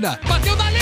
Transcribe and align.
Catarina. 0.00 0.18
Bateu 0.26 0.56
dali, 0.56 0.78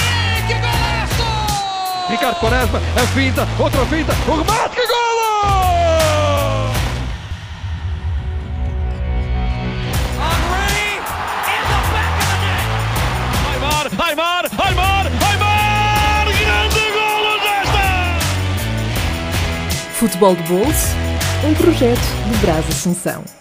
que 0.46 0.54
golaço! 0.54 2.08
Ricardo 2.08 2.40
Quaresma, 2.40 2.78
a 2.78 3.06
finta, 3.08 3.48
outra 3.58 3.84
finta, 3.86 4.12
o 4.26 4.36
remate, 4.36 4.76
que 4.76 4.80
net. 4.80 4.88
Aymar, 13.50 13.86
Aymar, 14.08 14.44
Aymar, 14.58 15.06
Aymar! 15.30 16.26
Grande 16.26 16.90
golo 16.92 17.38
desta! 17.40 17.86
Futebol 19.94 20.36
de 20.36 20.42
Bolso, 20.44 20.96
um 21.44 21.54
projeto 21.54 22.00
de 22.30 22.36
Brás 22.38 22.68
Assunção. 22.68 23.37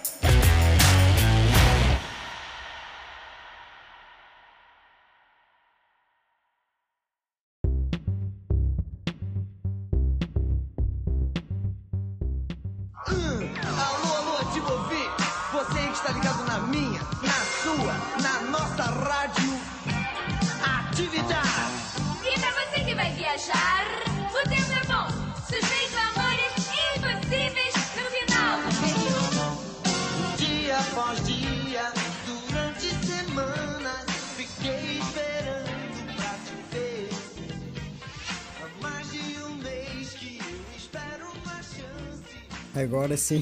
Agora 43.17 43.41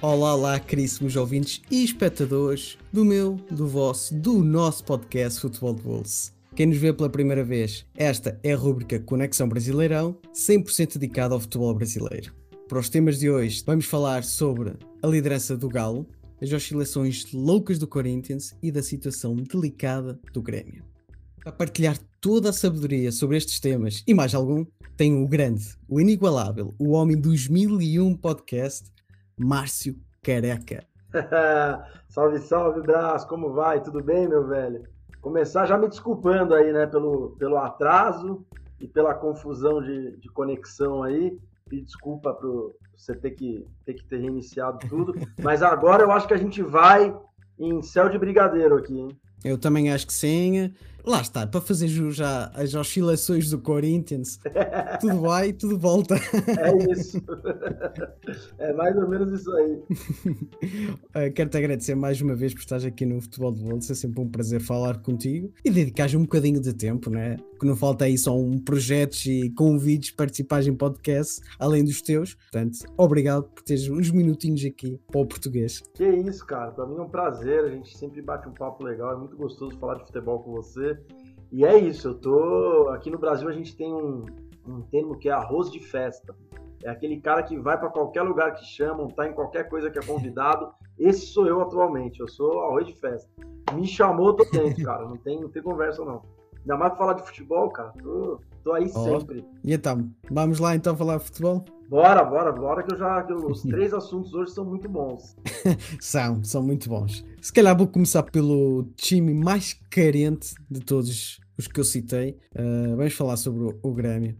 Olá, 0.00 0.34
olá, 0.34 0.60
caríssimos 0.60 1.16
ouvintes 1.16 1.60
e 1.68 1.82
espectadores 1.82 2.78
do 2.92 3.04
meu, 3.04 3.34
do 3.50 3.66
vosso, 3.66 4.14
do 4.14 4.44
nosso 4.44 4.84
podcast 4.84 5.40
Futebol 5.40 5.74
de 5.74 5.82
Bolso. 5.82 6.32
Quem 6.54 6.66
nos 6.66 6.76
vê 6.76 6.92
pela 6.92 7.10
primeira 7.10 7.42
vez, 7.42 7.84
esta 7.96 8.38
é 8.42 8.52
a 8.52 8.56
rúbrica 8.56 9.00
Conexão 9.00 9.48
Brasileirão, 9.48 10.16
100% 10.32 10.98
dedicada 10.98 11.34
ao 11.34 11.40
futebol 11.40 11.74
brasileiro. 11.74 12.32
Para 12.68 12.78
os 12.78 12.88
temas 12.88 13.18
de 13.18 13.28
hoje, 13.28 13.64
vamos 13.66 13.86
falar 13.86 14.22
sobre 14.22 14.74
a 15.02 15.06
liderança 15.08 15.56
do 15.56 15.68
Galo, 15.68 16.06
as 16.40 16.52
oscilações 16.52 17.32
loucas 17.32 17.80
do 17.80 17.88
Corinthians 17.88 18.54
e 18.62 18.70
da 18.70 18.82
situação 18.82 19.34
delicada 19.34 20.20
do 20.32 20.40
Grêmio. 20.40 20.84
Para 21.42 21.52
partilhar 21.52 21.98
toda 22.22 22.50
a 22.50 22.52
sabedoria 22.52 23.10
sobre 23.10 23.36
estes 23.36 23.58
temas 23.58 24.04
e 24.06 24.14
mais 24.14 24.32
algum, 24.32 24.64
tenho 24.96 25.24
o 25.24 25.28
grande, 25.28 25.76
o 25.88 26.00
inigualável, 26.00 26.72
o 26.78 26.92
homem 26.92 27.20
dos 27.20 27.48
mil 27.48 27.82
e 27.82 27.98
um 27.98 28.16
podcast, 28.16 28.92
Márcio 29.36 29.96
Careca. 30.22 30.86
salve, 32.08 32.38
salve, 32.38 32.80
Brás, 32.80 33.24
como 33.24 33.52
vai? 33.52 33.82
Tudo 33.82 34.00
bem, 34.00 34.28
meu 34.28 34.46
velho? 34.46 34.84
Começar 35.20 35.66
já 35.66 35.76
me 35.76 35.88
desculpando 35.88 36.54
aí, 36.54 36.72
né, 36.72 36.86
pelo, 36.86 37.30
pelo 37.40 37.56
atraso 37.56 38.46
e 38.78 38.86
pela 38.86 39.14
confusão 39.14 39.82
de, 39.82 40.16
de 40.18 40.28
conexão 40.28 41.02
aí. 41.02 41.36
Pedir 41.68 41.86
desculpa 41.86 42.32
por 42.34 42.76
você 42.96 43.16
ter 43.16 43.32
que, 43.32 43.66
ter 43.84 43.94
que 43.94 44.04
ter 44.04 44.18
reiniciado 44.18 44.78
tudo. 44.88 45.12
Mas 45.42 45.60
agora 45.60 46.04
eu 46.04 46.12
acho 46.12 46.28
que 46.28 46.34
a 46.34 46.38
gente 46.38 46.62
vai 46.62 47.12
em 47.58 47.82
céu 47.82 48.08
de 48.08 48.16
brigadeiro 48.16 48.76
aqui, 48.76 48.96
hein? 48.96 49.08
Eu 49.44 49.58
também 49.58 49.90
acho 49.90 50.06
que 50.06 50.12
sim. 50.12 50.72
Lá 51.04 51.20
está, 51.20 51.44
para 51.46 51.60
fazer 51.60 51.88
jus 51.88 52.14
já 52.14 52.46
às 52.54 52.74
oscilações 52.74 53.50
do 53.50 53.58
Corinthians, 53.58 54.38
tudo 55.00 55.20
vai, 55.20 55.52
tudo 55.52 55.76
volta. 55.76 56.14
É 56.14 56.92
isso. 56.92 57.20
É 58.58 58.72
mais 58.72 58.96
ou 58.96 59.08
menos 59.08 59.40
isso 59.40 59.52
aí. 59.52 59.72
Uh, 59.74 61.32
Quero-te 61.34 61.56
agradecer 61.56 61.96
mais 61.96 62.20
uma 62.20 62.36
vez 62.36 62.54
por 62.54 62.60
estares 62.60 62.84
aqui 62.84 63.04
no 63.04 63.20
Futebol 63.20 63.52
de 63.52 63.62
Bolsa. 63.62 63.92
É 63.92 63.96
sempre 63.96 64.20
um 64.20 64.28
prazer 64.28 64.60
falar 64.60 64.98
contigo 64.98 65.52
e 65.64 65.70
dedicares 65.70 66.14
um 66.14 66.22
bocadinho 66.22 66.60
de 66.60 66.72
tempo, 66.72 67.10
né? 67.10 67.36
Que 67.58 67.66
não 67.66 67.74
falta 67.74 68.04
aí 68.04 68.16
são 68.16 68.58
projetos 68.58 69.26
e 69.26 69.50
convites, 69.50 70.12
participares 70.12 70.66
em 70.68 70.74
podcast, 70.74 71.40
além 71.58 71.84
dos 71.84 72.00
teus. 72.00 72.34
Portanto, 72.34 72.78
obrigado 72.96 73.44
por 73.44 73.62
teres 73.62 73.88
uns 73.88 74.10
minutinhos 74.10 74.64
aqui 74.64 75.00
para 75.10 75.20
o 75.20 75.26
português. 75.26 75.82
Que 75.94 76.06
isso, 76.06 76.46
cara. 76.46 76.70
Pra 76.70 76.86
mim 76.86 76.96
é 76.96 77.02
um 77.02 77.08
prazer. 77.08 77.64
A 77.64 77.70
gente 77.70 77.96
sempre 77.98 78.22
bate 78.22 78.48
um 78.48 78.52
papo 78.52 78.84
legal. 78.84 79.12
É 79.14 79.16
muito 79.16 79.36
gostoso 79.36 79.76
falar 79.78 79.96
de 79.96 80.06
futebol 80.06 80.40
com 80.40 80.52
você. 80.52 80.91
E 81.50 81.64
é 81.64 81.78
isso. 81.78 82.08
Eu 82.08 82.14
tô. 82.14 82.88
Aqui 82.90 83.10
no 83.10 83.18
Brasil 83.18 83.48
a 83.48 83.52
gente 83.52 83.76
tem 83.76 83.92
um, 83.92 84.24
um 84.66 84.80
termo 84.82 85.18
que 85.18 85.28
é 85.28 85.32
arroz 85.32 85.70
de 85.70 85.80
festa. 85.80 86.34
É 86.82 86.90
aquele 86.90 87.20
cara 87.20 87.42
que 87.42 87.58
vai 87.58 87.78
para 87.78 87.90
qualquer 87.90 88.22
lugar 88.22 88.54
que 88.54 88.64
chamam, 88.64 89.06
tá 89.08 89.28
em 89.28 89.32
qualquer 89.32 89.68
coisa 89.68 89.90
que 89.90 89.98
é 89.98 90.02
convidado. 90.02 90.72
Esse 90.98 91.26
sou 91.26 91.46
eu 91.46 91.60
atualmente. 91.60 92.20
Eu 92.20 92.28
sou 92.28 92.62
arroz 92.62 92.86
de 92.86 92.94
festa. 92.94 93.30
Me 93.72 93.86
chamou, 93.86 94.34
tô 94.34 94.44
dentro, 94.44 94.84
cara. 94.84 95.04
Não 95.04 95.16
tem, 95.16 95.40
não 95.40 95.48
tem 95.48 95.62
conversa, 95.62 96.04
não. 96.04 96.22
Ainda 96.62 96.76
mais 96.76 96.90
pra 96.92 96.98
falar 96.98 97.12
de 97.14 97.22
futebol, 97.26 97.70
cara. 97.70 97.92
Tô, 98.02 98.40
tô 98.64 98.72
aí 98.72 98.90
Ó. 98.94 99.18
sempre. 99.20 99.44
E 99.64 99.72
então, 99.72 100.10
vamos 100.30 100.58
lá 100.58 100.74
então 100.76 100.96
falar 100.96 101.18
de 101.18 101.24
futebol? 101.24 101.64
Bora, 101.88 102.24
bora, 102.24 102.52
bora, 102.52 102.82
que 102.82 102.94
eu 102.94 102.98
já. 102.98 103.22
Que 103.22 103.32
eu- 103.32 103.46
os 103.50 103.62
três 103.64 103.92
assuntos 103.92 104.32
hoje 104.32 104.52
são 104.52 104.64
muito 104.64 104.88
bons. 104.88 105.36
São, 106.00 106.42
são 106.42 106.62
muito 106.62 106.88
bons. 106.88 107.24
Se 107.40 107.52
calhar 107.52 107.76
vou 107.76 107.86
começar 107.86 108.22
pelo 108.22 108.84
time 108.96 109.34
mais 109.34 109.74
carente 109.90 110.54
de 110.70 110.80
todos 110.80 111.38
os 111.58 111.66
que 111.66 111.78
eu 111.80 111.84
citei. 111.84 112.38
Uh, 112.56 112.96
vamos 112.96 113.12
falar 113.14 113.36
sobre 113.36 113.64
o, 113.64 113.78
o 113.82 113.92
Grêmio, 113.92 114.36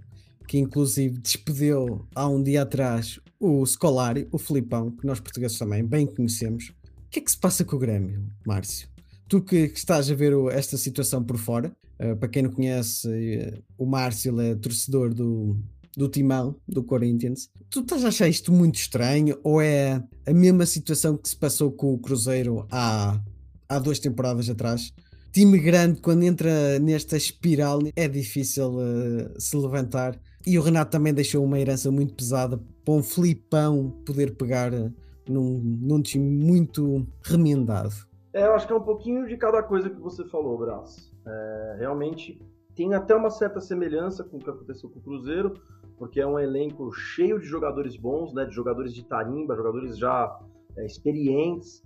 que 0.49 0.59
inclusive 0.59 1.19
despediu 1.19 2.07
há 2.15 2.27
um 2.29 2.43
dia 2.43 2.63
atrás 2.63 3.21
o 3.39 3.67
Scolari, 3.67 4.29
o 4.33 4.39
Filipão, 4.39 4.91
que 4.93 5.05
nós 5.07 5.21
portugueses 5.21 5.59
também 5.59 5.85
bem 5.85 6.07
conhecemos. 6.07 6.69
O 7.07 7.11
que 7.11 7.19
é 7.19 7.23
que 7.23 7.31
se 7.31 7.39
passa 7.39 7.65
com 7.65 7.77
o 7.77 7.79
Grêmio, 7.79 8.25
Márcio? 8.47 8.89
Tu 9.29 9.43
que, 9.43 9.69
que 9.69 9.79
estás 9.79 10.11
a 10.11 10.15
ver 10.15 10.35
o- 10.35 10.49
esta 10.51 10.77
situação 10.77 11.23
por 11.23 11.37
fora, 11.37 11.71
uh, 12.03 12.17
para 12.17 12.29
quem 12.29 12.43
não 12.43 12.51
conhece, 12.51 13.09
uh, 13.09 13.63
o 13.79 13.87
Márcio 13.87 14.41
é 14.41 14.55
torcedor 14.55 15.15
do, 15.15 15.57
do 15.97 16.09
timão 16.09 16.57
do 16.67 16.83
Corinthians. 16.83 17.51
Tu 17.71 17.81
estás 17.81 18.05
a 18.05 18.09
achar 18.09 18.29
isto 18.29 18.53
muito 18.53 18.77
estranho 18.77 19.39
ou 19.43 19.61
é 19.61 20.03
a 20.27 20.33
mesma 20.33 20.67
situação 20.67 21.17
que 21.17 21.29
se 21.29 21.37
passou 21.37 21.71
com 21.73 21.93
o 21.95 21.99
Cruzeiro 21.99 22.67
há, 22.71 23.21
há 23.69 23.79
duas 23.79 23.99
temporadas 23.99 24.49
atrás? 24.49 24.93
Time 25.33 25.59
grande, 25.59 25.99
quando 26.01 26.25
entra 26.25 26.79
nesta 26.79 27.17
espiral, 27.17 27.81
é 27.97 28.07
difícil 28.07 28.77
eh, 28.83 29.35
se 29.39 29.57
levantar. 29.57 30.21
E 30.47 30.59
o 30.59 30.63
Renato 30.63 30.91
também 30.91 31.15
deixou 31.15 31.43
uma 31.43 31.59
herança 31.59 31.91
muito 31.91 32.13
pesada 32.13 32.61
para 32.85 32.95
um 32.95 33.03
Filipão 33.03 33.89
poder 34.05 34.37
pegar 34.37 34.75
eh, 34.75 34.91
num, 35.27 35.59
num 35.81 36.03
time 36.03 36.29
muito 36.29 37.07
remendado. 37.23 37.95
É, 38.35 38.45
eu 38.45 38.55
acho 38.55 38.67
que 38.67 38.75
é 38.75 38.77
um 38.77 38.83
pouquinho 38.83 39.27
de 39.27 39.39
cada 39.39 39.63
coisa 39.63 39.89
que 39.89 40.01
você 40.01 40.23
falou, 40.27 40.59
Brás. 40.59 41.12
É, 41.27 41.77
realmente 41.79 42.41
tem 42.75 42.95
até 42.95 43.15
uma 43.15 43.31
certa 43.31 43.61
semelhança 43.61 44.25
com 44.25 44.39
o 44.39 44.41
que 44.41 44.51
aconteceu 44.51 44.89
com 44.89 44.99
o 44.99 45.03
Cruzeiro, 45.03 45.55
porque 45.99 46.21
é 46.21 46.27
um 46.27 46.39
elenco 46.39 46.91
cheio 46.93 47.39
de 47.39 47.47
jogadores 47.47 47.97
bons, 47.97 48.33
né, 48.33 48.45
de 48.45 48.55
jogadores 48.55 48.93
de 48.95 49.05
tarimba, 49.05 49.55
jogadores 49.55 49.97
já 49.99 50.39
é, 50.77 50.87
experientes 50.87 51.83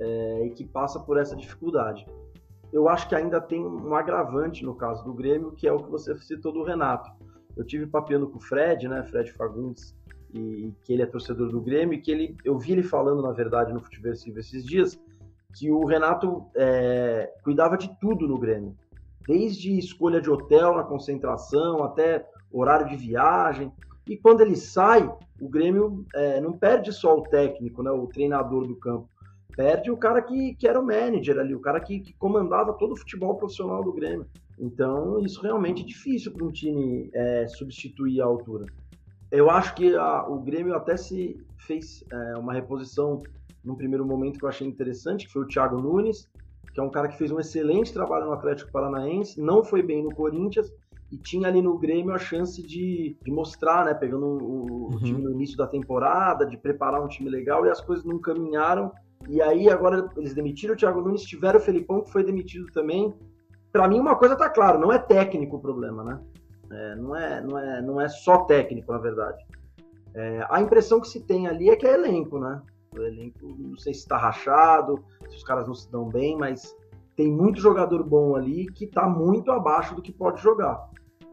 é, 0.00 0.46
e 0.46 0.50
que 0.50 0.64
passa 0.64 1.00
por 1.00 1.18
essa 1.18 1.36
dificuldade. 1.36 2.06
Eu 2.72 2.88
acho 2.88 3.08
que 3.08 3.14
ainda 3.14 3.40
tem 3.40 3.64
um 3.64 3.94
agravante 3.94 4.64
no 4.64 4.74
caso 4.74 5.04
do 5.04 5.14
Grêmio, 5.14 5.52
que 5.52 5.66
é 5.66 5.72
o 5.72 5.78
que 5.78 5.90
você 5.90 6.16
citou 6.18 6.52
do 6.52 6.62
Renato. 6.62 7.10
Eu 7.56 7.64
tive 7.64 7.86
papeando 7.86 8.28
com 8.28 8.38
o 8.38 8.40
Fred, 8.40 8.86
né, 8.86 9.02
Fred 9.04 9.32
Fagundes, 9.32 9.96
e 10.32 10.72
que 10.82 10.92
ele 10.92 11.02
é 11.02 11.06
torcedor 11.06 11.50
do 11.50 11.60
Grêmio, 11.60 11.94
e 11.94 12.00
que 12.00 12.10
ele, 12.10 12.36
eu 12.44 12.58
vi 12.58 12.72
ele 12.72 12.82
falando, 12.82 13.22
na 13.22 13.32
verdade, 13.32 13.72
no 13.72 13.80
Futeversivo 13.80 14.38
esses 14.38 14.64
dias, 14.64 15.00
que 15.54 15.70
o 15.70 15.84
Renato 15.86 16.46
é, 16.54 17.32
cuidava 17.42 17.76
de 17.76 17.90
tudo 17.98 18.28
no 18.28 18.38
Grêmio. 18.38 18.76
Desde 19.28 19.78
escolha 19.78 20.22
de 20.22 20.30
hotel 20.30 20.74
na 20.74 20.82
concentração, 20.82 21.84
até 21.84 22.26
horário 22.50 22.88
de 22.88 22.96
viagem. 22.96 23.70
E 24.06 24.16
quando 24.16 24.40
ele 24.40 24.56
sai, 24.56 25.06
o 25.38 25.50
Grêmio 25.50 26.06
é, 26.14 26.40
não 26.40 26.54
perde 26.54 26.90
só 26.94 27.14
o 27.14 27.22
técnico, 27.24 27.82
né, 27.82 27.90
o 27.90 28.06
treinador 28.06 28.66
do 28.66 28.74
campo. 28.76 29.06
Perde 29.54 29.90
o 29.90 29.98
cara 29.98 30.22
que, 30.22 30.54
que 30.54 30.66
era 30.66 30.80
o 30.80 30.86
manager 30.86 31.38
ali, 31.38 31.54
o 31.54 31.60
cara 31.60 31.78
que, 31.78 32.00
que 32.00 32.14
comandava 32.14 32.72
todo 32.72 32.92
o 32.92 32.96
futebol 32.96 33.34
profissional 33.34 33.84
do 33.84 33.92
Grêmio. 33.92 34.26
Então, 34.58 35.20
isso 35.20 35.42
realmente 35.42 35.82
é 35.82 35.86
difícil 35.86 36.32
para 36.32 36.46
um 36.46 36.50
time 36.50 37.10
é, 37.12 37.46
substituir 37.48 38.22
a 38.22 38.24
altura. 38.24 38.64
Eu 39.30 39.50
acho 39.50 39.74
que 39.74 39.94
a, 39.94 40.26
o 40.26 40.40
Grêmio 40.40 40.74
até 40.74 40.96
se 40.96 41.38
fez 41.58 42.02
é, 42.10 42.38
uma 42.38 42.54
reposição 42.54 43.22
num 43.62 43.74
primeiro 43.74 44.06
momento 44.06 44.38
que 44.38 44.44
eu 44.46 44.48
achei 44.48 44.66
interessante, 44.66 45.26
que 45.26 45.32
foi 45.32 45.42
o 45.42 45.46
Thiago 45.46 45.76
Nunes, 45.76 46.30
que 46.78 46.80
é 46.80 46.84
um 46.84 46.90
cara 46.90 47.08
que 47.08 47.18
fez 47.18 47.32
um 47.32 47.40
excelente 47.40 47.92
trabalho 47.92 48.26
no 48.26 48.32
Atlético 48.32 48.70
Paranaense, 48.70 49.40
não 49.40 49.64
foi 49.64 49.82
bem 49.82 50.00
no 50.00 50.14
Corinthians 50.14 50.72
e 51.10 51.16
tinha 51.18 51.48
ali 51.48 51.60
no 51.60 51.76
Grêmio 51.76 52.14
a 52.14 52.18
chance 52.18 52.62
de, 52.62 53.16
de 53.24 53.32
mostrar, 53.32 53.84
né, 53.84 53.94
pegando 53.94 54.24
o, 54.24 54.86
o 54.86 54.92
Uhum. 54.92 54.98
time 54.98 55.20
no 55.20 55.32
início 55.32 55.56
da 55.56 55.66
temporada, 55.66 56.46
de 56.46 56.56
preparar 56.56 57.02
um 57.02 57.08
time 57.08 57.28
legal 57.28 57.66
e 57.66 57.70
as 57.70 57.80
coisas 57.80 58.04
não 58.04 58.20
caminharam. 58.20 58.92
E 59.28 59.42
aí 59.42 59.68
agora 59.68 60.08
eles 60.16 60.34
demitiram 60.34 60.74
o 60.74 60.76
Thiago 60.76 61.00
Nunes, 61.00 61.22
tiveram 61.22 61.58
o 61.58 61.62
Felipão 61.62 62.00
que 62.00 62.12
foi 62.12 62.22
demitido 62.22 62.70
também. 62.72 63.12
pra 63.72 63.88
mim 63.88 63.98
uma 63.98 64.14
coisa 64.14 64.36
tá 64.36 64.48
clara, 64.48 64.78
não 64.78 64.92
é 64.92 65.00
técnico 65.00 65.56
o 65.56 65.60
problema, 65.60 66.04
né? 66.04 66.20
É, 66.70 66.94
não, 66.94 67.16
é, 67.16 67.40
não, 67.40 67.58
é, 67.58 67.82
não 67.82 68.00
é 68.00 68.08
só 68.08 68.44
técnico, 68.44 68.92
na 68.92 68.98
verdade. 68.98 69.38
É, 70.14 70.46
a 70.48 70.60
impressão 70.60 71.00
que 71.00 71.08
se 71.08 71.26
tem 71.26 71.48
ali 71.48 71.70
é 71.70 71.76
que 71.76 71.86
é 71.86 71.94
elenco, 71.94 72.38
né? 72.38 72.62
O 72.96 73.02
elenco, 73.02 73.54
não 73.58 73.76
sei 73.76 73.92
se 73.92 74.00
está 74.00 74.16
rachado, 74.16 75.04
se 75.28 75.36
os 75.36 75.44
caras 75.44 75.66
não 75.66 75.74
se 75.74 75.90
dão 75.90 76.08
bem, 76.08 76.36
mas 76.36 76.74
tem 77.14 77.30
muito 77.30 77.60
jogador 77.60 78.02
bom 78.02 78.36
ali 78.36 78.66
que 78.66 78.84
está 78.84 79.08
muito 79.08 79.50
abaixo 79.50 79.94
do 79.94 80.00
que 80.00 80.12
pode 80.12 80.40
jogar. 80.40 80.88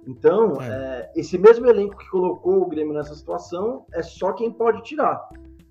Então, 0.07 0.61
É. 0.61 0.67
é, 0.67 1.11
esse 1.15 1.37
mesmo 1.37 1.65
elenco 1.67 1.97
que 1.97 2.09
colocou 2.09 2.61
o 2.61 2.67
Grêmio 2.67 2.93
nessa 2.93 3.15
situação 3.15 3.85
é 3.93 4.03
só 4.03 4.33
quem 4.33 4.51
pode 4.51 4.83
tirar. 4.83 5.27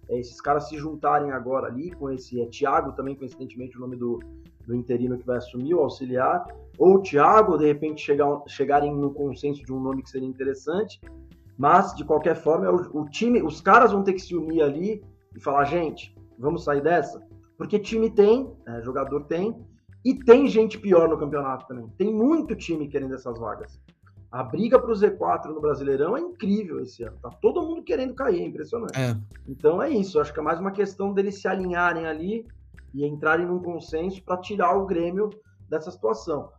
É, 0.09 0.19
esses 0.19 0.41
caras 0.41 0.69
se 0.69 0.77
juntarem 0.77 1.31
agora 1.31 1.69
ali 1.69 1.91
com 1.93 2.11
esse 2.11 2.41
é, 2.41 2.47
Thiago, 2.47 2.93
também 2.93 3.15
coincidentemente 3.15 3.77
o 3.77 3.81
nome 3.81 3.97
do, 3.97 4.21
do 4.67 4.75
interino 4.75 5.17
que 5.17 5.27
vai 5.27 5.37
assumir, 5.37 5.75
o 5.75 5.81
auxiliar, 5.81 6.47
ou 6.79 6.97
o 6.97 7.03
Thiago, 7.03 7.57
de 7.57 7.67
repente 7.67 8.03
chegar, 8.03 8.43
chegarem 8.47 8.95
no 8.95 9.13
consenso 9.13 9.65
de 9.65 9.73
um 9.73 9.81
nome 9.81 10.03
que 10.03 10.11
seria 10.11 10.29
interessante, 10.29 11.01
mas 11.57 11.95
de 11.95 12.05
qualquer 12.05 12.35
forma 12.35 12.67
é 12.67 12.71
o, 12.71 13.03
o 13.03 13.09
time, 13.09 13.41
os 13.43 13.61
caras 13.61 13.93
vão 13.93 14.03
ter 14.03 14.15
que 14.15 14.21
se 14.21 14.37
unir 14.37 14.63
ali 14.63 15.03
e 15.35 15.41
falar, 15.41 15.65
gente, 15.65 16.15
vamos 16.39 16.65
sair 16.65 16.83
dessa? 16.83 17.23
Porque 17.57 17.79
time 17.79 18.11
tem, 18.11 18.53
é, 18.67 18.83
jogador 18.83 19.25
tem, 19.25 19.57
e 20.05 20.15
tem 20.15 20.47
gente 20.49 20.79
pior 20.79 21.09
no 21.09 21.19
campeonato 21.19 21.67
também. 21.67 21.89
Tem 21.97 22.13
muito 22.13 22.55
time 22.55 22.89
querendo 22.89 23.15
essas 23.15 23.39
vagas. 23.39 23.81
A 24.31 24.43
briga 24.43 24.79
para 24.79 24.91
o 24.91 24.95
Z4 24.95 25.47
no 25.47 25.61
Brasileirão 25.61 26.17
é 26.17 26.21
incrível 26.21 26.81
esse 26.81 27.05
ano. 27.05 27.17
Tá 27.23 27.31
todo 27.31 27.63
mundo 27.63 27.83
querendo 27.83 28.15
cair, 28.15 28.43
é 28.43 28.47
impressionante. 28.47 28.99
É, 28.99 29.17
Então 29.47 29.81
é 29.81 29.89
isso. 29.89 30.21
Acho 30.21 30.33
que 30.35 30.41
é 30.41 30.43
mais 30.43 30.59
uma 30.59 30.73
questão 30.73 31.13
deles 31.15 31.41
se 31.41 31.47
alinharem 31.47 32.07
ali 32.07 32.47
e 32.93 33.07
entrarem 33.07 33.47
num 33.47 33.61
consenso 33.61 34.23
para 34.25 34.37
tirar 34.39 34.77
o 34.77 34.87
Grêmio 34.87 35.31
dessa 35.69 35.91
situação. 35.91 36.51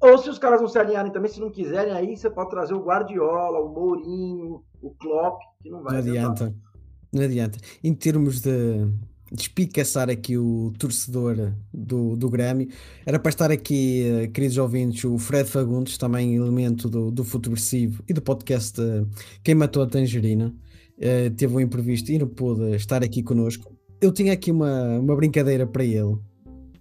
Ou 0.00 0.16
se 0.16 0.30
os 0.30 0.38
caras 0.38 0.62
não 0.62 0.68
se 0.68 0.78
alinharem 0.78 1.12
também, 1.12 1.30
se 1.30 1.40
não 1.40 1.50
quiserem, 1.50 1.92
aí 1.92 2.16
você 2.16 2.30
pode 2.30 2.48
trazer 2.48 2.72
o 2.72 2.82
Guardiola, 2.82 3.60
o 3.60 3.68
Mourinho, 3.68 4.64
o 4.80 4.90
Klopp, 4.92 5.42
que 5.62 5.68
não 5.68 5.82
vai 5.82 5.92
não 5.92 6.00
adiantar. 6.00 6.30
adianta. 6.30 6.69
Não 7.12 7.22
adianta. 7.22 7.58
Em 7.82 7.92
termos 7.92 8.40
de 8.40 8.50
despicaçar 9.32 10.10
aqui 10.10 10.36
o 10.36 10.72
torcedor 10.78 11.52
do, 11.72 12.16
do 12.16 12.28
Grêmio, 12.28 12.68
era 13.06 13.18
para 13.18 13.30
estar 13.30 13.50
aqui, 13.50 14.02
eh, 14.02 14.26
queridos 14.28 14.58
ouvintes, 14.58 15.04
o 15.04 15.18
Fred 15.18 15.48
Fagundes, 15.48 15.96
também 15.96 16.34
elemento 16.34 16.88
do, 16.88 17.10
do 17.10 17.22
Futeversivo 17.22 18.02
e 18.08 18.12
do 18.12 18.20
podcast 18.20 18.76
Quem 19.42 19.54
Matou 19.54 19.82
a 19.82 19.86
Tangerina, 19.86 20.52
eh, 20.98 21.30
teve 21.30 21.54
um 21.54 21.60
imprevisto 21.60 22.10
e 22.10 22.18
não 22.18 22.28
pôde 22.28 22.74
estar 22.74 23.04
aqui 23.04 23.22
connosco. 23.22 23.72
Eu 24.00 24.12
tinha 24.12 24.32
aqui 24.32 24.50
uma, 24.50 24.98
uma 24.98 25.14
brincadeira 25.14 25.66
para 25.66 25.84
ele, 25.84 26.18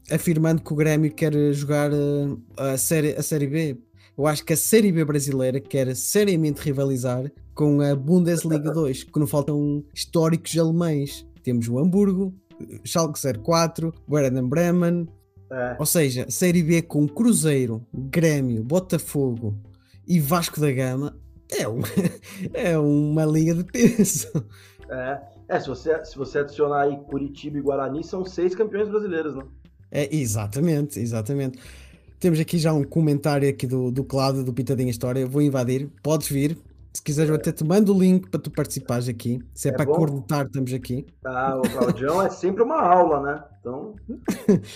afirmando 0.10 0.62
que 0.62 0.74
o 0.74 0.76
Grêmio 0.76 1.14
quer 1.14 1.34
jogar 1.54 1.92
eh, 1.94 2.38
a, 2.58 2.78
série, 2.78 3.16
a 3.16 3.22
Série 3.22 3.48
B. 3.48 3.78
Eu 4.20 4.28
acho 4.28 4.44
que 4.44 4.52
a 4.52 4.58
Série 4.58 4.92
B 4.92 5.06
brasileira 5.06 5.62
quer 5.62 5.96
seriamente 5.96 6.60
rivalizar 6.62 7.32
com 7.56 7.80
a 7.80 7.96
Bundesliga 7.96 8.70
2, 8.70 9.06
que 9.06 9.18
não 9.18 9.26
faltam 9.26 9.82
históricos 9.96 10.58
alemães. 10.58 11.26
Temos 11.42 11.70
o 11.70 11.80
Hamburgo, 11.80 12.34
Schalke 12.84 13.18
04, 13.42 13.94
Werder 14.12 14.44
Bremen, 14.44 15.08
É, 15.50 15.78
ou 15.80 15.86
seja, 15.86 16.26
Série 16.30 16.62
B 16.62 16.82
com 16.82 17.08
Cruzeiro, 17.08 17.82
Grêmio, 17.94 18.62
Botafogo 18.62 19.58
e 20.06 20.20
Vasco 20.20 20.60
da 20.60 20.70
Gama 20.72 21.18
é, 21.50 21.66
um- 21.66 21.80
é 22.54 22.78
uma 22.78 23.24
liga 23.26 23.54
de 23.56 23.64
peso. 23.64 24.28
é, 24.92 25.22
é, 25.48 25.60
se 25.62 25.68
você, 25.70 26.04
se 26.04 26.18
você 26.18 26.40
adicionar 26.40 26.82
aí 26.82 26.98
Curitiba 27.10 27.58
e 27.58 27.62
Guarani, 27.62 28.04
são 28.04 28.26
seis 28.26 28.54
campeões 28.54 28.90
brasileiros, 28.90 29.34
né? 29.34 29.44
É, 29.92 30.14
exatamente, 30.16 31.00
exatamente. 31.00 31.58
Temos 32.20 32.40
aqui 32.40 32.58
já 32.58 32.74
um 32.74 32.84
comentário 32.84 33.50
aqui 33.50 33.66
do, 33.66 33.92
do 33.92 34.04
Cláudio, 34.04 34.44
do 34.44 34.54
Pitadinha 34.54 34.90
História. 34.90 35.26
Vou 35.26 35.42
invadir, 35.42 35.90
podes 36.04 36.28
vir. 36.30 36.58
Se 36.94 37.02
quiseres, 37.04 37.30
eu 37.30 37.36
até 37.36 37.52
te 37.52 37.64
mando 37.64 37.96
o 37.96 38.00
link 38.00 38.30
para 38.30 38.40
tu 38.40 38.52
participares 38.52 39.08
aqui. 39.08 39.40
Se 39.54 39.70
é, 39.70 39.72
É 39.72 39.76
para 39.76 39.86
bom? 39.86 39.94
cornetar, 39.94 40.46
estamos 40.46 40.74
aqui. 40.74 41.06
Ah, 41.24 41.56
o 41.58 41.62
Claudião 41.70 42.22
é 42.22 42.30
sempre 42.30 42.64
uma 42.64 42.82
aula, 42.82 43.22
né? 43.22 43.44
Então, 43.60 43.96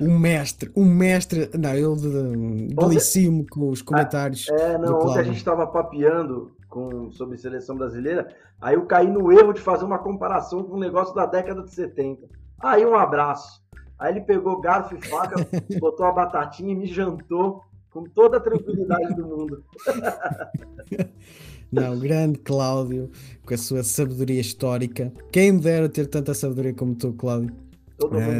Um 0.00 0.18
mestre, 0.18 0.70
um 0.74 0.84
mestre. 0.84 1.50
Não, 1.58 1.70
ele 1.74 1.96
de- 1.96 2.74
delicimo 2.74 3.46
com 3.50 3.68
os 3.70 3.82
comentários. 3.82 4.48
é, 4.48 4.76
não, 4.78 4.98
ontem 4.98 5.20
a 5.20 5.22
gente 5.22 5.36
estava 5.36 5.66
papeando 5.66 6.56
com, 6.68 7.12
sobre 7.12 7.36
seleção 7.36 7.76
brasileira, 7.76 8.34
aí 8.60 8.74
eu 8.74 8.86
caí 8.86 9.06
no 9.10 9.30
erro 9.30 9.52
de 9.52 9.60
fazer 9.60 9.84
uma 9.84 9.98
comparação 9.98 10.64
com 10.64 10.76
um 10.76 10.80
negócio 10.80 11.14
da 11.14 11.26
década 11.26 11.62
de 11.62 11.72
70. 11.72 12.26
Aí 12.60 12.84
um 12.84 12.96
abraço. 12.96 13.62
Aí 13.98 14.12
ele 14.12 14.20
pegou 14.22 14.60
garfo 14.60 14.96
e 14.96 15.00
faca, 15.06 15.36
botou 15.78 16.06
a 16.06 16.12
batatinha 16.12 16.72
e 16.72 16.76
me 16.76 16.86
jantou 16.86 17.62
com 17.90 18.04
toda 18.04 18.38
a 18.38 18.40
tranquilidade 18.40 19.14
do 19.14 19.26
mundo. 19.26 19.64
Não, 21.70 21.98
grande 21.98 22.38
Cláudio, 22.38 23.10
com 23.44 23.54
a 23.54 23.58
sua 23.58 23.82
sabedoria 23.82 24.40
histórica. 24.40 25.12
Quem 25.32 25.52
me 25.52 25.60
dera 25.60 25.88
ter 25.88 26.06
tanta 26.06 26.32
sabedoria 26.34 26.72
como 26.74 26.94
tu, 26.94 27.12
Cláudio. 27.12 27.54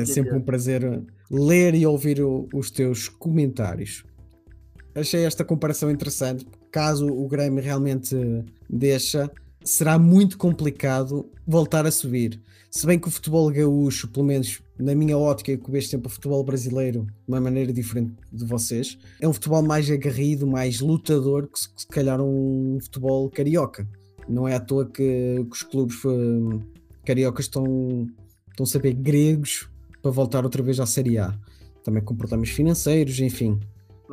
É 0.00 0.04
sempre 0.04 0.36
um 0.36 0.40
prazer 0.40 1.02
ler 1.30 1.74
e 1.74 1.86
ouvir 1.86 2.20
o- 2.20 2.48
os 2.54 2.70
teus 2.70 3.08
comentários. 3.08 4.04
Achei 4.94 5.24
esta 5.24 5.44
comparação 5.44 5.90
interessante. 5.90 6.46
Caso 6.70 7.06
o 7.08 7.26
Grêmio 7.26 7.62
realmente 7.62 8.16
deixa, 8.68 9.30
será 9.64 9.98
muito 9.98 10.36
complicado 10.36 11.28
voltar 11.46 11.86
a 11.86 11.90
subir. 11.90 12.40
Se 12.70 12.86
bem 12.86 12.98
que 12.98 13.08
o 13.08 13.10
futebol 13.10 13.50
gaúcho, 13.50 14.08
pelo 14.08 14.26
menos 14.26 14.60
na 14.78 14.94
minha 14.94 15.16
ótica, 15.16 15.56
que 15.56 15.64
eu 15.64 15.72
vejo 15.72 15.88
sempre 15.88 16.08
o 16.08 16.10
futebol 16.10 16.42
brasileiro 16.44 17.04
de 17.04 17.28
uma 17.28 17.40
maneira 17.40 17.72
diferente 17.72 18.12
de 18.32 18.44
vocês, 18.44 18.98
é 19.20 19.28
um 19.28 19.32
futebol 19.32 19.62
mais 19.62 19.90
aguerrido, 19.90 20.46
mais 20.46 20.80
lutador 20.80 21.48
que 21.48 21.58
se, 21.58 21.86
calhar 21.86 22.20
um 22.20 22.78
futebol 22.82 23.30
carioca. 23.30 23.88
Não 24.28 24.46
é 24.46 24.54
à 24.54 24.60
toa 24.60 24.86
que, 24.86 25.46
que 25.48 25.52
os 25.52 25.62
clubes 25.62 25.96
eh, 26.04 26.58
cariocas 27.04 27.44
estão, 27.44 28.08
estão 28.50 28.64
a 28.64 28.66
saber 28.66 28.94
gregos 28.94 29.68
para 30.02 30.10
voltar 30.10 30.44
outra 30.44 30.62
vez 30.62 30.80
à 30.80 30.86
Série 30.86 31.18
A. 31.18 31.32
Também 31.82 32.02
com 32.02 32.16
problemas 32.16 32.50
financeiros, 32.50 33.20
enfim. 33.20 33.60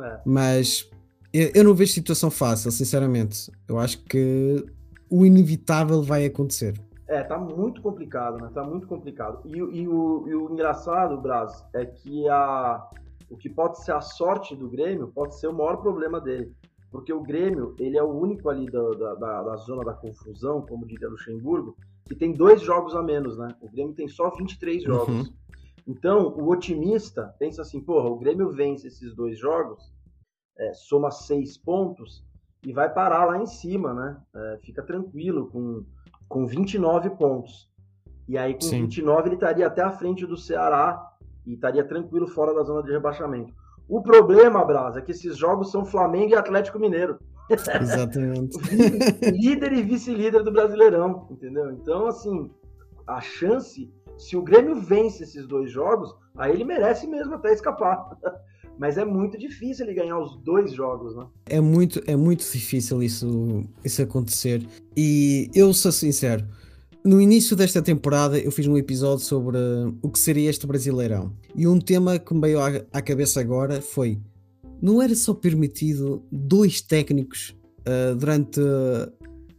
É. 0.00 0.20
Mas 0.24 0.88
eu, 1.32 1.50
eu 1.54 1.64
não 1.64 1.74
vejo 1.74 1.92
situação 1.92 2.30
fácil, 2.30 2.70
sinceramente. 2.70 3.50
Eu 3.66 3.78
acho 3.78 3.98
que 4.04 4.64
o 5.12 5.26
inevitável 5.26 6.02
vai 6.02 6.24
acontecer. 6.24 6.74
É, 7.06 7.22
tá 7.22 7.36
muito 7.36 7.82
complicado, 7.82 8.38
né? 8.42 8.50
Tá 8.54 8.64
muito 8.64 8.86
complicado. 8.86 9.40
E, 9.44 9.62
o- 9.62 9.70
e 9.70 9.86
o, 9.86 10.28
e 10.28 10.34
o 10.34 10.50
engraçado, 10.50 11.20
Braz, 11.20 11.64
é 11.74 11.84
que 11.84 12.26
a, 12.28 12.88
o 13.28 13.36
que 13.36 13.50
pode 13.50 13.82
ser 13.84 13.92
a 13.92 14.00
sorte 14.00 14.56
do 14.56 14.68
Grêmio 14.70 15.08
pode 15.08 15.38
ser 15.38 15.48
o 15.48 15.52
maior 15.52 15.76
problema 15.76 16.18
dele. 16.18 16.54
Porque 16.90 17.12
o 17.12 17.22
Grêmio, 17.22 17.74
ele 17.78 17.98
é 17.98 18.02
o 18.02 18.08
único 18.10 18.48
ali 18.48 18.64
da, 18.70 18.82
da, 18.90 19.14
da- 19.14 19.42
da 19.42 19.56
zona 19.56 19.84
da 19.84 19.92
confusão, 19.92 20.62
como 20.62 20.86
diria 20.86 21.08
Luxemburgo, 21.08 21.76
que 22.06 22.14
tem 22.14 22.32
dois 22.32 22.62
jogos 22.62 22.94
a 22.96 23.02
menos, 23.02 23.36
né? 23.36 23.48
O 23.60 23.70
Grêmio 23.70 23.94
tem 23.94 24.08
só 24.08 24.30
23 24.30 24.82
jogos. 24.82 25.30
Então, 25.86 26.28
o 26.28 26.48
otimista 26.50 27.34
pensa 27.38 27.60
assim, 27.62 27.80
porra, 27.80 28.08
o 28.08 28.16
Grêmio 28.18 28.50
vence 28.50 28.86
esses 28.86 29.14
dois 29.14 29.38
jogos, 29.38 29.92
é, 30.58 30.72
soma 30.72 31.10
seis 31.10 31.58
pontos 31.58 32.24
e 32.64 32.72
vai 32.72 32.92
parar 32.92 33.24
lá 33.24 33.38
em 33.38 33.46
cima, 33.46 33.92
né? 33.92 34.16
É, 34.34 34.58
fica 34.62 34.82
tranquilo 34.82 35.48
com, 35.48 35.84
com 36.28 36.46
29 36.46 37.10
pontos. 37.10 37.70
E 38.28 38.38
aí, 38.38 38.54
com 38.54 38.60
Sim. 38.60 38.82
29, 38.82 39.28
ele 39.28 39.34
estaria 39.34 39.66
até 39.66 39.82
a 39.82 39.90
frente 39.90 40.24
do 40.24 40.36
Ceará 40.36 41.12
e 41.44 41.54
estaria 41.54 41.84
tranquilo 41.84 42.28
fora 42.28 42.54
da 42.54 42.62
zona 42.62 42.82
de 42.82 42.92
rebaixamento. 42.92 43.52
O 43.88 44.00
problema, 44.00 44.64
Braz, 44.64 44.96
é 44.96 45.00
que 45.00 45.10
esses 45.10 45.36
jogos 45.36 45.70
são 45.70 45.84
Flamengo 45.84 46.32
e 46.32 46.36
Atlético 46.36 46.78
Mineiro. 46.78 47.18
Exatamente. 47.50 48.56
líder 49.32 49.72
e 49.72 49.82
vice-líder 49.82 50.42
do 50.42 50.52
Brasileirão, 50.52 51.26
entendeu? 51.30 51.70
Então, 51.72 52.06
assim, 52.06 52.50
a 53.06 53.20
chance, 53.20 53.92
se 54.16 54.36
o 54.36 54.42
Grêmio 54.42 54.76
vence 54.76 55.24
esses 55.24 55.46
dois 55.46 55.70
jogos, 55.70 56.14
aí 56.36 56.52
ele 56.52 56.64
merece 56.64 57.06
mesmo 57.06 57.34
até 57.34 57.52
escapar. 57.52 58.16
Mas 58.78 58.98
é 58.98 59.04
muito 59.04 59.38
difícil 59.38 59.86
ele 59.86 59.94
ganhar 59.94 60.18
os 60.18 60.36
dois 60.38 60.72
jogos, 60.72 61.14
né? 61.14 61.26
É 61.46 61.60
muito, 61.60 62.02
é 62.06 62.16
muito 62.16 62.40
difícil 62.40 63.02
isso, 63.02 63.64
isso 63.84 64.02
acontecer. 64.02 64.66
E 64.96 65.50
eu 65.54 65.72
sou 65.72 65.92
sincero, 65.92 66.44
no 67.04 67.20
início 67.20 67.56
desta 67.56 67.82
temporada 67.82 68.38
eu 68.38 68.52
fiz 68.52 68.66
um 68.66 68.76
episódio 68.76 69.24
sobre 69.24 69.56
uh, 69.56 69.94
o 70.02 70.08
que 70.08 70.18
seria 70.18 70.48
este 70.48 70.66
Brasileirão. 70.66 71.32
E 71.54 71.66
um 71.66 71.78
tema 71.78 72.18
que 72.18 72.32
me 72.32 72.40
veio 72.40 72.60
à, 72.60 72.68
à 72.92 73.02
cabeça 73.02 73.40
agora 73.40 73.82
foi: 73.82 74.20
não 74.80 75.02
era 75.02 75.14
só 75.14 75.34
permitido 75.34 76.22
dois 76.30 76.80
técnicos 76.80 77.56
uh, 77.80 78.14
durante 78.14 78.60
uh, 78.60 79.12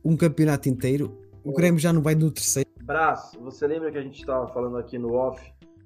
um 0.04 0.16
campeonato 0.16 0.70
inteiro? 0.70 1.18
O 1.44 1.52
Grêmio 1.52 1.80
já 1.80 1.92
não 1.92 2.02
vai 2.02 2.16
no 2.16 2.32
terceiro. 2.32 2.70
Brás, 2.84 3.32
você 3.42 3.68
lembra 3.68 3.92
que 3.92 3.98
a 3.98 4.02
gente 4.02 4.20
estava 4.20 4.48
falando 4.48 4.78
aqui 4.78 4.98
no 4.98 5.14
off 5.14 5.42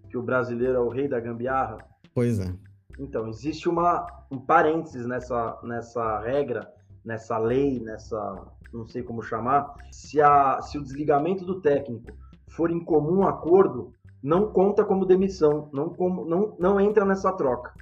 que 0.10 0.17
o 0.17 0.22
brasileiro 0.22 0.75
é 0.75 0.79
o 0.79 0.89
rei 0.89 1.07
da 1.07 1.19
gambiarra? 1.19 1.77
Pois 2.13 2.39
é. 2.39 2.53
Então, 2.99 3.27
existe 3.27 3.69
uma, 3.69 4.05
um 4.31 4.39
parênteses 4.39 5.05
nessa, 5.05 5.57
nessa 5.63 6.19
regra, 6.19 6.71
nessa 7.05 7.37
lei, 7.37 7.79
nessa. 7.79 8.45
não 8.73 8.87
sei 8.87 9.03
como 9.03 9.21
chamar. 9.21 9.73
Se, 9.91 10.19
a, 10.21 10.61
se 10.61 10.77
o 10.77 10.83
desligamento 10.83 11.45
do 11.45 11.61
técnico 11.61 12.11
for 12.49 12.71
em 12.71 12.79
comum 12.83 13.25
acordo, 13.27 13.93
não 14.21 14.51
conta 14.51 14.83
como 14.83 15.05
demissão, 15.05 15.69
não, 15.71 15.89
como, 15.89 16.25
não, 16.25 16.55
não 16.59 16.79
entra 16.81 17.05
nessa 17.05 17.31
troca. 17.33 17.73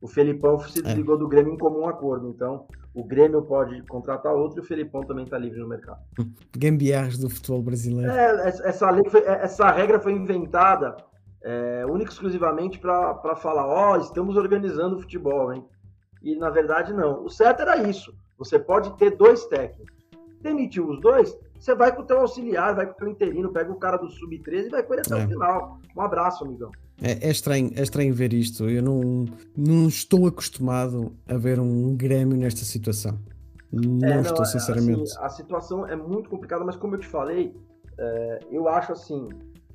O 0.00 0.06
Felipão 0.08 0.58
se 0.60 0.80
desligou 0.80 1.18
do 1.18 1.26
Grêmio 1.28 1.52
em 1.52 1.58
comum 1.58 1.86
acordo. 1.88 2.28
Então, 2.28 2.66
o 2.94 3.04
Grêmio 3.04 3.42
pode 3.42 3.82
contratar 3.82 4.32
outro 4.32 4.60
e 4.60 4.62
o 4.62 4.64
Felipão 4.64 5.02
também 5.02 5.24
está 5.24 5.36
livre 5.36 5.58
no 5.60 5.68
mercado. 5.68 5.98
Gambiarras 6.56 7.18
do 7.18 7.28
futebol 7.28 7.62
brasileiro. 7.62 8.10
É, 8.10 8.46
essa 8.48 8.88
lei 8.90 9.04
foi- 9.10 9.24
essa 9.26 9.70
regra 9.70 9.98
foi 10.00 10.12
inventada 10.12 10.96
é, 11.42 11.84
única 11.86 12.10
e 12.10 12.14
exclusivamente 12.14 12.78
para 12.78 13.36
falar: 13.36 13.66
ó, 13.66 13.96
estamos 13.96 14.36
organizando 14.36 14.96
o 14.96 15.00
futebol, 15.00 15.52
hein? 15.52 15.64
E 16.22 16.36
na 16.36 16.50
verdade, 16.50 16.92
não. 16.92 17.24
O 17.24 17.28
certo 17.30 17.62
era 17.62 17.88
isso. 17.88 18.12
Você 18.38 18.58
pode 18.58 18.96
ter 18.96 19.16
dois 19.16 19.46
técnicos. 19.46 19.96
Demitiu 20.40 20.88
os 20.88 21.00
dois, 21.00 21.36
você 21.58 21.74
vai 21.74 21.94
com 21.94 22.02
o 22.02 22.04
teu 22.04 22.20
auxiliar, 22.20 22.74
vai 22.74 22.86
com 22.86 22.92
o 22.92 22.96
teu 22.96 23.08
interino, 23.08 23.52
pega 23.52 23.72
o 23.72 23.76
cara 23.78 23.96
do 23.96 24.08
sub-13 24.08 24.66
e 24.66 24.68
vai 24.68 24.82
com 24.84 24.92
ele 24.94 25.02
até 25.04 25.20
É. 25.20 25.24
o 25.24 25.28
final. 25.28 25.80
Um 25.96 26.00
abraço, 26.00 26.44
amigão. 26.44 26.70
É, 27.02 27.26
é 27.26 27.30
estranho, 27.30 27.70
é 27.74 27.82
estranho 27.82 28.14
ver 28.14 28.32
isto. 28.32 28.68
Eu 28.68 28.82
não, 28.82 29.24
não 29.56 29.88
estou 29.88 30.26
acostumado 30.28 31.12
a 31.28 31.36
ver 31.36 31.58
um 31.58 31.96
Grêmio 31.96 32.36
nesta 32.36 32.64
situação. 32.64 33.18
Não, 33.72 34.08
É, 34.08 34.20
estou, 34.20 34.42
é, 34.42 34.46
sinceramente. 34.46 35.02
assim, 35.02 35.18
a 35.20 35.28
situação 35.28 35.86
é 35.86 35.94
muito 35.96 36.30
complicada, 36.30 36.64
mas 36.64 36.76
como 36.76 36.94
eu 36.94 37.00
te 37.00 37.06
falei, 37.08 37.52
é, 37.98 38.38
eu 38.50 38.68
acho 38.68 38.92
assim, 38.92 39.28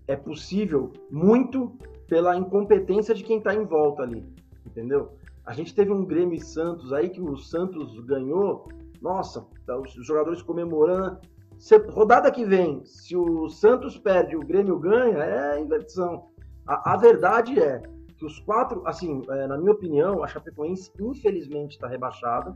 é 0.07 0.15
possível 0.15 0.91
muito 1.09 1.71
pela 2.07 2.35
incompetência 2.35 3.13
de 3.15 3.23
quem 3.23 3.39
tá 3.41 3.53
em 3.53 3.65
volta 3.65 4.03
ali, 4.03 4.25
entendeu? 4.65 5.13
A 5.45 5.53
gente 5.53 5.73
teve 5.73 5.91
um 5.91 6.05
Grêmio 6.05 6.35
e 6.35 6.39
Santos 6.41 6.93
aí 6.93 7.09
que 7.09 7.21
o 7.21 7.37
Santos 7.37 7.99
ganhou, 8.05 8.67
nossa, 9.01 9.45
tá 9.65 9.77
os 9.77 9.93
jogadores 10.05 10.41
comemorando. 10.41 11.17
Se- 11.57 11.77
rodada 11.77 12.31
que 12.31 12.45
vem, 12.45 12.83
se 12.85 13.15
o 13.15 13.49
Santos 13.49 13.97
perde 13.97 14.33
e 14.33 14.37
o 14.37 14.41
Grêmio 14.45 14.77
ganha, 14.79 15.17
é 15.19 15.59
inversão. 15.59 16.27
A, 16.65 16.93
a 16.93 16.97
verdade 16.97 17.59
é 17.59 17.81
que 18.17 18.25
os 18.25 18.39
quatro, 18.39 18.81
assim, 18.85 19.21
é, 19.29 19.47
na 19.47 19.57
minha 19.57 19.71
opinião, 19.73 20.23
a 20.23 20.27
Chapecoense 20.27 20.91
infelizmente 20.99 21.71
está 21.71 21.87
rebaixada. 21.87 22.55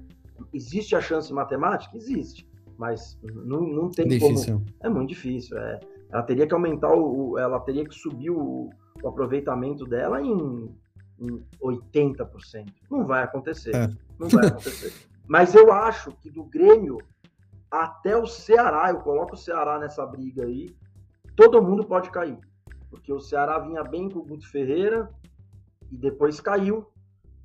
Existe 0.53 0.95
a 0.95 1.01
chance 1.01 1.33
matemática? 1.33 1.95
Existe. 1.97 2.47
Mas 2.77 3.19
não, 3.23 3.61
não 3.61 3.89
tem 3.89 4.05
como. 4.07 4.19
Difícil. 4.19 4.61
É 4.81 4.87
muito 4.89 5.09
difícil. 5.09 5.57
É. 5.57 5.79
Ela 6.11 6.23
teria 6.23 6.47
que 6.47 6.53
aumentar 6.53 6.93
o. 6.93 7.37
Ela 7.37 7.59
teria 7.59 7.85
que 7.85 7.93
subir 7.93 8.29
o, 8.29 8.69
o 9.03 9.07
aproveitamento 9.07 9.85
dela 9.85 10.21
em, 10.21 10.75
em 11.19 11.45
80%. 11.61 12.73
Não 12.89 13.05
vai 13.05 13.23
acontecer. 13.23 13.75
É. 13.75 13.89
Não 14.17 14.29
vai 14.29 14.47
acontecer. 14.47 14.93
Mas 15.27 15.53
eu 15.53 15.71
acho 15.73 16.11
que 16.13 16.29
do 16.29 16.43
Grêmio 16.45 16.99
até 17.69 18.15
o 18.15 18.25
Ceará, 18.25 18.89
eu 18.89 18.99
coloco 18.99 19.35
o 19.35 19.37
Ceará 19.37 19.77
nessa 19.77 20.05
briga 20.05 20.45
aí, 20.45 20.73
todo 21.35 21.61
mundo 21.61 21.83
pode 21.83 22.09
cair. 22.09 22.39
Porque 22.89 23.11
o 23.11 23.19
Ceará 23.19 23.59
vinha 23.59 23.83
bem 23.83 24.09
com 24.09 24.19
o 24.19 24.25
Guto 24.25 24.49
Ferreira 24.49 25.09
e 25.91 25.97
depois 25.97 26.39
caiu. 26.39 26.89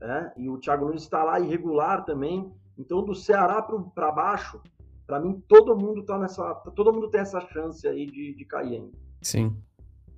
Né? 0.00 0.32
E 0.36 0.48
o 0.48 0.58
Thiago 0.58 0.86
Nunes 0.86 1.02
está 1.02 1.24
lá 1.24 1.40
irregular 1.40 2.04
também. 2.04 2.52
Então, 2.78 3.04
do 3.04 3.14
Ceará 3.14 3.60
para 3.62 4.12
baixo, 4.12 4.60
para 5.06 5.20
mim, 5.20 5.42
todo 5.48 5.76
mundo 5.76 6.04
tá 6.04 6.18
nessa. 6.18 6.42
Todo 6.74 6.92
mundo 6.92 7.08
tem 7.10 7.20
essa 7.20 7.40
chance 7.52 7.86
aí 7.86 8.06
de, 8.06 8.34
de 8.34 8.44
cair 8.44 8.74
ainda. 8.76 8.92
Sim. 9.20 9.56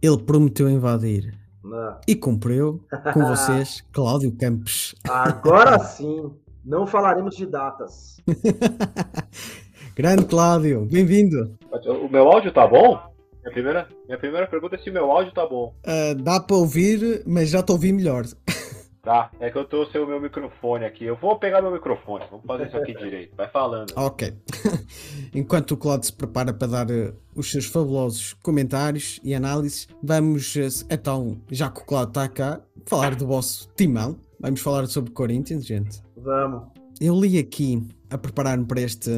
Ele 0.02 0.18
prometeu 0.18 0.68
invadir. 0.68 1.34
né? 1.64 1.96
E 2.06 2.14
cumpriu 2.14 2.84
com 3.12 3.20
vocês, 3.26 3.82
Cláudio 3.92 4.32
Campos. 4.36 4.94
Agora 5.08 5.78
sim, 5.78 6.30
não 6.64 6.86
falaremos 6.86 7.36
de 7.36 7.46
datas. 7.46 8.16
Grande 9.96 10.24
Cláudio, 10.26 10.84
bem-vindo. 10.86 11.56
O 12.02 12.08
meu 12.08 12.24
áudio 12.30 12.52
tá 12.52 12.66
bom? 12.66 12.98
Minha 13.42 13.52
primeira, 13.52 13.88
minha 14.06 14.18
primeira 14.18 14.46
pergunta 14.46 14.74
é 14.74 14.78
se 14.78 14.90
meu 14.90 15.10
áudio 15.10 15.32
tá 15.32 15.46
bom. 15.46 15.74
Ah, 15.86 16.14
dá 16.14 16.40
para 16.40 16.56
ouvir, 16.56 17.22
mas 17.26 17.50
já 17.50 17.62
te 17.62 17.70
ouvi 17.72 17.92
melhor. 17.92 18.24
Tá, 19.04 19.30
é 19.38 19.50
que 19.50 19.58
eu 19.58 19.66
tô 19.66 19.84
sem 19.86 20.00
o 20.00 20.06
meu 20.06 20.18
microfone 20.18 20.86
aqui. 20.86 21.04
Eu 21.04 21.16
vou 21.16 21.38
pegar 21.38 21.60
meu 21.60 21.70
microfone, 21.70 22.24
vamos 22.30 22.46
fazer 22.46 22.68
isso 22.68 22.76
aqui 22.78 22.94
direito. 22.96 23.36
Vai 23.36 23.48
falando. 23.48 23.92
Ok. 23.96 24.34
Enquanto 25.34 25.72
o 25.72 25.76
Cláudio 25.76 26.06
se 26.06 26.12
prepara 26.14 26.54
para 26.54 26.66
dar 26.66 26.90
eh, 26.90 27.12
os 27.36 27.50
seus 27.50 27.66
fabulosos 27.66 28.32
comentários 28.42 29.20
e 29.22 29.34
análises, 29.34 29.86
vamos, 30.02 30.56
eh, 30.56 30.68
então, 30.90 31.38
já 31.50 31.70
que 31.70 31.82
o 31.82 31.84
Cláudio 31.84 32.08
está 32.08 32.28
cá, 32.28 32.60
falar 32.86 33.14
do 33.14 33.26
vosso 33.26 33.68
timão. 33.76 34.16
Vamos 34.40 34.60
falar 34.62 34.86
sobre 34.86 35.10
Corinthians, 35.10 35.66
gente. 35.66 36.02
Vamos. 36.16 36.68
Eu 36.98 37.20
li 37.20 37.38
aqui, 37.38 37.86
a 38.08 38.16
preparar-me 38.16 38.64
para 38.64 38.80
este, 38.80 39.10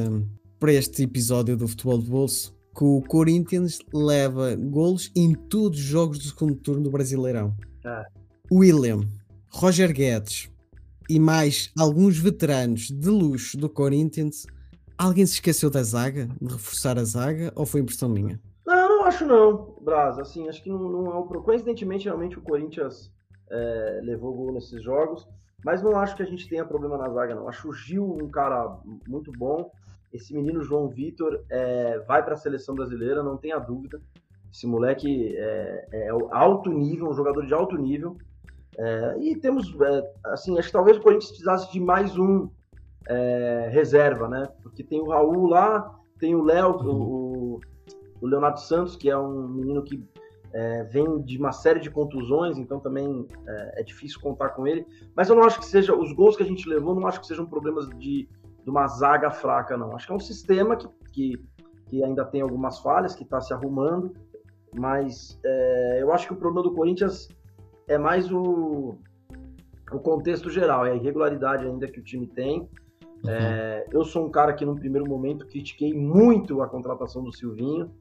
para 0.59 0.73
este 0.73 1.03
episódio 1.03 1.55
do 1.55 1.65
Futebol 1.65 1.99
de 1.99 2.09
Bolso, 2.09 2.53
que 2.75 2.83
o 2.83 3.01
Corinthians 3.07 3.79
leva 3.93 4.53
golos 4.55 5.09
em 5.15 5.33
todos 5.33 5.79
os 5.79 5.85
jogos 5.85 6.19
do 6.19 6.25
segundo 6.25 6.55
turno 6.55 6.83
do 6.83 6.91
Brasileirão. 6.91 7.55
É. 7.85 8.03
William, 8.51 9.01
Roger 9.49 9.91
Guedes 9.93 10.49
e 11.09 11.19
mais 11.19 11.71
alguns 11.77 12.17
veteranos 12.17 12.87
de 12.89 13.09
luxo 13.09 13.57
do 13.57 13.69
Corinthians. 13.69 14.45
Alguém 14.97 15.25
se 15.25 15.33
esqueceu 15.35 15.69
da 15.69 15.83
zaga, 15.83 16.27
de 16.41 16.47
reforçar 16.53 16.97
a 16.97 17.03
zaga, 17.03 17.51
ou 17.55 17.65
foi 17.65 17.81
impressão 17.81 18.09
minha? 18.09 18.39
Não, 18.65 18.89
não 18.89 19.05
acho 19.05 19.25
não, 19.25 19.75
Braz. 19.81 20.17
Assim, 20.19 20.49
acho 20.49 20.61
que 20.63 20.69
não, 20.69 20.79
não 20.79 21.19
é 21.23 21.27
pro- 21.27 21.43
Coincidentemente, 21.43 22.05
realmente 22.05 22.37
o 22.37 22.41
Corinthians 22.41 23.11
é, 23.49 24.01
levou 24.03 24.33
gol 24.33 24.51
nesses 24.53 24.83
jogos, 24.83 25.25
mas 25.63 25.81
não 25.81 25.95
acho 25.97 26.15
que 26.15 26.23
a 26.23 26.25
gente 26.25 26.49
tenha 26.49 26.65
problema 26.65 26.97
na 26.97 27.09
zaga, 27.09 27.35
não. 27.35 27.47
Acho 27.47 27.69
o 27.69 27.73
Gil 27.73 28.17
um 28.21 28.27
cara 28.29 28.77
muito 29.07 29.31
bom. 29.31 29.71
Esse 30.11 30.33
menino 30.33 30.63
João 30.63 30.89
Vitor 30.89 31.43
é, 31.49 31.99
vai 32.07 32.23
para 32.23 32.33
a 32.33 32.37
seleção 32.37 32.75
brasileira, 32.75 33.23
não 33.23 33.37
tenha 33.37 33.59
dúvida. 33.59 34.01
Esse 34.51 34.65
moleque 34.65 35.35
é, 35.37 35.87
é 35.91 36.09
alto 36.31 36.71
nível, 36.71 37.07
um 37.09 37.13
jogador 37.13 37.45
de 37.45 37.53
alto 37.53 37.77
nível. 37.77 38.17
É, 38.77 39.17
e 39.19 39.35
temos, 39.35 39.75
é, 39.81 40.13
assim, 40.25 40.57
acho 40.57 40.67
que 40.67 40.73
talvez 40.73 40.97
o 40.97 41.01
Corinthians 41.01 41.29
precisasse 41.29 41.71
de 41.71 41.79
mais 41.79 42.17
um 42.17 42.49
é, 43.07 43.69
reserva, 43.71 44.27
né? 44.27 44.47
Porque 44.61 44.83
tem 44.83 44.99
o 45.01 45.09
Raul 45.09 45.47
lá, 45.47 45.99
tem 46.19 46.35
o 46.35 46.43
Léo, 46.43 46.77
o, 46.83 47.59
o 48.21 48.27
Leonardo 48.27 48.59
Santos, 48.59 48.95
que 48.95 49.09
é 49.09 49.17
um 49.17 49.47
menino 49.47 49.83
que 49.83 50.03
é, 50.53 50.83
vem 50.83 51.21
de 51.21 51.37
uma 51.37 51.51
série 51.51 51.79
de 51.79 51.89
contusões, 51.89 52.57
então 52.57 52.79
também 52.79 53.27
é, 53.47 53.81
é 53.81 53.83
difícil 53.83 54.19
contar 54.21 54.49
com 54.49 54.67
ele. 54.67 54.85
Mas 55.15 55.29
eu 55.29 55.35
não 55.35 55.43
acho 55.43 55.59
que 55.59 55.65
seja, 55.65 55.95
os 55.95 56.11
gols 56.13 56.35
que 56.37 56.43
a 56.43 56.45
gente 56.45 56.69
levou, 56.69 56.95
não 56.95 57.07
acho 57.07 57.19
que 57.19 57.27
sejam 57.27 57.45
problemas 57.45 57.87
de, 57.89 58.29
de 58.63 58.69
uma 58.69 58.87
zaga 58.87 59.31
fraca, 59.31 59.75
não. 59.75 59.95
Acho 59.95 60.07
que 60.07 60.13
é 60.13 60.15
um 60.15 60.19
sistema 60.19 60.75
que, 60.75 60.87
que, 61.11 61.45
que 61.87 62.03
ainda 62.03 62.25
tem 62.25 62.41
algumas 62.41 62.79
falhas, 62.79 63.15
que 63.15 63.23
está 63.23 63.41
se 63.41 63.53
arrumando, 63.53 64.13
mas 64.73 65.39
é, 65.43 66.01
eu 66.01 66.11
acho 66.11 66.27
que 66.27 66.33
o 66.33 66.37
problema 66.37 66.67
do 66.67 66.75
Corinthians 66.75 67.27
é 67.87 67.97
mais 67.97 68.31
o, 68.31 68.97
o 69.91 69.99
contexto 69.99 70.49
geral, 70.49 70.85
é 70.85 70.91
a 70.91 70.95
irregularidade 70.95 71.65
ainda 71.65 71.87
que 71.87 71.99
o 71.99 72.03
time 72.03 72.27
tem. 72.27 72.69
É, 73.25 73.87
eu 73.91 74.03
sou 74.03 74.25
um 74.25 74.29
cara 74.29 74.53
que, 74.53 74.65
num 74.65 74.75
primeiro 74.75 75.07
momento, 75.07 75.47
critiquei 75.47 75.93
muito 75.93 76.61
a 76.61 76.67
contratação 76.67 77.23
do 77.23 77.33
Silvinho. 77.33 77.91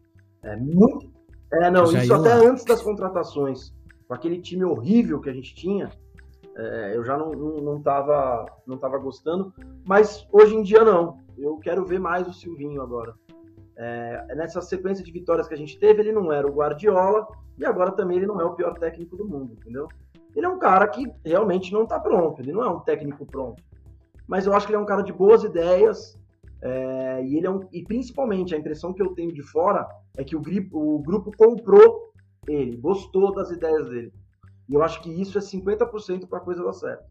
É, 0.42 0.56
muito. 0.56 1.10
É, 1.52 1.70
não, 1.70 1.84
isso 1.84 2.12
até 2.12 2.34
lá. 2.34 2.50
antes 2.50 2.64
das 2.64 2.82
contratações. 2.82 3.74
Com 4.06 4.14
aquele 4.14 4.40
time 4.40 4.64
horrível 4.64 5.20
que 5.20 5.28
a 5.28 5.32
gente 5.32 5.54
tinha, 5.54 5.90
é, 6.56 6.92
eu 6.94 7.04
já 7.04 7.16
não, 7.16 7.32
não, 7.32 7.56
não, 7.56 7.82
tava, 7.82 8.46
não 8.66 8.76
tava 8.76 8.98
gostando. 8.98 9.52
Mas 9.84 10.26
hoje 10.32 10.54
em 10.54 10.62
dia, 10.62 10.84
não. 10.84 11.18
Eu 11.36 11.56
quero 11.58 11.84
ver 11.84 11.98
mais 11.98 12.26
o 12.26 12.32
Silvinho 12.32 12.82
agora. 12.82 13.14
É, 13.76 14.35
nessa 14.35 14.62
sequência 14.62 15.04
de 15.04 15.12
vitórias 15.12 15.47
que 15.47 15.54
a 15.54 15.56
gente 15.56 15.78
teve, 15.78 16.00
ele 16.00 16.12
não 16.12 16.33
era 16.33 16.47
o 16.47 16.54
Guardiola 16.54 17.26
e 17.59 17.64
agora 17.64 17.92
também 17.92 18.16
ele 18.16 18.26
não 18.26 18.40
é 18.40 18.45
o 18.45 18.54
pior 18.54 18.78
técnico 18.78 19.16
do 19.16 19.26
mundo, 19.26 19.52
entendeu? 19.52 19.87
Ele 20.35 20.47
é 20.47 20.49
um 20.49 20.59
cara 20.59 20.87
que 20.88 21.11
realmente 21.25 21.73
não 21.73 21.87
tá 21.87 22.00
pronto, 22.00 22.40
ele 22.40 22.52
não 22.52 22.62
é 22.62 22.71
um 22.71 22.80
técnico 22.80 23.26
pronto. 23.26 23.62
Mas 24.26 24.47
eu 24.47 24.54
acho 24.54 24.66
que 24.66 24.73
ele 24.73 24.78
é 24.78 24.83
um 24.83 24.87
cara 24.87 25.02
de 25.02 25.12
boas 25.12 25.45
ideias, 25.45 26.18
é, 26.62 27.23
e 27.25 27.37
ele 27.37 27.47
é 27.47 27.50
um, 27.50 27.61
e 27.71 27.83
principalmente 27.83 28.54
a 28.54 28.59
impressão 28.59 28.92
que 28.92 29.02
eu 29.02 29.14
tenho 29.14 29.33
de 29.33 29.42
fora 29.42 29.87
é 30.16 30.25
que 30.25 30.35
o, 30.35 30.40
o 30.73 30.99
grupo 31.00 31.30
comprou 31.37 32.12
ele, 32.49 32.76
gostou 32.76 33.35
das 33.35 33.50
ideias 33.50 33.88
dele. 33.88 34.12
E 34.68 34.75
eu 34.75 34.83
acho 34.83 35.00
que 35.02 35.11
isso 35.11 35.38
é 35.38 35.40
50% 35.40 36.26
para 36.26 36.38
a 36.38 36.42
coisa 36.42 36.64
dar 36.64 36.73
certo. 36.73 37.04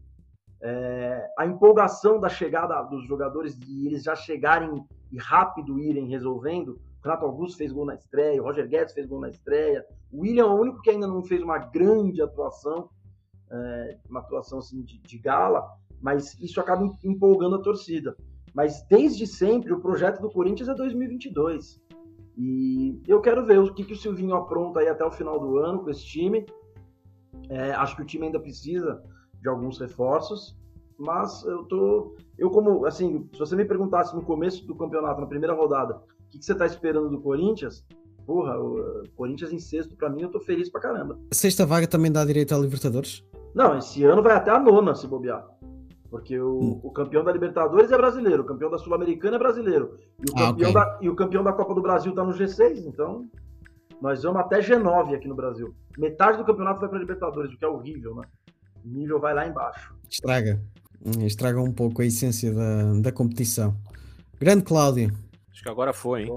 É, 0.60 1.28
a 1.38 1.46
empolgação 1.46 2.18
da 2.18 2.28
chegada 2.28 2.80
dos 2.84 3.06
jogadores 3.06 3.58
e 3.66 3.86
eles 3.86 4.02
já 4.02 4.14
chegarem 4.14 4.84
e 5.12 5.18
rápido 5.18 5.78
irem 5.78 6.08
resolvendo. 6.08 6.80
Renato 7.02 7.24
Augusto 7.24 7.58
fez 7.58 7.72
gol 7.72 7.84
na 7.84 7.94
estreia, 7.94 8.40
o 8.40 8.44
Roger 8.44 8.66
Guedes 8.68 8.94
fez 8.94 9.06
gol 9.06 9.20
na 9.20 9.28
estreia. 9.28 9.84
O 10.10 10.22
William 10.22 10.44
é 10.44 10.48
o 10.48 10.60
único 10.60 10.80
que 10.80 10.90
ainda 10.90 11.06
não 11.06 11.22
fez 11.22 11.42
uma 11.42 11.58
grande 11.58 12.20
atuação, 12.20 12.88
é, 13.50 13.98
uma 14.08 14.20
atuação 14.20 14.58
assim 14.58 14.82
de, 14.82 14.98
de 14.98 15.18
gala, 15.18 15.64
mas 16.00 16.38
isso 16.40 16.60
acaba 16.60 16.84
em- 16.84 16.92
empolgando 17.04 17.56
a 17.56 17.62
torcida. 17.62 18.16
Mas 18.52 18.84
desde 18.88 19.26
sempre 19.26 19.72
o 19.72 19.80
projeto 19.80 20.20
do 20.20 20.30
Corinthians 20.30 20.68
é 20.68 20.74
2022. 20.74 21.80
E 22.36 23.00
eu 23.06 23.20
quero 23.20 23.44
ver 23.44 23.58
o 23.58 23.72
que, 23.72 23.84
que 23.84 23.92
o 23.92 23.96
Silvinho 23.96 24.34
apronta 24.34 24.80
aí 24.80 24.88
até 24.88 25.04
o 25.04 25.10
final 25.10 25.38
do 25.38 25.58
ano 25.58 25.84
com 25.84 25.90
esse 25.90 26.04
time. 26.04 26.44
É, 27.48 27.72
acho 27.72 27.94
que 27.94 28.02
o 28.02 28.06
time 28.06 28.26
ainda 28.26 28.40
precisa 28.40 29.02
de 29.40 29.48
alguns 29.48 29.78
reforços, 29.78 30.56
mas 30.98 31.44
eu 31.44 31.64
tô. 31.64 32.16
Eu, 32.38 32.50
como, 32.50 32.86
assim, 32.86 33.28
se 33.32 33.38
você 33.38 33.54
me 33.56 33.64
perguntasse 33.64 34.14
no 34.14 34.22
começo 34.22 34.66
do 34.66 34.74
campeonato, 34.74 35.20
na 35.20 35.26
primeira 35.26 35.54
rodada, 35.54 35.96
o 35.96 36.30
que, 36.30 36.38
que 36.38 36.44
você 36.44 36.54
tá 36.54 36.66
esperando 36.66 37.10
do 37.10 37.20
Corinthians? 37.20 37.84
Porra, 38.26 38.58
o 38.58 39.02
Corinthians 39.14 39.52
em 39.52 39.58
sexto, 39.58 39.94
pra 39.96 40.10
mim, 40.10 40.22
eu 40.22 40.30
tô 40.30 40.40
feliz 40.40 40.68
pra 40.70 40.80
caramba. 40.80 41.18
A 41.30 41.34
sexta 41.34 41.64
vaga 41.64 41.86
também 41.86 42.10
dá 42.10 42.24
direito 42.24 42.54
à 42.54 42.58
Libertadores? 42.58 43.22
Não, 43.54 43.78
esse 43.78 44.02
ano 44.04 44.22
vai 44.22 44.34
até 44.34 44.50
a 44.50 44.58
nona 44.58 44.94
se 44.94 45.06
bobear. 45.06 45.46
Porque 46.10 46.38
o, 46.38 46.58
Hum. 46.58 46.80
o 46.82 46.90
campeão 46.90 47.22
da 47.24 47.32
Libertadores 47.32 47.90
é 47.92 47.96
brasileiro, 47.96 48.42
o 48.42 48.46
campeão 48.46 48.70
da 48.70 48.78
Sul-Americana 48.78 49.36
é 49.36 49.38
brasileiro. 49.38 49.98
E 50.18 50.30
o, 50.30 50.34
Ah, 50.36 50.46
campeão 50.48 50.70
ok. 50.70 50.74
da, 50.74 50.98
e 51.02 51.08
o 51.08 51.14
campeão 51.16 51.44
da 51.44 51.52
Copa 51.52 51.74
do 51.74 51.82
Brasil 51.82 52.12
tá 52.14 52.24
no 52.24 52.32
G6, 52.32 52.84
então 52.86 53.26
nós 54.00 54.22
vamos 54.22 54.40
até 54.40 54.60
G9 54.60 55.14
aqui 55.14 55.28
no 55.28 55.34
Brasil. 55.34 55.74
Metade 55.98 56.38
do 56.38 56.44
campeonato 56.44 56.80
vai 56.80 56.88
pra 56.88 56.98
Libertadores, 56.98 57.52
o 57.52 57.56
que 57.58 57.64
é 57.64 57.68
horrível, 57.68 58.14
né? 58.16 58.22
O 58.86 58.98
nível 58.98 59.18
vai 59.20 59.34
lá 59.34 59.46
embaixo. 59.46 59.92
Estraga. 60.08 60.62
Estraga 61.24 61.60
um 61.60 61.72
pouco 61.72 62.02
a 62.02 62.06
essência 62.06 62.52
da, 62.52 62.94
da 63.00 63.12
competição. 63.12 63.76
Grande 64.40 64.62
Cláudio, 64.64 65.12
Acho 65.50 65.62
que 65.62 65.68
agora 65.68 65.92
foi, 65.92 66.24
hein? 66.24 66.30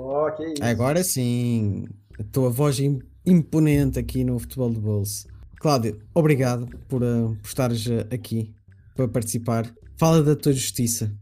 Isso. 0.54 0.64
agora 0.64 1.04
sim, 1.04 1.86
a 2.18 2.24
tua 2.24 2.50
voz 2.50 2.80
im- 2.80 3.00
imponente 3.26 4.00
aqui 4.00 4.24
no 4.24 4.40
Futebol 4.40 4.70
de 4.72 4.80
Bolso. 4.80 5.28
Cláudio, 5.58 6.00
obrigado 6.14 6.68
por, 6.88 7.04
uh, 7.04 7.36
por 7.36 7.46
estares 7.48 7.86
uh, 7.88 8.08
aqui 8.14 8.54
para 8.96 9.08
participar. 9.10 9.70
Fala 9.98 10.24
da 10.24 10.36
tua 10.36 10.54
justiça. 10.54 11.14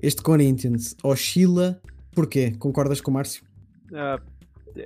Este 0.00 0.22
Corinthians 0.22 0.94
oscila. 1.02 1.80
Porquê? 2.12 2.52
Concordas 2.52 3.00
com 3.00 3.10
o 3.10 3.14
Márcio? 3.14 3.42
É, 3.92 4.18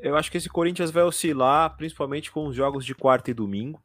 eu 0.02 0.16
acho 0.16 0.30
que 0.30 0.38
esse 0.38 0.48
Corinthians 0.48 0.90
vai 0.90 1.02
oscilar, 1.02 1.76
principalmente 1.76 2.32
com 2.32 2.46
os 2.46 2.56
jogos 2.56 2.84
de 2.86 2.94
quarta 2.94 3.30
e 3.30 3.34
domingo. 3.34 3.78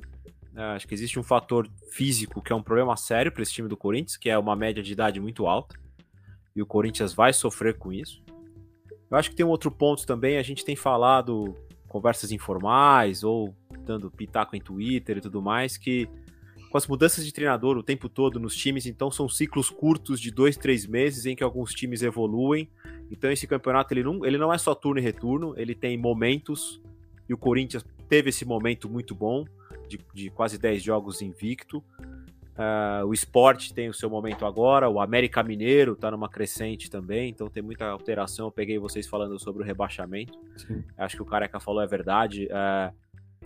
É, 0.59 0.63
acho 0.75 0.85
que 0.85 0.93
existe 0.93 1.17
um 1.17 1.23
fator 1.23 1.69
físico 1.89 2.41
que 2.41 2.51
é 2.51 2.55
um 2.55 2.61
problema 2.61 2.97
sério 2.97 3.31
para 3.31 3.41
esse 3.41 3.53
time 3.53 3.69
do 3.69 3.77
Corinthians, 3.77 4.17
que 4.17 4.29
é 4.29 4.37
uma 4.37 4.57
média 4.57 4.83
de 4.83 4.91
idade 4.91 5.17
muito 5.17 5.47
alta. 5.47 5.79
E 6.53 6.61
o 6.61 6.65
Corinthians 6.65 7.13
vai 7.13 7.31
sofrer 7.31 7.77
com 7.77 7.93
isso. 7.93 8.21
Eu 9.09 9.17
acho 9.17 9.29
que 9.29 9.37
tem 9.37 9.45
um 9.45 9.49
outro 9.49 9.71
ponto 9.71 10.05
também, 10.05 10.37
a 10.37 10.41
gente 10.41 10.65
tem 10.65 10.75
falado 10.75 11.55
conversas 11.87 12.33
informais 12.33 13.23
ou 13.23 13.55
dando 13.85 14.11
pitaco 14.11 14.53
em 14.53 14.59
Twitter 14.59 15.17
e 15.19 15.21
tudo 15.21 15.41
mais, 15.41 15.77
que 15.77 16.09
com 16.69 16.77
as 16.77 16.85
mudanças 16.85 17.25
de 17.25 17.31
treinador 17.31 17.77
o 17.77 17.81
tempo 17.81 18.09
todo 18.09 18.37
nos 18.37 18.53
times, 18.53 18.85
então 18.85 19.09
são 19.09 19.29
ciclos 19.29 19.69
curtos 19.69 20.19
de 20.19 20.29
dois, 20.29 20.57
três 20.57 20.85
meses 20.85 21.25
em 21.25 21.37
que 21.37 21.43
alguns 21.43 21.73
times 21.73 22.03
evoluem. 22.03 22.69
Então 23.09 23.31
esse 23.31 23.47
campeonato 23.47 23.93
ele 23.93 24.03
não, 24.03 24.25
ele 24.25 24.37
não 24.37 24.53
é 24.53 24.57
só 24.57 24.75
turno 24.75 24.99
e 24.99 25.03
retorno, 25.03 25.53
ele 25.57 25.73
tem 25.73 25.97
momentos, 25.97 26.81
e 27.29 27.33
o 27.33 27.37
Corinthians 27.37 27.85
teve 28.09 28.27
esse 28.27 28.43
momento 28.43 28.89
muito 28.89 29.15
bom, 29.15 29.45
de, 29.89 29.99
de 30.13 30.29
quase 30.29 30.57
10 30.57 30.81
jogos 30.81 31.21
invicto. 31.21 31.83
Ah, 32.61 33.03
o 33.05 33.13
esporte 33.13 33.73
tem 33.73 33.87
o 33.87 33.93
seu 33.93 34.09
momento 34.09 34.45
agora, 34.45 34.89
o 34.89 34.99
América 34.99 35.41
Mineiro 35.41 35.95
tá 35.95 36.11
numa 36.11 36.27
crescente 36.27 36.89
também, 36.89 37.29
então 37.29 37.49
tem 37.49 37.63
muita 37.63 37.85
alteração. 37.85 38.47
Eu 38.47 38.51
peguei 38.51 38.77
vocês 38.77 39.07
falando 39.07 39.39
sobre 39.39 39.63
o 39.63 39.65
rebaixamento. 39.65 40.37
Sim. 40.57 40.83
Acho 40.97 41.15
que 41.15 41.21
o 41.21 41.25
Careca 41.25 41.59
falou 41.59 41.81
é 41.81 41.87
verdade. 41.87 42.49
É 42.51 42.91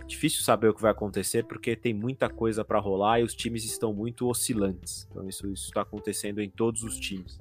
difícil 0.04 0.42
saber 0.42 0.68
o 0.68 0.74
que 0.74 0.82
vai 0.82 0.90
acontecer 0.90 1.44
porque 1.44 1.76
tem 1.76 1.94
muita 1.94 2.28
coisa 2.28 2.64
para 2.64 2.80
rolar 2.80 3.20
e 3.20 3.22
os 3.22 3.36
times 3.36 3.64
estão 3.64 3.94
muito 3.94 4.28
oscilantes. 4.28 5.06
Então 5.08 5.28
isso 5.28 5.46
está 5.52 5.82
acontecendo 5.82 6.42
em 6.42 6.50
todos 6.50 6.82
os 6.82 6.98
times. 6.98 7.38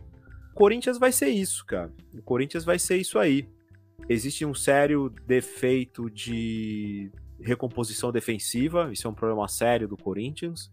O 0.51 0.53
Corinthians 0.53 0.99
vai 0.99 1.11
ser 1.11 1.29
isso, 1.29 1.65
cara. 1.65 1.91
O 2.13 2.21
Corinthians 2.21 2.63
vai 2.63 2.77
ser 2.77 2.97
isso 2.97 3.17
aí. 3.17 3.49
Existe 4.07 4.45
um 4.45 4.53
sério 4.53 5.09
defeito 5.25 6.07
de 6.07 7.11
recomposição 7.43 8.11
defensiva, 8.11 8.89
isso 8.91 9.07
é 9.07 9.09
um 9.09 9.13
problema 9.13 9.47
sério 9.47 9.87
do 9.87 9.97
Corinthians. 9.97 10.71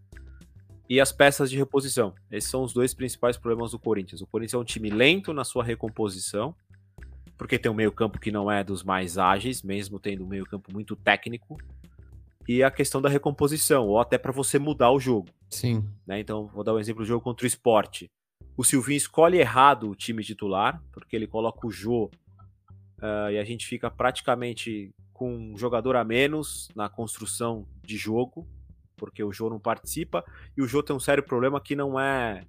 E 0.89 0.99
as 0.99 1.11
peças 1.11 1.49
de 1.49 1.57
reposição. 1.57 2.13
Esses 2.29 2.49
são 2.49 2.63
os 2.63 2.73
dois 2.73 2.93
principais 2.93 3.37
problemas 3.37 3.71
do 3.71 3.79
Corinthians. 3.79 4.21
O 4.21 4.27
Corinthians 4.27 4.55
é 4.55 4.57
um 4.57 4.63
time 4.63 4.89
lento 4.89 5.33
na 5.33 5.43
sua 5.43 5.63
recomposição, 5.63 6.53
porque 7.37 7.57
tem 7.57 7.71
um 7.71 7.75
meio-campo 7.75 8.19
que 8.19 8.31
não 8.31 8.51
é 8.51 8.63
dos 8.63 8.83
mais 8.83 9.17
ágeis, 9.17 9.63
mesmo 9.63 9.99
tendo 9.99 10.25
um 10.25 10.27
meio-campo 10.27 10.71
muito 10.73 10.95
técnico. 10.95 11.57
E 12.47 12.61
a 12.61 12.69
questão 12.69 13.01
da 13.01 13.07
recomposição, 13.07 13.87
ou 13.87 13.99
até 13.99 14.17
para 14.17 14.31
você 14.31 14.59
mudar 14.59 14.91
o 14.91 14.99
jogo. 14.99 15.29
Sim. 15.49 15.87
né? 16.05 16.19
Então, 16.19 16.47
vou 16.47 16.63
dar 16.63 16.73
um 16.73 16.79
exemplo 16.79 17.03
do 17.03 17.07
jogo 17.07 17.23
contra 17.23 17.45
o 17.45 17.47
esporte. 17.47 18.11
O 18.57 18.63
Silvinho 18.63 18.97
escolhe 18.97 19.37
errado 19.37 19.89
o 19.89 19.95
time 19.95 20.23
titular, 20.23 20.81
porque 20.91 21.15
ele 21.15 21.27
coloca 21.27 21.65
o 21.65 21.71
Jô 21.71 22.09
ah, 23.01 23.31
e 23.31 23.39
a 23.39 23.43
gente 23.43 23.65
fica 23.65 23.89
praticamente 23.89 24.93
com 25.21 25.35
um 25.53 25.55
jogador 25.55 25.95
a 25.95 26.03
menos 26.03 26.67
na 26.75 26.89
construção 26.89 27.63
de 27.83 27.95
jogo, 27.95 28.47
porque 28.97 29.23
o 29.23 29.31
Jô 29.31 29.51
não 29.51 29.59
participa, 29.59 30.25
e 30.57 30.63
o 30.63 30.67
Jô 30.67 30.81
tem 30.81 30.95
um 30.95 30.99
sério 30.99 31.21
problema 31.21 31.61
que 31.61 31.75
não 31.75 31.99
é. 31.99 32.43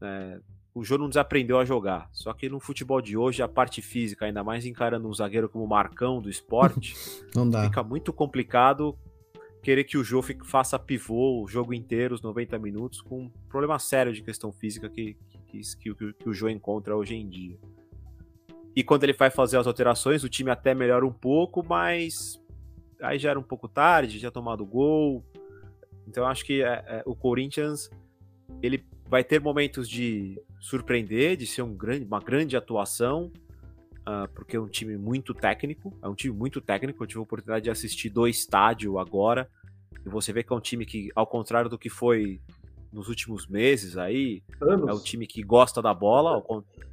é, 0.00 0.40
o 0.74 0.82
Jô 0.82 0.98
não 0.98 1.08
desaprendeu 1.08 1.60
a 1.60 1.64
jogar. 1.64 2.08
Só 2.12 2.32
que 2.32 2.48
no 2.48 2.58
futebol 2.58 3.00
de 3.00 3.16
hoje, 3.16 3.40
a 3.40 3.46
parte 3.46 3.80
física, 3.80 4.24
ainda 4.24 4.42
mais 4.42 4.66
encarando 4.66 5.06
um 5.08 5.14
zagueiro 5.14 5.48
como 5.48 5.64
o 5.64 5.68
Marcão 5.68 6.20
do 6.20 6.28
esporte, 6.28 6.96
Não 7.36 7.48
dá. 7.48 7.62
fica 7.62 7.84
muito 7.84 8.12
complicado 8.12 8.98
querer 9.62 9.84
que 9.84 9.96
o 9.96 10.02
Jô 10.02 10.20
fique- 10.22 10.44
faça 10.44 10.76
pivô 10.80 11.40
o 11.40 11.46
jogo 11.46 11.72
inteiro, 11.72 12.16
os 12.16 12.20
90 12.20 12.58
minutos, 12.58 13.00
com 13.00 13.22
um 13.26 13.30
problema 13.48 13.78
sério 13.78 14.12
de 14.12 14.22
questão 14.22 14.50
física 14.50 14.88
que, 14.90 15.16
que, 15.28 15.38
que, 15.60 15.94
que- 15.94 16.12
que 16.14 16.28
o 16.28 16.34
Jô 16.34 16.48
encontra 16.48 16.96
hoje 16.96 17.14
em 17.14 17.28
dia. 17.28 17.56
E 18.76 18.84
quando 18.84 19.04
ele 19.04 19.14
vai 19.14 19.30
fazer 19.30 19.56
as 19.56 19.66
alterações, 19.66 20.22
o 20.22 20.28
time 20.28 20.50
até 20.50 20.74
melhora 20.74 21.06
um 21.06 21.12
pouco, 21.12 21.64
mas 21.66 22.38
aí 23.00 23.18
já 23.18 23.30
era 23.30 23.40
um 23.40 23.42
pouco 23.42 23.66
tarde, 23.66 24.18
já 24.18 24.30
tomado 24.30 24.66
gol. 24.66 25.24
Então 26.06 26.24
eu 26.24 26.28
acho 26.28 26.44
que 26.44 26.62
é, 26.62 26.84
é, 26.86 27.02
o 27.06 27.16
Corinthians 27.16 27.90
ele 28.62 28.86
vai 29.08 29.24
ter 29.24 29.40
momentos 29.40 29.88
de 29.88 30.38
surpreender, 30.60 31.38
de 31.38 31.46
ser 31.46 31.62
um 31.62 31.74
grande, 31.74 32.04
uma 32.04 32.20
grande 32.20 32.54
atuação, 32.54 33.32
ah, 34.04 34.28
porque 34.34 34.56
é 34.56 34.60
um 34.60 34.68
time 34.68 34.96
muito 34.98 35.32
técnico, 35.32 35.96
é 36.02 36.08
um 36.08 36.14
time 36.14 36.36
muito 36.36 36.60
técnico. 36.60 37.02
Eu 37.02 37.06
tive 37.06 37.20
a 37.20 37.22
oportunidade 37.22 37.64
de 37.64 37.70
assistir 37.70 38.10
do 38.10 38.28
estádio 38.28 38.98
agora, 38.98 39.48
e 40.04 40.08
você 40.08 40.32
vê 40.32 40.42
que 40.42 40.52
é 40.52 40.56
um 40.56 40.60
time 40.60 40.84
que, 40.84 41.10
ao 41.14 41.26
contrário 41.26 41.70
do 41.70 41.78
que 41.78 41.88
foi 41.88 42.40
nos 42.92 43.08
últimos 43.08 43.46
meses 43.46 43.96
aí, 43.96 44.42
Anos. 44.60 44.88
é 44.88 44.92
um 44.92 45.02
time 45.02 45.26
que 45.26 45.42
gosta 45.42 45.80
da 45.80 45.94
bola, 45.94 46.42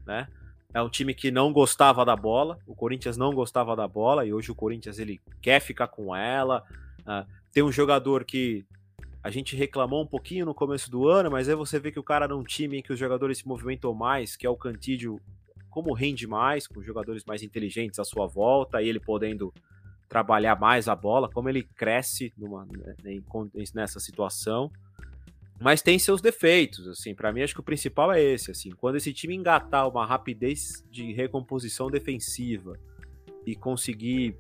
né? 0.06 0.28
É 0.74 0.82
um 0.82 0.90
time 0.90 1.14
que 1.14 1.30
não 1.30 1.54
gostava 1.54 2.04
da 2.04 2.16
bola. 2.16 2.58
O 2.66 2.76
Corinthians 2.76 3.16
não 3.16 3.34
gostava 3.34 3.76
da 3.76 3.88
bola 3.88 4.26
e 4.26 4.34
hoje 4.34 4.52
o 4.52 4.56
Corinthians 4.56 4.98
ele 4.98 5.22
quer 5.42 5.60
ficar 5.60 5.88
com 5.88 6.16
ela. 6.16 6.64
Ah, 7.06 7.26
tem 7.52 7.62
um 7.62 7.72
jogador 7.72 8.26
que 8.26 8.66
a 9.24 9.30
gente 9.30 9.56
reclamou 9.56 10.04
um 10.04 10.08
pouquinho 10.08 10.46
no 10.46 10.54
começo 10.54 10.90
do 10.90 11.08
ano, 11.08 11.30
mas 11.30 11.48
aí 11.48 11.56
você 11.56 11.80
vê 11.80 11.92
que 11.92 12.00
o 12.00 12.04
cara 12.04 12.28
num 12.28 12.44
time 12.44 12.80
em 12.80 12.82
que 12.82 12.92
os 12.92 13.00
jogadores 13.00 13.38
se 13.38 13.48
movimentam 13.48 13.94
mais, 13.94 14.36
que 14.36 14.46
é 14.46 14.50
o 14.50 14.58
Cantídio, 14.58 15.22
como 15.70 15.94
rende 15.94 16.28
mais, 16.28 16.68
com 16.68 16.82
jogadores 16.82 17.24
mais 17.24 17.42
inteligentes 17.42 18.00
à 18.00 18.04
sua 18.04 18.28
volta, 18.28 18.82
e 18.82 18.90
ele 18.90 19.00
podendo 19.00 19.54
trabalhar 20.10 20.60
mais 20.60 20.90
a 20.90 20.96
bola, 20.96 21.30
como 21.30 21.48
ele 21.48 21.64
cresce 21.64 22.34
numa, 22.38 22.66
né, 22.66 23.22
nessa 23.74 24.00
situação 24.00 24.70
mas 25.60 25.82
tem 25.82 25.98
seus 25.98 26.22
defeitos, 26.22 26.88
assim, 26.88 27.14
para 27.16 27.32
mim 27.32 27.42
acho 27.42 27.54
que 27.54 27.60
o 27.60 27.64
principal 27.64 28.12
é 28.12 28.22
esse, 28.22 28.52
assim, 28.52 28.72
quando 28.72 28.96
esse 28.96 29.14
time 29.14 29.36
engatar 29.36 29.88
uma 29.88 30.06
rapidez 30.06 30.84
de 30.90 31.14
recomposição 31.14 31.90
defensiva 31.90 32.78
e 33.46 33.56
conseguir 33.56 34.38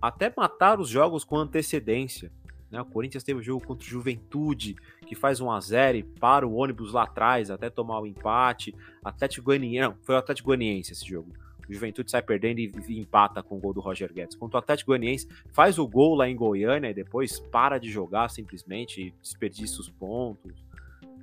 até 0.00 0.32
matar 0.36 0.80
os 0.80 0.88
jogos 0.88 1.24
com 1.24 1.36
antecedência, 1.36 2.30
né? 2.72 2.80
O 2.80 2.86
Corinthians 2.86 3.22
teve 3.22 3.38
o 3.38 3.42
jogo 3.42 3.64
contra 3.64 3.86
o 3.86 3.88
Juventude, 3.88 4.74
que 5.06 5.14
faz 5.14 5.40
1 5.40 5.50
a 5.50 5.60
0 5.60 5.98
e 5.98 6.02
para 6.02 6.48
o 6.48 6.54
ônibus 6.54 6.94
lá 6.94 7.02
atrás 7.02 7.50
até 7.50 7.68
tomar 7.68 8.00
o 8.00 8.06
empate. 8.06 8.74
Atlético 9.04 9.44
Goianiense, 9.44 9.94
foi 10.02 10.14
o 10.14 10.18
Atlético 10.18 10.46
Goianiense 10.46 10.92
esse 10.92 11.06
jogo. 11.06 11.34
Juventude 11.72 12.10
sai 12.10 12.22
perdendo 12.22 12.58
e, 12.58 12.72
e 12.88 12.98
empata 12.98 13.42
com 13.42 13.56
o 13.56 13.60
gol 13.60 13.72
do 13.72 13.80
Roger 13.80 14.12
Guedes. 14.12 14.36
Contra 14.36 14.58
o 14.58 14.60
Atlético 14.60 14.90
Goianiense, 14.90 15.28
faz 15.52 15.78
o 15.78 15.86
gol 15.86 16.14
lá 16.14 16.28
em 16.28 16.36
Goiânia 16.36 16.90
e 16.90 16.94
depois 16.94 17.38
para 17.38 17.78
de 17.78 17.90
jogar 17.90 18.28
simplesmente, 18.28 19.14
desperdiça 19.20 19.80
os 19.80 19.88
pontos. 19.88 20.52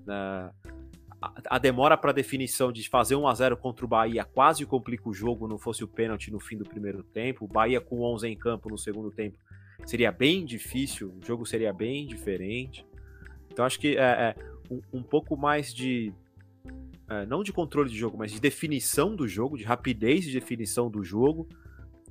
né? 0.05 0.51
a, 1.21 1.55
a 1.55 1.57
demora 1.57 1.97
para 1.97 2.11
definição 2.11 2.71
de 2.71 2.87
fazer 2.87 3.15
1 3.15 3.27
a 3.27 3.33
0 3.33 3.57
contra 3.57 3.85
o 3.85 3.87
Bahia 3.87 4.23
quase 4.23 4.65
complica 4.65 5.09
o 5.09 5.13
jogo, 5.13 5.47
não 5.47 5.57
fosse 5.57 5.83
o 5.83 5.87
pênalti 5.87 6.31
no 6.31 6.39
fim 6.39 6.57
do 6.57 6.63
primeiro 6.63 7.03
tempo. 7.03 7.45
O 7.45 7.47
Bahia 7.47 7.81
com 7.81 8.01
11 8.01 8.27
em 8.27 8.37
campo 8.37 8.69
no 8.69 8.77
segundo 8.77 9.11
tempo 9.11 9.37
seria 9.85 10.11
bem 10.11 10.45
difícil, 10.45 11.13
o 11.21 11.25
jogo 11.25 11.45
seria 11.45 11.73
bem 11.73 12.05
diferente. 12.05 12.85
Então 13.51 13.65
acho 13.65 13.79
que 13.79 13.97
é, 13.97 14.01
é 14.01 14.35
um, 14.71 14.99
um 14.99 15.03
pouco 15.03 15.35
mais 15.35 15.73
de 15.73 16.13
é, 17.09 17.25
não 17.25 17.43
de 17.43 17.51
controle 17.51 17.89
de 17.89 17.97
jogo, 17.97 18.17
mas 18.17 18.31
de 18.31 18.39
definição 18.39 19.15
do 19.15 19.27
jogo, 19.27 19.57
de 19.57 19.63
rapidez 19.63 20.23
de 20.25 20.31
definição 20.33 20.89
do 20.89 21.03
jogo, 21.03 21.47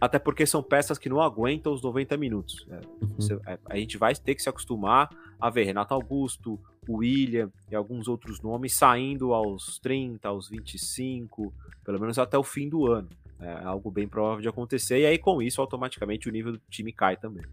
até 0.00 0.18
porque 0.18 0.46
são 0.46 0.62
peças 0.62 0.96
que 0.98 1.08
não 1.08 1.20
aguentam 1.20 1.72
os 1.72 1.82
90 1.82 2.16
minutos. 2.16 2.66
É, 2.70 2.80
você- 3.16 3.38
é, 3.46 3.58
a 3.66 3.76
gente 3.76 3.96
vai 3.98 4.14
ter 4.14 4.34
que 4.34 4.42
se 4.42 4.48
acostumar 4.48 5.08
a 5.40 5.50
ver 5.50 5.64
Renato 5.64 5.92
Augusto, 5.94 6.58
o 6.88 6.98
William 6.98 7.50
e 7.70 7.74
alguns 7.76 8.08
outros 8.08 8.40
nomes 8.40 8.72
saindo 8.74 9.34
aos 9.34 9.78
30, 9.80 10.28
aos 10.28 10.48
25, 10.48 11.52
pelo 11.84 12.00
menos 12.00 12.18
até 12.18 12.38
o 12.38 12.42
fim 12.44 12.68
do 12.68 12.87
ano. 12.87 13.08
É 13.40 13.52
algo 13.64 13.90
bem 13.90 14.08
provável 14.08 14.40
de 14.40 14.48
acontecer, 14.48 14.98
e 15.00 15.06
aí 15.06 15.16
com 15.18 15.40
isso, 15.40 15.61
automaticamente, 15.61 16.28
o 16.28 16.32
nível 16.32 16.52
do 16.52 16.61
time 16.70 16.92
cai 16.92 17.16
também. 17.16 17.44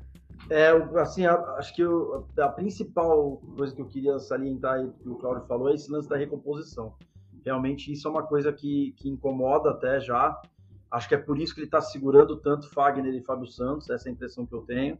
É, 0.49 0.69
assim, 0.99 1.25
a- 1.25 1.55
acho 1.57 1.75
que 1.75 1.83
a 2.39 2.47
principal 2.49 3.41
coisa 3.57 3.73
que 3.75 3.81
eu 3.81 3.85
queria 3.87 4.17
salientar 4.19 4.75
aí 4.75 4.89
que 5.01 5.09
o 5.09 5.15
Claudio 5.15 5.45
falou 5.47 5.69
é 5.69 5.73
esse 5.75 5.91
lance 5.91 6.07
da 6.09 6.15
recomposição. 6.17 6.93
Realmente 7.45 7.91
isso 7.91 8.07
é 8.07 8.11
uma 8.11 8.23
coisa 8.23 8.51
que, 8.51 8.93
que 8.97 9.07
incomoda 9.07 9.69
até 9.69 9.99
já. 9.99 10.41
Acho 10.89 11.07
que 11.07 11.15
é 11.15 11.17
por 11.17 11.37
isso 11.37 11.53
que 11.53 11.59
ele 11.59 11.67
está 11.67 11.79
segurando 11.79 12.37
tanto 12.37 12.69
Fagner 12.69 13.13
e 13.13 13.21
Fábio 13.21 13.47
Santos, 13.47 13.89
essa 13.89 14.07
é 14.07 14.09
a 14.09 14.13
impressão 14.13 14.45
que 14.45 14.53
eu 14.53 14.61
tenho, 14.61 14.97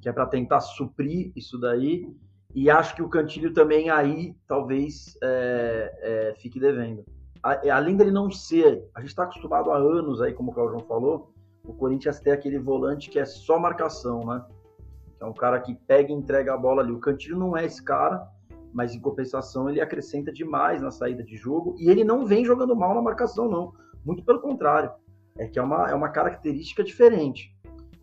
que 0.00 0.08
é 0.08 0.12
para 0.12 0.26
tentar 0.26 0.60
suprir 0.60 1.32
isso 1.34 1.58
daí. 1.58 2.06
E 2.54 2.68
acho 2.68 2.94
que 2.96 3.02
o 3.02 3.08
Cantilho 3.08 3.52
também 3.54 3.90
aí 3.90 4.34
talvez 4.46 5.16
é, 5.22 5.98
é, 6.02 6.34
fique 6.34 6.58
devendo. 6.58 7.04
A- 7.42 7.60
além 7.72 7.96
dele 7.96 8.10
não 8.10 8.30
ser, 8.30 8.88
a 8.94 9.00
gente 9.00 9.10
está 9.10 9.22
acostumado 9.22 9.70
há 9.70 9.76
anos 9.78 10.20
aí, 10.20 10.32
como 10.34 10.50
o 10.50 10.54
Claudio 10.54 10.80
falou, 10.86 11.32
o 11.64 11.72
Corinthians 11.72 12.18
tem 12.20 12.32
aquele 12.32 12.58
volante 12.58 13.08
que 13.08 13.18
é 13.18 13.24
só 13.24 13.58
marcação, 13.58 14.26
né? 14.26 14.44
É 15.20 15.24
um 15.24 15.32
cara 15.32 15.60
que 15.60 15.74
pega 15.74 16.10
e 16.10 16.14
entrega 16.14 16.54
a 16.54 16.56
bola 16.58 16.82
ali. 16.82 16.90
O 16.92 16.98
Cantilho 16.98 17.38
não 17.38 17.56
é 17.56 17.64
esse 17.64 17.82
cara, 17.82 18.26
mas 18.72 18.94
em 18.94 19.00
compensação 19.00 19.68
ele 19.68 19.80
acrescenta 19.80 20.32
demais 20.32 20.80
na 20.80 20.90
saída 20.90 21.22
de 21.22 21.36
jogo 21.36 21.74
e 21.78 21.90
ele 21.90 22.04
não 22.04 22.26
vem 22.26 22.44
jogando 22.44 22.76
mal 22.76 22.94
na 22.94 23.02
marcação, 23.02 23.48
não. 23.48 23.72
Muito 24.04 24.24
pelo 24.24 24.40
contrário. 24.40 24.90
É 25.36 25.46
que 25.46 25.58
é 25.58 25.62
uma, 25.62 25.90
é 25.90 25.94
uma 25.94 26.08
característica 26.08 26.82
diferente. 26.82 27.54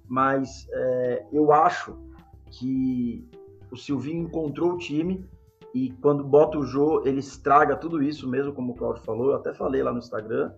Mas 0.08 0.68
é, 0.72 1.26
eu 1.32 1.52
acho 1.52 1.98
que 2.50 3.28
o 3.72 3.76
Silvinho 3.76 4.24
encontrou 4.24 4.74
o 4.74 4.78
time 4.78 5.26
e 5.74 5.92
quando 6.02 6.24
bota 6.24 6.58
o 6.58 6.64
Jô, 6.64 7.04
ele 7.06 7.20
estraga 7.20 7.76
tudo 7.76 8.02
isso 8.02 8.28
mesmo, 8.28 8.54
como 8.54 8.72
o 8.72 8.76
Claudio 8.76 9.04
falou. 9.04 9.32
Eu 9.32 9.36
até 9.36 9.54
falei 9.54 9.84
lá 9.84 9.92
no 9.92 10.00
Instagram. 10.00 10.52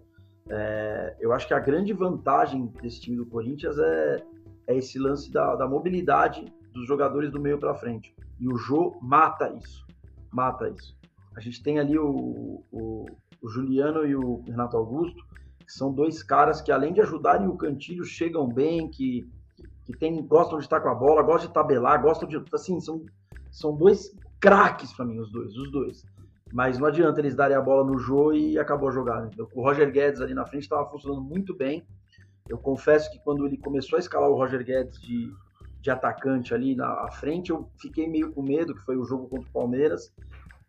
É, 0.47 1.15
eu 1.19 1.33
acho 1.33 1.47
que 1.47 1.53
a 1.53 1.59
grande 1.59 1.93
vantagem 1.93 2.67
desse 2.81 3.01
time 3.01 3.17
do 3.17 3.25
Corinthians 3.25 3.77
é, 3.77 4.23
é 4.67 4.77
esse 4.77 4.97
lance 4.97 5.31
da, 5.31 5.55
da 5.55 5.67
mobilidade 5.67 6.45
dos 6.73 6.87
jogadores 6.87 7.31
do 7.31 7.39
meio 7.39 7.57
para 7.57 7.75
frente. 7.75 8.15
E 8.39 8.47
o 8.47 8.55
Jô 8.55 8.97
mata 9.01 9.49
isso. 9.49 9.85
Mata 10.31 10.69
isso. 10.69 10.95
A 11.35 11.39
gente 11.39 11.61
tem 11.63 11.79
ali 11.79 11.97
o, 11.97 12.63
o, 12.71 13.05
o 13.41 13.49
Juliano 13.49 14.05
e 14.05 14.15
o 14.15 14.41
Renato 14.41 14.77
Augusto, 14.77 15.23
que 15.59 15.71
são 15.71 15.93
dois 15.93 16.21
caras 16.23 16.61
que, 16.61 16.71
além 16.71 16.93
de 16.93 17.01
ajudarem 17.01 17.47
o 17.47 17.57
Cantilho, 17.57 18.03
chegam 18.03 18.47
bem, 18.47 18.89
que, 18.89 19.29
que 19.85 19.93
tem, 19.93 20.21
gostam 20.25 20.57
de 20.57 20.65
estar 20.65 20.81
com 20.81 20.89
a 20.89 20.95
bola, 20.95 21.21
gostam 21.21 21.47
de 21.47 21.53
tabelar, 21.53 22.01
gostam 22.01 22.27
de. 22.27 22.43
Assim, 22.53 22.79
são, 22.79 23.05
são 23.51 23.75
dois 23.75 24.15
craques 24.39 24.93
para 24.93 25.05
mim, 25.05 25.19
os 25.19 25.31
dois, 25.31 25.55
os 25.55 25.71
dois. 25.71 26.05
Mas 26.51 26.79
não 26.79 26.87
adianta 26.87 27.19
eles 27.19 27.35
darem 27.35 27.55
a 27.55 27.61
bola 27.61 27.83
no 27.83 27.99
jogo 27.99 28.33
e 28.33 28.57
acabou 28.57 28.89
a 28.89 28.91
jogada. 28.91 29.29
O 29.53 29.61
Roger 29.61 29.91
Guedes 29.91 30.19
ali 30.19 30.33
na 30.33 30.45
frente 30.45 30.63
estava 30.63 30.89
funcionando 30.89 31.21
muito 31.21 31.55
bem. 31.55 31.85
Eu 32.47 32.57
confesso 32.57 33.11
que 33.11 33.19
quando 33.19 33.45
ele 33.45 33.57
começou 33.57 33.97
a 33.97 33.99
escalar 33.99 34.29
o 34.29 34.35
Roger 34.35 34.63
Guedes 34.63 34.99
de, 34.99 35.31
de 35.81 35.89
atacante 35.89 36.53
ali 36.53 36.75
na 36.75 37.09
frente, 37.11 37.51
eu 37.51 37.69
fiquei 37.77 38.07
meio 38.07 38.31
com 38.31 38.41
medo, 38.41 38.75
que 38.75 38.81
foi 38.81 38.97
o 38.97 39.05
jogo 39.05 39.27
contra 39.27 39.47
o 39.49 39.53
Palmeiras. 39.53 40.13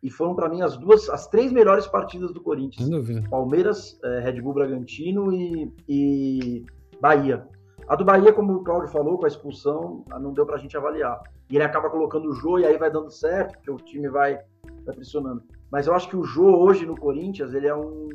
E 0.01 0.09
foram 0.09 0.35
para 0.35 0.49
mim 0.49 0.61
as 0.61 0.77
duas, 0.77 1.09
as 1.09 1.27
três 1.27 1.51
melhores 1.51 1.85
partidas 1.85 2.33
do 2.33 2.41
Corinthians. 2.41 2.89
Palmeiras, 3.29 3.99
eh, 4.03 4.19
Red 4.19 4.41
Bull 4.41 4.53
Bragantino 4.53 5.31
e, 5.31 5.71
e 5.87 6.65
Bahia. 6.99 7.47
A 7.87 7.95
do 7.95 8.05
Bahia, 8.05 8.33
como 8.33 8.53
o 8.53 8.63
Claudio 8.63 8.89
falou, 8.89 9.17
com 9.17 9.25
a 9.25 9.27
expulsão, 9.27 10.03
não 10.19 10.33
deu 10.33 10.45
pra 10.45 10.57
gente 10.57 10.75
avaliar. 10.75 11.21
E 11.49 11.55
ele 11.55 11.63
acaba 11.63 11.89
colocando 11.89 12.29
o 12.29 12.33
Jô 12.33 12.57
e 12.57 12.65
aí 12.65 12.77
vai 12.77 12.89
dando 12.89 13.11
certo, 13.11 13.53
porque 13.53 13.69
o 13.69 13.75
time 13.75 14.09
vai, 14.09 14.39
vai 14.85 14.95
pressionando. 14.95 15.43
Mas 15.69 15.87
eu 15.87 15.93
acho 15.93 16.07
que 16.09 16.15
o 16.15 16.23
Jô 16.23 16.57
hoje 16.57 16.85
no 16.85 16.95
Corinthians, 16.95 17.53
ele 17.53 17.67
é 17.67 17.75
um 17.75 18.09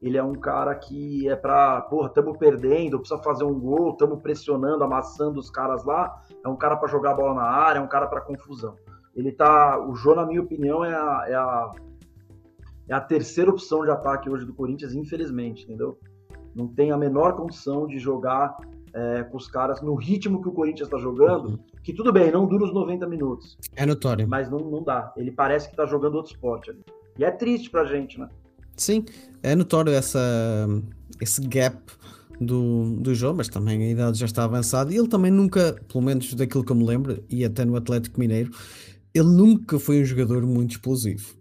ele 0.00 0.16
é 0.16 0.22
um 0.22 0.34
cara 0.34 0.74
que 0.74 1.28
é 1.28 1.36
pra, 1.36 1.80
porra, 1.82 2.08
estamos 2.08 2.36
perdendo, 2.38 2.98
precisa 2.98 3.20
fazer 3.22 3.44
um 3.44 3.58
gol, 3.58 3.90
estamos 3.90 4.20
pressionando, 4.22 4.82
amassando 4.82 5.38
os 5.38 5.50
caras 5.50 5.84
lá. 5.84 6.22
É 6.44 6.48
um 6.48 6.56
cara 6.56 6.76
para 6.76 6.88
jogar 6.88 7.10
a 7.10 7.14
bola 7.14 7.34
na 7.34 7.42
área, 7.44 7.78
é 7.80 7.82
um 7.82 7.88
cara 7.88 8.06
para 8.06 8.20
confusão. 8.22 8.76
Ele 9.14 9.30
tá, 9.30 9.78
o 9.78 9.94
Jô, 9.94 10.14
na 10.14 10.24
minha 10.24 10.40
opinião, 10.40 10.84
é 10.84 10.94
a, 10.94 11.24
é 11.28 11.34
a 11.34 11.72
é 12.88 12.94
a 12.94 13.00
terceira 13.00 13.48
opção 13.50 13.84
de 13.84 13.90
ataque 13.90 14.28
hoje 14.28 14.44
do 14.44 14.52
Corinthians, 14.52 14.94
infelizmente, 14.94 15.62
entendeu? 15.62 15.96
Não 16.52 16.66
tem 16.66 16.90
a 16.90 16.96
menor 16.96 17.36
condição 17.36 17.86
de 17.86 18.00
jogar 18.00 18.56
é, 18.92 19.22
com 19.22 19.36
os 19.36 19.46
caras 19.46 19.80
no 19.80 19.94
ritmo 19.94 20.42
que 20.42 20.48
o 20.48 20.52
Corinthians 20.52 20.88
está 20.88 20.98
jogando, 20.98 21.60
que 21.84 21.92
tudo 21.92 22.12
bem, 22.12 22.32
não 22.32 22.46
dura 22.48 22.64
os 22.64 22.74
90 22.74 23.06
minutos, 23.06 23.56
É 23.76 23.86
notório. 23.86 24.26
mas 24.26 24.50
não, 24.50 24.58
não 24.58 24.82
dá. 24.82 25.12
Ele 25.16 25.30
parece 25.30 25.70
que 25.70 25.76
tá 25.76 25.86
jogando 25.86 26.16
outro 26.16 26.32
esporte 26.32 26.70
ali. 26.70 26.84
E 27.16 27.24
é 27.24 27.30
triste 27.30 27.70
pra 27.70 27.84
gente, 27.84 28.18
né? 28.18 28.28
Sim, 28.80 29.04
é 29.42 29.54
notório 29.54 29.92
essa, 29.92 30.18
esse 31.20 31.40
gap 31.42 31.76
do, 32.40 32.96
do 32.98 33.14
jogo, 33.14 33.36
mas 33.36 33.48
também 33.48 33.82
a 33.82 33.90
idade 33.90 34.18
já 34.18 34.24
está 34.24 34.44
avançada. 34.44 34.90
E 34.92 34.96
ele 34.96 35.06
também 35.08 35.30
nunca, 35.30 35.74
pelo 35.86 36.02
menos 36.02 36.32
daquilo 36.32 36.64
que 36.64 36.72
eu 36.72 36.76
me 36.76 36.84
lembro, 36.86 37.22
e 37.28 37.44
até 37.44 37.62
no 37.64 37.76
Atlético 37.76 38.18
Mineiro, 38.18 38.50
ele 39.14 39.28
nunca 39.28 39.78
foi 39.78 40.00
um 40.00 40.04
jogador 40.04 40.46
muito 40.46 40.70
explosivo. 40.72 41.34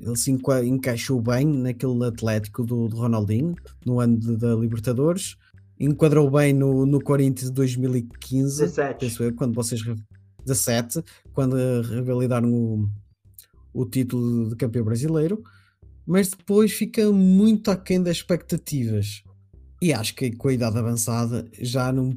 Ele 0.00 0.16
se 0.16 0.30
enca- 0.30 0.64
encaixou 0.64 1.20
bem 1.20 1.44
naquele 1.44 2.02
Atlético 2.06 2.64
do, 2.64 2.88
do 2.88 2.96
Ronaldinho, 2.96 3.54
no 3.84 4.00
ano 4.00 4.16
de- 4.18 4.36
da 4.36 4.54
Libertadores. 4.54 5.36
Enquadrou 5.78 6.30
bem 6.30 6.52
no, 6.54 6.86
no 6.86 6.98
Corinthians 7.02 7.50
de 7.50 7.54
2015, 7.56 8.60
17. 8.60 9.00
penso 9.00 9.22
eu, 9.22 9.34
quando 9.34 9.54
vocês. 9.54 9.82
re- 9.82 9.96
17, 10.46 11.04
quando 11.32 11.56
eh, 11.58 11.82
revalidaram 11.82 12.52
o, 12.52 12.88
o 13.72 13.84
título 13.84 14.48
de 14.48 14.56
campeão 14.56 14.84
brasileiro 14.84 15.40
mas 16.06 16.28
depois 16.28 16.72
fica 16.72 17.10
muito 17.12 17.70
aquém 17.70 18.02
das 18.02 18.16
expectativas. 18.18 19.22
E 19.80 19.92
acho 19.92 20.14
que 20.14 20.30
com 20.32 20.48
a 20.48 20.52
idade 20.52 20.78
avançada 20.78 21.48
já 21.60 21.92
não 21.92 22.16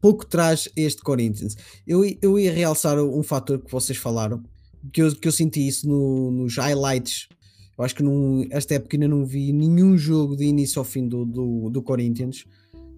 pouco 0.00 0.24
traz 0.26 0.68
este 0.76 1.02
Corinthians. 1.02 1.56
Eu, 1.86 2.02
eu 2.22 2.38
ia 2.38 2.52
realçar 2.52 2.98
um 3.02 3.22
fator 3.22 3.58
que 3.58 3.70
vocês 3.70 3.98
falaram, 3.98 4.42
que 4.92 5.02
eu, 5.02 5.14
que 5.14 5.26
eu 5.28 5.32
senti 5.32 5.66
isso 5.66 5.88
no- 5.88 6.30
nos 6.30 6.56
highlights. 6.56 7.28
Eu 7.76 7.84
acho 7.84 7.94
que 7.94 8.02
num, 8.02 8.46
esta 8.50 8.74
época 8.74 8.96
ainda 8.96 9.08
não 9.08 9.24
vi 9.24 9.52
nenhum 9.52 9.96
jogo 9.98 10.36
de 10.36 10.44
início 10.44 10.78
ao 10.78 10.84
fim 10.84 11.06
do, 11.08 11.24
do, 11.24 11.70
do 11.70 11.82
Corinthians, 11.82 12.44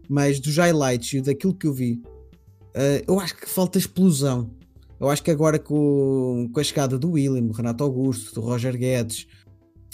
mas 0.09 0.39
dos 0.39 0.57
highlights 0.57 1.13
e 1.15 1.21
daquilo 1.23 1.55
que 1.55 1.67
eu 1.67 1.73
vi, 1.73 2.03
eh, 2.75 3.05
eu 3.09 3.19
acho 3.19 3.35
que 3.37 3.49
falta 3.49 3.79
explosão. 3.79 4.51
Eu 5.01 5.09
acho 5.09 5.23
que 5.23 5.31
agora 5.31 5.59
com, 5.59 6.49
com 6.53 6.61
a 6.61 6.65
chegada 6.65 6.99
do 6.99 7.13
William, 7.13 7.43
do 7.43 7.53
Renato 7.53 7.83
Augusto, 7.83 8.35
do 8.35 8.41
Roger 8.43 8.77
Guedes, 8.77 9.27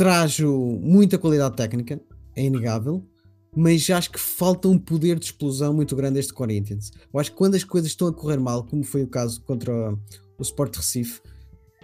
traz 0.00 0.38
o- 0.38 0.78
muita 0.80 1.18
qualidade 1.18 1.54
técnica, 1.54 2.00
é 2.34 2.42
inegável, 2.42 3.04
mas 3.54 3.90
acho 3.90 4.10
que 4.10 4.18
falta 4.18 4.66
um 4.66 4.78
poder 4.78 5.18
de 5.18 5.26
explosão 5.26 5.74
muito 5.74 5.94
grande 5.94 6.18
este 6.18 6.32
Corinthians. 6.32 6.90
Eu 7.12 7.20
acho 7.20 7.30
que 7.30 7.36
quando 7.36 7.54
as 7.54 7.64
coisas 7.64 7.90
estão 7.90 8.08
a 8.08 8.12
correr 8.14 8.38
mal, 8.38 8.64
como 8.64 8.82
foi 8.82 9.02
o 9.02 9.06
caso 9.06 9.42
contra 9.42 9.70
o 9.92 10.40
Sport 10.42 10.76
Recife, 10.76 11.20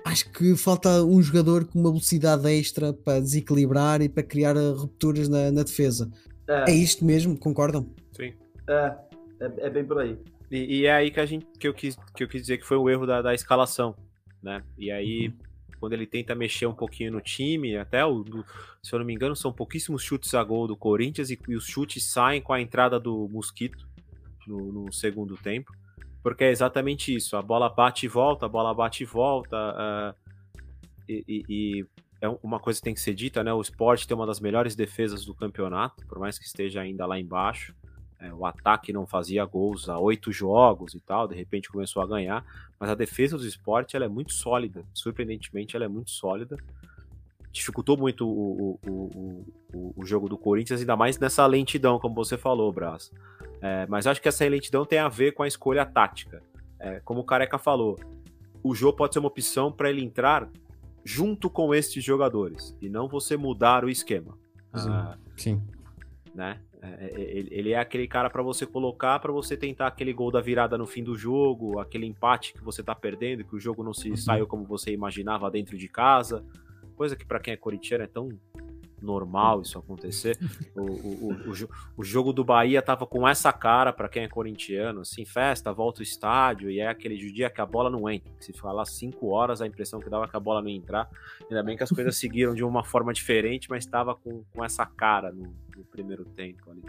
acho 0.02 0.32
que 0.32 0.56
falta 0.56 1.04
um 1.04 1.20
jogador 1.20 1.66
com 1.66 1.78
uma 1.78 1.90
velocidade 1.90 2.48
extra 2.48 2.90
para 2.94 3.20
desequilibrar 3.20 4.00
e 4.00 4.08
para 4.08 4.22
criar 4.22 4.56
rupturas 4.56 5.28
na, 5.28 5.50
na 5.50 5.62
defesa. 5.62 6.10
É 6.48 6.72
isto 6.72 7.04
mesmo, 7.04 7.36
concordam? 7.36 7.86
Sim. 8.16 8.32
É, 8.66 8.94
é, 9.40 9.66
é 9.66 9.68
bem 9.68 9.84
por 9.84 9.98
aí. 9.98 10.16
E, 10.50 10.78
e 10.78 10.86
é 10.86 10.92
aí 10.92 11.10
que, 11.10 11.20
a 11.20 11.26
gente, 11.26 11.44
que, 11.60 11.68
eu 11.68 11.74
quis, 11.74 11.94
que 12.16 12.24
eu 12.24 12.28
quis 12.28 12.40
dizer 12.40 12.56
que 12.56 12.64
foi 12.64 12.78
o 12.78 12.88
erro 12.88 13.04
da, 13.04 13.20
da 13.20 13.34
escalação, 13.34 13.94
né? 14.42 14.62
E 14.78 14.90
aí, 14.90 15.34
quando 15.78 15.92
ele 15.92 16.06
tenta 16.06 16.34
mexer 16.34 16.66
um 16.66 16.74
pouquinho 16.74 17.12
no 17.12 17.20
time, 17.20 17.76
até 17.76 18.04
o, 18.04 18.22
do- 18.22 18.44
se 18.82 18.94
eu 18.94 18.98
não 18.98 19.06
me 19.06 19.14
engano, 19.14 19.34
são 19.36 19.52
pouquíssimos 19.52 20.02
chutes 20.02 20.34
a 20.34 20.42
gol 20.42 20.66
do 20.66 20.76
Corinthians 20.76 21.30
e, 21.30 21.38
e 21.48 21.54
os 21.54 21.66
chutes 21.66 22.04
saem 22.04 22.40
com 22.40 22.52
a 22.52 22.60
entrada 22.60 22.98
do 22.98 23.28
Mosquito 23.28 23.86
no, 24.46 24.72
no 24.72 24.92
segundo 24.92 25.36
tempo, 25.36 25.72
porque 26.22 26.44
é 26.44 26.50
exatamente 26.50 27.14
isso, 27.14 27.36
a 27.36 27.42
bola 27.42 27.68
bate 27.68 28.06
e 28.06 28.08
volta, 28.08 28.46
a 28.46 28.48
bola 28.48 28.72
bate 28.74 29.02
e 29.02 29.06
volta, 29.06 29.56
ah, 29.56 30.14
e, 31.08 31.24
e- 31.28 31.44
e 31.48 31.86
é 32.20 32.28
uma 32.42 32.58
coisa 32.58 32.78
que 32.80 32.84
tem 32.84 32.94
que 32.94 33.00
ser 33.00 33.14
dita, 33.14 33.44
né? 33.44 33.52
O 33.52 33.60
esporte 33.60 34.08
tem 34.08 34.16
uma 34.16 34.26
das 34.26 34.40
melhores 34.40 34.74
defesas 34.74 35.24
do 35.24 35.34
campeonato, 35.34 36.04
por 36.06 36.18
mais 36.18 36.38
que 36.38 36.46
esteja 36.46 36.80
ainda 36.80 37.04
lá 37.06 37.18
embaixo. 37.20 37.74
É, 38.18 38.32
o 38.32 38.46
ataque 38.46 38.92
não 38.92 39.06
fazia 39.06 39.44
gols 39.44 39.88
há 39.88 39.98
oito 39.98 40.32
jogos 40.32 40.94
e 40.94 41.00
tal, 41.00 41.28
de 41.28 41.34
repente 41.34 41.68
começou 41.68 42.02
a 42.02 42.06
ganhar, 42.06 42.44
mas 42.80 42.88
a 42.88 42.94
defesa 42.94 43.36
do 43.36 43.46
esporte 43.46 43.94
ela 43.94 44.06
é 44.06 44.08
muito 44.08 44.32
sólida, 44.32 44.84
surpreendentemente 44.94 45.76
ela 45.76 45.84
é 45.84 45.88
muito 45.88 46.10
sólida. 46.10 46.56
Dificultou 47.52 47.96
muito 47.96 48.28
o, 48.28 48.78
o, 48.86 49.46
o, 49.72 49.94
o, 49.96 50.04
jogo 50.04 50.28
do 50.28 50.36
Corinthians, 50.36 50.80
ainda 50.80 50.96
mais 50.96 51.18
nessa 51.18 51.46
lentidão, 51.46 51.98
como 51.98 52.14
você 52.14 52.36
falou, 52.36 52.70
Brás. 52.70 53.10
É, 53.62 53.86
mas 53.86 54.06
acho 54.06 54.20
que 54.20 54.28
essa 54.28 54.46
lentidão 54.46 54.84
tem 54.84 54.98
a 54.98 55.08
ver 55.08 55.32
com 55.32 55.42
a 55.42 55.48
escolha 55.48 55.86
tática. 55.86 56.42
É, 56.78 57.00
como 57.00 57.20
o 57.20 57.24
Careca 57.24 57.58
falou, 57.58 57.98
o 58.62 58.74
jogo 58.74 58.98
pode 58.98 59.14
ser 59.14 59.20
uma 59.20 59.28
opção 59.28 59.72
para 59.72 59.88
ele 59.88 60.04
entrar 60.04 60.50
junto 61.04 61.48
com 61.48 61.74
estes 61.74 62.04
jogadores 62.04 62.76
e 62.80 62.88
não 62.88 63.08
você 63.08 63.36
mudar 63.36 63.84
o 63.84 63.88
esquema. 63.88 64.36
Sim. 64.74 64.90
Ah, 64.90 65.18
Sim. 65.36 65.62
né? 66.34 66.60
É, 66.98 67.06
é, 67.06 67.20
Ele 67.20 67.48
ele 67.50 67.72
é 67.72 67.78
aquele 67.78 68.06
cara 68.06 68.30
para 68.30 68.42
você 68.42 68.66
colocar 68.66 69.18
para 69.18 69.32
você 69.32 69.56
tentar 69.56 69.86
aquele 69.86 70.12
gol 70.12 70.30
da 70.30 70.40
virada 70.40 70.78
no 70.78 70.86
fim 70.86 71.02
do 71.02 71.16
jogo, 71.16 71.78
aquele 71.78 72.06
empate 72.06 72.52
que 72.52 72.62
você 72.62 72.82
tá 72.82 72.94
perdendo, 72.94 73.44
que 73.44 73.54
o 73.54 73.60
jogo 73.60 73.82
não 73.82 73.94
se 73.94 74.16
saiu 74.16 74.46
como 74.46 74.64
você 74.64 74.92
imaginava 74.92 75.50
dentro 75.50 75.76
de 75.76 75.88
casa, 75.88 76.44
coisa 76.96 77.16
que 77.16 77.24
para 77.24 77.40
quem 77.40 77.54
é 77.54 77.56
corintiano 77.56 78.04
é 78.04 78.06
tão 78.06 78.28
normal 79.00 79.62
isso 79.62 79.78
acontecer. 79.78 80.38
O, 80.74 80.80
o, 80.82 81.32
o, 81.46 81.50
o, 81.50 81.52
jo- 81.54 81.68
o 81.96 82.02
jogo 82.04 82.32
do 82.32 82.42
Bahia 82.44 82.80
tava 82.80 83.06
com 83.06 83.26
essa 83.28 83.52
cara 83.52 83.92
para 83.92 84.08
quem 84.08 84.24
é 84.24 84.28
corintiano, 84.28 85.00
assim, 85.00 85.24
festa, 85.24 85.72
volta 85.72 86.00
ao 86.00 86.02
estádio 86.02 86.70
e 86.70 86.80
é 86.80 86.88
aquele 86.88 87.16
dia 87.16 87.50
que 87.50 87.60
a 87.60 87.66
bola 87.66 87.90
não 87.90 88.08
entra. 88.08 88.32
Se 88.40 88.52
falar 88.52 88.84
cinco 88.86 89.28
horas, 89.28 89.60
a 89.60 89.66
impressão 89.66 90.00
que 90.00 90.08
dava 90.08 90.24
é 90.24 90.28
que 90.28 90.36
a 90.36 90.40
bola 90.40 90.60
não 90.62 90.68
ia 90.68 90.76
entrar. 90.76 91.08
Ainda 91.42 91.62
bem 91.62 91.76
que 91.76 91.82
as 91.82 91.90
coisas 91.90 92.16
seguiram 92.18 92.54
de 92.54 92.64
uma 92.64 92.82
forma 92.84 93.12
diferente, 93.12 93.68
mas 93.70 93.84
estava 93.84 94.14
com, 94.14 94.42
com 94.52 94.64
essa 94.64 94.84
cara 94.86 95.30
no, 95.32 95.54
no 95.76 95.84
primeiro 95.84 96.24
tempo 96.24 96.70
ali. 96.70 96.82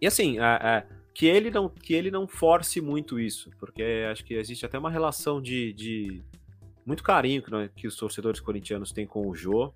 E 0.00 0.06
assim, 0.06 0.38
é, 0.38 0.42
é, 0.62 0.86
que, 1.14 1.26
ele 1.26 1.50
não, 1.50 1.68
que 1.68 1.94
ele 1.94 2.10
não 2.10 2.26
force 2.26 2.80
muito 2.80 3.18
isso, 3.20 3.50
porque 3.58 3.82
acho 4.10 4.24
que 4.24 4.34
existe 4.34 4.66
até 4.66 4.78
uma 4.78 4.90
relação 4.90 5.40
de, 5.40 5.72
de, 5.72 6.22
muito 6.84 7.02
carinho 7.04 7.40
que, 7.42 7.50
nós- 7.50 7.70
que 7.74 7.86
os 7.86 7.96
torcedores 7.96 8.40
corintianos 8.40 8.90
têm 8.92 9.06
com 9.06 9.28
o 9.28 9.34
Jô. 9.34 9.72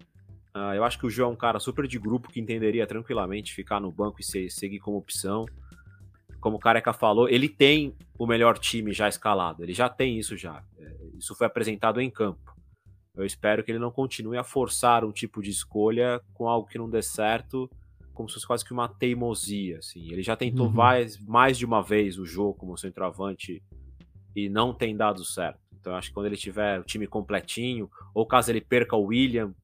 Ah, 0.59 0.75
eu 0.75 0.83
acho 0.85 0.99
que 0.99 1.05
o 1.05 1.11
Jô 1.11 1.25
é 1.25 1.29
um 1.29 1.37
cara 1.37 1.61
super 1.61 1.87
de 1.87 1.99
grupo 1.99 2.31
que 2.31 2.41
entenderia 2.41 2.87
tranquilamente 2.87 3.53
ficar 3.53 3.79
no 3.79 3.93
banco 3.93 4.21
e 4.21 4.25
se- 4.25 4.49
seguir 4.49 4.79
como 4.79 4.97
opção. 4.97 5.45
Como 6.41 6.57
o 6.57 6.61
Careca 6.61 6.95
falou, 6.95 7.29
ele 7.29 7.47
tem 7.49 7.95
o 8.19 8.27
melhor 8.27 8.57
time 8.59 8.91
já 8.93 9.07
escalado, 9.07 9.63
ele 9.63 9.75
já 9.75 9.89
tem 9.89 10.19
isso 10.19 10.35
já. 10.37 10.63
É, 10.79 10.97
Isso 11.19 11.35
foi 11.35 11.47
apresentado 11.47 12.01
em 12.01 12.09
campo. 12.11 12.55
Eu 13.15 13.25
espero 13.27 13.63
que 13.65 13.71
ele 13.71 13.79
não 13.79 13.91
continue 13.91 14.37
a 14.39 14.45
forçar 14.45 15.05
um 15.05 15.13
tipo 15.13 15.43
de 15.43 15.51
escolha 15.51 16.21
com 16.35 16.49
algo 16.49 16.67
que 16.69 16.79
não 16.79 16.89
dê 16.89 17.03
certo, 17.03 17.69
como 18.15 18.29
se 18.29 18.35
fosse 18.35 18.47
quase 18.47 18.65
que 18.65 18.73
uma 18.73 18.89
teimosia. 18.89 19.79
Assim. 19.79 20.11
Ele 20.11 20.23
já 20.23 20.37
tentou 20.37 20.67
Uhum. 20.69 20.73
mais, 20.73 21.19
mais 21.19 21.59
de 21.59 21.65
uma 21.67 21.83
vez 21.83 22.19
o 22.19 22.25
jogo 22.25 22.55
como 22.55 22.77
centroavante 22.79 23.63
e 24.35 24.49
não 24.49 24.73
tem 24.73 24.97
dado 24.97 25.23
certo. 25.25 25.61
Então 25.79 25.93
eu 25.93 25.99
acho 25.99 26.09
que 26.09 26.15
quando 26.15 26.27
ele 26.27 26.37
tiver 26.37 26.81
o 26.81 26.85
time 26.85 27.07
completinho, 27.07 27.91
ou 28.15 28.27
caso 28.27 28.51
ele 28.51 28.61
perca 28.61 28.95
o 28.97 29.05
William, 29.07 29.55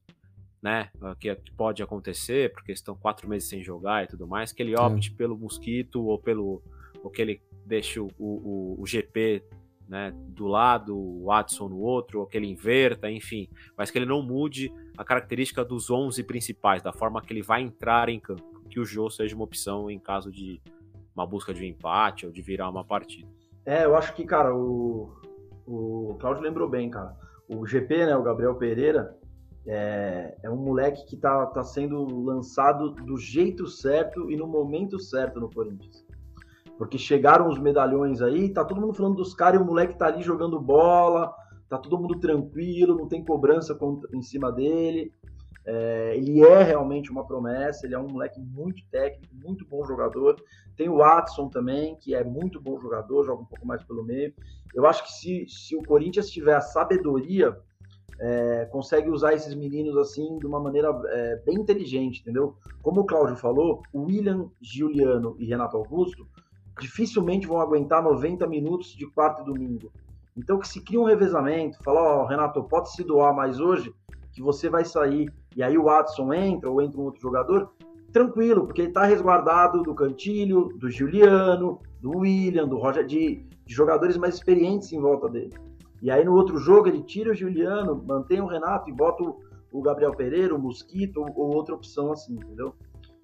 né, 0.63 0.89
que 1.19 1.35
pode 1.57 1.83
acontecer, 1.83 2.53
porque 2.53 2.71
estão 2.71 2.95
quatro 2.95 3.27
meses 3.27 3.49
sem 3.49 3.61
jogar 3.61 4.05
e 4.05 4.07
tudo 4.07 4.25
mais, 4.25 4.53
que 4.53 4.63
ele 4.63 4.73
opte 4.79 5.11
pelo 5.11 5.37
Mosquito 5.37 6.05
ou 6.05 6.17
pelo 6.17 6.63
ou 7.03 7.11
que 7.11 7.21
ele 7.21 7.41
deixe 7.65 7.99
o, 7.99 8.07
o, 8.17 8.77
o 8.79 8.87
GP 8.87 9.43
né, 9.89 10.13
do 10.15 10.47
lado, 10.47 10.97
o 10.97 11.25
Watson 11.25 11.67
no 11.67 11.79
outro, 11.79 12.21
ou 12.21 12.25
que 12.25 12.37
ele 12.37 12.47
inverta, 12.47 13.11
enfim, 13.11 13.49
mas 13.77 13.91
que 13.91 13.97
ele 13.97 14.05
não 14.05 14.21
mude 14.21 14.73
a 14.97 15.03
característica 15.03 15.65
dos 15.65 15.89
11 15.89 16.23
principais, 16.23 16.81
da 16.81 16.93
forma 16.93 17.21
que 17.21 17.33
ele 17.33 17.41
vai 17.41 17.61
entrar 17.61 18.07
em 18.07 18.21
campo, 18.21 18.61
que 18.69 18.79
o 18.79 18.85
Jô 18.85 19.09
seja 19.09 19.35
uma 19.35 19.43
opção 19.43 19.91
em 19.91 19.99
caso 19.99 20.31
de 20.31 20.61
uma 21.13 21.27
busca 21.27 21.53
de 21.53 21.61
um 21.61 21.65
empate 21.65 22.25
ou 22.25 22.31
de 22.31 22.41
virar 22.41 22.69
uma 22.69 22.85
partida. 22.85 23.27
É, 23.65 23.83
eu 23.83 23.97
acho 23.97 24.13
que, 24.15 24.23
cara, 24.23 24.55
o, 24.55 25.13
o 25.67 26.15
Claudio 26.21 26.41
lembrou 26.41 26.69
bem, 26.69 26.89
cara. 26.89 27.17
O 27.49 27.65
GP, 27.65 28.05
né, 28.05 28.15
o 28.15 28.23
Gabriel 28.23 28.55
Pereira, 28.55 29.17
é, 29.65 30.35
é 30.43 30.49
um 30.49 30.57
moleque 30.57 31.05
que 31.05 31.15
tá, 31.15 31.45
tá 31.47 31.63
sendo 31.63 32.05
lançado 32.23 32.91
do 32.91 33.17
jeito 33.17 33.67
certo 33.67 34.29
e 34.29 34.35
no 34.35 34.47
momento 34.47 34.99
certo 34.99 35.39
no 35.39 35.49
Corinthians. 35.49 36.05
Porque 36.77 36.97
chegaram 36.97 37.47
os 37.47 37.59
medalhões 37.59 38.21
aí, 38.21 38.49
tá 38.49 38.65
todo 38.65 38.81
mundo 38.81 38.93
falando 38.93 39.15
dos 39.15 39.33
caras 39.33 39.59
e 39.59 39.63
o 39.63 39.65
moleque 39.65 39.97
tá 39.97 40.07
ali 40.07 40.21
jogando 40.21 40.59
bola, 40.59 41.33
tá 41.69 41.77
todo 41.77 41.97
mundo 41.97 42.19
tranquilo, 42.19 42.97
não 42.97 43.07
tem 43.07 43.23
cobrança 43.23 43.77
em 44.13 44.21
cima 44.21 44.51
dele. 44.51 45.13
É, 45.65 46.17
ele 46.17 46.43
é 46.43 46.61
realmente 46.61 47.09
uma 47.09 47.25
promessa, 47.25 47.85
ele 47.85 47.95
é 47.95 47.99
um 47.99 48.09
moleque 48.09 48.39
muito 48.39 48.83
técnico, 48.91 49.33
muito 49.33 49.65
bom 49.65 49.85
jogador. 49.85 50.35
Tem 50.75 50.89
o 50.89 50.97
Watson 50.97 51.47
também, 51.47 51.95
que 51.95 52.13
é 52.13 52.23
muito 52.23 52.59
bom 52.59 52.77
jogador, 52.79 53.23
joga 53.23 53.43
um 53.43 53.45
pouco 53.45 53.65
mais 53.65 53.81
pelo 53.83 54.03
meio. 54.03 54.33
Eu 54.73 54.85
acho 54.85 55.03
que 55.03 55.13
se, 55.13 55.45
se 55.47 55.75
o 55.75 55.83
Corinthians 55.83 56.29
tiver 56.29 56.55
a 56.55 56.61
sabedoria, 56.61 57.57
é, 58.19 58.65
consegue 58.71 59.09
usar 59.09 59.33
esses 59.33 59.53
meninos 59.53 59.97
assim 59.97 60.37
de 60.37 60.45
uma 60.45 60.59
maneira 60.59 60.89
é, 61.07 61.35
bem 61.45 61.55
inteligente, 61.55 62.21
entendeu? 62.21 62.55
Como 62.81 63.01
o 63.01 63.05
Cláudio 63.05 63.35
falou, 63.35 63.81
o 63.91 64.03
William, 64.03 64.49
Giuliano 64.61 65.35
e 65.39 65.45
Renato 65.45 65.77
Augusto 65.77 66.27
dificilmente 66.79 67.47
vão 67.47 67.59
aguentar 67.59 68.03
90 68.03 68.47
minutos 68.47 68.95
de 68.95 69.05
quarto 69.07 69.41
e 69.41 69.45
domingo. 69.45 69.91
Então 70.35 70.59
que 70.59 70.67
se 70.67 70.81
cria 70.81 70.99
um 70.99 71.05
revezamento, 71.05 71.77
fala, 71.83 72.01
ó, 72.01 72.25
Renato, 72.25 72.63
pode 72.63 72.91
se 72.91 73.03
doar 73.03 73.35
mais 73.35 73.59
hoje, 73.59 73.93
que 74.31 74.41
você 74.41 74.69
vai 74.69 74.83
sair. 74.83 75.31
E 75.55 75.61
aí 75.61 75.77
o 75.77 75.83
Watson 75.83 76.33
entra 76.33 76.69
ou 76.69 76.81
entra 76.81 76.99
um 76.99 77.03
outro 77.03 77.21
jogador, 77.21 77.71
tranquilo, 78.11 78.65
porque 78.65 78.81
ele 78.81 78.91
tá 78.91 79.03
resguardado 79.03 79.83
do 79.83 79.93
Cantilho, 79.93 80.69
do 80.77 80.89
Giuliano, 80.89 81.79
do 82.01 82.19
William, 82.19 82.67
do 82.67 82.77
Roger, 82.77 83.05
de, 83.05 83.45
de 83.65 83.73
jogadores 83.73 84.17
mais 84.17 84.35
experientes 84.35 84.91
em 84.91 84.99
volta 84.99 85.29
dele. 85.29 85.53
E 86.03 86.11
aí 86.11 86.25
no 86.25 86.35
outro 86.35 86.57
jogo 86.57 86.89
ele 86.89 87.01
tira 87.01 87.31
o 87.31 87.33
Giuliano, 87.33 88.03
mantém 88.05 88.41
o 88.41 88.45
Renato 88.45 88.89
e 88.89 88.93
bota 88.93 89.23
o, 89.23 89.39
o 89.71 89.81
Gabriel 89.81 90.13
Pereira, 90.13 90.53
o 90.53 90.59
Mosquito 90.59 91.21
ou, 91.21 91.27
ou 91.33 91.55
outra 91.55 91.73
opção 91.73 92.11
assim, 92.11 92.33
entendeu? 92.33 92.75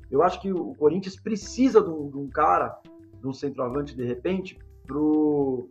Eu 0.09 0.23
acho 0.23 0.41
que 0.41 0.49
o 0.49 0.73
Corinthians 0.75 1.17
precisa 1.17 1.81
de 1.81 1.89
um, 1.89 2.09
de 2.09 2.17
um 2.17 2.29
cara, 2.29 2.79
de 3.19 3.27
um 3.27 3.33
centroavante 3.33 3.93
de 3.93 4.05
repente, 4.05 4.57
pro, 4.87 5.67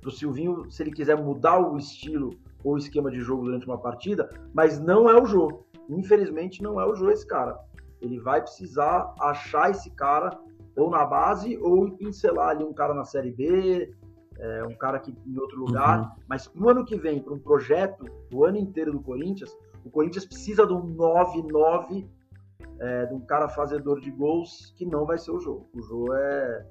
pro 0.00 0.12
Silvinho, 0.12 0.70
se 0.70 0.84
ele 0.84 0.92
quiser 0.92 1.20
mudar 1.20 1.58
o 1.58 1.76
estilo 1.76 2.30
ou 2.62 2.74
o 2.74 2.78
esquema 2.78 3.10
de 3.10 3.18
jogo 3.18 3.46
durante 3.46 3.66
uma 3.66 3.76
partida, 3.76 4.30
mas 4.54 4.78
não 4.78 5.10
é 5.10 5.20
o 5.20 5.26
jogo. 5.26 5.66
Infelizmente 5.88 6.62
não 6.62 6.80
é 6.80 6.86
o 6.86 6.94
jogo 6.94 7.10
esse 7.10 7.26
cara. 7.26 7.58
Ele 8.00 8.20
vai 8.20 8.40
precisar 8.40 9.12
achar 9.18 9.72
esse 9.72 9.90
cara 9.90 10.30
ou 10.76 10.88
na 10.88 11.04
base 11.04 11.58
ou 11.58 11.90
pincelar 11.90 12.50
ali 12.50 12.62
um 12.62 12.72
cara 12.72 12.94
na 12.94 13.04
Série 13.04 13.32
B, 13.32 13.92
é, 14.38 14.64
um 14.64 14.74
cara 14.74 14.98
que 14.98 15.14
em 15.26 15.38
outro 15.38 15.58
lugar. 15.58 16.00
Uhum. 16.00 16.22
Mas 16.28 16.46
pro 16.46 16.68
ano 16.68 16.84
que 16.84 16.96
vem, 16.96 17.20
para 17.20 17.34
um 17.34 17.38
projeto 17.38 18.04
do 18.30 18.44
ano 18.44 18.56
inteiro 18.58 18.92
do 18.92 19.00
Corinthians, 19.00 19.56
o 19.84 19.90
Corinthians 19.90 20.24
precisa 20.24 20.66
de 20.66 20.72
um 20.72 20.94
9-9, 20.94 22.06
é, 22.80 23.06
de 23.06 23.14
um 23.14 23.20
cara 23.20 23.48
fazedor 23.48 24.00
de 24.00 24.10
gols 24.10 24.72
que 24.76 24.84
não 24.84 25.04
vai 25.06 25.18
ser 25.18 25.30
o 25.30 25.40
jogo. 25.40 25.66
O 25.74 25.82
jogo 25.82 26.14
é, 26.14 26.66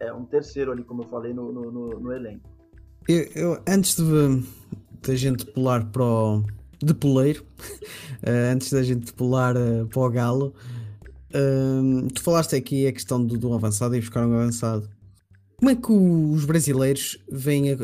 é 0.00 0.12
um 0.12 0.24
terceiro 0.24 0.72
ali, 0.72 0.82
como 0.84 1.02
eu 1.02 1.08
falei, 1.08 1.32
no, 1.32 1.52
no, 1.52 1.70
no- 1.70 2.00
no 2.00 2.12
elenco. 2.12 2.48
Eu, 3.08 3.24
eu- 3.34 3.62
antes 3.68 3.96
de 3.96 4.42
da 5.06 5.14
gente 5.14 5.46
pular 5.46 5.84
para 5.86 6.02
o 6.02 6.42
de 6.82 6.92
poleiro, 6.92 7.44
eh, 8.22 8.50
antes 8.52 8.72
da 8.72 8.82
gente 8.82 9.12
pular 9.12 9.54
eh, 9.56 9.84
para 9.88 10.00
o 10.00 10.10
galo, 10.10 10.52
hum, 11.34 12.08
tu 12.08 12.20
falaste 12.22 12.56
aqui 12.56 12.86
a 12.86 12.92
questão 12.92 13.24
do, 13.24 13.38
do 13.38 13.54
avançado 13.54 13.94
e 13.94 14.00
buscar 14.00 14.26
um 14.26 14.34
avançado. 14.34 14.88
Como 15.56 15.70
é 15.70 15.74
que 15.74 15.90
os 15.90 16.44
brasileiros 16.44 17.18
veem 17.30 17.70
eh, 17.70 17.76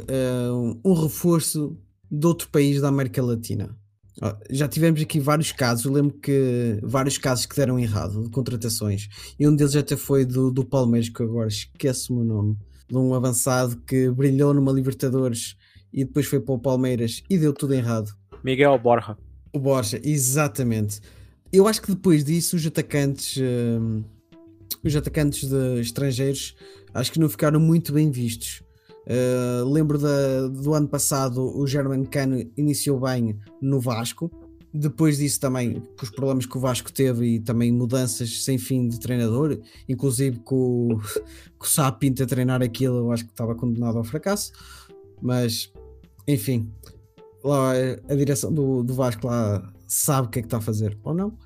um 0.84 0.92
reforço 0.92 1.76
de 2.10 2.26
outro 2.26 2.48
país 2.50 2.80
da 2.80 2.88
América 2.88 3.22
Latina? 3.22 3.74
Já 4.50 4.68
tivemos 4.68 5.00
aqui 5.00 5.18
vários 5.18 5.52
casos, 5.52 5.86
eu 5.86 5.92
lembro 5.92 6.14
que 6.18 6.78
vários 6.82 7.16
casos 7.16 7.46
que 7.46 7.56
deram 7.56 7.78
errado 7.78 8.22
de 8.22 8.30
contratações, 8.30 9.08
e 9.40 9.48
um 9.48 9.56
deles 9.56 9.74
até 9.74 9.96
foi 9.96 10.26
do, 10.26 10.50
do 10.50 10.64
Palmeiras, 10.64 11.08
que 11.08 11.22
agora 11.22 11.48
esqueço-me 11.48 12.20
o 12.20 12.24
nome, 12.24 12.56
de 12.88 12.96
um 12.96 13.14
avançado 13.14 13.78
que 13.86 14.10
brilhou 14.10 14.52
numa 14.52 14.70
Libertadores 14.70 15.56
e 15.90 16.04
depois 16.04 16.26
foi 16.26 16.40
para 16.40 16.54
o 16.54 16.58
Palmeiras 16.58 17.22
e 17.28 17.38
deu 17.38 17.54
tudo 17.54 17.72
errado. 17.72 18.12
Miguel 18.44 18.78
Borja. 18.78 19.16
O 19.52 19.58
Borja, 19.58 19.98
exatamente. 20.04 21.00
Eu 21.50 21.66
acho 21.66 21.80
que 21.80 21.90
depois 21.90 22.24
disso 22.24 22.56
os 22.56 22.66
atacantes, 22.66 23.38
hum, 23.38 24.04
os 24.82 24.96
atacantes 24.96 25.48
de 25.48 25.80
estrangeiros, 25.80 26.54
acho 26.94 27.12
que 27.12 27.18
não 27.18 27.28
ficaram 27.28 27.60
muito 27.60 27.92
bem 27.92 28.10
vistos. 28.10 28.62
Uh, 29.06 29.68
lembro 29.68 29.98
da- 29.98 30.46
do 30.46 30.74
ano 30.74 30.86
passado 30.86 31.42
o 31.58 31.66
German 31.66 32.04
Cano 32.04 32.38
iniciou 32.56 33.00
bem 33.00 33.36
no 33.60 33.80
Vasco. 33.80 34.30
Depois 34.72 35.18
disso 35.18 35.38
também, 35.38 35.80
com 35.98 36.04
os 36.04 36.10
problemas 36.10 36.46
que 36.46 36.56
o 36.56 36.60
Vasco 36.60 36.90
teve 36.90 37.34
e 37.34 37.40
também 37.40 37.70
mudanças 37.70 38.44
sem 38.44 38.56
fim 38.56 38.88
de 38.88 38.98
treinador, 38.98 39.58
inclusive 39.88 40.38
com, 40.38 40.98
com 41.58 41.64
o 41.64 41.68
Sá 41.68 41.90
Pinto 41.92 42.22
a 42.22 42.26
treinar 42.26 42.62
aquilo, 42.62 42.98
eu 42.98 43.12
acho 43.12 43.24
que 43.24 43.32
estava 43.32 43.54
condenado 43.54 43.98
ao 43.98 44.04
fracasso. 44.04 44.52
Mas, 45.20 45.70
enfim, 46.26 46.72
lá 47.44 47.72
a 48.08 48.14
direção 48.14 48.52
do, 48.52 48.82
do 48.82 48.94
Vasco 48.94 49.26
lá 49.26 49.72
sabe 49.86 50.28
o 50.28 50.30
que 50.30 50.38
é 50.38 50.42
que 50.42 50.46
está 50.46 50.58
a 50.58 50.62
fazer 50.62 50.98
ou 51.02 51.12
não. 51.12 51.36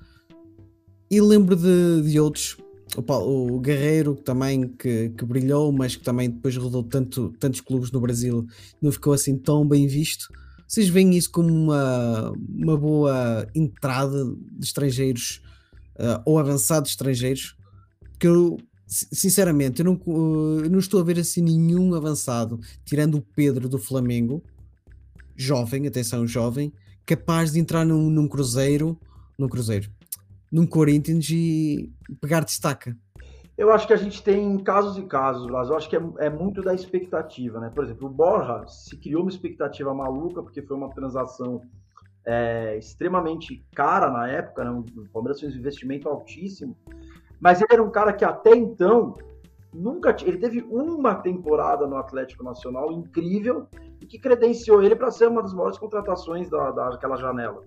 E 1.09 1.19
lembro 1.19 1.55
de, 1.55 2.01
de 2.03 2.19
outros, 2.19 2.57
o, 2.95 3.01
Paulo- 3.01 3.55
o 3.55 3.59
Guerreiro 3.59 4.15
também 4.15 4.67
que, 4.67 5.09
que 5.09 5.25
brilhou, 5.25 5.71
mas 5.71 5.95
que 5.95 6.03
também 6.03 6.29
depois 6.29 6.55
rodou 6.55 6.83
tanto, 6.83 7.33
tantos 7.39 7.61
clubes 7.61 7.91
no 7.91 7.99
Brasil, 7.99 8.45
não 8.81 8.91
ficou 8.91 9.13
assim 9.13 9.37
tão 9.37 9.67
bem 9.67 9.87
visto. 9.87 10.27
Vocês 10.67 10.89
veem 10.89 11.15
isso 11.15 11.31
como 11.31 11.49
uma, 11.49 12.31
uma 12.49 12.77
boa 12.77 13.47
entrada 13.55 14.25
de 14.25 14.65
estrangeiros 14.65 15.41
ah, 15.97 16.21
ou 16.25 16.37
avançados 16.39 16.91
estrangeiros? 16.91 17.55
Que 18.19 18.27
eu, 18.27 18.57
si- 18.85 19.07
sinceramente, 19.11 19.81
eu 19.81 19.85
não, 19.85 20.01
eu 20.63 20.69
não 20.69 20.79
estou 20.79 20.99
a 20.99 21.03
ver 21.03 21.19
assim 21.19 21.41
nenhum 21.41 21.93
avançado, 21.93 22.59
tirando 22.83 23.15
o 23.15 23.21
Pedro 23.21 23.69
do 23.69 23.77
Flamengo, 23.77 24.43
jovem, 25.35 25.87
atenção, 25.87 26.27
jovem, 26.27 26.73
capaz 27.05 27.53
de 27.53 27.59
entrar 27.59 27.85
num, 27.85 28.09
num 28.09 28.27
Cruzeiro, 28.27 28.99
num 29.37 29.47
Cruzeiro, 29.47 29.89
num 30.51 30.65
Corinthians 30.65 31.29
e 31.29 31.91
pegar 32.21 32.41
destaca. 32.41 32.95
Eu 33.57 33.71
acho 33.71 33.87
que 33.87 33.93
a 33.93 33.97
gente 33.97 34.21
tem 34.21 34.55
casos 34.59 34.97
e 34.97 35.03
casos, 35.03 35.47
mas 35.47 35.69
eu 35.69 35.75
acho 35.75 35.89
que 35.89 35.95
é, 35.95 36.01
é 36.19 36.29
muito 36.29 36.61
da 36.61 36.75
expectativa, 36.75 37.59
né? 37.59 37.71
Por 37.73 37.83
exemplo, 37.83 38.07
o 38.07 38.11
Borja 38.11 38.67
se 38.67 38.95
criou 38.95 39.23
uma 39.23 39.31
expectativa 39.31 39.91
maluca, 39.95 40.43
porque 40.43 40.61
foi 40.61 40.77
uma 40.77 40.89
transação 40.91 41.61
é, 42.23 42.77
extremamente 42.77 43.65
cara 43.73 44.11
na 44.11 44.27
época, 44.27 44.63
né? 44.63 44.69
O 44.69 45.09
Palmeiras 45.11 45.39
fez 45.39 45.55
um 45.55 45.57
investimento 45.57 46.07
altíssimo, 46.07 46.77
mas 47.39 47.59
ele 47.59 47.73
era 47.73 47.81
um 47.81 47.89
cara 47.89 48.13
que 48.13 48.23
até 48.23 48.55
então 48.55 49.15
nunca 49.73 50.15
ele 50.21 50.37
teve 50.37 50.61
uma 50.69 51.15
temporada 51.15 51.87
no 51.87 51.97
Atlético 51.97 52.43
Nacional 52.43 52.91
incrível 52.91 53.67
e 54.01 54.05
que 54.05 54.19
credenciou 54.19 54.83
ele 54.83 54.95
para 54.95 55.09
ser 55.09 55.27
uma 55.27 55.41
das 55.41 55.53
maiores 55.53 55.79
contratações 55.79 56.49
da, 56.49 56.71
daquela 56.71 57.17
janela. 57.17 57.63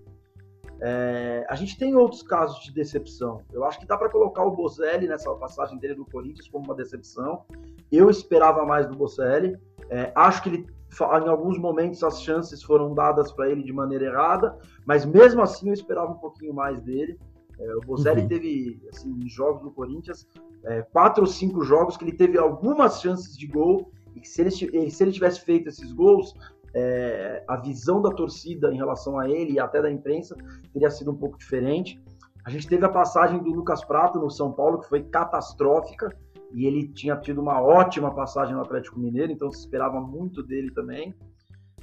É, 0.81 1.45
a 1.47 1.55
gente 1.55 1.77
tem 1.77 1.95
outros 1.95 2.23
casos 2.23 2.63
de 2.63 2.73
decepção. 2.73 3.41
Eu 3.53 3.63
acho 3.63 3.79
que 3.79 3.85
dá 3.85 3.95
para 3.95 4.09
colocar 4.09 4.43
o 4.43 4.51
Bozelli 4.51 5.07
nessa 5.07 5.31
passagem 5.35 5.77
dele 5.77 5.95
do 5.95 6.05
Corinthians 6.05 6.47
como 6.47 6.65
uma 6.65 6.75
decepção. 6.75 7.43
Eu 7.91 8.09
esperava 8.09 8.65
mais 8.65 8.87
do 8.87 8.95
Bozelli. 8.95 9.57
É, 9.89 10.11
acho 10.15 10.41
que 10.41 10.49
ele 10.49 10.67
em 10.99 11.29
alguns 11.29 11.57
momentos 11.57 12.03
as 12.03 12.21
chances 12.21 12.61
foram 12.61 12.93
dadas 12.93 13.31
para 13.31 13.49
ele 13.49 13.63
de 13.63 13.71
maneira 13.71 14.07
errada, 14.07 14.57
mas 14.85 15.05
mesmo 15.05 15.41
assim 15.41 15.69
eu 15.69 15.73
esperava 15.73 16.11
um 16.11 16.17
pouquinho 16.17 16.53
mais 16.53 16.81
dele. 16.81 17.17
É, 17.57 17.75
o 17.75 17.81
Bozelli 17.81 18.23
Uhum. 18.23 18.27
teve, 18.27 18.81
assim, 18.91 19.09
em 19.23 19.29
jogos 19.29 19.61
do 19.61 19.71
Corinthians, 19.71 20.27
é, 20.65 20.81
quatro 20.81 21.21
ou 21.23 21.27
cinco 21.27 21.63
jogos 21.63 21.95
que 21.95 22.03
ele 22.03 22.11
teve 22.17 22.37
algumas 22.37 22.99
chances 22.99 23.37
de 23.37 23.47
gol, 23.47 23.91
e 24.15 24.19
que 24.19 24.27
se 24.27 24.41
ele, 24.41 24.51
se 24.51 25.03
ele 25.03 25.11
tivesse 25.11 25.39
feito 25.41 25.69
esses 25.69 25.93
gols, 25.93 26.33
é, 26.73 27.43
a 27.47 27.57
visão 27.57 28.01
da 28.01 28.11
torcida 28.11 28.71
em 28.71 28.77
relação 28.77 29.19
a 29.19 29.29
ele 29.29 29.53
e 29.53 29.59
até 29.59 29.81
da 29.81 29.91
imprensa 29.91 30.35
teria 30.73 30.89
sido 30.89 31.11
um 31.11 31.15
pouco 31.15 31.37
diferente. 31.37 32.01
A 32.45 32.49
gente 32.49 32.67
teve 32.67 32.85
a 32.85 32.89
passagem 32.89 33.39
do 33.39 33.51
Lucas 33.51 33.83
Prato 33.83 34.19
no 34.19 34.29
São 34.29 34.51
Paulo, 34.51 34.79
que 34.79 34.89
foi 34.89 35.03
catastrófica, 35.03 36.15
e 36.53 36.65
ele 36.65 36.87
tinha 36.87 37.15
tido 37.15 37.41
uma 37.41 37.61
ótima 37.61 38.13
passagem 38.13 38.55
no 38.55 38.61
Atlético 38.61 38.99
Mineiro, 38.99 39.31
então 39.31 39.51
se 39.51 39.59
esperava 39.59 40.01
muito 40.01 40.41
dele 40.43 40.71
também. 40.71 41.13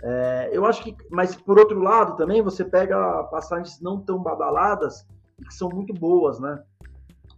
É, 0.02 0.50
eu 0.52 0.64
acho 0.64 0.82
que, 0.82 0.96
mas 1.10 1.34
por 1.34 1.58
outro 1.58 1.80
lado 1.80 2.16
também, 2.16 2.42
você 2.42 2.64
pega 2.64 3.24
passagens 3.24 3.80
não 3.80 4.00
tão 4.00 4.22
badaladas 4.22 5.06
e 5.38 5.44
que 5.44 5.54
são 5.54 5.68
muito 5.68 5.92
boas, 5.92 6.38
né? 6.38 6.62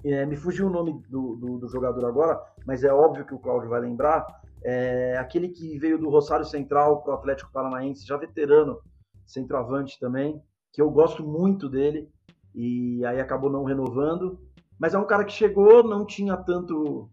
É, 0.04 0.24
me 0.24 0.36
fugiu 0.36 0.66
o 0.66 0.70
nome 0.70 1.02
do, 1.08 1.36
do, 1.36 1.58
do 1.58 1.68
jogador 1.68 2.06
agora, 2.06 2.40
mas 2.66 2.84
é 2.84 2.92
óbvio 2.92 3.24
que 3.24 3.34
o 3.34 3.38
Cláudio 3.38 3.68
vai 3.68 3.80
lembrar. 3.80 4.26
É, 4.62 5.16
aquele 5.18 5.48
que 5.48 5.78
veio 5.78 5.98
do 5.98 6.10
Rosário 6.10 6.44
Central 6.44 7.02
para 7.02 7.12
o 7.12 7.16
Atlético 7.16 7.52
Paranaense, 7.52 8.06
já 8.06 8.16
veterano, 8.16 8.78
centroavante 9.24 9.98
também, 9.98 10.42
que 10.72 10.82
eu 10.82 10.90
gosto 10.90 11.24
muito 11.24 11.68
dele, 11.68 12.08
e 12.54 13.04
aí 13.04 13.20
acabou 13.20 13.50
não 13.50 13.64
renovando. 13.64 14.38
Mas 14.78 14.94
é 14.94 14.98
um 14.98 15.06
cara 15.06 15.24
que 15.24 15.32
chegou, 15.32 15.82
não 15.82 16.04
tinha 16.04 16.36
tanto 16.36 17.08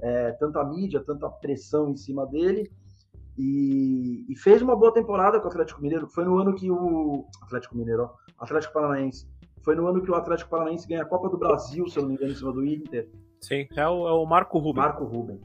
é, 0.00 0.32
tanta 0.32 0.64
mídia, 0.64 1.02
tanta 1.04 1.28
pressão 1.28 1.88
em 1.88 1.96
cima 1.96 2.26
dele, 2.26 2.70
e, 3.36 4.26
e 4.28 4.36
fez 4.36 4.60
uma 4.60 4.74
boa 4.74 4.92
temporada 4.92 5.38
com 5.38 5.46
o 5.46 5.50
Atlético 5.50 5.80
Mineiro. 5.80 6.08
Foi 6.08 6.24
no 6.24 6.38
ano 6.38 6.54
que 6.54 6.70
o. 6.70 7.24
Atlético 7.42 7.76
Mineiro, 7.76 8.02
ó, 8.02 8.44
Atlético 8.44 8.74
Paranaense. 8.74 9.28
Foi 9.62 9.76
no 9.76 9.86
ano 9.86 10.02
que 10.02 10.10
o 10.10 10.14
Atlético 10.14 10.50
Paranaense 10.50 10.88
ganha 10.88 11.02
a 11.02 11.06
Copa 11.06 11.28
do 11.28 11.38
Brasil, 11.38 11.86
se 11.88 11.98
eu 11.98 12.02
não 12.02 12.08
me 12.08 12.16
engano, 12.16 12.32
em 12.32 12.34
cima 12.34 12.52
do 12.52 12.64
Inter. 12.64 13.08
Sim, 13.40 13.66
é 13.76 13.86
o, 13.86 14.08
é 14.08 14.12
o 14.12 14.24
Marco 14.26 14.58
Rubens. 14.58 14.84
Marco 14.84 15.04
Ruben. 15.04 15.40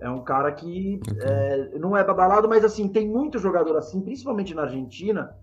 É 0.00 0.10
um 0.10 0.22
cara 0.22 0.52
que 0.52 1.00
é, 1.22 1.78
não 1.78 1.96
é 1.96 2.04
badalado, 2.04 2.48
mas 2.48 2.64
assim, 2.64 2.88
tem 2.88 3.08
muito 3.08 3.38
jogador 3.38 3.76
assim, 3.76 4.00
principalmente 4.00 4.54
na 4.54 4.62
Argentina, 4.62 5.34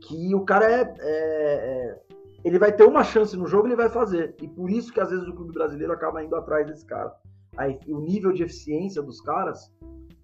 que 0.00 0.34
o 0.34 0.44
cara 0.44 0.70
é, 0.70 0.80
é- 0.82 0.94
é- 1.00 2.00
Ele 2.44 2.58
vai 2.58 2.72
ter 2.72 2.84
uma 2.84 3.04
chance 3.04 3.36
no 3.36 3.46
jogo 3.46 3.66
ele 3.68 3.76
vai 3.76 3.88
fazer. 3.90 4.34
E 4.40 4.48
por 4.48 4.70
isso 4.70 4.92
que 4.92 5.00
às 5.00 5.10
vezes 5.10 5.26
o 5.28 5.34
clube 5.34 5.52
brasileiro 5.52 5.92
acaba 5.92 6.24
indo 6.24 6.34
atrás 6.36 6.66
desse 6.66 6.86
cara. 6.86 7.12
Aí, 7.56 7.78
o 7.86 7.98
nível 8.00 8.32
de 8.32 8.42
eficiência 8.44 9.02
dos 9.02 9.20
caras 9.20 9.70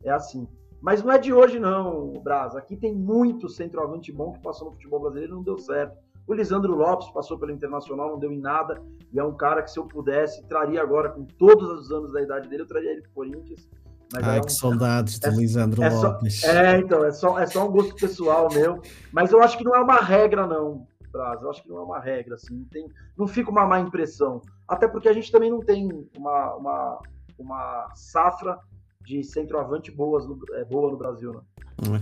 é 0.02 0.10
assim. 0.10 0.48
Mas 0.80 1.02
não 1.02 1.10
é 1.12 1.18
de 1.18 1.32
hoje, 1.32 1.58
não, 1.58 2.12
Braz. 2.22 2.54
Aqui 2.54 2.76
tem 2.76 2.94
muito 2.94 3.48
centroavante 3.48 4.12
bom 4.12 4.32
que 4.32 4.40
passou 4.40 4.68
no 4.68 4.74
futebol 4.74 5.00
brasileiro 5.00 5.32
e 5.32 5.36
não 5.36 5.42
deu 5.42 5.58
certo. 5.58 5.98
O 6.26 6.34
Lisandro 6.34 6.74
Lopes 6.74 7.08
passou 7.10 7.38
pelo 7.38 7.52
Internacional, 7.52 8.10
não 8.10 8.18
deu 8.18 8.32
em 8.32 8.40
nada. 8.40 8.82
E 9.12 9.18
é 9.18 9.24
um 9.24 9.34
cara 9.36 9.62
que, 9.62 9.70
se 9.70 9.78
eu 9.78 9.84
pudesse, 9.86 10.42
traria 10.46 10.82
agora, 10.82 11.10
com 11.10 11.24
todos 11.24 11.68
os 11.80 11.92
anos 11.92 12.12
da 12.12 12.20
idade 12.22 12.48
dele, 12.48 12.62
eu 12.62 12.66
traria 12.66 12.90
ele 12.92 13.02
pro 13.02 13.12
Corinthians. 13.12 13.68
Mas 14.12 14.22
Ai, 14.24 14.38
é 14.38 14.40
um- 14.40 14.44
que 14.44 14.52
saudades 14.52 15.18
de 15.18 15.26
é- 15.26 15.30
Lisandro 15.30 15.82
é 15.82 15.90
só- 15.90 16.08
Lopes. 16.08 16.44
É, 16.44 16.78
então, 16.78 17.04
é 17.04 17.12
só, 17.12 17.38
é 17.38 17.46
só 17.46 17.66
um 17.68 17.70
gosto 17.72 17.94
pessoal 17.96 18.48
meu. 18.52 18.80
Mas 19.12 19.30
eu 19.32 19.40
acho 19.42 19.56
que 19.58 19.64
não 19.64 19.74
é 19.74 19.80
uma 19.80 20.00
regra, 20.00 20.46
não, 20.46 20.86
Braz. 21.12 21.40
Eu 21.42 21.50
acho 21.50 21.62
que 21.62 21.68
não 21.68 21.78
é 21.78 21.82
uma 21.82 21.98
regra, 22.00 22.34
assim. 22.34 22.54
Não, 22.56 22.64
tem, 22.66 22.88
não 23.16 23.26
fica 23.26 23.50
uma 23.50 23.64
má 23.66 23.80
impressão. 23.80 24.42
Até 24.68 24.86
porque 24.88 25.08
a 25.08 25.12
gente 25.12 25.30
também 25.32 25.50
não 25.50 25.60
tem 25.60 25.88
uma, 26.16 26.54
uma, 26.56 26.98
uma 27.38 27.90
safra 27.94 28.58
de 29.00 29.22
centroavante 29.22 29.90
boas 29.90 30.26
no, 30.26 30.38
é, 30.54 30.64
boa 30.64 30.90
no 30.90 30.96
Brasil, 30.96 31.32
né? 31.32 32.00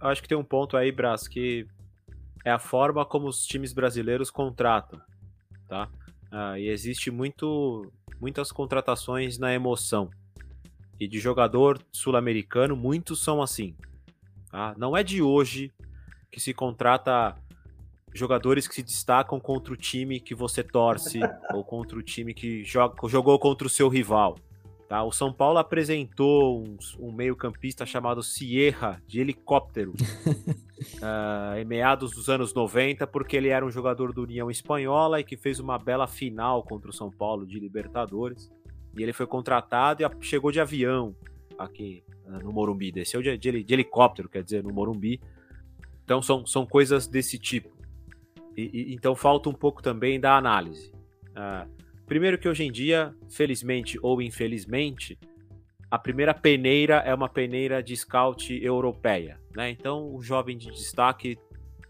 Eu 0.00 0.08
acho 0.08 0.20
que 0.22 0.28
tem 0.28 0.36
um 0.36 0.44
ponto 0.44 0.76
aí, 0.76 0.90
Brás, 0.90 1.26
que 1.28 1.66
é 2.44 2.50
a 2.50 2.58
forma 2.58 3.04
como 3.04 3.28
os 3.28 3.44
times 3.46 3.72
brasileiros 3.72 4.30
contratam, 4.30 5.00
tá? 5.68 5.88
Ah, 6.30 6.58
e 6.58 6.68
existe 6.68 7.10
muito, 7.10 7.92
muitas 8.20 8.50
contratações 8.50 9.38
na 9.38 9.52
emoção. 9.52 10.10
E 10.98 11.06
de 11.06 11.18
jogador 11.18 11.80
sul-americano, 11.92 12.76
muitos 12.76 13.22
são 13.22 13.42
assim. 13.42 13.76
tá? 14.50 14.74
Não 14.76 14.96
é 14.96 15.02
de 15.02 15.20
hoje 15.20 15.72
que 16.30 16.40
se 16.40 16.54
contrata 16.54 17.36
jogadores 18.14 18.68
que 18.68 18.74
se 18.74 18.82
destacam 18.82 19.40
contra 19.40 19.72
o 19.72 19.76
time 19.76 20.20
que 20.20 20.34
você 20.34 20.62
torce 20.62 21.20
ou 21.52 21.64
contra 21.64 21.98
o 21.98 22.02
time 22.02 22.32
que 22.34 22.64
joga, 22.64 23.08
jogou 23.08 23.38
contra 23.38 23.66
o 23.66 23.70
seu 23.70 23.88
rival. 23.88 24.38
Tá? 24.92 25.02
O 25.02 25.10
São 25.10 25.32
Paulo 25.32 25.56
apresentou 25.56 26.62
um, 26.62 26.76
um 26.98 27.10
meio-campista 27.10 27.86
chamado 27.86 28.22
Sierra 28.22 29.02
de 29.06 29.22
helicóptero 29.22 29.94
ah, 31.00 31.54
em 31.58 31.64
meados 31.64 32.10
dos 32.12 32.28
anos 32.28 32.52
90, 32.52 33.06
porque 33.06 33.34
ele 33.38 33.48
era 33.48 33.64
um 33.64 33.70
jogador 33.70 34.12
do 34.12 34.24
União 34.24 34.50
Espanhola 34.50 35.18
e 35.18 35.24
que 35.24 35.34
fez 35.34 35.58
uma 35.58 35.78
bela 35.78 36.06
final 36.06 36.62
contra 36.62 36.90
o 36.90 36.92
São 36.92 37.10
Paulo 37.10 37.46
de 37.46 37.58
Libertadores. 37.58 38.52
E 38.94 39.02
ele 39.02 39.14
foi 39.14 39.26
contratado 39.26 40.02
e 40.02 40.10
chegou 40.20 40.52
de 40.52 40.60
avião 40.60 41.16
aqui 41.58 42.04
ah, 42.26 42.40
no 42.40 42.52
Morumbi. 42.52 42.92
Desceu 42.92 43.22
de, 43.22 43.38
de 43.38 43.64
de 43.64 43.72
helicóptero, 43.72 44.28
quer 44.28 44.44
dizer, 44.44 44.62
no 44.62 44.74
Morumbi. 44.74 45.18
Então 46.04 46.20
são, 46.20 46.44
são 46.44 46.66
coisas 46.66 47.06
desse 47.06 47.38
tipo. 47.38 47.70
E- 48.54 48.68
e- 48.70 48.94
então 48.94 49.16
falta 49.16 49.48
um 49.48 49.54
pouco 49.54 49.82
também 49.82 50.20
da 50.20 50.36
análise. 50.36 50.92
Ah, 51.34 51.66
primeiro 52.12 52.36
que 52.36 52.46
hoje 52.46 52.62
em 52.62 52.70
dia, 52.70 53.14
felizmente 53.30 53.98
ou 54.02 54.20
infelizmente, 54.20 55.18
a 55.90 55.98
primeira 55.98 56.34
peneira 56.34 56.96
é 56.96 57.14
uma 57.14 57.26
peneira 57.26 57.82
de 57.82 57.96
scout 57.96 58.52
europeia, 58.62 59.40
né? 59.56 59.70
Então 59.70 60.14
o 60.14 60.20
jovem 60.20 60.58
de 60.58 60.70
destaque, 60.70 61.38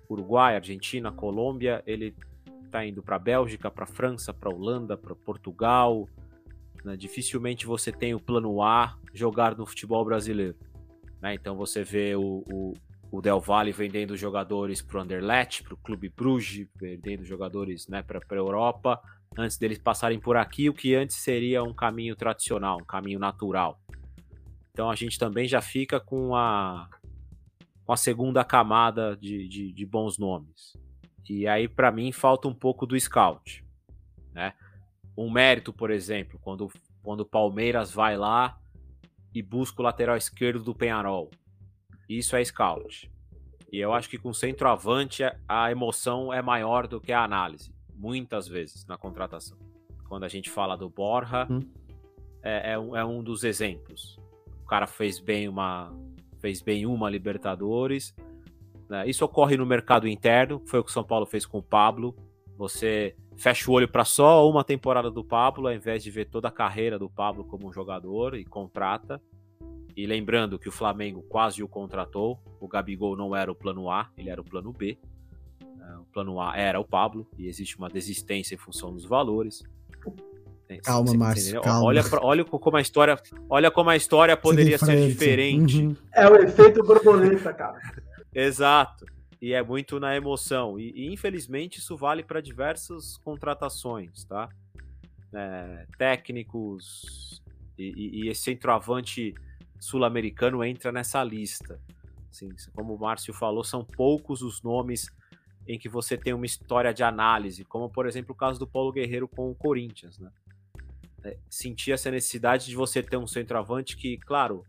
Uruguai, 0.08 0.54
Argentina, 0.54 1.10
Colômbia, 1.10 1.82
ele 1.84 2.14
tá 2.70 2.86
indo 2.86 3.02
para 3.02 3.18
Bélgica, 3.18 3.68
para 3.68 3.84
França, 3.84 4.32
para 4.32 4.48
Holanda, 4.48 4.96
para 4.96 5.12
Portugal. 5.16 6.08
né? 6.84 6.96
Dificilmente 6.96 7.66
você 7.66 7.90
tem 7.90 8.14
o 8.14 8.20
plano 8.20 8.62
A 8.62 8.96
jogar 9.12 9.56
no 9.56 9.66
futebol 9.66 10.04
brasileiro, 10.04 10.54
né? 11.20 11.34
Então 11.34 11.56
você 11.56 11.82
vê 11.82 12.14
o, 12.14 12.44
o, 12.48 12.74
o 13.10 13.20
Del 13.20 13.40
Valle 13.40 13.72
vendendo 13.72 14.16
jogadores 14.16 14.80
para 14.80 14.98
o 14.98 15.00
Anderlecht, 15.00 15.64
para 15.64 15.74
o 15.74 15.78
Clube 15.78 16.08
Bruges, 16.08 16.68
vendendo 16.76 17.24
jogadores, 17.24 17.88
né, 17.88 18.04
para 18.04 18.20
a 18.20 18.34
Europa, 18.36 19.02
antes 19.36 19.56
deles 19.56 19.78
passarem 19.78 20.20
por 20.20 20.36
aqui, 20.36 20.68
o 20.68 20.74
que 20.74 20.94
antes 20.94 21.16
seria 21.16 21.62
um 21.62 21.74
caminho 21.74 22.14
tradicional, 22.16 22.78
um 22.80 22.84
caminho 22.84 23.18
natural. 23.18 23.80
Então 24.72 24.90
a 24.90 24.94
gente 24.94 25.18
também 25.18 25.46
já 25.46 25.60
fica 25.60 26.00
com 26.00 26.34
a, 26.34 26.88
com 27.84 27.92
a 27.92 27.96
segunda 27.96 28.44
camada 28.44 29.16
de, 29.16 29.48
de, 29.48 29.72
de 29.72 29.86
bons 29.86 30.18
nomes. 30.18 30.76
E 31.28 31.46
aí, 31.46 31.66
para 31.66 31.90
mim, 31.90 32.12
falta 32.12 32.46
um 32.46 32.54
pouco 32.54 32.86
do 32.86 32.98
scout. 32.98 33.64
Né? 34.32 34.52
Um 35.16 35.30
mérito, 35.30 35.72
por 35.72 35.90
exemplo, 35.90 36.38
quando, 36.42 36.70
quando 37.02 37.20
o 37.20 37.26
Palmeiras 37.26 37.90
vai 37.92 38.16
lá 38.16 38.58
e 39.34 39.42
busca 39.42 39.80
o 39.80 39.84
lateral 39.84 40.16
esquerdo 40.16 40.62
do 40.62 40.74
Penharol. 40.74 41.30
Isso 42.08 42.36
é 42.36 42.44
scout. 42.44 43.10
E 43.72 43.78
eu 43.78 43.94
acho 43.94 44.10
que 44.10 44.18
com 44.18 44.34
centroavante 44.34 45.22
a 45.48 45.70
emoção 45.70 46.32
é 46.32 46.42
maior 46.42 46.86
do 46.86 47.00
que 47.00 47.12
a 47.12 47.24
análise, 47.24 47.74
muitas 48.02 48.48
vezes 48.48 48.84
na 48.84 48.98
contratação. 48.98 49.56
Quando 50.08 50.24
a 50.24 50.28
gente 50.28 50.50
fala 50.50 50.76
do 50.76 50.90
Borja, 50.90 51.46
Hum. 51.48 51.60
é, 52.42 52.72
é 52.72 52.78
um, 52.78 52.96
é 52.96 53.04
um 53.04 53.22
dos 53.22 53.44
exemplos. 53.44 54.18
O 54.64 54.66
cara 54.66 54.88
fez 54.88 55.20
bem 55.20 55.48
uma, 55.48 55.94
fez 56.40 56.60
bem 56.60 56.84
uma 56.84 57.08
Libertadores. 57.08 58.12
né? 58.88 59.08
Isso 59.08 59.24
ocorre 59.24 59.56
no 59.56 59.64
mercado 59.64 60.08
interno, 60.08 60.60
foi 60.66 60.80
o 60.80 60.84
que 60.84 60.90
o 60.90 60.92
São 60.92 61.04
Paulo 61.04 61.24
fez 61.26 61.46
com 61.46 61.58
o 61.58 61.62
Pablo. 61.62 62.14
Você 62.58 63.14
fecha 63.36 63.70
o 63.70 63.74
olho 63.74 63.88
para 63.88 64.04
só 64.04 64.48
uma 64.50 64.64
temporada 64.64 65.10
do 65.10 65.22
Pablo, 65.24 65.68
ao 65.68 65.72
invés 65.74 66.02
de 66.02 66.10
ver 66.10 66.26
toda 66.26 66.48
a 66.48 66.52
carreira 66.52 66.98
do 66.98 67.08
Pablo 67.08 67.44
como 67.44 67.68
um 67.68 67.72
jogador 67.72 68.34
e 68.34 68.44
contrata. 68.44 69.22
E 69.96 70.06
lembrando 70.06 70.58
que 70.58 70.68
o 70.68 70.72
Flamengo 70.72 71.22
quase 71.22 71.62
o 71.62 71.68
contratou, 71.68 72.40
o 72.60 72.66
Gabigol 72.66 73.16
não 73.16 73.34
era 73.36 73.50
o 73.50 73.54
plano 73.54 73.90
A, 73.90 74.10
ele 74.16 74.28
era 74.30 74.40
o 74.40 74.44
plano 74.44 74.72
B. 74.72 74.98
É, 75.82 75.96
O 75.98 76.04
plano 76.12 76.40
A 76.40 76.56
era 76.56 76.78
o 76.78 76.84
Pablo, 76.84 77.26
e 77.38 77.46
existe 77.48 77.76
uma 77.76 77.88
desistência 77.88 78.54
em 78.54 78.58
função 78.58 78.92
dos 78.92 79.04
valores. 79.04 79.62
É, 80.68 80.76
Calma, 80.78 81.12
Márcio, 81.14 81.60
calma. 81.60 81.84
Olha, 81.84 82.02
olha 82.22 82.44
como 82.44 82.76
a 82.76 82.80
história, 82.80 83.18
olha 83.48 83.70
como 83.70 83.90
a 83.90 83.96
história 83.96 84.36
poderia 84.36 84.78
ser 84.78 85.08
diferente. 85.08 85.82
Uhum. 85.82 85.96
É 86.14 86.28
o 86.28 86.36
efeito 86.36 86.82
borboleta, 86.82 87.52
cara. 87.52 87.78
Exato. 88.34 89.04
E 89.40 89.52
é 89.52 89.62
muito 89.62 89.98
na 90.00 90.14
emoção. 90.16 90.78
E, 90.78 90.90
e, 90.92 91.12
infelizmente 91.12 91.78
isso 91.78 91.96
vale 91.96 92.22
para 92.22 92.40
diversas 92.40 93.16
contratações, 93.18 94.24
tá? 94.24 94.48
É, 95.34 95.86
técnicos 95.98 97.42
e, 97.78 97.84
e- 97.84 98.24
e 98.24 98.28
esse 98.28 98.42
centroavante 98.42 99.34
sul-americano 99.80 100.62
entra 100.64 100.92
nessa 100.92 101.22
lista. 101.24 101.80
Assim, 102.30 102.48
como 102.74 102.94
o 102.94 102.98
Márcio 102.98 103.34
falou, 103.34 103.64
são 103.64 103.84
poucos 103.84 104.40
os 104.42 104.62
nomes 104.62 105.10
em 105.66 105.78
que 105.78 105.88
você 105.88 106.16
tem 106.16 106.32
uma 106.32 106.46
história 106.46 106.92
de 106.92 107.02
análise, 107.02 107.64
como 107.64 107.88
por 107.88 108.06
exemplo 108.06 108.32
o 108.32 108.36
caso 108.36 108.58
do 108.58 108.66
Paulo 108.66 108.92
Guerreiro 108.92 109.28
com 109.28 109.50
o 109.50 109.54
Corinthians, 109.54 110.18
né? 110.18 110.30
É, 111.24 111.36
sentia 111.48 111.94
essa 111.94 112.10
necessidade 112.10 112.66
de 112.66 112.74
você 112.74 113.00
ter 113.00 113.16
um 113.16 113.28
centroavante 113.28 113.96
que, 113.96 114.18
claro, 114.18 114.64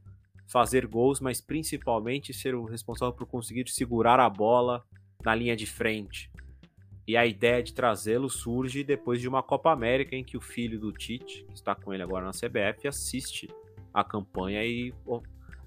fazer 0.46 0.86
gols, 0.86 1.20
mas 1.20 1.42
principalmente 1.42 2.32
ser 2.32 2.54
o 2.54 2.66
responsável 2.66 3.14
por 3.14 3.26
conseguir 3.26 3.68
segurar 3.70 4.20
a 4.20 4.30
bola 4.30 4.86
na 5.24 5.34
linha 5.34 5.56
de 5.56 5.66
frente. 5.66 6.30
E 7.08 7.18
a 7.18 7.26
ideia 7.26 7.62
de 7.62 7.74
trazê-lo 7.74 8.30
surge 8.30 8.84
depois 8.84 9.20
de 9.20 9.28
uma 9.28 9.42
Copa 9.44 9.72
América 9.72 10.16
em 10.16 10.24
que 10.24 10.38
o 10.38 10.42
filho 10.42 10.80
do 10.80 10.92
Tite, 10.92 11.44
que 11.46 11.54
está 11.54 11.74
com 11.76 11.94
ele 11.94 12.04
agora 12.04 12.26
na 12.26 12.32
CBF, 12.32 12.88
assiste 12.88 13.50
a 13.94 14.04
campanha 14.04 14.64
e 14.64 14.94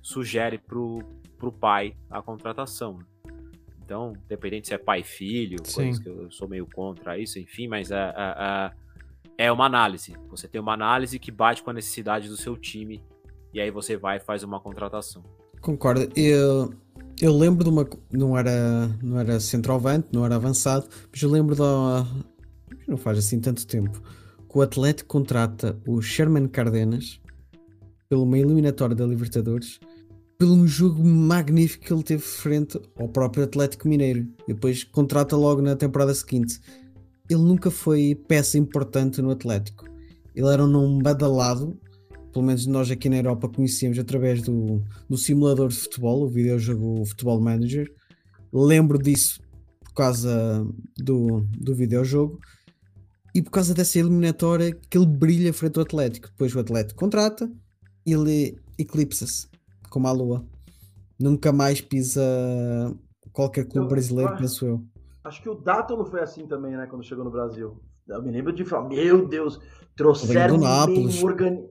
sugere 0.00 0.56
pro, 0.56 1.00
pro 1.36 1.52
pai 1.52 1.96
a 2.08 2.22
contratação. 2.22 3.00
Então, 3.86 4.14
independente 4.24 4.66
se 4.66 4.74
é 4.74 4.78
pai 4.78 5.04
filho, 5.04 5.58
coisas 5.72 6.00
que 6.00 6.08
eu 6.08 6.28
sou 6.28 6.48
meio 6.48 6.66
contra 6.66 7.16
isso, 7.16 7.38
enfim, 7.38 7.68
mas 7.68 7.92
é, 7.92 7.94
é, 7.94 8.72
é, 9.38 9.46
é 9.46 9.52
uma 9.52 9.64
análise. 9.64 10.12
Você 10.28 10.48
tem 10.48 10.60
uma 10.60 10.72
análise 10.72 11.20
que 11.20 11.30
bate 11.30 11.62
com 11.62 11.70
a 11.70 11.72
necessidade 11.72 12.28
do 12.28 12.36
seu 12.36 12.56
time 12.56 13.00
e 13.54 13.60
aí 13.60 13.70
você 13.70 13.96
vai 13.96 14.16
e 14.16 14.20
faz 14.20 14.42
uma 14.42 14.58
contratação. 14.58 15.22
Concordo. 15.60 16.10
Eu, 16.16 16.74
eu 17.20 17.32
lembro 17.38 17.62
de 17.62 17.70
uma. 17.70 17.88
Não 18.10 18.36
era, 18.36 18.88
não 19.00 19.20
era 19.20 19.38
centroavante, 19.38 20.08
não 20.12 20.26
era 20.26 20.34
avançado, 20.34 20.88
mas 21.12 21.22
eu 21.22 21.30
lembro 21.30 21.54
da. 21.54 22.04
Não 22.88 22.96
faz 22.96 23.18
assim 23.18 23.40
tanto 23.40 23.64
tempo. 23.68 24.02
Que 24.50 24.58
o 24.58 24.62
Atlético 24.62 25.08
contrata 25.08 25.78
o 25.86 26.02
Sherman 26.02 26.48
Cardenas 26.48 27.20
pela 28.08 28.22
uma 28.22 28.36
eliminatória 28.36 28.96
da 28.96 29.06
Libertadores 29.06 29.78
pelo 30.38 30.54
um 30.54 30.66
jogo 30.66 31.02
magnífico 31.02 31.84
que 31.84 31.92
ele 31.92 32.02
teve 32.02 32.22
frente 32.22 32.78
ao 32.96 33.08
próprio 33.08 33.44
Atlético 33.44 33.88
Mineiro. 33.88 34.28
E 34.46 34.52
depois 34.52 34.84
contrata 34.84 35.36
logo 35.36 35.62
na 35.62 35.76
temporada 35.76 36.14
seguinte. 36.14 36.60
Ele 37.28 37.40
nunca 37.40 37.70
foi 37.70 38.14
peça 38.28 38.58
importante 38.58 39.22
no 39.22 39.30
Atlético. 39.30 39.86
Ele 40.34 40.48
era 40.48 40.62
um 40.62 40.68
nome 40.68 41.02
badalado, 41.02 41.78
pelo 42.32 42.44
menos 42.44 42.66
nós 42.66 42.90
aqui 42.90 43.08
na 43.08 43.16
Europa 43.16 43.48
conhecíamos 43.48 43.98
através 43.98 44.42
do, 44.42 44.82
do 45.08 45.16
simulador 45.16 45.68
de 45.68 45.76
futebol, 45.76 46.22
o 46.22 46.28
videojogo 46.28 47.04
Futebol 47.06 47.40
Manager. 47.40 47.90
Lembro 48.52 48.98
disso 48.98 49.40
por 49.82 49.94
causa 49.94 50.66
do, 50.98 51.46
do 51.58 51.74
videojogo 51.74 52.38
e 53.34 53.40
por 53.40 53.50
causa 53.50 53.72
dessa 53.72 53.98
eliminatória 53.98 54.78
que 54.90 54.98
ele 54.98 55.06
brilha 55.06 55.52
frente 55.52 55.78
ao 55.78 55.84
Atlético. 55.84 56.28
Depois 56.28 56.54
o 56.54 56.60
Atlético 56.60 57.00
contrata 57.00 57.50
e 58.04 58.12
ele 58.12 58.58
eclipsa-se 58.78 59.48
como 59.96 60.08
a 60.08 60.12
lua. 60.12 60.44
Nunca 61.18 61.50
mais 61.50 61.80
pisa 61.80 62.20
qualquer 63.32 63.64
clube 63.64 63.86
Eu- 63.86 63.88
brasileiro, 63.88 64.34
ah, 64.34 64.36
penso 64.36 64.66
eu. 64.66 64.82
Acho 65.24 65.40
que 65.42 65.48
o 65.48 65.54
Dátolo 65.54 66.04
foi 66.04 66.20
assim 66.20 66.46
também, 66.46 66.76
né? 66.76 66.86
Quando 66.86 67.02
chegou 67.02 67.24
no 67.24 67.30
Brasil. 67.30 67.80
Eu 68.06 68.22
me 68.22 68.30
lembro 68.30 68.52
de 68.52 68.62
falar, 68.62 68.86
meu 68.88 69.26
Deus, 69.26 69.58
trouxeram 69.96 70.56
um 70.56 70.86
meio 70.86 71.24
organi... 71.24 71.64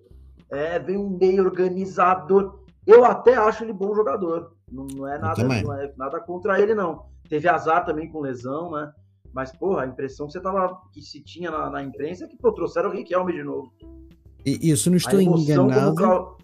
É, 0.49 0.79
vem 0.79 0.97
um 0.97 1.09
meio 1.09 1.43
organizador. 1.43 2.59
Eu 2.85 3.05
até 3.05 3.35
acho 3.35 3.63
ele 3.63 3.71
bom 3.71 3.93
jogador. 3.95 4.53
Não, 4.71 4.85
não 4.87 5.07
é 5.07 5.19
nada, 5.19 5.43
não 5.43 5.73
é 5.73 5.93
nada 5.95 6.19
contra 6.19 6.59
ele, 6.59 6.73
não. 6.73 7.05
Teve 7.29 7.47
azar 7.47 7.85
também 7.85 8.09
com 8.11 8.19
lesão, 8.21 8.71
né? 8.71 8.91
Mas, 9.31 9.51
porra, 9.51 9.83
a 9.83 9.87
impressão 9.87 10.25
que 10.25 10.33
você 10.33 10.41
tava. 10.41 10.81
que 10.91 11.01
se 11.01 11.23
tinha 11.23 11.51
na, 11.51 11.69
na 11.69 11.83
imprensa 11.83 12.25
é 12.25 12.27
que 12.27 12.37
pô, 12.37 12.51
trouxeram 12.51 12.89
o 12.89 12.93
Riquelme 12.93 13.33
de 13.33 13.43
novo. 13.43 13.71
E, 14.45 14.71
e 14.71 14.75
se 14.77 14.87
eu 14.87 14.91
não 14.91 14.97
estou 14.97 15.23
como 15.23 15.37
enganado, 15.37 15.91
o 15.91 15.95
Clau- 15.95 16.34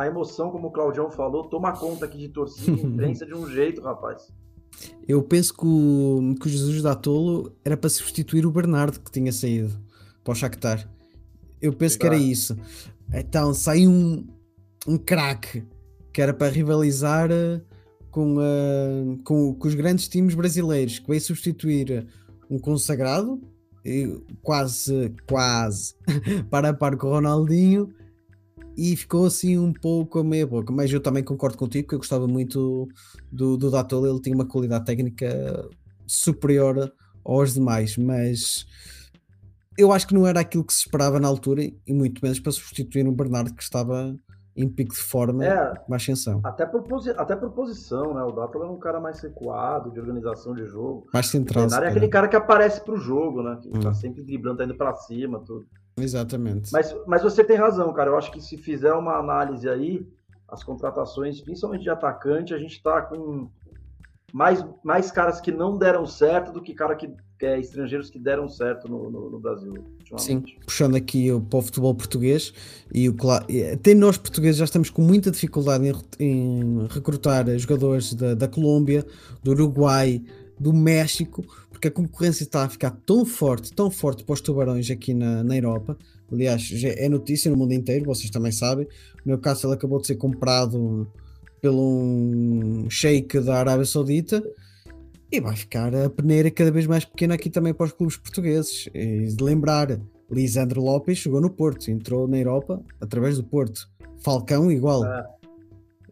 a 0.00 0.06
emoção, 0.06 0.50
como 0.50 0.68
o 0.68 0.70
Claudião 0.70 1.10
falou, 1.10 1.44
toma 1.44 1.72
conta 1.72 2.06
aqui 2.06 2.16
de 2.16 2.28
torcida 2.28 2.70
e 2.70 2.80
imprensa 2.86 3.26
de 3.26 3.34
um 3.34 3.46
jeito, 3.46 3.82
rapaz. 3.82 4.32
eu 5.06 5.22
penso 5.22 5.52
que 5.52 5.66
o, 5.66 6.34
que 6.40 6.46
o 6.46 6.50
Jesus 6.50 6.82
da 6.82 6.94
Tolo 6.94 7.52
era 7.62 7.76
para 7.76 7.90
substituir 7.90 8.46
o 8.46 8.50
Bernardo 8.50 8.98
que 8.98 9.10
tinha 9.10 9.30
saído 9.30 9.78
para 10.24 10.32
o 10.32 10.34
Shakhtar. 10.34 10.88
Eu 11.60 11.74
penso 11.74 11.98
que 11.98 12.06
era 12.06 12.16
isso. 12.16 12.56
Então 13.12 13.52
sai 13.52 13.86
um, 13.86 14.26
um 14.88 14.96
craque 14.96 15.64
que 16.14 16.22
era 16.22 16.32
para 16.32 16.50
rivalizar 16.50 17.30
eh, 17.30 17.60
com, 18.10 18.40
eh, 18.40 19.18
com, 19.22 19.54
com 19.54 19.68
os 19.68 19.74
grandes 19.74 20.08
times 20.08 20.34
brasileiros, 20.34 20.98
que 20.98 21.08
veio 21.08 21.20
substituir 21.20 22.06
um 22.48 22.58
consagrado, 22.58 23.38
e 23.84 24.18
quase, 24.42 25.14
quase 25.26 25.94
para 26.50 26.70
a 26.70 26.74
par 26.74 26.96
com 26.96 27.08
o 27.08 27.10
Ronaldinho, 27.10 27.92
e 28.82 28.96
ficou 28.96 29.26
assim 29.26 29.58
um 29.58 29.74
pouco 29.74 30.18
a 30.18 30.24
meia 30.24 30.46
boca. 30.46 30.72
Mas 30.72 30.90
eu 30.90 31.00
também 31.02 31.22
concordo 31.22 31.58
contigo 31.58 31.86
que 31.86 31.94
eu 31.94 31.98
gostava 31.98 32.26
muito 32.26 32.88
do, 33.30 33.58
do 33.58 33.70
Datolo, 33.70 34.06
ele 34.06 34.20
tinha 34.22 34.34
uma 34.34 34.46
qualidade 34.46 34.86
técnica 34.86 35.68
superior 36.06 36.90
aos 37.22 37.52
demais, 37.52 37.98
mas 37.98 38.64
eu 39.76 39.92
acho 39.92 40.06
que 40.08 40.14
não 40.14 40.26
era 40.26 40.40
aquilo 40.40 40.64
que 40.64 40.72
se 40.72 40.80
esperava 40.80 41.20
na 41.20 41.28
altura, 41.28 41.62
e 41.62 41.92
muito 41.92 42.20
menos 42.22 42.40
para 42.40 42.52
substituir 42.52 43.06
um 43.06 43.12
Bernardo 43.14 43.54
que 43.54 43.62
estava 43.62 44.16
em 44.56 44.68
pico 44.68 44.94
de 44.94 45.00
forma, 45.00 45.44
É, 45.44 45.72
uma 45.86 45.96
ascensão, 45.96 46.40
Até 46.42 46.64
por, 46.66 46.84
até 47.16 47.36
por 47.36 47.50
posição, 47.52 48.14
né? 48.14 48.22
O 48.22 48.32
Dátolo 48.32 48.64
é 48.64 48.70
um 48.70 48.78
cara 48.78 48.98
mais 48.98 49.20
recuado, 49.20 49.90
de 49.92 50.00
organização 50.00 50.54
de 50.54 50.64
jogo. 50.66 51.06
mais 51.12 51.26
O 51.26 51.30
central. 51.30 51.64
se 51.64 51.68
Bernardo 51.68 51.84
é 51.86 51.90
aquele 51.90 52.08
cara 52.08 52.28
que 52.28 52.36
aparece 52.36 52.82
pro 52.82 52.96
jogo, 52.96 53.42
né? 53.42 53.58
Que 53.62 53.68
Hum. 53.68 53.80
tá 53.80 53.92
sempre 53.94 54.22
driblando, 54.22 54.58
tá 54.58 54.64
indo 54.64 54.76
pra 54.76 54.94
cima, 54.94 55.38
tudo. 55.40 55.66
Exatamente. 56.02 56.72
Mas, 56.72 56.94
mas 57.06 57.22
você 57.22 57.42
tem 57.44 57.56
razão, 57.56 57.92
cara. 57.92 58.10
Eu 58.10 58.16
acho 58.18 58.30
que 58.32 58.40
se 58.40 58.56
fizer 58.56 58.92
uma 58.92 59.18
análise 59.18 59.68
aí, 59.68 60.06
as 60.48 60.62
contratações, 60.64 61.40
principalmente 61.40 61.82
de 61.82 61.90
atacante, 61.90 62.52
a 62.54 62.58
gente 62.58 62.82
tá 62.82 63.02
com 63.02 63.48
mais, 64.32 64.64
mais 64.84 65.10
caras 65.10 65.40
que 65.40 65.50
não 65.50 65.76
deram 65.76 66.06
certo 66.06 66.52
do 66.52 66.62
que 66.62 66.72
cara 66.74 66.94
que, 66.94 67.10
é, 67.42 67.58
estrangeiros 67.58 68.10
que 68.10 68.18
deram 68.18 68.48
certo 68.48 68.88
no, 68.88 69.10
no, 69.10 69.30
no 69.30 69.40
Brasil. 69.40 69.74
Sim, 70.16 70.42
puxando 70.64 70.96
aqui 70.96 71.30
o- 71.32 71.40
para 71.40 71.58
o 71.58 71.62
futebol 71.62 71.94
português, 71.94 72.52
e 72.92 73.08
o, 73.08 73.16
até 73.72 73.94
nós 73.94 74.18
portugueses 74.18 74.56
já 74.56 74.64
estamos 74.64 74.90
com 74.90 75.02
muita 75.02 75.30
dificuldade 75.30 75.84
em, 75.86 75.94
em 76.24 76.86
recrutar 76.90 77.46
jogadores 77.58 78.14
da, 78.14 78.34
da 78.34 78.48
Colômbia, 78.48 79.04
do 79.42 79.52
Uruguai, 79.52 80.22
do 80.58 80.72
México, 80.72 81.44
porque 81.80 81.88
a 81.88 81.90
concorrência 81.90 82.44
está 82.44 82.64
a 82.64 82.68
ficar 82.68 82.90
tão 83.06 83.24
forte, 83.24 83.72
tão 83.72 83.90
forte 83.90 84.22
para 84.22 84.34
os 84.34 84.42
tubarões 84.42 84.90
aqui 84.90 85.14
na, 85.14 85.42
na 85.42 85.56
Europa. 85.56 85.96
Aliás, 86.30 86.60
já 86.60 86.90
é 86.90 87.08
notícia 87.08 87.50
no 87.50 87.56
mundo 87.56 87.72
inteiro, 87.72 88.04
vocês 88.04 88.28
também 88.28 88.52
sabem. 88.52 88.86
No 89.24 89.32
meu 89.32 89.38
caso, 89.38 89.66
ele 89.66 89.72
acabou 89.72 89.98
de 89.98 90.06
ser 90.06 90.16
comprado 90.16 91.10
pelo 91.58 91.82
um 91.82 92.90
sheik 92.90 93.40
da 93.40 93.56
Arábia 93.56 93.86
Saudita 93.86 94.42
e 95.32 95.40
vai 95.40 95.56
ficar 95.56 95.94
a 95.94 96.10
peneira 96.10 96.50
cada 96.50 96.70
vez 96.70 96.86
mais 96.86 97.06
pequena 97.06 97.34
aqui 97.34 97.48
também 97.48 97.72
para 97.72 97.86
os 97.86 97.92
clubes 97.92 98.18
portugueses. 98.18 98.86
E 98.92 99.28
de 99.28 99.42
lembrar, 99.42 99.98
Lisandro 100.30 100.82
Lopes 100.82 101.16
chegou 101.16 101.40
no 101.40 101.48
Porto, 101.48 101.90
entrou 101.90 102.28
na 102.28 102.36
Europa 102.36 102.84
através 103.00 103.38
do 103.38 103.44
Porto. 103.44 103.88
Falcão, 104.18 104.70
igual. 104.70 105.06
É. 105.06 105.26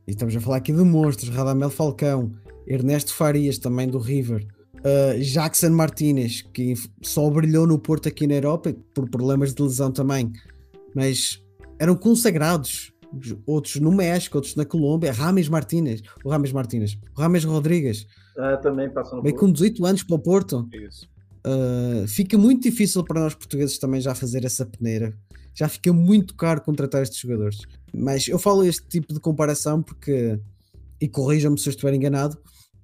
E 0.06 0.12
estamos 0.12 0.34
a 0.34 0.40
falar 0.40 0.56
aqui 0.56 0.72
de 0.72 0.82
monstros: 0.82 1.28
Radamel 1.28 1.68
Falcão, 1.68 2.32
Ernesto 2.66 3.12
Farias, 3.12 3.58
também 3.58 3.86
do 3.86 3.98
River. 3.98 4.46
Uh, 4.80 5.18
Jackson 5.20 5.70
Martinez, 5.70 6.42
que 6.42 6.74
só 7.02 7.28
brilhou 7.30 7.66
no 7.66 7.78
Porto 7.78 8.08
aqui 8.08 8.26
na 8.26 8.34
Europa 8.34 8.74
por 8.94 9.08
problemas 9.08 9.54
de 9.54 9.62
lesão 9.62 9.90
também, 9.90 10.32
mas 10.94 11.42
eram 11.78 11.94
consagrados. 11.94 12.92
Outros 13.46 13.76
no 13.76 13.90
México, 13.90 14.36
outros 14.36 14.54
na 14.54 14.66
Colômbia. 14.66 15.10
Rames 15.12 15.48
Martinez, 15.48 16.02
o 16.22 16.28
Rames 16.28 16.52
Martinez, 16.52 16.98
o 17.16 17.20
Rames 17.20 17.42
Rodrigues, 17.42 18.06
É, 18.36 18.56
também 18.58 18.90
passando 18.90 19.22
veio 19.22 19.34
por... 19.34 19.46
com 19.46 19.52
18 19.52 19.86
anos 19.86 20.02
para 20.02 20.16
o 20.16 20.18
Porto. 20.18 20.68
Isso. 20.74 21.08
Uh, 21.38 22.06
fica 22.06 22.36
muito 22.36 22.62
difícil 22.64 23.02
para 23.02 23.20
nós 23.20 23.34
portugueses 23.34 23.78
também 23.78 24.00
já 24.00 24.14
fazer 24.14 24.44
essa 24.44 24.66
peneira. 24.66 25.16
Já 25.54 25.68
fica 25.68 25.90
muito 25.90 26.34
caro 26.36 26.60
contratar 26.60 27.02
estes 27.02 27.18
jogadores. 27.18 27.60
Mas 27.94 28.28
eu 28.28 28.38
falo 28.38 28.62
este 28.62 28.86
tipo 28.86 29.14
de 29.14 29.20
comparação 29.20 29.82
porque, 29.82 30.38
e 31.00 31.08
corrijam-me 31.08 31.58
se 31.58 31.68
eu 31.68 31.70
estiver 31.70 31.94
enganado, 31.94 32.38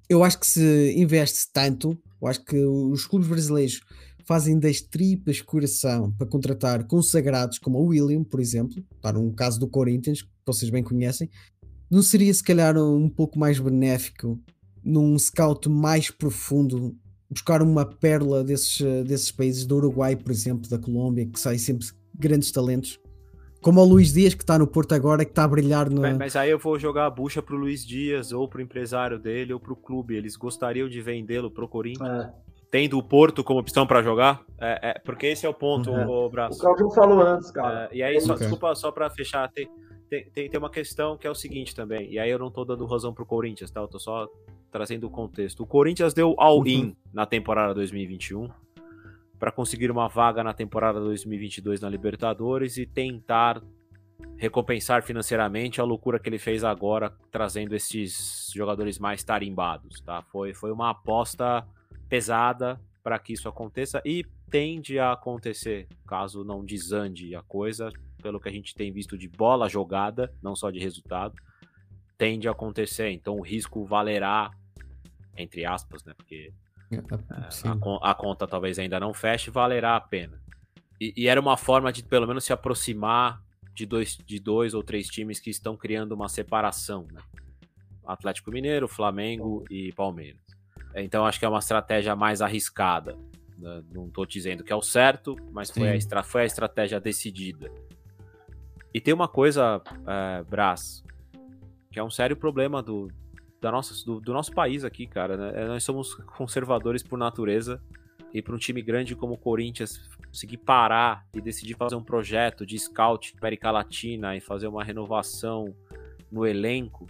eu 0.09 0.23
acho 0.23 0.39
que 0.39 0.47
se 0.47 0.93
investe 0.95 1.47
tanto, 1.51 1.97
eu 2.21 2.27
acho 2.27 2.43
que 2.43 2.57
os 2.57 3.05
clubes 3.05 3.27
brasileiros 3.27 3.81
fazem 4.25 4.59
das 4.59 4.81
tripas 4.81 5.41
coração 5.41 6.11
para 6.11 6.27
contratar 6.27 6.85
consagrados 6.87 7.59
como 7.59 7.79
o 7.79 7.87
William, 7.87 8.23
por 8.23 8.39
exemplo, 8.39 8.83
está 8.95 9.13
num 9.13 9.31
caso 9.31 9.59
do 9.59 9.67
Corinthians, 9.67 10.21
que 10.21 10.29
vocês 10.45 10.71
bem 10.71 10.83
conhecem, 10.83 11.29
não 11.89 12.01
seria 12.01 12.33
se 12.33 12.43
calhar 12.43 12.77
um 12.77 13.07
pouco 13.07 13.37
mais 13.37 13.59
benéfico 13.59 14.39
num 14.83 15.17
scout 15.17 15.69
mais 15.69 16.09
profundo 16.09 16.95
buscar 17.29 17.61
uma 17.61 17.85
pérola 17.85 18.43
desses, 18.43 18.79
desses 19.05 19.31
países 19.31 19.65
do 19.65 19.75
Uruguai, 19.77 20.15
por 20.15 20.31
exemplo, 20.31 20.69
da 20.69 20.77
Colômbia, 20.77 21.25
que 21.25 21.39
saem 21.39 21.57
sempre 21.57 21.87
grandes 22.13 22.51
talentos. 22.51 22.99
Como 23.65 23.81
o 23.81 23.83
Luís 23.83 24.13
Dias, 24.13 24.35
que 24.35 24.43
está 24.43 24.59
no 24.59 24.67
Porto 24.67 24.93
agora, 24.93 25.25
que 25.25 25.31
está 25.31 25.43
a 25.43 25.47
brilhar 25.47 25.89
no. 25.89 26.01
Mas, 26.01 26.15
mas 26.19 26.35
aí 26.35 26.51
eu 26.51 26.59
vou 26.59 26.77
jogar 26.77 27.07
a 27.07 27.09
bucha 27.09 27.41
pro 27.41 27.57
Luiz 27.57 27.83
Dias, 27.83 28.31
ou 28.31 28.47
pro 28.47 28.61
empresário 28.61 29.17
dele, 29.17 29.53
ou 29.53 29.59
pro 29.59 29.75
clube. 29.75 30.15
Eles 30.15 30.35
gostariam 30.35 30.87
de 30.87 31.01
vendê-lo 31.01 31.49
pro 31.49 31.67
Corinthians, 31.67 32.25
É. 32.25 32.33
tendo 32.69 32.95
o 32.95 33.01
Porto 33.01 33.43
como 33.43 33.59
opção 33.59 33.87
pra 33.87 34.03
jogar? 34.03 34.43
É, 34.61 34.89
é, 34.91 34.99
porque 35.03 35.25
esse 35.25 35.47
é 35.47 35.49
o 35.49 35.53
ponto, 35.53 35.89
Uhum. 35.89 36.07
ô 36.07 36.25
O 36.27 36.29
Braço. 36.29 36.59
Claudio 36.59 36.91
falou 36.91 37.19
antes, 37.21 37.49
cara. 37.49 37.89
É, 37.91 37.97
e 37.97 38.03
aí, 38.03 38.21
só, 38.21 38.35
desculpa, 38.35 38.75
só 38.75 38.91
pra 38.91 39.09
fechar, 39.09 39.49
tem, 39.51 39.67
tem, 40.11 40.29
tem, 40.29 40.47
tem 40.47 40.59
uma 40.59 40.69
questão 40.69 41.17
que 41.17 41.25
é 41.25 41.31
o 41.31 41.33
seguinte 41.33 41.73
também, 41.73 42.07
e 42.11 42.19
aí 42.19 42.29
eu 42.29 42.37
não 42.37 42.51
tô 42.51 42.63
dando 42.65 42.85
razão 42.85 43.15
pro 43.15 43.25
Corinthians, 43.25 43.71
tá? 43.71 43.79
Eu 43.81 43.87
tô 43.87 43.97
só 43.97 44.27
trazendo 44.71 45.07
o 45.07 45.09
contexto. 45.09 45.63
O 45.63 45.65
Corinthians 45.65 46.13
deu 46.13 46.35
all-in 46.37 46.83
Uhum. 46.89 46.95
na 47.11 47.25
temporada 47.25 47.73
2021 47.73 48.47
pra 49.39 49.51
conseguir 49.51 49.91
uma 49.91 50.07
vaga 50.07 50.43
na 50.43 50.53
temporada 50.53 50.99
2022 50.99 51.81
na 51.81 51.89
Libertadores 51.89 52.77
e 52.77 52.85
tentar 52.85 53.61
recompensar 54.37 55.03
financeiramente 55.03 55.79
a 55.79 55.83
loucura 55.83 56.19
que 56.19 56.29
ele 56.29 56.37
fez 56.37 56.63
agora, 56.63 57.13
trazendo 57.31 57.75
esses 57.75 58.51
jogadores 58.53 58.99
mais 58.99 59.23
tarimbados, 59.23 60.01
tá? 60.01 60.21
Foi, 60.23 60.53
foi 60.53 60.71
uma 60.71 60.91
aposta 60.91 61.65
pesada 62.07 62.79
para 63.03 63.19
que 63.19 63.33
isso 63.33 63.47
aconteça 63.47 64.01
e 64.05 64.25
tende 64.49 64.99
a 64.99 65.11
acontecer, 65.11 65.87
caso 66.07 66.43
não 66.43 66.63
desande 66.63 67.35
a 67.35 67.41
coisa, 67.41 67.89
pelo 68.21 68.39
que 68.39 68.49
a 68.49 68.51
gente 68.51 68.73
tem 68.73 68.91
visto 68.91 69.17
de 69.17 69.27
bola 69.27 69.69
jogada, 69.69 70.33
não 70.41 70.55
só 70.55 70.71
de 70.71 70.79
resultado, 70.79 71.35
tende 72.17 72.47
a 72.47 72.51
acontecer. 72.51 73.09
Então 73.11 73.35
o 73.35 73.41
risco 73.41 73.85
valerá, 73.85 74.49
entre 75.37 75.65
aspas, 75.65 76.03
né? 76.03 76.13
Porque 76.15 76.51
a, 77.69 77.75
con- 77.79 77.99
a 78.01 78.13
conta 78.13 78.47
talvez 78.47 78.77
ainda 78.79 78.99
não 78.99 79.13
feche, 79.13 79.49
valerá 79.51 79.95
a 79.95 80.01
pena. 80.01 80.39
E, 80.99 81.13
e 81.17 81.27
era 81.27 81.39
uma 81.39 81.57
forma 81.57 81.91
de 81.91 82.03
pelo 82.03 82.25
menos 82.27 82.43
se 82.43 82.53
aproximar 82.53 83.41
de 83.73 83.85
dois, 83.85 84.15
de 84.17 84.39
dois 84.39 84.73
ou 84.73 84.81
três 84.83 85.07
times 85.07 85.39
que 85.39 85.49
estão 85.49 85.75
criando 85.75 86.13
uma 86.13 86.29
separação, 86.29 87.05
né? 87.11 87.21
Atlético 88.05 88.51
Mineiro, 88.51 88.87
Flamengo 88.87 89.65
e 89.69 89.91
Palmeiras. 89.93 90.39
Então 90.95 91.25
acho 91.25 91.37
que 91.39 91.45
é 91.45 91.49
uma 91.49 91.59
estratégia 91.59 92.15
mais 92.15 92.41
arriscada. 92.41 93.17
né? 93.57 93.83
Não 93.91 94.05
estou 94.07 94.25
dizendo 94.25 94.63
que 94.63 94.71
é 94.71 94.75
o 94.75 94.81
certo, 94.81 95.35
mas 95.51 95.69
foi 95.71 95.89
a, 95.89 95.95
estra- 95.97 96.23
foi 96.23 96.43
a 96.43 96.45
estratégia 96.45 96.99
decidida. 96.99 97.69
E 98.93 99.01
tem 99.01 99.13
uma 99.13 99.27
coisa, 99.27 99.81
é, 100.07 100.43
Brás, 100.43 101.03
que 101.91 101.99
é 101.99 102.03
um 102.03 102.09
sério 102.09 102.37
problema 102.37 102.81
do, 102.81 103.09
da 103.61 103.71
nossa, 103.71 104.05
do, 104.05 104.19
do 104.19 104.33
nosso 104.33 104.53
país 104.53 104.83
aqui, 104.83 105.07
cara. 105.07 105.37
né? 105.37 105.51
É, 105.55 105.65
Nós 105.65 105.83
somos 105.83 106.13
conservadores 106.13 107.01
por 107.03 107.17
natureza. 107.17 107.81
E 108.33 108.41
para 108.41 108.53
um 108.53 108.57
time 108.57 108.81
grande 108.81 109.15
como 109.15 109.35
o 109.35 109.37
Corinthians 109.37 110.09
conseguir 110.27 110.57
parar 110.57 111.25
e 111.33 111.39
decidir 111.39 111.75
fazer 111.75 111.95
um 111.95 112.03
projeto 112.03 112.65
de 112.65 112.77
scout 112.77 113.33
América 113.39 113.71
Latina 113.71 114.35
e 114.35 114.41
fazer 114.41 114.67
uma 114.67 114.83
renovação 114.83 115.73
no 116.29 116.45
elenco, 116.45 117.07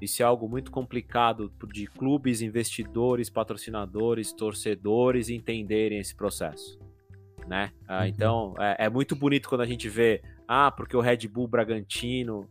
isso 0.00 0.22
é 0.22 0.26
algo 0.26 0.48
muito 0.48 0.70
complicado 0.70 1.50
de 1.72 1.86
clubes, 1.86 2.40
investidores, 2.40 3.30
patrocinadores, 3.30 4.32
torcedores 4.32 5.28
entenderem 5.28 5.98
esse 5.98 6.14
processo. 6.14 6.78
Né? 7.46 7.72
Ah, 7.86 8.00
Uhum. 8.00 8.06
Então 8.06 8.54
é, 8.58 8.86
é 8.86 8.90
muito 8.90 9.16
bonito 9.16 9.48
quando 9.48 9.62
a 9.62 9.66
gente 9.66 9.88
vê, 9.88 10.22
ah, 10.46 10.70
porque 10.70 10.96
o 10.96 11.00
Red 11.00 11.26
Bull 11.28 11.48
Bragantino. 11.48 12.48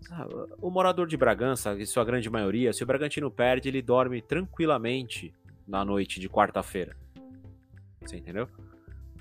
Sabe, 0.00 0.34
O 0.60 0.70
morador 0.70 1.06
de 1.06 1.16
Bragança, 1.16 1.74
em 1.74 1.86
sua 1.86 2.04
grande 2.04 2.28
maioria, 2.30 2.72
se 2.72 2.82
o 2.82 2.86
Bragantino 2.86 3.30
perde, 3.30 3.68
ele 3.68 3.82
dorme 3.82 4.20
tranquilamente 4.20 5.32
na 5.66 5.84
noite 5.84 6.18
de 6.18 6.28
quarta-feira. 6.28 6.96
Você 8.00 8.16
entendeu? 8.16 8.48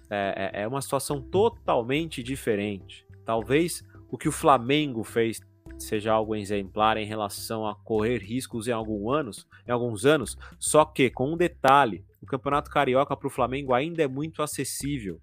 É, 0.10 0.52
é- 0.54 0.62
é 0.64 0.68
uma 0.68 0.82
situação 0.82 1.22
totalmente 1.22 2.24
diferente. 2.24 3.06
Talvez 3.26 3.84
o 4.10 4.18
que 4.18 4.28
o 4.28 4.32
Flamengo 4.32 5.04
fez 5.04 5.40
seja 5.78 6.12
algo 6.12 6.36
exemplar 6.36 6.98
em 6.98 7.06
relação 7.06 7.66
a 7.66 7.76
correr 7.76 8.18
riscos 8.18 8.68
em, 8.68 8.72
algum 8.72 9.10
anos, 9.12 9.48
em 9.68 9.72
alguns 9.72 10.06
anos, 10.06 10.38
só 10.58 10.84
que 10.84 11.10
com 11.10 11.32
um 11.34 11.38
detalhe, 11.38 12.04
o 12.22 12.26
Campeonato 12.26 12.70
Carioca 12.70 13.16
para 13.16 13.28
o 13.28 13.32
Flamengo 13.32 13.74
ainda 13.74 14.04
é 14.04 14.08
muito 14.08 14.42
acessível. 14.42 15.22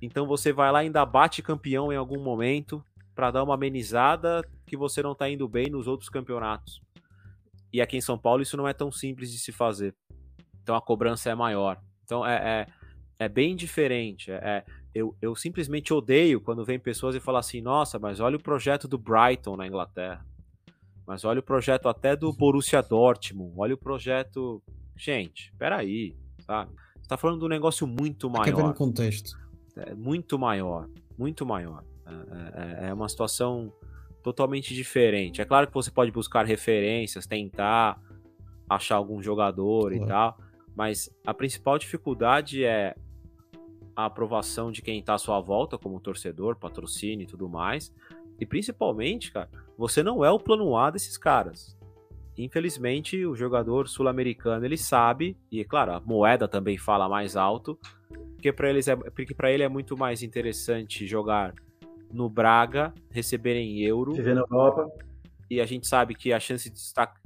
Então 0.00 0.26
você 0.26 0.52
vai 0.52 0.70
lá 0.70 0.80
ainda 0.80 1.04
bate 1.04 1.42
campeão 1.42 1.92
em 1.92 1.96
algum 1.96 2.20
momento 2.22 2.84
para 3.16 3.30
dar 3.30 3.42
uma 3.42 3.54
amenizada 3.54 4.46
que 4.66 4.76
você 4.76 5.02
não 5.02 5.12
está 5.12 5.28
indo 5.28 5.48
bem 5.48 5.70
nos 5.70 5.86
outros 5.88 6.10
campeonatos. 6.10 6.82
E 7.72 7.80
aqui 7.80 7.96
em 7.96 8.00
São 8.00 8.18
Paulo 8.18 8.42
isso 8.42 8.56
não 8.58 8.68
é 8.68 8.74
tão 8.74 8.92
simples 8.92 9.32
de 9.32 9.38
se 9.38 9.50
fazer. 9.50 9.94
Então 10.62 10.76
a 10.76 10.80
cobrança 10.82 11.30
é 11.30 11.34
maior. 11.34 11.80
Então 12.04 12.24
é, 12.24 12.66
é, 13.18 13.24
é 13.24 13.28
bem 13.28 13.56
diferente. 13.56 14.30
É, 14.30 14.34
é- 14.36 14.64
eu, 14.94 15.14
eu 15.20 15.34
simplesmente 15.34 15.92
odeio 15.92 16.40
quando 16.40 16.64
vem 16.64 16.78
pessoas 16.78 17.14
e 17.14 17.20
falam 17.20 17.38
assim: 17.38 17.60
nossa, 17.60 17.98
mas 17.98 18.20
olha 18.20 18.36
o 18.36 18.42
projeto 18.42 18.86
do 18.86 18.96
Brighton 18.98 19.56
na 19.56 19.66
Inglaterra. 19.66 20.24
Mas 21.06 21.24
olha 21.24 21.40
o 21.40 21.42
projeto 21.42 21.88
até 21.88 22.16
do 22.16 22.32
Borussia 22.32 22.82
Dortmund. 22.82 23.52
Olha 23.56 23.74
o 23.74 23.78
projeto. 23.78 24.62
Gente, 24.96 25.52
peraí, 25.58 26.16
sabe? 26.40 26.72
Você 26.98 27.08
tá 27.08 27.16
falando 27.16 27.40
de 27.40 27.44
um 27.44 27.48
negócio 27.48 27.86
muito 27.86 28.30
Quer 28.42 28.54
ver 28.54 28.62
maior. 28.62 28.74
contexto. 28.74 29.38
É 29.76 29.94
muito 29.94 30.38
maior. 30.38 30.88
Muito 31.18 31.44
maior. 31.44 31.84
É, 32.06 32.84
é- 32.86 32.88
é 32.88 32.94
uma 32.94 33.08
situação 33.08 33.72
totalmente 34.22 34.74
diferente. 34.74 35.40
É 35.40 35.44
claro 35.44 35.66
que 35.66 35.74
você 35.74 35.90
pode 35.90 36.10
buscar 36.10 36.44
referências, 36.44 37.26
tentar 37.26 38.00
achar 38.68 38.96
algum 38.96 39.22
jogador 39.22 39.92
e 39.92 39.96
Claro. 39.98 40.10
tal, 40.10 40.38
mas 40.74 41.08
a 41.24 41.32
principal 41.32 41.78
dificuldade 41.78 42.64
é 42.64 42.94
a 43.94 44.06
aprovação 44.06 44.70
de 44.70 44.82
quem 44.82 45.02
tá 45.02 45.14
à 45.14 45.18
sua 45.18 45.40
volta, 45.40 45.78
como 45.78 46.00
torcedor, 46.00 46.56
patrocínio 46.56 47.24
e 47.24 47.26
tudo 47.26 47.48
mais. 47.48 47.94
E 48.38 48.44
principalmente, 48.44 49.32
cara, 49.32 49.48
você 49.78 50.02
não 50.02 50.24
é 50.24 50.30
o 50.30 50.38
plano 50.38 50.76
A 50.76 50.90
desses 50.90 51.16
caras. 51.16 51.76
Infelizmente, 52.36 53.24
o 53.24 53.34
jogador 53.34 53.88
sul-americano 53.88 54.64
ele 54.66 54.76
sabe, 54.76 55.36
e 55.50 55.60
é 55.60 55.64
claro, 55.64 55.92
a 55.92 56.00
moeda 56.00 56.46
também 56.46 56.76
fala 56.76 57.08
mais 57.08 57.34
alto, 57.36 57.78
porque 58.34 58.52
para 58.52 58.68
eles 58.68 58.86
é, 58.88 58.94
porque 58.94 59.34
para 59.34 59.50
ele 59.50 59.62
é 59.62 59.68
muito 59.68 59.96
mais 59.96 60.22
interessante 60.22 61.06
jogar 61.06 61.54
no 62.12 62.28
Braga, 62.28 62.92
receber 63.10 63.56
em 63.56 63.80
euro, 63.82 64.12
Viver 64.14 64.34
na 64.34 64.40
Europa. 64.42 64.88
e 65.50 65.60
a 65.60 65.66
gente 65.66 65.86
sabe 65.86 66.14
que 66.14 66.32
a 66.32 66.40
chance 66.40 66.68
de 66.68 66.74
destaca- 66.76 67.20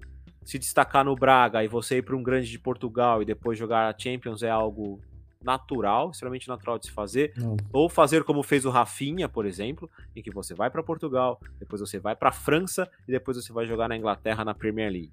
se 0.45 0.59
destacar 0.59 1.05
no 1.05 1.15
Braga 1.15 1.63
e 1.63 1.69
você 1.69 1.99
ir 1.99 2.03
para 2.03 2.17
um 2.17 2.23
grande 2.23 2.51
de 2.51 2.59
Portugal 2.59 3.23
e 3.23 3.25
depois 3.25 3.59
jogar 3.59 3.89
a 3.95 3.99
Champions 3.99 4.43
é 4.43 4.51
algo 4.51 5.01
natural, 5.43 6.11
extremamente 6.11 6.49
natural 6.49 6.79
de 6.79 6.87
se 6.87 6.93
fazer, 6.93 7.33
Não. 7.37 7.57
ou 7.73 7.89
fazer 7.89 8.25
como 8.25 8.43
fez 8.43 8.65
o 8.67 8.71
Rafinha, 8.71 9.27
por 9.29 9.47
exemplo, 9.47 9.89
em 10.15 10.23
que 10.23 10.31
você 10.31 10.55
vai 10.55 10.71
para 10.71 10.83
Portugal, 10.83 11.41
depois 11.59 11.81
você 11.81 11.99
vai 11.99 12.15
para 12.15 12.31
França 12.31 12.87
e 13.09 13.13
depois 13.13 13.37
você 13.39 13.51
vai 13.53 13.67
jogar 13.67 13.89
na 13.89 13.97
Inglaterra 13.97 14.45
na 14.45 14.55
Premier 14.55 14.91
League. 14.93 15.13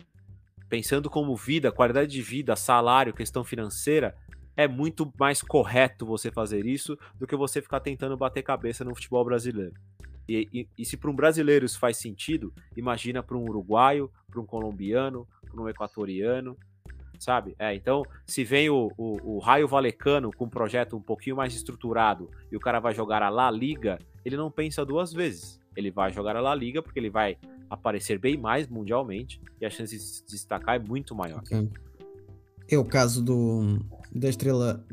Pensando 0.68 1.10
como 1.10 1.34
vida, 1.36 1.72
qualidade 1.72 2.12
de 2.12 2.22
vida, 2.22 2.56
salário, 2.58 3.14
questão 3.14 3.42
financeira, 3.44 4.16
é 4.58 4.68
muito 4.68 5.10
mais 5.20 5.42
correto 5.42 6.06
você 6.06 6.32
fazer 6.32 6.66
isso 6.66 6.98
do 7.20 7.26
que 7.28 7.36
você 7.36 7.62
ficar 7.62 7.80
tentando 7.80 8.18
bater 8.18 8.42
cabeça 8.44 8.84
no 8.84 8.94
futebol 8.96 9.24
brasileiro. 9.24 9.74
E, 10.28 10.50
e- 10.52 10.68
e 10.80 10.84
se 10.84 10.98
para 10.98 11.10
um 11.10 11.16
brasileiro 11.16 11.66
isso 11.66 11.80
faz 11.80 11.98
sentido, 11.98 12.52
imagina 12.76 13.24
para 13.24 13.38
um 13.38 13.44
uruguaio, 13.48 14.12
para 14.30 14.42
um 14.42 14.46
colombiano, 14.46 15.26
para 15.50 15.62
um 15.62 15.70
equatoriano, 15.70 16.58
sabe? 17.20 17.56
É, 17.58 17.74
então, 17.74 18.04
se 18.26 18.44
vem 18.44 18.70
o, 18.70 18.92
o, 18.98 19.36
o 19.36 19.40
Raio 19.40 19.68
Valecano 19.68 20.32
com 20.36 20.46
um 20.46 20.50
projeto 20.50 20.98
um 20.98 21.02
pouquinho 21.02 21.36
mais 21.38 21.54
estruturado 21.56 22.30
e 22.52 22.58
o 22.58 22.60
cara 22.60 22.80
vai 22.80 22.94
jogar 22.94 23.24
a 23.24 23.30
La 23.30 23.50
Liga, 23.50 24.00
ele 24.26 24.36
não 24.36 24.52
pensa 24.52 24.84
duas 24.86 25.14
vezes. 25.14 25.60
Ele 25.76 25.92
vai 25.92 26.12
jogar 26.12 26.36
a 26.36 26.42
La 26.42 26.54
Liga 26.56 26.82
porque 26.82 27.00
ele 27.00 27.10
vai 27.10 27.38
aparecer 27.70 28.18
bem 28.18 28.36
mais 28.38 28.68
mundialmente 28.68 29.40
e 29.62 29.66
a 29.66 29.70
chance 29.70 29.96
de 29.96 30.02
se 30.02 30.26
destacar 30.26 30.76
é 30.76 30.80
muito 30.80 31.14
maior. 31.16 31.40
Ok. 31.40 31.70
É 32.70 32.78
o 32.78 32.86
caso 32.86 33.24
do, 33.24 33.80
da 34.14 34.30
estrela, 34.30 34.86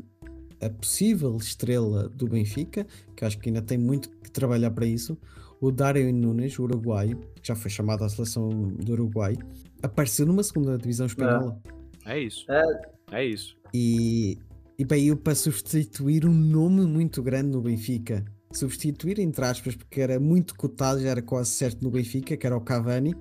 a 0.61 0.69
possível 0.69 1.35
estrela 1.37 2.09
do 2.09 2.27
Benfica, 2.27 2.85
que 3.15 3.25
acho 3.25 3.37
que 3.39 3.49
ainda 3.49 3.61
tem 3.61 3.77
muito 3.77 4.09
que 4.09 4.31
trabalhar 4.31 4.71
para 4.71 4.85
isso. 4.85 5.17
O 5.59 5.71
Darwin 5.71 6.11
Nunes, 6.11 6.57
o 6.59 6.63
uruguaio, 6.63 7.19
que 7.41 7.47
já 7.47 7.55
foi 7.55 7.71
chamado 7.71 8.03
à 8.03 8.09
seleção 8.09 8.49
do 8.49 8.91
Uruguai, 8.91 9.35
apareceu 9.81 10.25
numa 10.25 10.43
segunda 10.43 10.77
divisão 10.77 11.05
espanhola. 11.05 11.61
É 12.05 12.19
isso. 12.19 12.45
É. 12.51 12.95
É 13.11 13.25
isso. 13.25 13.55
E, 13.73 14.37
e 14.77 14.85
veio 14.85 15.15
para 15.15 15.35
substituir 15.35 16.25
um 16.25 16.33
nome 16.33 16.85
muito 16.85 17.21
grande 17.21 17.51
no 17.51 17.61
Benfica. 17.61 18.25
Substituir, 18.51 19.19
entre 19.19 19.43
aspas, 19.45 19.75
porque 19.75 20.01
era 20.01 20.19
muito 20.19 20.55
cotado, 20.55 21.01
já 21.01 21.09
era 21.09 21.21
quase 21.21 21.51
certo 21.51 21.83
no 21.83 21.91
Benfica, 21.91 22.37
que 22.37 22.47
era 22.47 22.55
o 22.55 22.61
Cavani. 22.61 23.15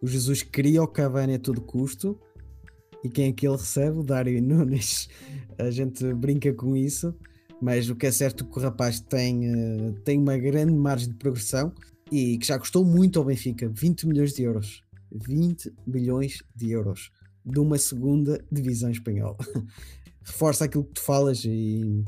O 0.00 0.06
Jesus 0.06 0.42
queria 0.42 0.82
o 0.82 0.86
Cavani 0.86 1.34
a 1.34 1.38
todo 1.38 1.60
custo. 1.60 2.18
E 3.08 3.10
quem 3.10 3.28
é 3.28 3.32
que 3.32 3.48
ele 3.48 3.56
recebe? 3.56 3.98
O 3.98 4.02
Dário 4.02 4.40
Nunes. 4.42 5.08
A 5.58 5.70
gente 5.70 6.12
brinca 6.12 6.52
com 6.52 6.76
isso, 6.76 7.14
mas 7.60 7.88
o 7.88 7.96
que 7.96 8.06
é 8.06 8.12
certo 8.12 8.44
é 8.44 8.46
que 8.46 8.58
o 8.58 8.60
rapaz 8.60 9.00
tem, 9.00 9.46
eh, 9.46 9.94
tem 10.04 10.18
uma 10.18 10.36
grande 10.36 10.74
margem 10.74 11.08
de 11.08 11.14
progressão 11.14 11.72
e 12.12 12.36
que 12.36 12.46
já 12.46 12.58
custou 12.58 12.84
muito 12.84 13.18
ao 13.18 13.24
Benfica 13.24 13.66
20 13.66 14.06
milhões 14.06 14.34
de 14.34 14.42
euros. 14.42 14.82
20 15.10 15.72
milhões 15.86 16.42
de 16.54 16.70
euros 16.70 17.10
de 17.42 17.58
uma 17.58 17.78
segunda 17.78 18.44
divisão 18.52 18.90
espanhola. 18.90 19.38
Reforça 20.22 20.66
aquilo 20.66 20.84
que 20.84 20.92
tu 20.92 21.00
falas 21.00 21.46
e 21.46 22.04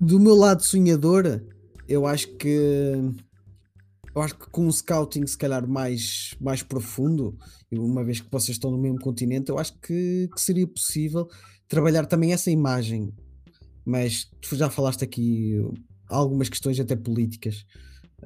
do 0.00 0.18
meu 0.18 0.34
lado 0.34 0.62
sonhador, 0.62 1.42
eu 1.86 2.06
acho 2.06 2.28
que 2.36 2.92
eu 4.18 4.22
acho 4.22 4.34
que 4.36 4.50
com 4.50 4.66
um 4.66 4.72
scouting 4.72 5.26
se 5.26 5.38
calhar 5.38 5.66
mais, 5.66 6.34
mais 6.40 6.62
profundo, 6.62 7.36
uma 7.70 8.02
vez 8.04 8.20
que 8.20 8.30
vocês 8.30 8.56
estão 8.56 8.70
no 8.70 8.78
mesmo 8.78 8.98
continente, 8.98 9.50
eu 9.50 9.58
acho 9.58 9.74
que, 9.80 10.28
que 10.34 10.40
seria 10.40 10.66
possível 10.66 11.28
trabalhar 11.68 12.04
também 12.06 12.32
essa 12.32 12.50
imagem. 12.50 13.14
Mas 13.84 14.28
tu 14.42 14.56
já 14.56 14.68
falaste 14.68 15.04
aqui 15.04 15.54
algumas 16.08 16.48
questões 16.48 16.78
até 16.80 16.96
políticas, 16.96 17.64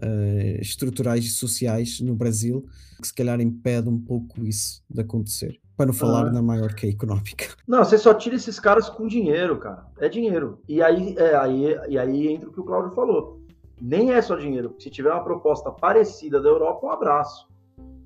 eh, 0.00 0.58
estruturais 0.60 1.24
e 1.24 1.28
sociais 1.28 2.00
no 2.00 2.14
Brasil, 2.14 2.64
que 3.00 3.06
se 3.06 3.14
calhar 3.14 3.40
impede 3.40 3.88
um 3.88 3.98
pouco 3.98 4.42
isso 4.44 4.82
de 4.88 5.00
acontecer. 5.02 5.60
Para 5.76 5.86
não 5.86 5.92
falar 5.94 6.26
Ah. 6.28 6.32
na 6.32 6.42
maior 6.42 6.74
que 6.74 6.86
a 6.86 6.88
económica. 6.88 7.46
Não, 7.66 7.84
você 7.84 7.98
só 7.98 8.14
tira 8.14 8.36
esses 8.36 8.60
caras 8.60 8.88
com 8.88 9.06
dinheiro, 9.08 9.58
cara. 9.58 9.86
É 9.98 10.08
dinheiro. 10.08 10.60
E 10.68 10.82
aí, 10.82 11.14
é, 11.18 11.34
aí, 11.34 11.64
e 11.88 11.98
aí 11.98 12.28
entra 12.28 12.48
o 12.48 12.52
que 12.52 12.60
o 12.60 12.64
Claudio 12.64 12.92
falou. 12.94 13.41
Nem 13.82 14.12
é 14.12 14.22
só 14.22 14.36
dinheiro. 14.36 14.76
Se 14.78 14.88
tiver 14.88 15.10
uma 15.10 15.24
proposta 15.24 15.72
parecida 15.72 16.40
da 16.40 16.48
Europa, 16.48 16.86
um 16.86 16.90
abraço. 16.90 17.48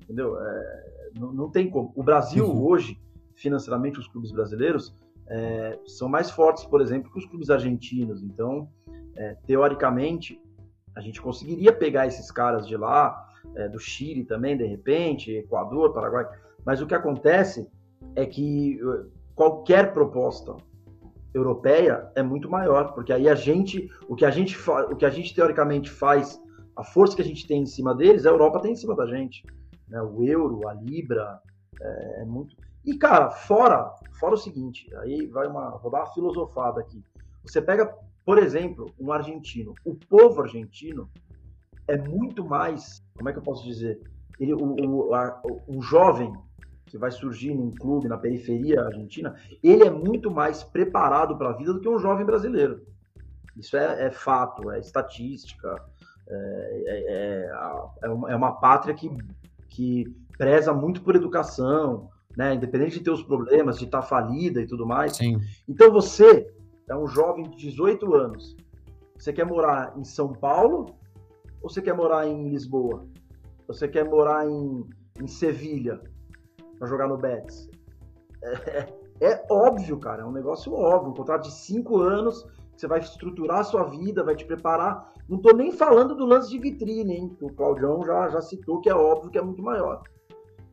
Entendeu? 0.03 0.39
É, 0.41 1.11
não, 1.19 1.31
não 1.31 1.49
tem 1.51 1.69
como. 1.69 1.93
O 1.95 2.01
Brasil 2.01 2.45
Uhum. 2.45 2.65
hoje, 2.65 2.99
financeiramente, 3.35 3.99
os 3.99 4.07
clubes 4.07 4.31
brasileiros 4.31 4.95
é, 5.27 5.77
são 5.85 6.09
mais 6.09 6.31
fortes, 6.31 6.65
por 6.65 6.81
exemplo, 6.81 7.11
que 7.11 7.19
os 7.19 7.25
clubes 7.27 7.51
argentinos. 7.51 8.23
Então, 8.23 8.67
é, 9.15 9.35
teoricamente, 9.45 10.41
a 10.95 11.01
gente 11.01 11.21
conseguiria 11.21 11.71
pegar 11.71 12.07
esses 12.07 12.31
caras 12.31 12.67
de 12.67 12.75
lá, 12.75 13.27
é, 13.55 13.69
do 13.69 13.79
Chile 13.79 14.23
também, 14.23 14.57
de 14.57 14.65
repente, 14.65 15.31
Equador, 15.31 15.93
Paraguai. 15.93 16.25
Mas 16.65 16.81
o 16.81 16.87
que 16.87 16.95
acontece 16.95 17.69
é 18.15 18.25
que 18.25 18.79
eh, 18.81 19.05
qualquer 19.35 19.93
proposta 19.93 20.55
europeia 21.37 22.11
é 22.15 22.23
muito 22.23 22.49
maior, 22.49 22.93
porque 22.93 23.13
aí 23.13 23.27
a 23.29 23.35
gente, 23.35 23.89
o 24.07 24.15
que 24.15 24.25
a 24.25 24.31
gente, 24.31 24.57
o 24.69 24.95
que 24.95 25.05
a 25.05 25.09
gente 25.09 25.33
teoricamente 25.33 25.89
faz, 25.89 26.39
a 26.75 26.83
força 26.83 27.15
que 27.15 27.21
a 27.21 27.25
gente 27.25 27.47
tem 27.47 27.61
em 27.61 27.65
cima 27.65 27.95
deles, 27.95 28.25
a 28.25 28.29
Europa 28.29 28.59
tem 28.59 28.73
em 28.73 28.75
cima 28.75 28.95
da 28.95 29.05
gente, 29.07 29.45
né? 29.87 30.01
O 30.01 30.23
euro, 30.23 30.67
a 30.67 30.73
libra, 30.73 31.39
é, 31.81 32.21
é 32.21 32.25
muito. 32.25 32.55
E 32.85 32.97
cara, 32.97 33.29
fora, 33.31 33.91
fora 34.19 34.33
o 34.35 34.37
seguinte, 34.37 34.93
aí 34.97 35.27
vai 35.27 35.47
uma, 35.47 35.77
vou 35.77 35.91
dar 35.91 35.99
uma 35.99 36.13
filosofada 36.13 36.79
aqui. 36.81 37.03
Você 37.43 37.61
pega, 37.61 37.93
por 38.25 38.37
exemplo, 38.37 38.93
um 38.99 39.11
argentino, 39.11 39.73
o 39.85 39.95
povo 39.95 40.41
argentino 40.41 41.09
é 41.87 41.97
muito 41.97 42.45
mais, 42.45 43.01
como 43.15 43.29
é 43.29 43.33
que 43.33 43.39
eu 43.39 43.43
posso 43.43 43.63
dizer, 43.63 43.99
ele, 44.39 44.53
o, 44.53 44.59
o, 45.07 45.13
a- 45.13 45.41
o 45.67 45.81
jovem 45.81 46.33
que 46.87 46.97
vai 46.97 47.11
surgir 47.11 47.53
num 47.53 47.71
clube 47.71 48.07
na 48.07 48.17
periferia 48.17 48.81
argentina, 48.81 49.35
ele 49.61 49.83
é 49.83 49.89
muito 49.89 50.31
mais 50.31 50.63
preparado 50.63 51.37
para 51.37 51.49
a 51.49 51.53
vida 51.53 51.73
do 51.73 51.79
que 51.79 51.89
um 51.89 51.99
jovem 51.99 52.25
brasileiro. 52.25 52.81
Isso 53.55 53.75
é, 53.75 54.05
é 54.07 54.11
fato, 54.11 54.71
é 54.71 54.79
estatística, 54.79 55.81
é, 56.29 56.83
é- 56.87 57.49
é 58.03 58.07
é 58.07 58.09
uma, 58.09 58.31
é 58.31 58.51
pátria 58.61 58.93
que, 58.93 59.09
que 59.67 60.05
preza 60.37 60.73
muito 60.73 61.01
por 61.01 61.15
educação, 61.15 62.09
né? 62.35 62.53
independente 62.53 62.99
de 62.99 63.03
ter 63.03 63.11
os 63.11 63.23
problemas, 63.23 63.77
de 63.77 63.85
estar 63.85 64.01
falida 64.01 64.61
e 64.61 64.67
tudo 64.67 64.85
mais. 64.85 65.17
Sim. 65.17 65.39
Então 65.67 65.91
você 65.91 66.51
é 66.89 66.95
um 66.95 67.07
jovem 67.07 67.49
de 67.49 67.57
18 67.57 68.13
anos, 68.13 68.55
você 69.17 69.33
quer 69.33 69.45
morar 69.45 69.93
em 69.97 70.03
São 70.03 70.31
Paulo 70.31 70.95
ou 71.61 71.69
você 71.69 71.81
quer 71.81 71.93
morar 71.93 72.27
em 72.27 72.49
Lisboa? 72.49 73.05
Você 73.67 73.87
quer 73.87 74.05
morar 74.05 74.47
em, 74.47 74.85
em 75.19 75.27
Sevilha 75.27 75.99
para 76.77 76.87
jogar 76.87 77.07
no 77.07 77.17
Betis? 77.17 77.69
É, 78.41 78.93
é 79.19 79.45
óbvio, 79.49 79.97
cara, 79.99 80.23
é 80.23 80.25
um 80.25 80.31
negócio 80.31 80.73
óbvio. 80.73 81.11
Um 81.11 81.15
contrato 81.15 81.43
de 81.43 81.51
cinco 81.51 81.97
anos, 81.97 82.43
que 82.73 82.81
você 82.81 82.87
vai 82.87 82.99
estruturar 82.99 83.59
a 83.59 83.63
sua 83.63 83.83
vida, 83.83 84.23
vai 84.23 84.35
te 84.35 84.45
preparar. 84.45 85.13
Não 85.27 85.39
tô 85.39 85.55
nem 85.55 85.71
falando 85.71 86.15
do 86.15 86.25
lance 86.25 86.49
de 86.49 86.59
vitrine, 86.59 87.15
hein? 87.15 87.35
Que 87.37 87.45
o 87.45 87.53
Claudião 87.53 88.03
já, 88.05 88.29
já 88.29 88.41
citou 88.41 88.79
que 88.79 88.89
é 88.89 88.95
óbvio 88.95 89.31
que 89.31 89.37
é 89.37 89.41
muito 89.41 89.61
maior. 89.61 90.03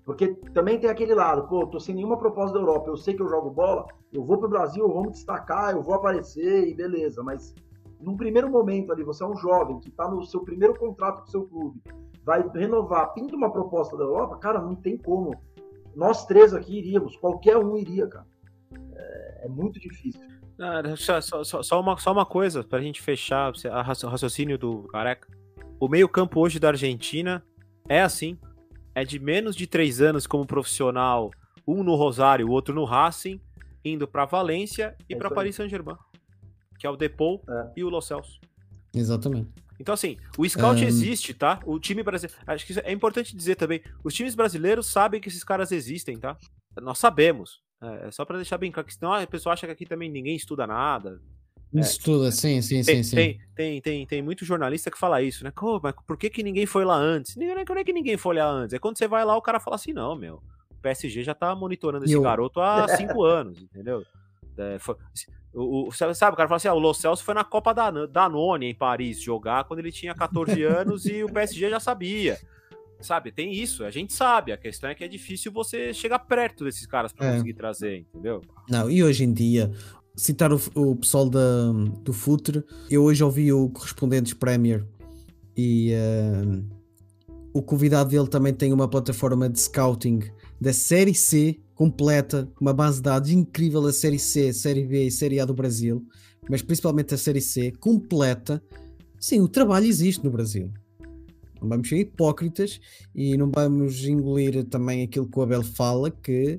Porque 0.04 0.28
também 0.52 0.78
tem 0.78 0.90
aquele 0.90 1.14
lado, 1.14 1.48
pô, 1.48 1.66
tô 1.66 1.80
sem 1.80 1.94
nenhuma 1.94 2.18
proposta 2.18 2.52
da 2.52 2.60
Europa, 2.60 2.90
eu 2.90 2.96
sei 2.96 3.14
que 3.14 3.22
eu 3.22 3.28
jogo 3.28 3.50
bola, 3.50 3.86
eu 4.12 4.22
vou 4.22 4.36
pro 4.36 4.48
Brasil, 4.48 4.84
eu 4.84 4.92
vou 4.92 5.02
me 5.02 5.10
destacar, 5.10 5.74
eu 5.74 5.82
vou 5.82 5.94
aparecer 5.94 6.68
e 6.68 6.74
beleza, 6.74 7.22
mas 7.22 7.54
num 7.98 8.14
primeiro 8.14 8.50
momento 8.50 8.92
ali, 8.92 9.02
você 9.02 9.24
é 9.24 9.26
um 9.26 9.36
jovem 9.36 9.80
que 9.80 9.90
tá 9.90 10.06
no 10.06 10.22
seu 10.22 10.40
primeiro 10.40 10.78
contrato 10.78 11.20
com 11.20 11.26
seu 11.26 11.46
clube, 11.46 11.80
vai 12.22 12.46
renovar, 12.54 13.14
pinta 13.14 13.34
uma 13.34 13.50
proposta 13.50 13.96
da 13.96 14.04
Europa, 14.04 14.36
cara, 14.36 14.60
não 14.60 14.74
tem 14.74 14.98
como. 14.98 15.34
Nós 15.96 16.26
três 16.26 16.52
aqui 16.54 16.78
iríamos, 16.78 17.16
qualquer 17.16 17.56
um 17.56 17.76
iria, 17.76 18.06
cara. 18.06 18.26
É, 18.94 19.46
é 19.46 19.48
muito 19.48 19.78
difícil. 19.78 20.20
Ah, 20.58 20.82
só, 20.96 21.42
só- 21.44 21.62
só- 21.62 21.80
uma, 21.80 21.96
só 21.98 22.12
uma 22.12 22.24
coisa 22.26 22.62
pra 22.62 22.80
gente 22.80 23.00
fechar 23.02 23.52
o 23.52 24.08
raciocínio 24.08 24.56
do 24.56 24.84
careca. 24.84 25.28
O 25.80 25.88
meio-campo 25.88 26.40
hoje 26.40 26.58
da 26.60 26.68
Argentina 26.68 27.42
é 27.88 28.00
assim. 28.02 28.38
É 28.94 29.04
de 29.04 29.18
menos 29.18 29.56
de 29.56 29.66
três 29.66 30.00
anos 30.00 30.24
como 30.26 30.46
profissional, 30.46 31.30
um 31.66 31.82
no 31.82 31.96
Rosário, 31.96 32.46
o 32.46 32.50
outro 32.52 32.72
no 32.72 32.84
Racing, 32.84 33.40
indo 33.84 34.06
pra 34.06 34.24
Valência 34.24 34.94
e 35.08 35.14
É 35.14 35.18
aí. 35.28 35.34
Paris 35.34 35.56
Saint-Germain, 35.56 35.96
que 36.78 36.86
é 36.86 36.90
o 36.90 36.96
Depou 36.96 37.42
É. 37.48 37.72
e 37.76 37.82
o 37.84 37.88
Lo 37.88 38.00
Celso. 38.00 38.38
Exatamente. 38.94 39.50
Então, 39.80 39.92
assim, 39.94 40.16
o 40.38 40.48
scout 40.48 40.80
Ahn. 40.82 40.86
existe, 40.86 41.34
tá? 41.34 41.60
O 41.64 41.78
time 41.80 42.02
brasileiro. 42.02 42.40
Acho 42.46 42.66
que 42.66 42.78
é 42.80 42.92
importante 42.92 43.36
dizer 43.36 43.56
também. 43.56 43.82
Os 44.04 44.14
times 44.14 44.34
brasileiros 44.34 44.86
sabem 44.86 45.20
que 45.20 45.28
esses 45.28 45.42
caras 45.44 45.72
existem, 45.72 46.18
tá? 46.18 46.36
Nós 46.80 46.98
sabemos. 46.98 47.60
É, 47.82 48.08
é 48.08 48.10
só 48.10 48.24
pra 48.24 48.36
deixar 48.36 48.56
bem 48.58 48.70
claro, 48.70 48.86
que 48.86 48.94
senão 48.94 49.12
a 49.12 49.26
pessoa 49.26 49.52
acha 49.52 49.66
que 49.66 49.72
aqui 49.72 49.84
também 49.86 50.10
ninguém 50.10 50.36
estuda 50.36 50.66
nada. 50.66 51.20
Isso 51.72 52.00
tudo, 52.00 52.30
sim, 52.30 52.62
sim, 52.62 52.82
Tem, 52.84 53.02
sim, 53.02 53.02
sim. 53.02 53.16
tem, 53.16 53.40
tem, 53.56 53.80
tem, 53.80 54.06
tem 54.06 54.22
muito 54.22 54.44
jornalista 54.44 54.92
que 54.92 54.98
fala 54.98 55.20
isso, 55.20 55.42
né? 55.42 55.50
Pô, 55.50 55.80
mas 55.82 55.92
por 56.06 56.16
que, 56.16 56.30
que 56.30 56.42
ninguém 56.42 56.66
foi 56.66 56.84
lá 56.84 56.94
antes? 56.94 57.34
Não 57.34 57.44
é, 57.44 57.64
não 57.68 57.76
é 57.76 57.82
que 57.84 57.92
ninguém 57.92 58.16
foi 58.16 58.36
lá 58.36 58.48
antes. 58.48 58.74
É 58.74 58.78
quando 58.78 58.96
você 58.96 59.08
vai 59.08 59.24
lá, 59.24 59.36
o 59.36 59.42
cara 59.42 59.58
fala 59.58 59.74
assim, 59.74 59.92
não, 59.92 60.14
meu. 60.14 60.40
O 60.70 60.74
PSG 60.80 61.24
já 61.24 61.34
tá 61.34 61.52
monitorando 61.54 62.04
esse 62.04 62.14
eu- 62.14 62.22
garoto 62.22 62.60
há 62.60 62.86
cinco 62.96 63.24
anos, 63.24 63.60
entendeu? 63.60 64.04
É, 64.56 64.78
foi- 64.78 64.96
o, 65.52 65.88
o- 65.88 65.92
sabe, 65.92 66.12
o 66.12 66.36
cara 66.36 66.48
fala 66.48 66.56
assim, 66.56 66.68
ah, 66.68 66.74
o 66.74 66.78
Lo 66.78 66.92
Celso 66.94 67.22
foi 67.24 67.34
na 67.34 67.44
Copa 67.44 67.72
da 67.72 67.90
Danone 68.06 68.66
em 68.66 68.74
Paris 68.74 69.20
jogar 69.20 69.64
quando 69.64 69.80
ele 69.80 69.92
tinha 69.92 70.14
14 70.14 70.62
anos 70.64 71.06
e 71.06 71.22
o 71.24 71.28
PSG 71.32 71.70
já 71.70 71.80
sabia. 71.80 72.38
Sabe, 73.00 73.30
tem 73.32 73.52
isso, 73.52 73.84
a 73.84 73.90
gente 73.90 74.12
sabe. 74.14 74.50
A 74.52 74.56
questão 74.56 74.88
é 74.88 74.94
que 74.94 75.04
é 75.04 75.08
difícil 75.08 75.52
você 75.52 75.92
chegar 75.92 76.18
perto 76.20 76.64
desses 76.64 76.86
caras 76.86 77.12
pra 77.12 77.26
É. 77.26 77.32
conseguir 77.32 77.54
trazer, 77.54 77.98
entendeu? 77.98 78.40
Não, 78.70 78.90
e 78.90 79.02
hoje 79.04 79.24
em 79.24 79.32
dia, 79.32 79.70
citar 80.16 80.52
o, 80.52 80.60
o 80.74 80.96
pessoal 80.96 81.28
da, 81.28 81.70
do 82.02 82.12
Futre, 82.12 82.64
eu 82.90 83.02
hoje 83.04 83.22
ouvi 83.22 83.52
o 83.52 83.68
Correspondentes 83.68 84.32
Premier 84.32 84.86
e 85.56 85.92
eh, 85.92 86.62
o 87.52 87.60
convidado 87.62 88.08
dele 88.10 88.26
também 88.28 88.54
tem 88.54 88.72
uma 88.72 88.88
plataforma 88.88 89.48
de 89.50 89.60
scouting 89.60 90.20
da 90.64 90.72
Série 90.72 91.14
C 91.14 91.60
completa, 91.74 92.50
uma 92.58 92.72
base 92.72 92.96
de 92.96 93.02
dados 93.02 93.28
incrível 93.28 93.82
da 93.82 93.92
Série 93.92 94.18
C, 94.18 94.50
Série 94.50 94.86
B 94.86 95.08
e 95.08 95.10
Série 95.10 95.38
A 95.38 95.44
do 95.44 95.52
Brasil, 95.52 96.02
mas 96.48 96.62
principalmente 96.62 97.12
a 97.12 97.18
Série 97.18 97.42
C 97.42 97.70
completa. 97.72 98.62
Sim, 99.20 99.42
o 99.42 99.48
trabalho 99.48 99.84
existe 99.84 100.24
no 100.24 100.30
Brasil. 100.30 100.72
Não 101.60 101.68
vamos 101.68 101.86
ser 101.86 101.98
hipócritas 101.98 102.80
e 103.14 103.36
não 103.36 103.50
vamos 103.54 104.06
engolir 104.06 104.64
também 104.64 105.02
aquilo 105.02 105.28
que 105.28 105.38
o 105.38 105.42
Abel 105.42 105.62
fala, 105.62 106.10
que 106.10 106.58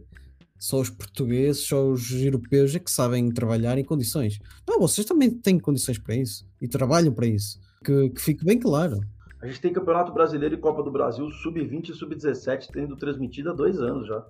só 0.60 0.82
os 0.82 0.92
portugueses, 0.92 1.64
só 1.64 1.90
os 1.90 2.12
europeus 2.12 2.76
é 2.76 2.80
que 2.80 2.92
sabem 2.92 3.32
trabalhar 3.32 3.76
em 3.80 3.84
condições. 3.84 4.38
Não, 4.68 4.80
vocês 4.80 5.08
também 5.08 5.32
têm 5.32 5.58
condições 5.58 5.98
para 5.98 6.16
isso 6.16 6.48
e 6.62 6.68
trabalham 6.68 7.12
para 7.12 7.26
isso. 7.26 7.60
Que, 7.84 8.12
que 8.12 8.22
fique 8.22 8.46
bem 8.46 8.60
claro. 8.60 9.00
A 9.46 9.48
gente 9.48 9.62
tem 9.62 9.72
Campeonato 9.72 10.12
Brasileiro 10.12 10.56
e 10.56 10.58
Copa 10.58 10.82
do 10.82 10.90
Brasil, 10.90 11.30
sub-20 11.30 11.90
e 11.90 11.94
sub-17, 11.94 12.68
tendo 12.74 12.98
transmitido 12.98 13.52
há 13.52 13.54
dois 13.54 13.80
anos 13.80 14.08
já. 14.08 14.26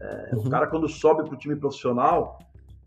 É, 0.00 0.36
Uhum. 0.36 0.46
O 0.46 0.50
cara, 0.50 0.68
quando 0.68 0.88
sobe 0.88 1.28
pro 1.28 1.36
time 1.36 1.56
profissional, 1.56 2.38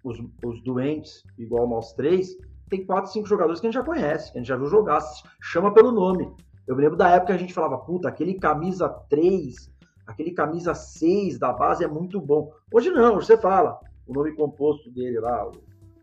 os, 0.01 0.17
os 0.41 0.63
doentes, 0.63 1.21
igual 1.37 1.67
nós 1.67 1.91
três, 1.91 2.37
tem 2.69 2.85
quatro, 2.85 3.11
cinco 3.11 3.27
jogadores 3.27 3.59
que 3.59 3.67
a 3.67 3.69
gente 3.69 3.77
já 3.77 3.83
conhece, 3.83 4.31
que 4.31 4.37
a 4.37 4.41
gente 4.41 4.47
já 4.47 4.55
viu 4.55 4.67
jogar, 4.67 5.01
chama 5.41 5.73
pelo 5.73 5.91
nome. 5.91 6.33
Eu 6.65 6.77
me 6.77 6.81
lembro 6.81 6.95
da 6.95 7.09
época 7.09 7.27
que 7.27 7.33
a 7.33 7.37
gente 7.37 7.53
falava, 7.53 7.77
puta, 7.77 8.07
aquele 8.07 8.35
camisa 8.35 8.87
3, 9.09 9.69
aquele 10.07 10.31
camisa 10.31 10.73
6 10.73 11.37
da 11.39 11.51
base 11.51 11.83
é 11.83 11.87
muito 11.89 12.21
bom. 12.21 12.53
Hoje 12.71 12.89
não, 12.89 13.17
hoje 13.17 13.27
você 13.27 13.37
fala 13.37 13.81
o 14.07 14.13
nome 14.13 14.33
composto 14.33 14.89
dele 14.89 15.19
lá, 15.19 15.45
o 15.45 15.51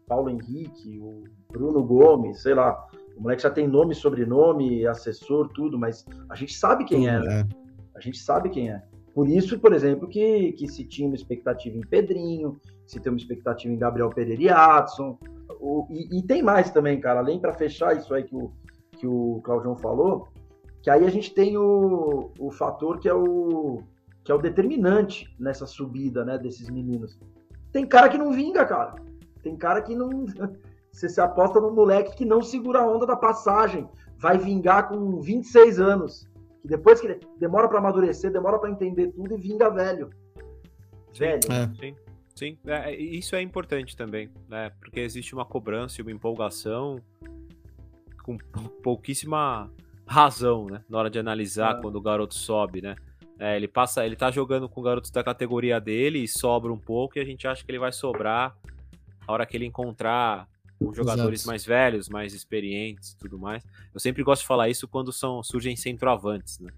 Paulo 0.06 0.28
Henrique, 0.28 0.98
o 1.00 1.24
Bruno 1.50 1.82
Gomes, 1.82 2.42
sei 2.42 2.52
lá. 2.52 2.86
O 3.16 3.22
moleque 3.22 3.42
já 3.42 3.50
tem 3.50 3.68
nome, 3.68 3.94
sobrenome, 3.94 4.86
assessor, 4.86 5.48
tudo, 5.48 5.78
mas 5.78 6.04
a 6.28 6.34
gente 6.34 6.54
sabe 6.54 6.84
quem 6.84 7.08
é, 7.08 7.18
né? 7.18 7.40
É. 7.40 7.46
A 7.94 8.00
gente 8.00 8.18
sabe 8.18 8.48
quem 8.48 8.70
é. 8.70 8.82
Por 9.14 9.28
isso, 9.28 9.58
por 9.58 9.72
exemplo, 9.72 10.08
que, 10.08 10.52
que 10.52 10.68
se 10.68 10.84
tinha 10.84 11.08
uma 11.08 11.16
expectativa 11.16 11.76
em 11.76 11.80
Pedrinho, 11.80 12.58
se 12.86 13.00
tem 13.00 13.12
uma 13.12 13.18
expectativa 13.18 13.72
em 13.72 13.78
Gabriel 13.78 14.10
Pereira 14.10 14.42
e 14.42 14.48
Adson. 14.48 15.18
O, 15.60 15.86
e, 15.90 16.18
e 16.18 16.22
tem 16.22 16.42
mais 16.42 16.70
também, 16.70 17.00
cara, 17.00 17.20
além 17.20 17.40
para 17.40 17.52
fechar 17.52 17.96
isso 17.96 18.14
aí 18.14 18.22
que 18.22 18.34
o, 18.34 18.52
que 18.92 19.06
o 19.06 19.40
Claudião 19.42 19.76
falou, 19.76 20.28
que 20.82 20.88
aí 20.88 21.04
a 21.04 21.10
gente 21.10 21.34
tem 21.34 21.56
o, 21.58 22.30
o 22.38 22.50
fator 22.50 22.98
que 22.98 23.08
é 23.08 23.14
o, 23.14 23.82
que 24.24 24.32
é 24.32 24.34
o 24.34 24.40
determinante 24.40 25.34
nessa 25.38 25.66
subida, 25.66 26.24
né, 26.24 26.38
desses 26.38 26.70
meninos. 26.70 27.18
Tem 27.72 27.86
cara 27.86 28.08
que 28.08 28.18
não 28.18 28.32
vinga, 28.32 28.64
cara. 28.64 28.94
Tem 29.42 29.56
cara 29.56 29.82
que 29.82 29.94
não. 29.94 30.24
Você 30.92 31.08
se 31.08 31.20
aposta 31.20 31.60
no 31.60 31.70
moleque 31.72 32.16
que 32.16 32.24
não 32.24 32.42
segura 32.42 32.80
a 32.80 32.86
onda 32.86 33.06
da 33.06 33.16
passagem. 33.16 33.88
Vai 34.18 34.36
vingar 34.38 34.88
com 34.88 35.20
26 35.20 35.80
anos. 35.80 36.28
Que 36.60 36.68
depois 36.68 37.00
que 37.00 37.06
ele 37.06 37.20
demora 37.38 37.68
para 37.68 37.78
amadurecer, 37.78 38.30
demora 38.30 38.58
para 38.58 38.70
entender 38.70 39.08
tudo 39.12 39.34
e 39.34 39.40
vinga 39.40 39.70
velho. 39.70 40.10
Velho. 41.16 41.40
É. 41.50 41.66
Sim, 41.80 41.96
sim. 42.34 42.58
É, 42.66 42.92
é, 42.92 42.96
isso 43.00 43.34
é 43.34 43.40
importante 43.42 43.96
também, 43.96 44.30
né? 44.48 44.70
Porque 44.80 45.00
existe 45.00 45.34
uma 45.34 45.44
cobrança 45.44 46.00
e 46.00 46.02
uma 46.02 46.12
empolgação 46.12 47.00
com 48.22 48.36
pou- 48.36 48.68
pouquíssima 48.82 49.70
razão, 50.06 50.66
né? 50.66 50.82
Na 50.88 50.98
hora 50.98 51.08
de 51.10 51.18
analisar 51.18 51.78
É. 51.78 51.80
quando 51.80 51.96
o 51.96 52.00
garoto 52.00 52.34
sobe, 52.34 52.82
né? 52.82 52.96
É, 53.38 53.56
ele 53.56 53.66
passa, 53.68 54.04
ele 54.04 54.16
tá 54.16 54.30
jogando 54.30 54.68
com 54.68 54.82
garotos 54.82 55.10
da 55.10 55.24
categoria 55.24 55.80
dele 55.80 56.18
e 56.18 56.28
sobra 56.28 56.70
um 56.70 56.78
pouco 56.78 57.16
e 57.16 57.22
a 57.22 57.24
gente 57.24 57.48
acha 57.48 57.64
que 57.64 57.70
ele 57.70 57.78
vai 57.78 57.90
sobrar 57.90 58.54
a 59.26 59.32
hora 59.32 59.46
que 59.46 59.56
ele 59.56 59.64
encontrar 59.64 60.46
com 60.80 60.94
jogadores 60.94 61.40
Exato. 61.40 61.48
mais 61.48 61.64
velhos, 61.64 62.08
mais 62.08 62.32
experientes 62.32 63.10
e 63.10 63.18
tudo 63.18 63.38
mais. 63.38 63.62
Eu 63.92 64.00
sempre 64.00 64.22
gosto 64.22 64.40
de 64.42 64.48
falar 64.48 64.70
isso 64.70 64.88
quando 64.88 65.12
são, 65.12 65.42
surgem 65.42 65.76
centroavantes, 65.76 66.58
né? 66.58 66.70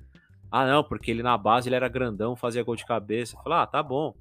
Ah, 0.50 0.66
não, 0.66 0.82
porque 0.82 1.10
ele 1.10 1.22
na 1.22 1.38
base 1.38 1.68
ele 1.68 1.76
era 1.76 1.88
grandão, 1.88 2.36
fazia 2.36 2.62
gol 2.62 2.76
de 2.76 2.84
cabeça. 2.84 3.38
Fala, 3.42 3.62
ah, 3.62 3.66
tá 3.66 3.82
bom. 3.82 4.14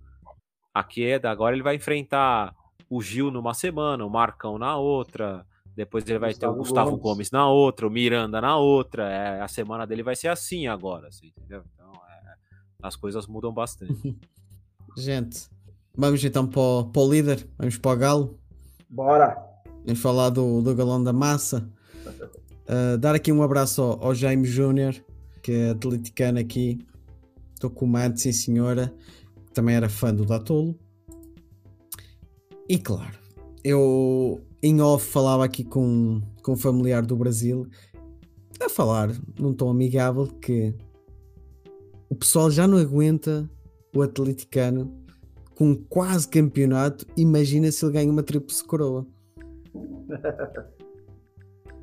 Aqui 0.74 1.06
é, 1.06 1.16
agora 1.28 1.56
ele 1.56 1.64
vai 1.64 1.76
enfrentar 1.76 2.56
o 2.90 3.02
Gil 3.02 3.32
numa 3.32 3.54
semana, 3.54 4.06
o 4.06 4.10
Marcão 4.10 4.58
na 4.58 4.78
outra. 4.78 5.46
Depois 5.76 6.08
ele 6.08 6.20
vai 6.20 6.34
ter 6.34 6.48
o 6.48 6.54
Gustavo 6.54 6.92
Gustavo 6.92 6.92
Gomes. 6.92 7.02
Gomes. 7.02 7.32
na 7.32 7.50
outra, 7.50 7.88
o 7.88 7.90
Miranda 7.90 8.40
na 8.40 8.56
outra. 8.56 9.10
É, 9.10 9.42
a 9.42 9.48
semana 9.48 9.86
dele 9.88 10.04
vai 10.04 10.16
ser 10.16 10.28
assim 10.28 10.68
agora, 10.68 11.08
assim, 11.08 11.34
entendeu? 11.36 11.64
Então, 11.74 11.92
é, 11.92 12.34
as 12.84 12.96
coisas 12.96 13.26
mudam 13.28 13.52
bastante. 13.54 13.94
Gente, 14.96 15.50
vamos 15.98 16.24
então 16.24 16.46
para 16.48 16.62
o, 16.62 16.86
para 16.86 17.02
o 17.02 17.12
líder, 17.12 17.48
vamos 17.58 17.78
para 17.78 17.92
o 17.92 17.98
Galo. 17.98 18.40
Bora! 18.90 19.51
Vamos 19.86 20.00
falar 20.02 20.30
do, 20.30 20.62
do 20.62 20.76
galão 20.76 21.04
da 21.04 21.12
massa. 21.12 21.68
Uh, 22.68 22.98
dar 22.98 23.16
aqui 23.16 23.32
um 23.32 23.42
abraço 23.42 23.82
ao, 23.82 24.06
ao 24.06 24.16
Jaime 24.16 24.46
Júnior, 24.46 24.94
que 25.42 25.52
é 25.52 25.70
atleticano 25.72 26.40
aqui. 26.40 26.80
Estou 27.54 27.70
com 27.70 27.86
o 27.86 28.18
sim 28.18 28.32
senhora. 28.32 28.94
Também 29.54 29.76
era 29.76 29.90
fã 29.90 30.14
do 30.14 30.26
Datolo. 30.26 30.78
E 32.70 32.78
claro, 32.78 33.18
eu 33.64 34.42
em 34.64 34.80
off 34.82 35.06
falava 35.06 35.44
aqui 35.44 35.64
com, 35.64 36.22
com 36.42 36.54
um 36.54 36.58
familiar 36.58 37.06
do 37.06 37.16
Brasil 37.16 37.68
a 38.62 38.70
falar 38.70 39.10
num 39.40 39.54
tom 39.54 39.70
amigável 39.70 40.28
que 40.28 40.74
o 42.10 42.16
pessoal 42.16 42.52
já 42.52 42.68
não 42.68 42.78
aguenta 42.78 43.50
o 43.96 44.02
atleticano 44.02 44.94
com 45.56 45.76
quase 45.76 46.28
campeonato. 46.28 47.06
Imagina 47.18 47.72
se 47.72 47.84
ele 47.84 47.94
ganha 47.94 48.12
uma 48.12 48.24
tríplice 48.24 48.64
coroa. 48.64 49.06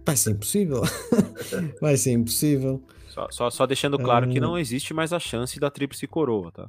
Vai 0.05 0.16
ser 0.16 0.30
impossível. 0.30 0.82
Vai 1.80 1.97
ser 1.97 2.12
impossível. 2.12 2.82
Só, 3.09 3.28
só, 3.30 3.51
só 3.51 3.66
deixando 3.66 3.99
claro 3.99 4.28
que 4.28 4.39
Ah. 4.39 4.41
não 4.41 4.59
existe 4.59 4.95
mais 4.95 5.12
a 5.12 5.18
chance 5.18 5.59
da 5.61 5.70
tríplice 5.70 6.07
coroa, 6.07 6.51
tá? 6.51 6.68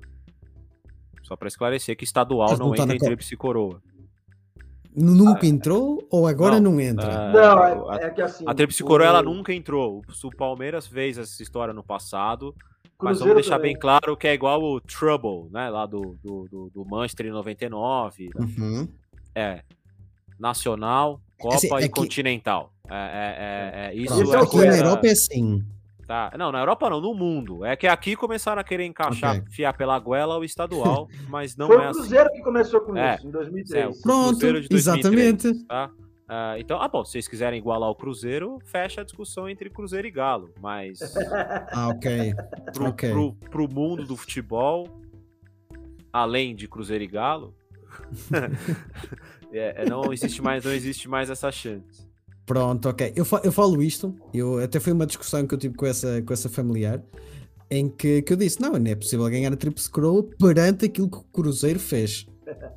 Só 1.23 1.35
pra 1.35 1.47
esclarecer 1.47 1.95
que 1.95 2.03
estadual 2.03 2.57
não, 2.57 2.69
não 2.69 2.75
tá 2.75 2.83
entra 2.83 2.95
em 2.95 2.99
tríplice 2.99 3.35
coroa. 3.37 3.81
Nunca 4.95 5.45
entrou 5.45 6.05
ou 6.09 6.27
agora 6.27 6.59
não, 6.59 6.79
entra? 6.81 7.29
Ah, 7.29 7.31
Não, 7.31 7.93
é, 7.93 8.05
é 8.05 8.09
que 8.09 8.21
assim. 8.21 8.43
A 8.47 8.53
Tríplice 8.53 8.83
Coroa 8.83 9.07
ela 9.07 9.21
nunca 9.21 9.53
entrou. 9.53 10.01
O 10.23 10.35
Palmeiras 10.35 10.87
fez 10.87 11.17
essa 11.17 11.41
história 11.41 11.73
no 11.73 11.83
passado. 11.83 12.53
Mas 13.01 13.19
Cruzeiro 13.19 13.29
vamos 13.29 13.43
deixar 13.43 13.57
também. 13.57 13.73
bem 13.73 13.79
claro 13.79 14.17
que 14.17 14.27
é 14.27 14.33
igual 14.33 14.61
o 14.61 14.81
Trouble, 14.81 15.49
né? 15.51 15.69
Lá 15.69 15.85
do, 15.85 16.17
do, 16.21 16.47
do, 16.49 16.69
do 16.73 16.85
Manchester 16.85 17.27
em 17.27 17.31
99. 17.31 18.29
Uhum. 18.35 18.87
É. 19.35 19.61
Nacional, 20.39 21.19
Copa 21.39 21.55
Assim, 21.55 21.73
é 21.73 21.79
e 21.79 21.81
que- 21.83 21.89
Continental. 21.89 22.71
É, 22.89 22.95
é, 22.95 22.95
é, 22.95 23.85
é- 23.91 23.95
isso 23.95 24.13
Esse 24.21 24.31
é 24.31 24.35
é 24.35 24.39
o 24.39 24.43
Aqui 24.43 24.57
na 24.57 24.63
era- 24.65 24.77
Europa 24.77 25.07
é 25.07 25.11
assim. 25.11 25.63
Tá. 26.07 26.31
Não, 26.37 26.51
na 26.51 26.59
Europa 26.59 26.89
não, 26.89 26.99
no 26.99 27.13
mundo. 27.13 27.63
É 27.63 27.75
que 27.75 27.85
aqui 27.85 28.15
começaram 28.15 28.59
a 28.59 28.63
querer 28.63 28.83
encaixar, 28.85 29.37
Ok. 29.37 29.51
fiar 29.51 29.77
pela 29.77 29.97
goela 29.99 30.39
o 30.39 30.43
estadual, 30.43 31.07
mas 31.29 31.55
não 31.55 31.67
Foi 31.67 31.75
é 31.75 31.79
o 31.79 31.83
assim. 31.83 31.99
Cruzeiro 31.99 32.31
que 32.31 32.41
começou 32.41 32.81
com 32.81 32.97
É. 32.97 33.15
isso, 33.15 33.25
em 33.25 33.29
É, 33.29 33.31
2003. 33.31 33.99
o 33.99 34.01
Pronto, 34.01 34.29
Cruzeiro 34.29 34.61
de 34.61 34.67
2003, 34.69 35.45
exatamente. 35.45 35.65
tá? 35.67 35.91
Ah, 36.27 36.55
então, 36.59 36.81
ah, 36.81 36.87
bom, 36.87 37.05
se 37.05 37.11
vocês 37.13 37.27
quiserem 37.27 37.59
igualar 37.59 37.89
o 37.89 37.95
Cruzeiro, 37.95 38.57
fecha 38.65 39.01
a 39.01 39.03
discussão 39.03 39.47
entre 39.47 39.69
Cruzeiro 39.69 40.07
e 40.07 40.11
Galo. 40.11 40.49
Mas 40.59 40.99
Ah, 41.71 41.89
ok. 41.89 42.33
pro, 42.73 42.85
Ok. 42.87 43.11
pro, 43.11 43.33
pro 43.51 43.67
mundo 43.71 44.03
do 44.05 44.17
futebol, 44.17 44.87
além 46.11 46.55
de 46.55 46.67
Cruzeiro 46.67 47.03
e 47.03 47.07
Galo, 47.07 47.53
é, 49.51 49.83
é, 49.83 49.89
não 49.89 50.11
existe 50.13 50.41
mais, 50.41 50.63
não 50.63 50.71
existe 50.71 51.07
mais 51.07 51.29
essa 51.29 51.51
chance. 51.51 52.07
Pronto, 52.45 52.89
ok. 52.89 53.13
Eu, 53.15 53.25
eu 53.43 53.51
falo 53.51 53.81
isto, 53.81 54.15
eu, 54.33 54.59
até 54.59 54.79
foi 54.79 54.93
uma 54.93 55.05
discussão 55.05 55.45
que 55.45 55.53
eu 55.53 55.57
tive 55.57 55.75
com 55.75 55.85
essa, 55.85 56.21
com 56.21 56.33
essa 56.33 56.49
familiar, 56.49 57.01
em 57.69 57.87
que, 57.89 58.21
que 58.21 58.33
eu 58.33 58.37
disse: 58.37 58.61
não, 58.61 58.73
não 58.73 58.91
é 58.91 58.95
possível 58.95 59.29
ganhar 59.29 59.53
a 59.53 59.57
Tríplice 59.57 59.89
Coroa 59.89 60.23
perante 60.39 60.85
aquilo 60.85 61.09
que 61.09 61.17
o 61.17 61.23
Cruzeiro 61.23 61.79
fez. 61.79 62.27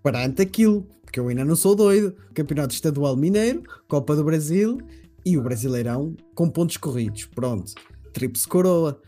Perante 0.00 0.40
aquilo, 0.40 0.86
porque 1.02 1.18
eu 1.18 1.28
ainda 1.28 1.44
não 1.44 1.56
sou 1.56 1.74
doido. 1.74 2.14
Campeonato 2.32 2.72
Estadual 2.72 3.16
Mineiro, 3.16 3.62
Copa 3.88 4.14
do 4.14 4.22
Brasil 4.22 4.78
e 5.26 5.36
o 5.36 5.42
Brasileirão 5.42 6.16
com 6.34 6.48
pontos 6.48 6.76
corridos. 6.76 7.26
Pronto, 7.26 7.72
Tríplice 8.12 8.46
Coroa. 8.46 9.02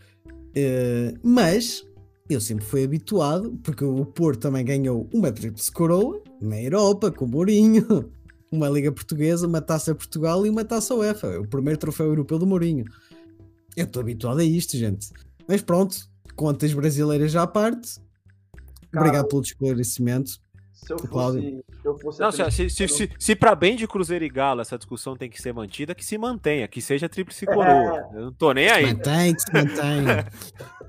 Eh, 0.53 1.13
mas 1.23 1.87
eu 2.29 2.41
sempre 2.41 2.65
fui 2.65 2.83
habituado, 2.83 3.57
porque 3.63 3.83
o 3.83 4.05
Porto 4.05 4.41
também 4.41 4.65
ganhou 4.65 5.09
uma 5.13 5.31
Tríplice 5.31 5.71
Coroa 5.71 6.21
na 6.41 6.61
Europa, 6.61 7.11
com 7.11 7.25
o 7.25 7.27
Mourinho 7.27 8.11
uma 8.51 8.67
Liga 8.67 8.91
Portuguesa, 8.91 9.47
uma 9.47 9.61
Taça 9.61 9.95
Portugal 9.95 10.45
e 10.45 10.49
uma 10.49 10.65
Taça 10.65 10.93
UEFA. 10.93 11.39
O 11.39 11.47
primeiro 11.47 11.79
troféu 11.79 12.07
europeu 12.07 12.37
do 12.37 12.45
Mourinho. 12.45 12.83
Eu 13.77 13.85
estou 13.85 14.01
habituado 14.01 14.39
a 14.39 14.43
isto, 14.43 14.75
gente. 14.75 15.09
Mas 15.47 15.61
pronto, 15.61 15.95
contas 16.35 16.73
brasileiras 16.73 17.33
à 17.35 17.47
parte. 17.47 17.95
Cara, 18.91 19.05
Obrigado 19.05 19.27
pelo 19.29 19.41
esclarecimento. 19.41 20.31
Se 20.73 20.91
eu 20.91 20.99
fosse. 20.99 21.11
Cláudio. 21.11 21.63
Se 21.81 21.87
eu 21.87 21.97
fosse 21.97 22.19
Não, 22.19 22.31
se, 22.31 22.51
se, 22.51 22.69
se, 22.69 22.87
se, 22.87 23.09
se 23.17 23.35
para 23.35 23.55
bem 23.55 23.75
de 23.75 23.87
Cruzeiro 23.87 24.25
e 24.25 24.29
Galo 24.29 24.61
essa 24.61 24.77
discussão 24.77 25.15
tem 25.15 25.29
que 25.29 25.41
ser 25.41 25.53
mantida, 25.53 25.95
que 25.95 26.03
se 26.03 26.17
mantenha, 26.17 26.67
que 26.67 26.81
seja 26.81 27.07
tríplice 27.07 27.45
coroa. 27.45 28.09
Eu 28.13 28.21
não 28.25 28.33
tô 28.33 28.51
nem 28.51 28.67
aí. 28.69 28.87
Mantém, 28.87 29.33
que 29.33 29.41
se 29.41 29.53
mantenha. 29.53 30.27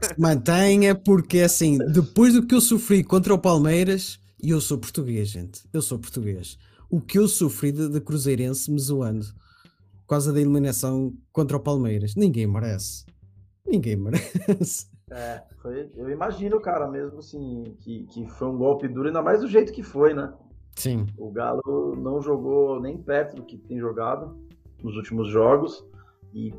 se 0.03 0.21
mantenha, 0.21 0.95
porque 0.95 1.41
assim, 1.41 1.79
depois 1.79 2.35
do 2.35 2.45
que 2.45 2.55
eu 2.55 2.61
sofri 2.61 3.05
contra 3.05 3.33
o 3.33 3.39
Palmeiras, 3.39 4.19
e 4.43 4.51
eu 4.51 4.61
sou 4.61 4.77
português, 4.77 5.29
gente. 5.29 5.63
Eu 5.73 5.81
sou 5.81 5.99
português. 5.99 6.59
O 6.91 7.01
que 7.01 7.19
eu 7.19 7.29
sofri 7.29 7.71
de, 7.71 7.89
de 7.89 8.01
Cruzeirense 8.01 8.71
me 8.71 8.79
zoando 8.81 9.25
por 10.01 10.09
causa 10.09 10.33
da 10.33 10.41
eliminação 10.41 11.15
contra 11.33 11.57
o 11.57 11.61
Palmeiras. 11.61 12.15
Ninguém 12.17 12.47
merece. 12.47 13.07
Ninguém 13.67 13.97
merece. 13.97 14.91
É, 15.11 15.43
foi, 15.59 15.91
eu 15.95 16.11
imagino, 16.11 16.61
cara, 16.61 16.91
mesmo 16.91 17.19
assim, 17.19 17.77
que, 17.81 18.05
que 18.07 18.27
foi 18.27 18.49
um 18.49 18.59
golpe 18.59 18.89
duro, 18.89 19.09
ainda 19.09 19.23
mais 19.23 19.41
do 19.41 19.49
jeito 19.49 19.73
que 19.73 19.83
foi, 19.83 20.13
né? 20.13 20.33
Sim. 20.75 21.07
O 21.17 21.31
Galo 21.31 21.95
não 21.97 22.21
jogou 22.21 22.81
nem 22.81 22.97
perto 22.97 23.37
do 23.37 23.45
que 23.45 23.59
tem 23.59 23.79
jogado 23.79 24.37
nos 24.83 24.97
últimos 24.97 25.29
jogos. 25.29 25.85
E 26.35 26.53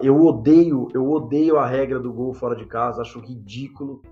eu 0.00 0.24
odeio, 0.24 0.88
eu 0.94 1.08
odeio 1.10 1.58
a 1.58 1.66
regra 1.66 2.00
do 2.00 2.12
gol 2.12 2.32
fora 2.32 2.56
de 2.56 2.64
casa, 2.64 3.02
acho 3.02 3.20
ridículo. 3.20 4.02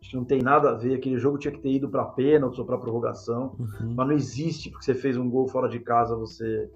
Acho 0.00 0.10
que 0.10 0.16
não 0.16 0.24
tem 0.24 0.42
nada 0.42 0.70
a 0.70 0.74
ver. 0.74 0.94
Aquele 0.94 1.18
jogo 1.18 1.38
tinha 1.38 1.52
que 1.52 1.60
ter 1.60 1.72
ido 1.72 1.88
para 1.88 2.04
pênalti 2.04 2.58
ou 2.58 2.66
para 2.66 2.78
prorrogação. 2.78 3.54
Uhum. 3.58 3.94
Mas 3.94 4.08
não 4.08 4.14
existe 4.14 4.70
porque 4.70 4.84
você 4.84 4.94
fez 4.94 5.16
um 5.16 5.28
gol 5.28 5.46
fora 5.46 5.68
de 5.68 5.80
casa 5.80 6.16
você 6.16 6.70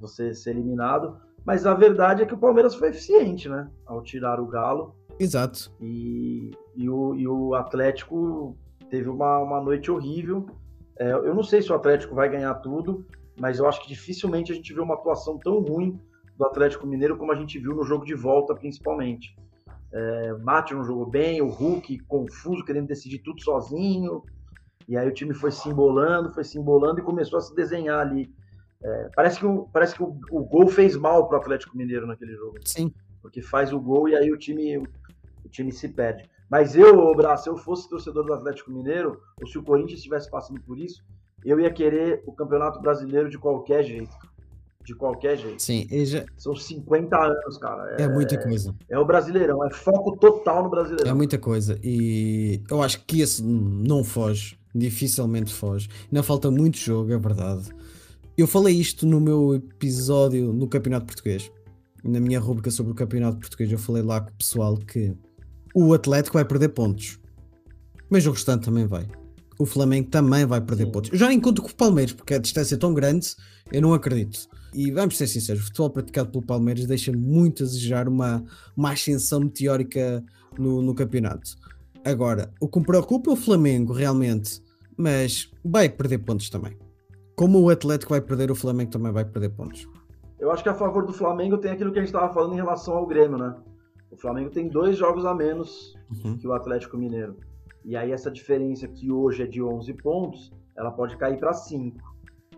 você 0.00 0.34
ser 0.34 0.50
eliminado. 0.50 1.16
Mas 1.44 1.66
a 1.66 1.74
verdade 1.74 2.22
é 2.22 2.26
que 2.26 2.34
o 2.34 2.38
Palmeiras 2.38 2.74
foi 2.74 2.88
eficiente, 2.88 3.48
né? 3.48 3.70
Ao 3.86 4.02
tirar 4.02 4.40
o 4.40 4.46
Galo. 4.46 4.94
Exato. 5.18 5.72
E, 5.80 6.50
e, 6.74 6.88
o, 6.88 7.14
e 7.14 7.26
o 7.26 7.54
Atlético 7.54 8.56
teve 8.90 9.08
uma, 9.08 9.38
uma 9.38 9.60
noite 9.60 9.90
horrível. 9.90 10.46
É, 10.98 11.12
eu 11.12 11.34
não 11.34 11.42
sei 11.42 11.62
se 11.62 11.72
o 11.72 11.74
Atlético 11.74 12.14
vai 12.14 12.28
ganhar 12.28 12.54
tudo, 12.56 13.06
mas 13.40 13.58
eu 13.58 13.66
acho 13.66 13.80
que 13.82 13.88
dificilmente 13.88 14.52
a 14.52 14.54
gente 14.54 14.72
vê 14.72 14.80
uma 14.80 14.94
atuação 14.94 15.38
tão 15.38 15.60
ruim 15.60 15.98
do 16.36 16.44
Atlético 16.44 16.86
Mineiro 16.86 17.16
como 17.16 17.32
a 17.32 17.36
gente 17.36 17.58
viu 17.58 17.74
no 17.74 17.84
jogo 17.84 18.04
de 18.04 18.14
volta, 18.14 18.54
principalmente. 18.54 19.36
É, 19.92 20.32
Nath 20.38 20.70
não 20.72 20.84
jogou 20.84 21.06
bem, 21.06 21.42
o 21.42 21.48
Hulk 21.48 21.98
confuso, 22.00 22.64
querendo 22.64 22.86
decidir 22.86 23.18
tudo 23.18 23.42
sozinho. 23.42 24.22
E 24.88 24.96
aí 24.96 25.06
o 25.08 25.14
time 25.14 25.34
foi 25.34 25.50
se 25.50 25.68
embolando, 25.68 26.32
foi 26.32 26.44
se 26.44 26.58
embolando 26.58 27.00
e 27.00 27.04
começou 27.04 27.38
a 27.38 27.42
se 27.42 27.54
desenhar 27.54 28.00
ali. 28.00 28.32
É, 28.82 29.10
parece 29.14 29.38
que, 29.38 29.46
o, 29.46 29.68
parece 29.72 29.94
que 29.94 30.02
o, 30.02 30.18
o 30.30 30.44
gol 30.44 30.66
fez 30.66 30.96
mal 30.96 31.28
pro 31.28 31.36
Atlético 31.36 31.76
Mineiro 31.76 32.06
naquele 32.06 32.34
jogo 32.34 32.58
Sim. 32.64 32.92
porque 33.20 33.40
faz 33.40 33.72
o 33.72 33.78
gol 33.78 34.08
e 34.08 34.16
aí 34.16 34.32
o 34.32 34.36
time, 34.36 34.78
o 34.78 35.48
time 35.48 35.70
se 35.70 35.88
perde. 35.88 36.28
Mas 36.50 36.76
eu, 36.76 37.14
Bra, 37.14 37.36
se 37.36 37.48
eu 37.48 37.56
fosse 37.56 37.88
torcedor 37.88 38.26
do 38.26 38.34
Atlético 38.34 38.72
Mineiro, 38.72 39.22
ou 39.40 39.46
se 39.46 39.56
o 39.56 39.62
Corinthians 39.62 39.98
estivesse 39.98 40.30
passando 40.30 40.60
por 40.60 40.78
isso, 40.78 41.02
eu 41.44 41.58
ia 41.58 41.72
querer 41.72 42.22
o 42.26 42.32
Campeonato 42.32 42.80
Brasileiro 42.80 43.30
de 43.30 43.38
qualquer 43.38 43.82
jeito. 43.82 44.14
De 44.84 44.94
qualquer 44.94 45.36
jeito. 45.38 45.62
Sim. 45.62 45.86
Já- 46.04 46.24
São 46.36 46.54
50 46.56 47.16
anos, 47.16 47.56
cara. 47.58 47.96
é 47.98 48.08
muita 48.08 48.36
coisa. 48.42 48.74
É 48.88 48.98
o 48.98 49.04
Brasileirão, 49.04 49.64
é 49.64 49.70
foco 49.72 50.16
total 50.16 50.62
no 50.62 50.68
É 50.68 50.70
Brasileirão. 50.70 51.16
muita 51.16 51.38
coisa. 51.38 51.78
E 51.84 52.60
eu 52.70 52.82
acho 52.82 53.04
que 53.06 53.20
esse 53.20 53.42
não 53.42 54.02
foge. 54.02 54.58
Dificilmente 54.74 55.52
foge. 55.52 55.88
Ainda 56.10 56.22
falta 56.22 56.50
muito 56.50 56.78
jogo, 56.78 57.12
é 57.12 57.18
verdade. 57.18 57.68
Eu 58.36 58.46
falei 58.46 58.74
isto 58.74 59.06
no 59.06 59.20
meu 59.20 59.54
episódio 59.54 60.52
no 60.52 60.66
Campeonato 60.66 61.06
Português. 61.06 61.50
Na 62.02 62.18
minha 62.18 62.40
rubrica 62.40 62.70
sobre 62.70 62.90
o 62.90 62.94
Campeonato 62.94 63.38
Português, 63.38 63.70
eu 63.70 63.78
falei 63.78 64.02
lá 64.02 64.20
com 64.22 64.30
o 64.30 64.34
pessoal 64.34 64.76
que 64.78 65.14
o 65.74 65.92
Atlético 65.94 66.34
vai 66.38 66.44
perder 66.44 66.70
pontos. 66.70 67.20
Mas 68.10 68.26
o 68.26 68.30
restante 68.32 68.64
também 68.64 68.86
vai. 68.86 69.06
O 69.58 69.66
Flamengo 69.66 70.08
também 70.10 70.44
vai 70.46 70.60
perder 70.60 70.86
Sim. 70.86 70.90
pontos. 70.92 71.10
Eu 71.12 71.18
já 71.18 71.28
nem 71.28 71.38
conto 71.38 71.62
com 71.62 71.68
o 71.68 71.74
Palmeiras, 71.74 72.12
porque 72.14 72.34
a 72.34 72.38
distância 72.38 72.74
é 72.74 72.78
tão 72.78 72.92
grande, 72.94 73.34
eu 73.70 73.80
não 73.82 73.92
acredito. 73.94 74.48
E 74.74 74.90
vamos 74.90 75.18
ser 75.18 75.26
sinceros, 75.26 75.62
o 75.62 75.66
futebol 75.66 75.90
praticado 75.90 76.30
pelo 76.30 76.44
Palmeiras 76.44 76.86
deixa 76.86 77.12
muito 77.12 77.62
a 77.62 77.66
desejar 77.66 78.08
uma, 78.08 78.42
uma 78.76 78.92
ascensão 78.92 79.40
meteórica 79.40 80.24
no, 80.58 80.80
no 80.80 80.94
campeonato. 80.94 81.56
Agora, 82.04 82.50
o 82.60 82.66
que 82.68 82.78
me 82.78 82.86
preocupa 82.86 83.30
é 83.30 83.34
o 83.34 83.36
Flamengo, 83.36 83.92
realmente, 83.92 84.62
mas 84.96 85.50
vai 85.64 85.88
perder 85.88 86.18
pontos 86.18 86.48
também. 86.50 86.76
como 87.36 87.60
o 87.60 87.70
Atlético 87.70 88.10
vai 88.10 88.20
perder, 88.20 88.50
o 88.50 88.54
Flamengo 88.54 88.90
também 88.90 89.12
vai 89.12 89.24
perder 89.24 89.50
pontos. 89.50 89.86
Eu 90.38 90.50
acho 90.50 90.62
que 90.62 90.68
a 90.68 90.74
favor 90.74 91.06
do 91.06 91.12
Flamengo 91.12 91.56
tem 91.58 91.70
aquilo 91.70 91.92
que 91.92 91.98
a 91.98 92.02
gente 92.02 92.08
estava 92.12 92.32
falando 92.32 92.52
em 92.54 92.56
relação 92.56 92.94
ao 92.94 93.06
Grêmio, 93.06 93.38
né? 93.38 93.54
O 94.10 94.16
Flamengo 94.16 94.50
tem 94.50 94.68
dois 94.68 94.96
jogos 94.96 95.24
a 95.24 95.34
menos 95.34 95.94
Uhum. 96.24 96.36
que 96.36 96.46
o 96.46 96.52
Atlético 96.52 96.98
Mineiro. 96.98 97.36
E 97.84 97.96
aí 97.96 98.12
essa 98.12 98.30
diferença 98.30 98.86
que 98.86 99.10
hoje 99.10 99.42
é 99.44 99.46
de 99.46 99.62
11 99.62 99.94
pontos, 99.94 100.52
ela 100.76 100.90
pode 100.90 101.16
cair 101.16 101.38
para 101.38 101.52
5. 101.54 101.98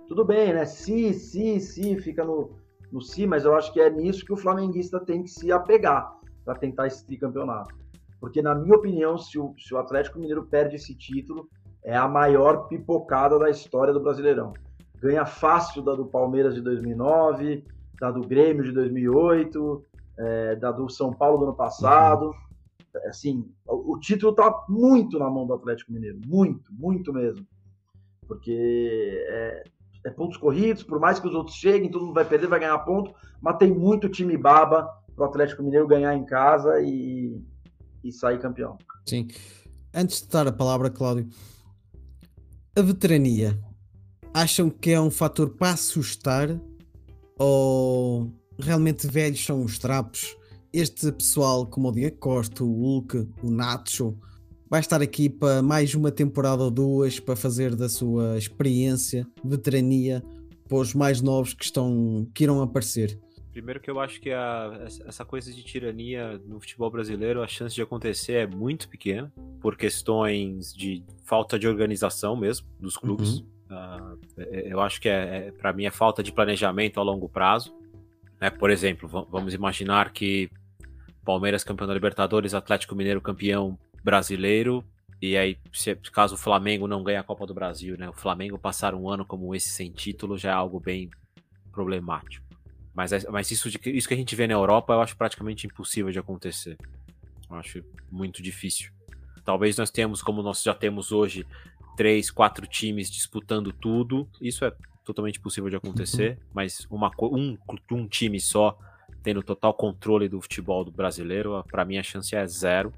Tudo 0.06 0.24
bem, 0.24 0.52
né? 0.52 0.64
Se, 0.66 1.14
se, 1.14 1.60
se, 1.60 1.96
fica 1.96 2.24
no, 2.24 2.50
no 2.92 3.00
si, 3.00 3.26
mas 3.26 3.44
eu 3.44 3.54
acho 3.54 3.72
que 3.72 3.80
é 3.80 3.88
nisso 3.88 4.24
que 4.24 4.32
o 4.32 4.36
flamenguista 4.36 5.00
tem 5.00 5.22
que 5.22 5.30
se 5.30 5.50
apegar 5.50 6.14
para 6.44 6.54
tentar 6.54 6.86
esse 6.86 7.04
tricampeonato. 7.06 7.74
Porque, 8.20 8.42
na 8.42 8.54
minha 8.54 8.76
opinião, 8.76 9.16
se 9.16 9.38
o, 9.38 9.54
se 9.58 9.74
o 9.74 9.78
Atlético 9.78 10.18
Mineiro 10.18 10.46
perde 10.46 10.76
esse 10.76 10.94
título, 10.94 11.48
é 11.82 11.96
a 11.96 12.08
maior 12.08 12.68
pipocada 12.68 13.38
da 13.38 13.50
história 13.50 13.92
do 13.92 14.00
Brasileirão. 14.00 14.52
Ganha 14.98 15.26
fácil 15.26 15.82
da 15.82 15.94
do 15.94 16.06
Palmeiras 16.06 16.54
de 16.54 16.62
2009, 16.62 17.64
da 18.00 18.10
do 18.10 18.22
Grêmio 18.22 18.64
de 18.64 18.72
2008, 18.72 19.84
é, 20.18 20.56
da 20.56 20.70
do 20.70 20.88
São 20.88 21.12
Paulo 21.12 21.38
do 21.38 21.44
ano 21.44 21.54
passado. 21.54 22.34
Assim, 23.06 23.50
o, 23.66 23.94
o 23.94 24.00
título 24.00 24.30
está 24.30 24.64
muito 24.68 25.18
na 25.18 25.28
mão 25.28 25.46
do 25.46 25.54
Atlético 25.54 25.92
Mineiro. 25.92 26.20
Muito, 26.26 26.72
muito 26.72 27.12
mesmo. 27.12 27.46
Porque 28.26 29.26
é, 29.28 29.64
é 30.04 30.10
pontos 30.10 30.36
corridos, 30.36 30.82
por 30.82 31.00
mais 31.00 31.18
que 31.18 31.26
os 31.26 31.34
outros 31.34 31.56
cheguem, 31.56 31.90
todo 31.90 32.04
mundo 32.04 32.14
vai 32.14 32.24
perder, 32.24 32.46
vai 32.46 32.60
ganhar 32.60 32.78
ponto, 32.80 33.14
mas 33.40 33.56
tem 33.56 33.72
muito 33.72 34.08
time 34.08 34.36
baba 34.36 34.86
pro 35.14 35.24
Atlético 35.24 35.62
Mineiro 35.62 35.86
ganhar 35.86 36.14
em 36.14 36.24
casa 36.24 36.80
e, 36.82 37.40
e 38.02 38.12
sair 38.12 38.38
campeão. 38.38 38.76
Sim. 39.06 39.28
Antes 39.94 40.22
de 40.22 40.28
dar 40.28 40.46
a 40.46 40.52
palavra, 40.52 40.90
Cláudio, 40.90 41.28
a 42.76 42.82
veterania, 42.82 43.58
acham 44.32 44.68
que 44.68 44.90
é 44.90 45.00
um 45.00 45.10
fator 45.10 45.50
para 45.50 45.72
assustar 45.72 46.48
ou 47.38 48.32
realmente 48.58 49.06
velhos 49.06 49.44
são 49.44 49.62
os 49.62 49.78
trapos? 49.78 50.36
Este 50.72 51.12
pessoal, 51.12 51.66
como 51.66 51.88
o 51.88 51.92
Diego 51.92 52.16
Costa, 52.18 52.64
o 52.64 52.72
Hulk, 52.72 53.28
o 53.42 53.50
Nacho, 53.50 54.18
vai 54.74 54.80
estar 54.80 55.00
aqui 55.00 55.30
para 55.30 55.62
mais 55.62 55.94
uma 55.94 56.10
temporada 56.10 56.64
ou 56.64 56.68
duas 56.68 57.20
para 57.20 57.36
fazer 57.36 57.76
da 57.76 57.88
sua 57.88 58.36
experiência, 58.36 59.24
veterania, 59.44 60.20
para 60.68 60.78
os 60.78 60.92
mais 60.94 61.20
novos 61.22 61.54
que 61.54 61.64
estão 61.64 62.26
que 62.34 62.42
irão 62.42 62.60
aparecer. 62.60 63.16
Primeiro 63.52 63.78
que 63.78 63.88
eu 63.88 64.00
acho 64.00 64.20
que 64.20 64.32
a- 64.32 64.88
essa 65.06 65.24
coisa 65.24 65.52
de 65.52 65.62
tirania 65.62 66.40
no 66.44 66.58
futebol 66.58 66.90
brasileiro, 66.90 67.40
a 67.40 67.46
chance 67.46 67.72
de 67.72 67.82
acontecer 67.82 68.32
é 68.32 68.46
muito 68.48 68.88
pequena, 68.88 69.32
por 69.60 69.76
questões 69.76 70.74
de 70.74 71.04
falta 71.22 71.56
de 71.56 71.68
organização 71.68 72.34
mesmo 72.34 72.66
dos 72.80 72.96
clubes. 72.96 73.44
Ah, 73.70 74.16
é- 74.36 74.72
eu 74.72 74.80
acho 74.80 75.00
que 75.00 75.08
é, 75.08 75.46
é 75.46 75.52
para 75.52 75.72
mim 75.72 75.84
é 75.84 75.90
falta 75.92 76.20
de 76.20 76.32
planejamento 76.32 76.98
a 76.98 77.02
longo 77.04 77.28
prazo. 77.28 77.72
né? 78.40 78.50
por 78.50 78.70
exemplo, 78.70 79.08
va- 79.08 79.24
vamos 79.30 79.54
imaginar 79.54 80.12
que 80.12 80.50
Palmeiras 81.24 81.62
campeão 81.62 81.86
da 81.86 81.94
Libertadores, 81.94 82.52
Atlético 82.54 82.96
Mineiro 82.96 83.20
campeão 83.20 83.78
brasileiro, 84.04 84.84
e 85.20 85.36
aí 85.36 85.56
se, 85.72 85.94
caso 86.12 86.34
o 86.34 86.38
Flamengo 86.38 86.86
não 86.86 87.02
ganhe 87.02 87.16
a 87.16 87.22
Copa 87.22 87.46
do 87.46 87.54
Brasil, 87.54 87.96
né? 87.96 88.08
O 88.08 88.12
Flamengo 88.12 88.58
passar 88.58 88.94
um 88.94 89.08
ano 89.08 89.24
como 89.24 89.54
esse 89.54 89.70
sem 89.70 89.90
título 89.90 90.36
já 90.36 90.50
é 90.50 90.52
algo 90.54 90.78
bem 90.78 91.10
problemático. 91.72 92.44
Mas, 92.94 93.12
é- 93.12 93.28
mas 93.30 93.50
isso, 93.50 93.70
de- 93.70 93.80
isso 93.86 94.06
que 94.06 94.14
a 94.14 94.16
gente 94.16 94.36
vê 94.36 94.46
na 94.46 94.54
Europa 94.54 94.92
eu 94.92 95.00
acho 95.00 95.16
praticamente 95.16 95.66
impossível 95.66 96.12
de 96.12 96.18
acontecer. 96.18 96.76
Eu 97.50 97.56
acho 97.56 97.82
muito 98.10 98.42
difícil. 98.42 98.92
Talvez 99.44 99.76
nós 99.76 99.90
tenhamos, 99.90 100.22
como 100.22 100.42
nós 100.42 100.62
já 100.62 100.74
temos 100.74 101.10
hoje, 101.10 101.46
três, 101.96 102.30
quatro 102.30 102.66
times 102.66 103.10
disputando 103.10 103.72
tudo. 103.72 104.28
Isso 104.40 104.64
é 104.64 104.72
totalmente 105.04 105.40
possível 105.40 105.68
de 105.68 105.76
acontecer, 105.76 106.38
mas 106.52 106.86
uma, 106.90 107.10
um, 107.22 107.56
um 107.90 108.06
time 108.08 108.40
só 108.40 108.78
tendo 109.22 109.42
total 109.42 109.74
controle 109.74 110.28
do 110.28 110.40
futebol 110.40 110.84
do 110.84 110.90
brasileiro, 110.90 111.62
para 111.70 111.84
mim 111.84 111.96
a 111.98 112.02
chance 112.02 112.34
é 112.36 112.46
zero. 112.46 112.92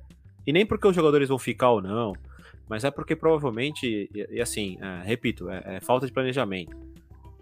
E 0.46 0.52
nem 0.52 0.64
porque 0.64 0.86
os 0.86 0.94
jogadores 0.94 1.28
vão 1.28 1.38
ficar 1.38 1.70
ou 1.70 1.82
não, 1.82 2.14
mas 2.68 2.84
é 2.84 2.90
porque 2.90 3.16
provavelmente, 3.16 4.08
e, 4.14 4.26
e 4.30 4.40
assim, 4.40 4.78
é, 4.80 5.02
repito, 5.04 5.50
é, 5.50 5.76
é 5.76 5.80
falta 5.80 6.06
de 6.06 6.12
planejamento. 6.12 6.76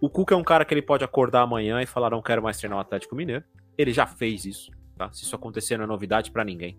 O 0.01 0.09
Cuca 0.09 0.35
é 0.35 0.39
um 0.39 0.45
cara 0.45 0.65
que 0.65 0.75
ele 0.75 0.83
pode 0.83 1.05
acordar 1.05 1.43
amanhã 1.43 1.81
e 1.81 1.87
falar: 1.87 2.11
não 2.11 2.23
quero 2.23 2.43
mais 2.43 2.59
treinar 2.59 2.79
o 2.79 2.81
Atlético 2.81 3.17
Mineiro. 3.17 3.45
Ele 3.77 3.93
já 3.93 4.07
fez 4.07 4.45
isso, 4.45 4.71
tá? 4.97 5.11
Se 5.13 5.25
isso 5.25 5.35
acontecer, 5.35 5.77
não 5.77 5.85
é 5.85 5.87
novidade 5.87 6.31
pra 6.31 6.45
ninguém. 6.45 6.79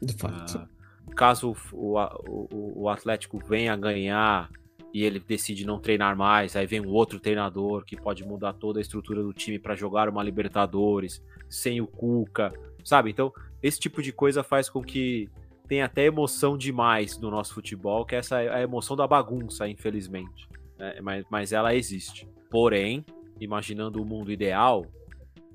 De 0.00 0.14
facto. 0.14 0.58
Ah, 0.58 0.68
caso 1.14 1.54
o, 1.72 1.98
o, 1.98 2.82
o 2.82 2.88
Atlético 2.88 3.38
venha 3.38 3.72
a 3.72 3.76
ganhar 3.76 4.50
e 4.92 5.04
ele 5.04 5.18
decide 5.18 5.66
não 5.66 5.78
treinar 5.78 6.16
mais, 6.16 6.54
aí 6.54 6.66
vem 6.66 6.80
um 6.80 6.90
outro 6.90 7.18
treinador 7.18 7.84
que 7.84 7.96
pode 7.96 8.24
mudar 8.24 8.52
toda 8.52 8.78
a 8.78 8.82
estrutura 8.82 9.22
do 9.22 9.32
time 9.32 9.58
pra 9.58 9.74
jogar 9.74 10.08
uma 10.08 10.22
Libertadores 10.22 11.22
sem 11.48 11.80
o 11.80 11.86
Cuca, 11.86 12.52
sabe? 12.84 13.10
Então, 13.10 13.32
esse 13.62 13.78
tipo 13.78 14.02
de 14.02 14.12
coisa 14.12 14.42
faz 14.42 14.68
com 14.68 14.82
que 14.82 15.30
tenha 15.72 15.86
até 15.86 16.04
emoção 16.04 16.58
demais 16.58 17.16
no 17.16 17.30
nosso 17.30 17.54
futebol, 17.54 18.04
que 18.04 18.14
essa 18.14 18.42
é 18.42 18.56
a 18.56 18.60
emoção 18.60 18.94
da 18.94 19.06
bagunça, 19.06 19.66
infelizmente. 19.66 20.46
né? 20.76 21.00
Mas, 21.00 21.24
mas 21.30 21.50
ela 21.50 21.74
existe. 21.74 22.28
Porém, 22.50 23.02
imaginando 23.40 24.02
o 24.02 24.04
mundo 24.04 24.30
ideal, 24.30 24.84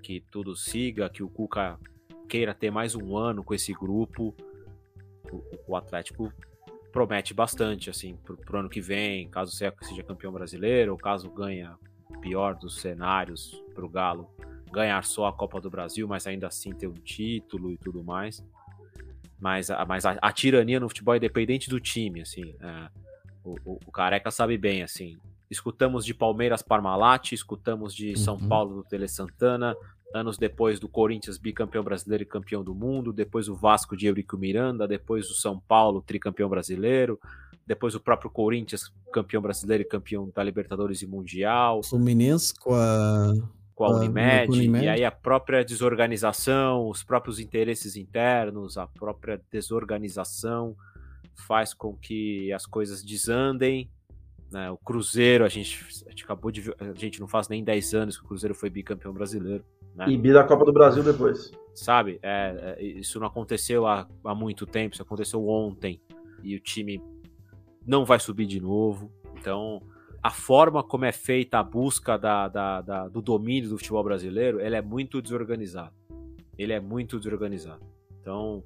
que 0.01 0.19
tudo 0.31 0.55
siga, 0.55 1.07
que 1.07 1.21
o 1.21 1.29
Cuca 1.29 1.79
queira 2.27 2.51
ter 2.55 2.71
mais 2.71 2.95
um 2.95 3.15
ano 3.15 3.43
com 3.43 3.53
esse 3.53 3.71
grupo, 3.73 4.35
o, 5.31 5.43
o 5.67 5.75
Atlético 5.75 6.33
promete 6.91 7.31
bastante, 7.31 7.91
assim, 7.91 8.15
pro, 8.15 8.35
pro 8.37 8.57
ano 8.57 8.69
que 8.69 8.81
vem, 8.81 9.29
caso 9.29 9.51
seja, 9.51 10.01
campeão 10.01 10.33
brasileiro, 10.33 10.93
ou 10.93 10.97
caso 10.97 11.29
ganha 11.29 11.77
pior 12.21 12.55
dos 12.55 12.81
cenários 12.81 13.63
pro 13.75 13.87
Galo, 13.87 14.27
ganhar 14.71 15.03
só 15.03 15.27
a 15.27 15.33
Copa 15.33 15.61
do 15.61 15.69
Brasil, 15.69 16.07
mas 16.07 16.25
ainda 16.25 16.47
assim 16.47 16.71
ter 16.71 16.87
um 16.87 16.95
título 16.95 17.71
e 17.71 17.77
tudo 17.77 18.03
mais. 18.03 18.43
Mas, 19.39 19.69
a, 19.69 19.85
mas 19.85 20.05
a, 20.05 20.11
a 20.21 20.31
tirania 20.31 20.79
no 20.79 20.89
futebol 20.89 21.13
é 21.13 21.17
independente 21.17 21.69
do 21.69 21.79
time, 21.79 22.21
assim. 22.21 22.55
é, 22.59 22.89
o, 23.43 23.55
o- 23.65 23.79
o 23.85 23.91
Careca 23.91 24.31
sabe 24.31 24.57
bem, 24.57 24.81
assim. 24.83 25.17
Escutamos 25.49 26.03
de 26.03 26.13
Palmeiras 26.13 26.61
Parmalat, 26.61 27.31
escutamos 27.33 27.93
de 27.95 28.17
São 28.17 28.35
Uhum. 28.35 28.47
Paulo 28.49 28.75
do 28.75 28.83
Tele 28.83 29.07
Santana, 29.07 29.75
anos 30.13 30.37
depois 30.37 30.79
do 30.79 30.89
Corinthians 30.89 31.37
bicampeão 31.37 31.83
brasileiro 31.83 32.23
e 32.23 32.25
campeão 32.25 32.63
do 32.63 32.73
mundo, 32.75 33.13
depois 33.13 33.47
o 33.47 33.55
Vasco 33.55 33.95
de 33.95 34.07
Eurico 34.07 34.37
Miranda, 34.37 34.87
depois 34.87 35.29
o 35.29 35.35
São 35.35 35.59
Paulo 35.59 36.01
tricampeão 36.01 36.49
brasileiro, 36.49 37.19
depois 37.65 37.93
o 37.95 37.99
próprio 37.99 38.29
Corinthians 38.31 38.91
campeão 39.13 39.41
brasileiro 39.41 39.83
e 39.83 39.85
campeão 39.85 40.29
da 40.33 40.43
Libertadores 40.43 41.01
e 41.01 41.07
Mundial, 41.07 41.83
Fluminense 41.83 42.53
com 42.55 42.73
a. 42.73 43.33
com 43.77 43.85
a 43.85 43.89
Ah, 43.89 43.91
Unimed, 43.97 44.49
Unimed. 44.51 44.83
e 44.85 44.89
aí 44.89 45.05
a 45.05 45.11
própria 45.11 45.63
desorganização, 45.63 46.89
os 46.89 47.03
próprios 47.03 47.39
interesses 47.39 47.95
internos, 47.95 48.75
a 48.75 48.87
própria 48.87 49.39
desorganização 49.51 50.75
faz 51.47 51.75
com 51.75 51.95
que 51.95 52.51
as 52.51 52.65
coisas 52.65 53.03
desandem. 53.03 53.87
né? 54.51 54.71
O 54.71 54.77
Cruzeiro, 54.77 55.45
a 55.45 55.49
gente, 55.49 55.85
a 56.07 56.09
gente 56.09 56.23
acabou 56.23 56.49
de 56.49 56.61
ver, 56.61 56.75
a 56.79 56.93
gente 56.97 57.19
não 57.19 57.27
faz 57.27 57.47
nem 57.49 57.63
10 57.63 57.93
anos 57.93 58.17
que 58.17 58.23
o 58.23 58.27
Cruzeiro 58.27 58.55
foi 58.55 58.69
bicampeão 58.69 59.13
brasileiro. 59.13 59.63
Né? 59.93 60.05
E 60.09 60.17
bi 60.17 60.33
da 60.33 60.43
Copa 60.43 60.65
do 60.65 60.73
Brasil 60.73 61.03
depois. 61.03 61.51
sabe? 61.75 62.17
É, 62.23 62.77
é, 62.79 62.83
isso 62.83 63.19
não 63.19 63.27
aconteceu 63.27 63.85
há, 63.85 64.07
há 64.23 64.33
muito 64.33 64.65
tempo, 64.65 64.93
isso 64.95 65.03
aconteceu 65.03 65.47
ontem 65.47 66.01
e 66.41 66.55
o 66.55 66.59
time 66.59 66.99
não 67.85 68.05
vai 68.05 68.19
subir 68.19 68.45
de 68.47 68.59
novo. 68.59 69.11
Então, 69.37 69.81
a 70.27 70.31
forma 70.31 70.83
como 70.83 71.05
é 71.05 71.11
feita 71.13 71.59
a 71.59 71.63
busca 71.63 72.17
da, 72.17 72.47
da- 72.49 72.81
da- 72.81 73.07
do 73.07 73.21
domínio 73.21 73.69
do 73.69 73.77
futebol 73.77 74.03
brasileiro, 74.03 74.59
ele 74.59 74.75
é 74.75 74.81
muito 74.81 75.21
desorganizado. 75.21 75.93
Ele 76.57 76.73
é 76.73 76.79
muito 76.81 77.17
desorganizado. 77.17 77.81
Então, 78.19 78.61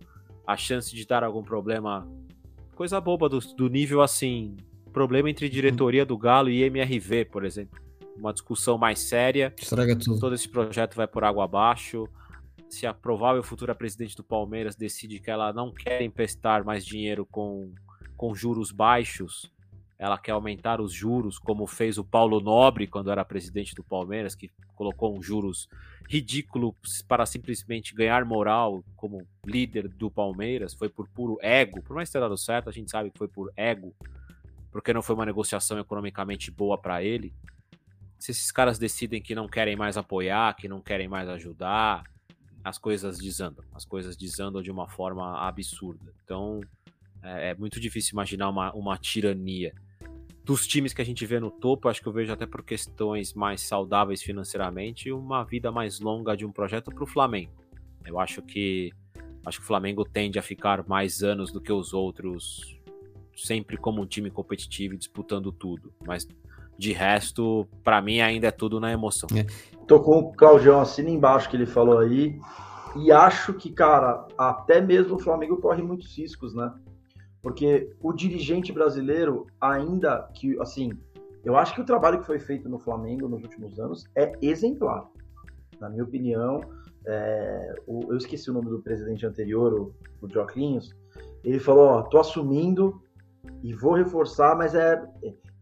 a 0.47 0.57
chance 0.57 0.95
de 0.95 1.05
dar 1.05 1.23
algum 1.23 1.43
problema, 1.43 2.07
coisa 2.73 2.99
boba 2.99 3.29
do, 3.29 3.39
do 3.55 3.69
nível 3.69 4.01
assim, 4.01 4.55
problema 4.91 5.29
entre 5.29 5.47
diretoria 5.49 6.03
do 6.05 6.17
Galo 6.17 6.49
e 6.49 6.63
MRV, 6.63 7.25
por 7.25 7.45
exemplo. 7.45 7.79
Uma 8.17 8.33
discussão 8.33 8.77
mais 8.77 8.99
séria 8.99 9.53
Estraga 9.57 9.95
tudo. 9.95 10.19
todo 10.19 10.33
esse 10.35 10.49
projeto 10.49 10.95
vai 10.95 11.07
por 11.07 11.23
água 11.23 11.43
abaixo. 11.45 12.07
Se 12.69 12.87
a 12.87 12.93
provável 12.93 13.43
futura 13.43 13.75
presidente 13.75 14.15
do 14.15 14.23
Palmeiras 14.23 14.75
decide 14.75 15.19
que 15.19 15.29
ela 15.29 15.53
não 15.53 15.71
quer 15.71 16.01
emprestar 16.01 16.63
mais 16.65 16.83
dinheiro 16.85 17.25
com, 17.25 17.71
com 18.17 18.33
juros 18.33 18.71
baixos, 18.71 19.51
ela 20.01 20.17
quer 20.17 20.31
aumentar 20.31 20.81
os 20.81 20.91
juros, 20.91 21.37
como 21.37 21.67
fez 21.67 21.97
o 21.97 22.03
Paulo 22.03 22.41
Nobre 22.41 22.87
quando 22.87 23.11
era 23.11 23.23
presidente 23.23 23.75
do 23.75 23.83
Palmeiras, 23.83 24.33
que 24.33 24.49
colocou 24.75 25.15
um 25.15 25.21
juros 25.21 25.69
ridículo 26.09 26.75
para 27.07 27.25
simplesmente 27.25 27.93
ganhar 27.93 28.25
moral 28.25 28.83
como 28.95 29.27
líder 29.45 29.87
do 29.87 30.09
Palmeiras, 30.09 30.73
foi 30.73 30.89
por 30.89 31.07
puro 31.07 31.37
ego. 31.39 31.83
Por 31.83 31.95
mais 31.95 32.09
ter 32.09 32.19
dado 32.19 32.35
certo, 32.35 32.67
a 32.67 32.73
gente 32.73 32.89
sabe 32.89 33.11
que 33.11 33.17
foi 33.19 33.27
por 33.27 33.51
ego, 33.55 33.93
porque 34.71 34.91
não 34.91 35.03
foi 35.03 35.13
uma 35.13 35.25
negociação 35.25 35.77
economicamente 35.77 36.49
boa 36.49 36.77
para 36.79 37.03
ele 37.03 37.31
se 38.21 38.29
esses 38.29 38.51
caras 38.51 38.77
decidem 38.77 39.19
que 39.19 39.33
não 39.33 39.47
querem 39.47 39.75
mais 39.75 39.97
apoiar, 39.97 40.55
que 40.55 40.67
não 40.67 40.79
querem 40.79 41.07
mais 41.07 41.27
ajudar, 41.27 42.03
as 42.63 42.77
coisas 42.77 43.17
desandam. 43.17 43.65
As 43.73 43.83
coisas 43.83 44.15
desandam 44.15 44.61
de 44.61 44.69
uma 44.69 44.87
forma 44.87 45.39
absurda. 45.39 46.13
Então, 46.23 46.61
é, 47.23 47.49
é 47.49 47.55
muito 47.55 47.79
difícil 47.79 48.13
imaginar 48.13 48.49
uma, 48.49 48.71
uma 48.73 48.95
tirania. 48.95 49.73
Dos 50.43 50.65
times 50.65 50.93
que 50.93 51.01
a 51.01 51.05
gente 51.05 51.25
vê 51.25 51.39
no 51.39 51.51
topo, 51.51 51.87
acho 51.87 52.01
que 52.01 52.07
eu 52.07 52.13
vejo 52.13 52.33
até 52.33 52.45
por 52.45 52.63
questões 52.63 53.33
mais 53.33 53.61
saudáveis 53.61 54.21
financeiramente, 54.21 55.11
uma 55.11 55.43
vida 55.43 55.71
mais 55.71 55.99
longa 55.99 56.35
de 56.35 56.45
um 56.45 56.51
projeto 56.51 56.91
para 56.91 57.03
o 57.03 57.07
Flamengo. 57.07 57.51
Eu 58.05 58.19
acho 58.19 58.41
que 58.41 58.91
acho 59.45 59.59
que 59.59 59.63
o 59.63 59.67
Flamengo 59.67 60.05
tende 60.05 60.37
a 60.37 60.41
ficar 60.41 60.87
mais 60.87 61.23
anos 61.23 61.51
do 61.51 61.59
que 61.59 61.71
os 61.71 61.93
outros, 61.93 62.79
sempre 63.35 63.77
como 63.77 64.01
um 64.01 64.05
time 64.05 64.29
competitivo 64.29 64.93
e 64.93 64.97
disputando 64.97 65.51
tudo. 65.51 65.93
Mas 66.05 66.27
de 66.77 66.91
resto, 66.93 67.67
para 67.83 68.01
mim 68.01 68.21
ainda 68.21 68.47
é 68.47 68.51
tudo 68.51 68.79
na 68.79 68.91
emoção. 68.91 69.29
É. 69.35 69.45
Tô 69.87 69.99
com 69.99 70.19
o 70.19 70.31
Claudião 70.33 70.79
assina 70.79 71.09
embaixo 71.09 71.49
que 71.49 71.55
ele 71.55 71.65
falou 71.65 71.99
aí. 71.99 72.39
E 72.95 73.11
acho 73.11 73.53
que, 73.53 73.71
cara, 73.71 74.27
até 74.37 74.81
mesmo 74.81 75.15
o 75.15 75.19
Flamengo 75.19 75.57
corre 75.57 75.81
muitos 75.81 76.17
riscos, 76.17 76.53
né? 76.53 76.73
Porque 77.41 77.91
o 77.99 78.13
dirigente 78.13 78.71
brasileiro, 78.71 79.47
ainda 79.59 80.29
que, 80.33 80.57
assim, 80.59 80.91
eu 81.43 81.55
acho 81.57 81.73
que 81.73 81.81
o 81.81 81.85
trabalho 81.85 82.19
que 82.19 82.25
foi 82.25 82.37
feito 82.39 82.69
no 82.69 82.77
Flamengo 82.77 83.27
nos 83.27 83.41
últimos 83.41 83.79
anos 83.79 84.05
é 84.15 84.31
exemplar. 84.41 85.09
Na 85.79 85.89
minha 85.89 86.03
opinião, 86.03 86.61
é, 87.05 87.73
o- 87.87 88.11
eu 88.11 88.17
esqueci 88.17 88.49
o 88.51 88.53
nome 88.53 88.69
do 88.69 88.79
presidente 88.81 89.25
anterior, 89.25 89.73
o, 89.73 89.93
o 90.21 90.29
Joclinhos, 90.29 90.93
ele 91.43 91.59
falou, 91.59 91.85
ó, 91.87 92.01
tô 92.03 92.19
assumindo 92.19 93.01
e 93.63 93.73
vou 93.73 93.93
reforçar, 93.93 94.55
mas 94.55 94.75
é 94.75 95.03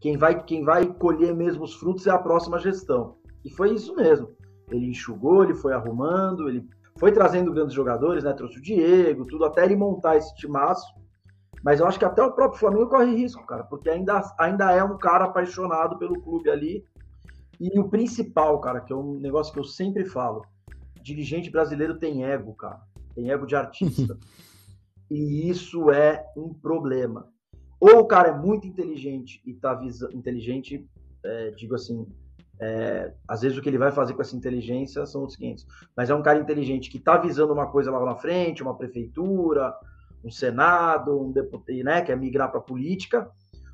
quem 0.02 0.18
vai, 0.18 0.44
quem 0.44 0.64
vai 0.64 0.86
colher 0.86 1.34
mesmo 1.34 1.64
os 1.64 1.76
frutos 1.76 2.08
é 2.08 2.12
a 2.12 2.18
próxima 2.18 2.60
gestão. 2.60 3.16
E 3.46 3.50
foi 3.50 3.74
isso 3.74 3.96
mesmo. 3.96 4.30
Ele 4.70 4.88
enxugou, 4.88 5.44
ele 5.44 5.56
foi 5.56 5.72
arrumando, 5.74 6.50
ele 6.50 6.68
foi 6.98 7.12
trazendo 7.14 7.54
grandes 7.54 7.74
jogadores, 7.74 8.24
né? 8.24 8.34
Trouxe 8.34 8.60
o 8.60 8.62
Diego, 8.62 9.26
tudo, 9.26 9.46
até 9.46 9.64
ele 9.64 9.76
montar 9.78 10.18
esse 10.18 10.36
timaço. 10.36 10.86
Mas 11.64 11.80
eu 11.80 11.88
acho 11.88 12.00
que 12.00 12.06
até 12.06 12.24
o 12.24 12.32
próprio 12.32 12.60
Flamengo 12.60 12.88
corre 12.88 13.16
risco, 13.16 13.46
cara, 13.46 13.64
porque 13.64 13.90
ainda, 13.90 14.22
ainda 14.38 14.72
é 14.72 14.84
um 14.84 14.98
cara 14.98 15.26
apaixonado 15.26 15.98
pelo 15.98 16.22
clube 16.22 16.50
ali. 16.50 16.86
E 17.60 17.78
o 17.78 17.90
principal, 17.90 18.60
cara, 18.62 18.80
que 18.80 18.94
é 18.94 18.96
um 18.96 19.20
negócio 19.20 19.52
que 19.52 19.60
eu 19.60 19.66
sempre 19.66 20.06
falo: 20.06 20.46
dirigente 21.02 21.50
brasileiro 21.50 22.00
tem 22.00 22.24
ego, 22.24 22.54
cara. 22.54 22.82
Tem 23.14 23.30
ego 23.30 23.46
de 23.46 23.56
artista. 23.56 24.18
e 25.12 25.50
isso 25.50 25.92
é 25.92 26.26
um 26.38 26.54
problema. 26.54 27.28
Ou 27.80 28.00
o 28.00 28.06
cara 28.06 28.30
é 28.30 28.38
muito 28.38 28.68
inteligente 28.68 29.42
e 29.46 29.54
tá 29.54 29.74
visando. 29.74 30.16
Inteligente, 30.16 30.88
é, 31.24 31.52
digo 31.52 31.76
assim. 31.76 32.08
é, 32.62 33.14
às 33.28 33.42
vezes 33.42 33.58
o 33.58 33.62
que 33.62 33.70
ele 33.70 33.78
vai 33.78 33.92
fazer 33.92 34.14
com 34.14 34.22
essa 34.22 34.36
inteligência 34.36 35.06
são 35.06 35.26
os 35.26 35.36
500. 35.36 35.66
Mas 35.96 36.10
é 36.10 36.16
um 36.16 36.22
cara 36.22 36.40
inteligente 36.40 36.90
que 36.90 37.00
tá 37.00 37.18
visando 37.18 37.52
uma 37.52 37.68
coisa 37.68 37.92
lá 37.92 38.06
na 38.06 38.16
frente, 38.16 38.64
uma 38.64 38.78
prefeitura, 38.78 39.74
um 40.24 40.32
senado, 40.32 41.20
um 41.20 41.32
deputado, 41.32 41.84
né, 41.84 42.02
quer 42.02 42.18
migrar 42.18 42.52
para 42.52 42.60
política, 42.60 43.30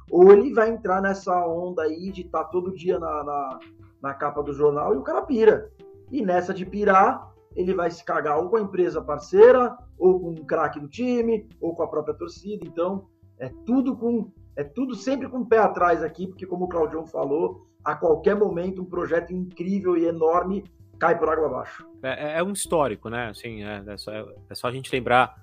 ou 0.10 0.32
ele 0.32 0.54
vai 0.54 0.70
entrar 0.70 1.02
nessa 1.02 1.46
onda 1.48 1.84
aí 1.84 2.12
de 2.12 2.22
estar 2.22 2.46
todo 2.46 2.76
dia 2.76 3.00
na, 3.00 3.24
na, 3.24 3.60
na 4.02 4.14
capa 4.14 4.44
do 4.44 4.54
jornal 4.54 4.94
e 4.94 4.98
o 4.98 5.02
cara 5.02 5.22
pira. 5.22 5.72
E 6.12 6.24
nessa 6.24 6.54
de 6.54 6.66
pirar, 6.66 7.34
ele 7.56 7.74
vai 7.74 7.90
se 7.90 8.04
cagar 8.04 8.38
ou 8.38 8.50
com 8.50 8.58
a 8.58 8.62
empresa 8.62 9.02
parceira, 9.02 9.76
ou 9.98 10.20
com 10.20 10.30
um 10.32 10.46
craque 10.46 10.80
do 10.80 10.88
time, 10.88 11.48
ou 11.60 11.76
com 11.76 11.84
a 11.84 11.88
própria 11.88 12.14
torcida. 12.14 12.66
Então, 12.66 13.08
é 13.40 13.50
tudo 13.66 13.96
com 13.96 14.32
é 14.56 14.64
tudo 14.64 14.96
sempre 14.96 15.28
com 15.28 15.40
o 15.40 15.46
pé 15.46 15.58
atrás 15.58 16.02
aqui, 16.02 16.28
porque 16.28 16.46
como 16.46 16.64
o 16.66 16.70
Claudião 16.70 17.06
falou, 17.06 17.68
a 17.84 17.94
qualquer 17.94 18.36
momento 18.36 18.82
um 18.82 18.86
projeto 18.86 19.34
incrível 19.34 19.98
e 19.98 20.06
enorme 20.06 20.64
cai 20.98 21.18
por 21.18 21.28
água 21.28 21.48
abaixo. 21.48 21.86
É, 22.02 22.40
é 22.40 22.44
um 22.44 22.52
histórico, 22.52 23.10
né? 23.10 23.28
Assim, 23.28 23.64
é, 23.64 23.84
é 23.86 23.98
só, 23.98 24.12
é 24.14 24.56
só 24.56 24.68
a 24.68 24.72
gente 24.72 24.90
lembrar. 24.94 25.36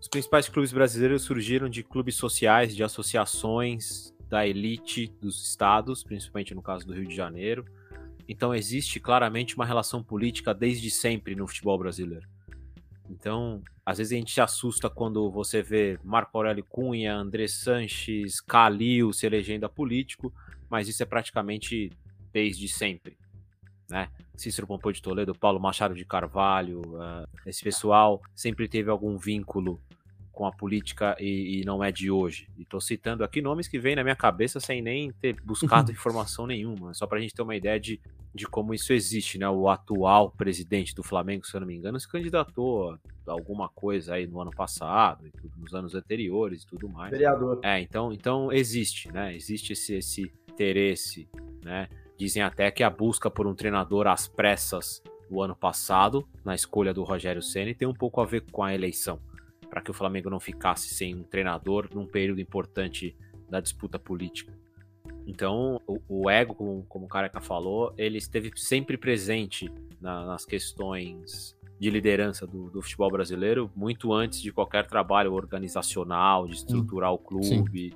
Os 0.00 0.06
principais 0.06 0.48
clubes 0.48 0.72
brasileiros 0.72 1.22
surgiram 1.22 1.68
de 1.68 1.82
clubes 1.82 2.14
sociais, 2.14 2.74
de 2.74 2.84
associações 2.84 4.14
da 4.28 4.46
elite 4.46 5.12
dos 5.20 5.44
estados, 5.48 6.04
principalmente 6.04 6.54
no 6.54 6.62
caso 6.62 6.86
do 6.86 6.94
Rio 6.94 7.06
de 7.06 7.16
Janeiro. 7.16 7.64
Então 8.28 8.54
existe 8.54 9.00
claramente 9.00 9.56
uma 9.56 9.64
relação 9.64 10.02
política 10.02 10.54
desde 10.54 10.90
sempre 10.90 11.34
no 11.34 11.46
futebol 11.46 11.78
brasileiro. 11.78 12.28
Então, 13.10 13.62
às 13.84 13.98
vezes 13.98 14.12
a 14.12 14.16
gente 14.16 14.32
se 14.32 14.40
assusta 14.40 14.90
quando 14.90 15.30
você 15.30 15.62
vê 15.62 15.98
Marco 16.04 16.36
Aurélio 16.36 16.64
Cunha, 16.64 17.16
André 17.16 17.48
Sanches, 17.48 18.40
Calil 18.40 19.12
se 19.12 19.26
elegendo 19.26 19.64
a 19.64 19.68
político, 19.68 20.32
mas 20.68 20.88
isso 20.88 21.02
é 21.02 21.06
praticamente 21.06 21.90
desde 22.30 22.68
sempre, 22.68 23.16
né? 23.88 24.10
Cícero 24.36 24.66
Pompeu 24.66 24.92
de 24.92 25.00
Toledo, 25.00 25.34
Paulo 25.34 25.58
Machado 25.58 25.94
de 25.94 26.04
Carvalho, 26.04 26.82
uh, 26.82 27.26
esse 27.46 27.64
pessoal 27.64 28.20
sempre 28.34 28.68
teve 28.68 28.90
algum 28.90 29.16
vínculo 29.16 29.80
com 30.38 30.46
a 30.46 30.52
política 30.52 31.16
e, 31.18 31.62
e 31.62 31.64
não 31.64 31.82
é 31.82 31.90
de 31.90 32.12
hoje. 32.12 32.48
E 32.56 32.64
tô 32.64 32.80
citando 32.80 33.24
aqui 33.24 33.42
nomes 33.42 33.66
que 33.66 33.76
vêm 33.76 33.96
na 33.96 34.04
minha 34.04 34.14
cabeça 34.14 34.60
sem 34.60 34.80
nem 34.80 35.10
ter 35.10 35.34
buscado 35.42 35.90
informação 35.90 36.46
nenhuma, 36.46 36.94
só 36.94 37.08
pra 37.08 37.18
gente 37.18 37.34
ter 37.34 37.42
uma 37.42 37.56
ideia 37.56 37.80
de, 37.80 38.00
de 38.32 38.46
como 38.46 38.72
isso 38.72 38.92
existe, 38.92 39.36
né? 39.36 39.48
O 39.48 39.68
atual 39.68 40.30
presidente 40.30 40.94
do 40.94 41.02
Flamengo, 41.02 41.44
se 41.44 41.56
eu 41.56 41.60
não 41.60 41.66
me 41.66 41.74
engano, 41.74 41.98
se 41.98 42.08
candidatou 42.08 42.92
a 42.92 43.32
alguma 43.32 43.68
coisa 43.68 44.14
aí 44.14 44.28
no 44.28 44.40
ano 44.40 44.52
passado, 44.52 45.28
nos 45.56 45.74
anos 45.74 45.96
anteriores 45.96 46.62
e 46.62 46.66
tudo 46.68 46.88
mais. 46.88 47.10
Vereador. 47.10 47.58
É, 47.64 47.80
então, 47.80 48.12
então 48.12 48.52
existe, 48.52 49.10
né? 49.10 49.34
Existe 49.34 49.72
esse, 49.72 49.94
esse 49.94 50.32
interesse, 50.48 51.28
né? 51.64 51.88
Dizem 52.16 52.44
até 52.44 52.70
que 52.70 52.84
a 52.84 52.90
busca 52.90 53.28
por 53.28 53.48
um 53.48 53.56
treinador 53.56 54.06
às 54.06 54.28
pressas 54.28 55.02
o 55.28 55.42
ano 55.42 55.56
passado, 55.56 56.26
na 56.44 56.54
escolha 56.54 56.94
do 56.94 57.02
Rogério 57.02 57.42
Ceni, 57.42 57.74
tem 57.74 57.88
um 57.88 57.92
pouco 57.92 58.20
a 58.20 58.24
ver 58.24 58.44
com 58.52 58.62
a 58.62 58.72
eleição, 58.72 59.20
para 59.70 59.80
que 59.80 59.90
o 59.90 59.94
Flamengo 59.94 60.30
não 60.30 60.40
ficasse 60.40 60.88
sem 60.94 61.14
um 61.14 61.22
treinador 61.22 61.88
num 61.94 62.06
período 62.06 62.40
importante 62.40 63.16
da 63.48 63.60
disputa 63.60 63.98
política. 63.98 64.52
Então, 65.26 65.80
o, 65.86 66.00
o 66.08 66.30
ego, 66.30 66.54
como, 66.54 66.84
como 66.88 67.04
o 67.04 67.08
Careca 67.08 67.40
falou, 67.40 67.92
ele 67.98 68.18
esteve 68.18 68.50
sempre 68.56 68.96
presente 68.96 69.70
na- 70.00 70.24
nas 70.24 70.44
questões 70.44 71.56
de 71.78 71.90
liderança 71.90 72.46
do, 72.46 72.70
do 72.70 72.82
futebol 72.82 73.10
brasileiro, 73.10 73.70
muito 73.76 74.12
antes 74.12 74.40
de 74.40 74.50
qualquer 74.50 74.86
trabalho 74.86 75.32
organizacional, 75.34 76.46
de 76.46 76.54
estruturar 76.54 77.12
o 77.12 77.18
clube 77.18 77.94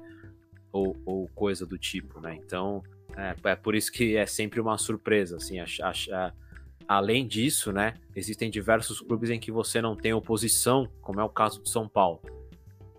ou, 0.70 0.96
ou 1.04 1.28
coisa 1.28 1.66
do 1.66 1.76
tipo, 1.78 2.20
né? 2.20 2.38
Então, 2.44 2.82
é, 3.16 3.34
é 3.50 3.56
por 3.56 3.74
isso 3.74 3.90
que 3.90 4.16
é 4.16 4.24
sempre 4.26 4.60
uma 4.60 4.78
surpresa, 4.78 5.36
assim, 5.36 5.58
ach- 5.58 5.80
ach- 5.82 6.08
além 6.86 7.26
disso, 7.26 7.72
né, 7.72 7.94
existem 8.14 8.50
diversos 8.50 9.00
clubes 9.00 9.30
em 9.30 9.38
que 9.38 9.50
você 9.50 9.80
não 9.80 9.96
tem 9.96 10.12
oposição, 10.12 10.88
como 11.00 11.20
é 11.20 11.24
o 11.24 11.28
caso 11.28 11.60
do 11.60 11.68
São 11.68 11.88
Paulo, 11.88 12.20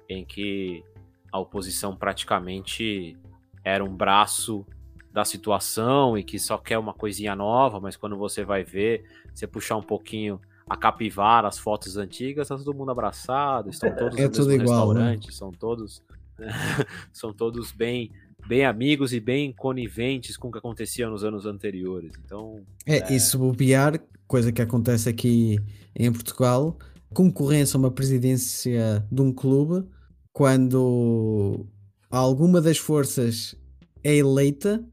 em 0.10 0.26
que 0.26 0.84
a 1.32 1.40
oposição 1.40 1.96
praticamente 1.96 3.18
era 3.64 3.84
um 3.84 3.96
braço 3.96 4.66
da 5.12 5.24
situação 5.24 6.18
e 6.18 6.24
que 6.24 6.40
só 6.40 6.58
quer 6.58 6.78
uma 6.78 6.94
coisinha 6.94 7.36
nova, 7.36 7.80
mas 7.80 7.96
quando 7.96 8.18
você 8.18 8.44
vai 8.44 8.64
ver, 8.64 9.04
você 9.34 9.46
puxar 9.46 9.78
um 9.78 9.84
pouquinho 9.84 10.40
a 10.68 10.76
capivara, 10.76 11.48
as 11.48 11.60
fotos 11.60 11.98
antigas, 11.98 12.48
tá 12.48 12.58
todo 12.58 12.74
mundo 12.74 12.92
abraçado, 12.92 13.70
estão 13.70 13.94
todos 13.96 14.18
É 14.18 14.24
no 14.24 14.32
tudo 14.32 14.48
mesmo 14.48 14.64
igual, 14.64 14.94
né? 14.94 15.12
restaurante, 15.12 15.34
são 15.34 15.52
todos 15.52 16.04
são 17.14 17.32
todos 17.32 17.72
bem 17.72 18.12
bem 18.48 18.66
amigos 18.66 19.14
e 19.14 19.20
bem 19.20 19.52
coniventes 19.52 20.38
com 20.38 20.50
o 20.50 20.52
que 20.52 20.58
acontecia 20.58 21.10
nos 21.10 21.24
anos 21.24 21.46
anteriores. 21.46 22.12
Então, 22.24 22.64
É, 22.86 23.14
e 23.14 23.20
se 23.20 23.38
bobear, 23.38 24.00
coisa 24.28 24.52
que 24.52 24.62
acontece 24.62 25.10
aqui 25.10 25.60
em 25.96 26.12
Portugal, 26.12 26.78
concorrência 27.14 27.78
a 27.78 27.80
uma 27.80 27.92
presidência 27.92 29.06
de 29.12 29.22
um 29.22 29.32
clube, 29.32 29.88
quando 30.32 31.66
alguma 32.10 32.60
das 32.60 32.78
forças 32.78 33.56
é 34.04 34.16
eleita, 34.16 34.84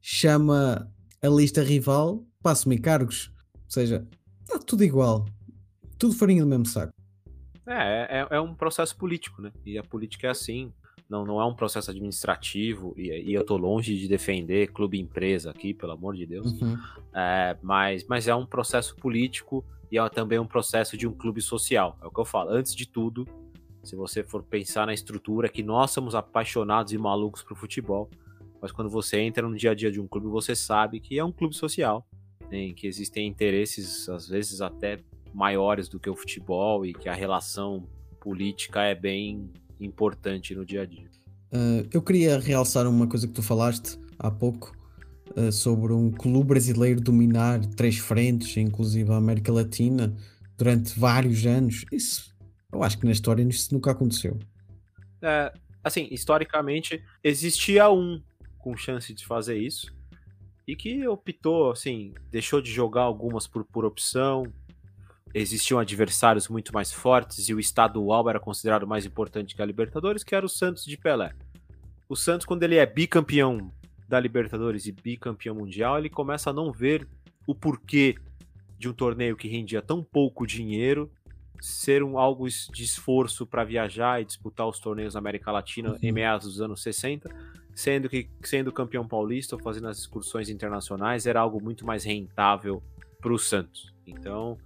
chama 0.00 0.90
a 1.22 1.28
lista 1.28 1.62
rival 1.62 2.24
para 2.42 2.52
assumir 2.52 2.78
cargos. 2.78 3.32
Ou 3.54 3.70
seja, 3.70 4.06
está 4.42 4.58
tudo 4.58 4.84
igual. 4.84 5.26
Tudo 5.98 6.14
farinha 6.14 6.42
do 6.42 6.48
mesmo 6.48 6.66
saco. 6.66 6.92
É, 7.66 8.20
é, 8.20 8.36
é 8.36 8.40
um 8.40 8.54
processo 8.54 8.96
político, 8.96 9.40
né? 9.40 9.52
E 9.64 9.78
a 9.78 9.82
política 9.82 10.26
é 10.26 10.30
assim. 10.30 10.72
Não, 11.08 11.24
não 11.24 11.40
é 11.40 11.44
um 11.44 11.54
processo 11.54 11.90
administrativo. 11.90 12.94
E, 12.96 13.10
e 13.10 13.34
eu 13.34 13.44
tô 13.44 13.56
longe 13.56 13.98
de 13.98 14.08
defender 14.08 14.72
clube 14.72 14.98
empresa 14.98 15.50
aqui, 15.50 15.74
pelo 15.74 15.92
amor 15.92 16.14
de 16.14 16.26
Deus. 16.26 16.60
Uhum. 16.60 16.78
É, 17.14 17.56
mas, 17.62 18.04
mas 18.06 18.28
é 18.28 18.34
um 18.34 18.46
processo 18.46 18.96
político 18.96 19.64
e 19.90 19.98
é 19.98 20.08
também 20.08 20.38
um 20.38 20.46
processo 20.46 20.96
de 20.96 21.06
um 21.06 21.12
clube 21.12 21.42
social. 21.42 21.98
É 22.02 22.06
o 22.06 22.10
que 22.10 22.18
eu 22.18 22.24
falo. 22.24 22.50
Antes 22.50 22.74
de 22.74 22.86
tudo, 22.86 23.26
se 23.82 23.96
você 23.96 24.22
for 24.22 24.42
pensar 24.42 24.86
na 24.86 24.94
estrutura, 24.94 25.48
que 25.48 25.62
nós 25.62 25.90
somos 25.90 26.14
apaixonados 26.14 26.92
e 26.92 26.98
malucos 26.98 27.42
pro 27.42 27.54
futebol. 27.54 28.08
Mas 28.60 28.70
quando 28.70 28.88
você 28.88 29.18
entra 29.18 29.46
no 29.46 29.56
dia 29.56 29.72
a 29.72 29.74
dia 29.74 29.90
de 29.90 30.00
um 30.00 30.06
clube, 30.06 30.28
você 30.28 30.54
sabe 30.54 31.00
que 31.00 31.18
é 31.18 31.24
um 31.24 31.32
clube 31.32 31.54
social, 31.54 32.06
em 32.50 32.72
que 32.72 32.86
existem 32.86 33.26
interesses, 33.26 34.08
às 34.08 34.28
vezes 34.28 34.60
até 34.60 34.98
maiores 35.34 35.88
do 35.88 35.98
que 35.98 36.08
o 36.08 36.14
futebol, 36.14 36.86
e 36.86 36.94
que 36.94 37.08
a 37.08 37.14
relação 37.14 37.88
política 38.20 38.82
é 38.84 38.94
bem 38.94 39.50
importante 39.80 40.54
no 40.54 40.64
dia 40.64 40.82
a 40.82 40.86
dia. 40.86 41.08
Uh, 41.52 41.86
eu 41.92 42.00
queria 42.00 42.38
realçar 42.38 42.86
uma 42.86 43.06
coisa 43.06 43.26
que 43.26 43.34
tu 43.34 43.42
falaste 43.42 43.98
há 44.18 44.30
pouco 44.30 44.74
uh, 45.36 45.52
sobre 45.52 45.92
um 45.92 46.10
clube 46.10 46.48
brasileiro 46.48 47.00
dominar 47.00 47.64
três 47.76 47.98
frentes, 47.98 48.56
inclusive 48.56 49.10
a 49.12 49.16
América 49.16 49.52
Latina, 49.52 50.16
durante 50.56 50.98
vários 50.98 51.44
anos. 51.44 51.84
Isso, 51.92 52.34
eu 52.72 52.82
acho 52.82 52.98
que 52.98 53.04
na 53.04 53.12
história 53.12 53.42
isso 53.42 53.74
nunca 53.74 53.90
aconteceu. 53.90 54.38
É, 55.20 55.52
assim, 55.84 56.08
historicamente, 56.10 57.02
existia 57.22 57.90
um, 57.90 58.22
com 58.58 58.76
chance 58.76 59.12
de 59.12 59.26
fazer 59.26 59.56
isso 59.56 59.92
e 60.66 60.76
que 60.76 61.06
optou, 61.06 61.70
assim, 61.70 62.14
deixou 62.30 62.62
de 62.62 62.70
jogar 62.70 63.02
algumas 63.02 63.46
por, 63.46 63.64
por 63.64 63.84
opção. 63.84 64.44
Existiam 65.34 65.78
adversários 65.78 66.48
muito 66.48 66.74
mais 66.74 66.92
fortes 66.92 67.48
e 67.48 67.54
o 67.54 67.60
estadual 67.60 68.28
era 68.28 68.38
considerado 68.38 68.86
mais 68.86 69.06
importante 69.06 69.54
que 69.54 69.62
a 69.62 69.66
Libertadores, 69.66 70.22
que 70.22 70.34
era 70.34 70.44
o 70.44 70.48
Santos 70.48 70.84
de 70.84 70.96
Pelé. 70.96 71.32
O 72.08 72.14
Santos, 72.14 72.44
quando 72.44 72.62
ele 72.62 72.76
é 72.76 72.84
bicampeão 72.84 73.72
da 74.06 74.20
Libertadores 74.20 74.86
e 74.86 74.92
bicampeão 74.92 75.54
mundial, 75.54 75.98
ele 75.98 76.10
começa 76.10 76.50
a 76.50 76.52
não 76.52 76.70
ver 76.70 77.08
o 77.46 77.54
porquê 77.54 78.14
de 78.78 78.88
um 78.88 78.92
torneio 78.92 79.36
que 79.36 79.48
rendia 79.48 79.80
tão 79.80 80.02
pouco 80.02 80.46
dinheiro 80.46 81.10
ser 81.60 82.02
um 82.02 82.18
algo 82.18 82.46
de 82.48 82.82
esforço 82.82 83.46
para 83.46 83.62
viajar 83.62 84.20
e 84.20 84.24
disputar 84.24 84.66
os 84.66 84.80
torneios 84.80 85.14
na 85.14 85.20
América 85.20 85.52
Latina 85.52 85.90
Uhum. 85.92 85.98
em 86.02 86.10
meados 86.12 86.48
dos 86.48 86.60
anos 86.60 86.82
60, 86.82 87.30
sendo 87.72 88.08
que 88.08 88.28
sendo 88.42 88.72
campeão 88.72 89.06
paulista 89.06 89.54
ou 89.54 89.62
fazendo 89.62 89.86
as 89.86 89.98
excursões 89.98 90.48
internacionais 90.48 91.24
era 91.24 91.40
algo 91.40 91.62
muito 91.62 91.86
mais 91.86 92.02
rentável 92.04 92.82
para 93.20 93.32
o 93.32 93.38
Santos. 93.38 93.94
Então, 94.04 94.58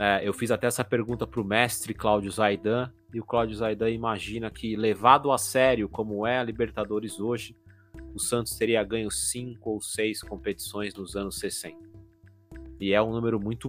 é, 0.00 0.26
eu 0.26 0.32
fiz 0.32 0.50
até 0.50 0.66
essa 0.66 0.82
pergunta 0.82 1.26
para 1.26 1.42
o 1.42 1.44
mestre 1.44 1.92
Cláudio 1.92 2.30
Zaidan 2.30 2.90
e 3.12 3.20
o 3.20 3.24
Cláudio 3.24 3.54
Zaidan 3.54 3.90
imagina 3.90 4.50
que 4.50 4.74
levado 4.74 5.30
a 5.30 5.36
sério 5.36 5.90
como 5.90 6.26
é 6.26 6.38
a 6.38 6.42
Libertadores 6.42 7.20
hoje, 7.20 7.54
o 8.14 8.18
Santos 8.18 8.56
teria 8.56 8.82
ganho 8.82 9.10
cinco 9.10 9.68
ou 9.68 9.80
seis 9.82 10.22
competições 10.22 10.94
nos 10.94 11.16
anos 11.16 11.38
60. 11.38 11.76
E 12.80 12.94
é 12.94 13.02
um 13.02 13.12
número 13.12 13.38
muito 13.38 13.68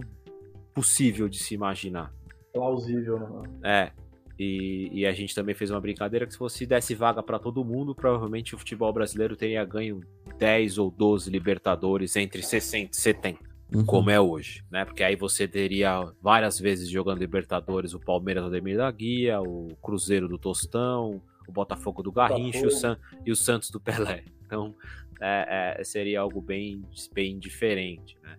possível 0.74 1.28
de 1.28 1.38
se 1.38 1.52
imaginar. 1.52 2.10
Plausível, 2.50 3.18
né? 3.18 3.50
É. 3.62 4.02
E, 4.38 4.88
e 4.90 5.06
a 5.06 5.12
gente 5.12 5.34
também 5.34 5.54
fez 5.54 5.70
uma 5.70 5.82
brincadeira 5.82 6.26
que 6.26 6.32
se 6.32 6.38
fosse 6.38 6.64
desse 6.64 6.94
vaga 6.94 7.22
para 7.22 7.38
todo 7.38 7.62
mundo, 7.62 7.94
provavelmente 7.94 8.54
o 8.54 8.58
futebol 8.58 8.90
brasileiro 8.90 9.36
teria 9.36 9.62
ganho 9.66 10.00
10 10.38 10.78
ou 10.78 10.90
12 10.90 11.30
Libertadores 11.30 12.16
entre 12.16 12.42
60 12.42 12.90
e 12.90 12.96
70, 12.96 13.51
Uhum. 13.74 13.84
como 13.86 14.10
é 14.10 14.20
hoje, 14.20 14.62
né? 14.70 14.84
Porque 14.84 15.02
aí 15.02 15.16
você 15.16 15.46
teria 15.48 16.02
várias 16.20 16.58
vezes 16.58 16.88
jogando 16.88 17.18
Libertadores 17.18 17.94
o 17.94 18.00
Palmeiras 18.00 18.42
do 18.44 18.48
Ademir 18.48 18.76
da 18.76 18.90
Guia, 18.90 19.40
o 19.40 19.68
Cruzeiro 19.82 20.28
do 20.28 20.38
Tostão, 20.38 21.22
o 21.48 21.52
Botafogo 21.52 22.02
do 22.02 22.12
Garrincha 22.12 22.58
e 22.58 22.66
o, 22.66 22.70
San- 22.70 22.98
e 23.26 23.32
o 23.32 23.36
Santos 23.36 23.70
do 23.70 23.80
Pelé. 23.80 24.24
Então 24.52 24.74
é, 25.18 25.76
é, 25.80 25.84
seria 25.84 26.20
algo 26.20 26.38
bem, 26.42 26.84
bem 27.14 27.38
diferente, 27.38 28.18
né? 28.22 28.36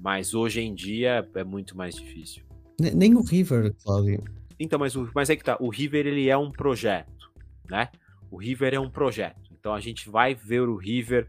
Mas 0.00 0.34
hoje 0.34 0.60
em 0.60 0.74
dia 0.74 1.24
é 1.36 1.44
muito 1.44 1.76
mais 1.76 1.94
difícil. 1.94 2.42
Ne- 2.80 2.90
Nem 2.90 3.14
o 3.14 3.22
River, 3.22 3.72
Cláudio. 3.84 4.24
Então, 4.58 4.76
mas, 4.76 4.96
o, 4.96 5.08
mas 5.14 5.30
é 5.30 5.36
que 5.36 5.44
tá. 5.44 5.56
O 5.60 5.68
River 5.68 6.04
ele 6.04 6.28
é 6.28 6.36
um 6.36 6.50
projeto, 6.50 7.30
né? 7.70 7.90
O 8.28 8.36
River 8.36 8.74
é 8.74 8.80
um 8.80 8.90
projeto. 8.90 9.52
Então 9.52 9.72
a 9.72 9.78
gente 9.78 10.10
vai 10.10 10.34
ver 10.34 10.62
o 10.62 10.74
River 10.76 11.28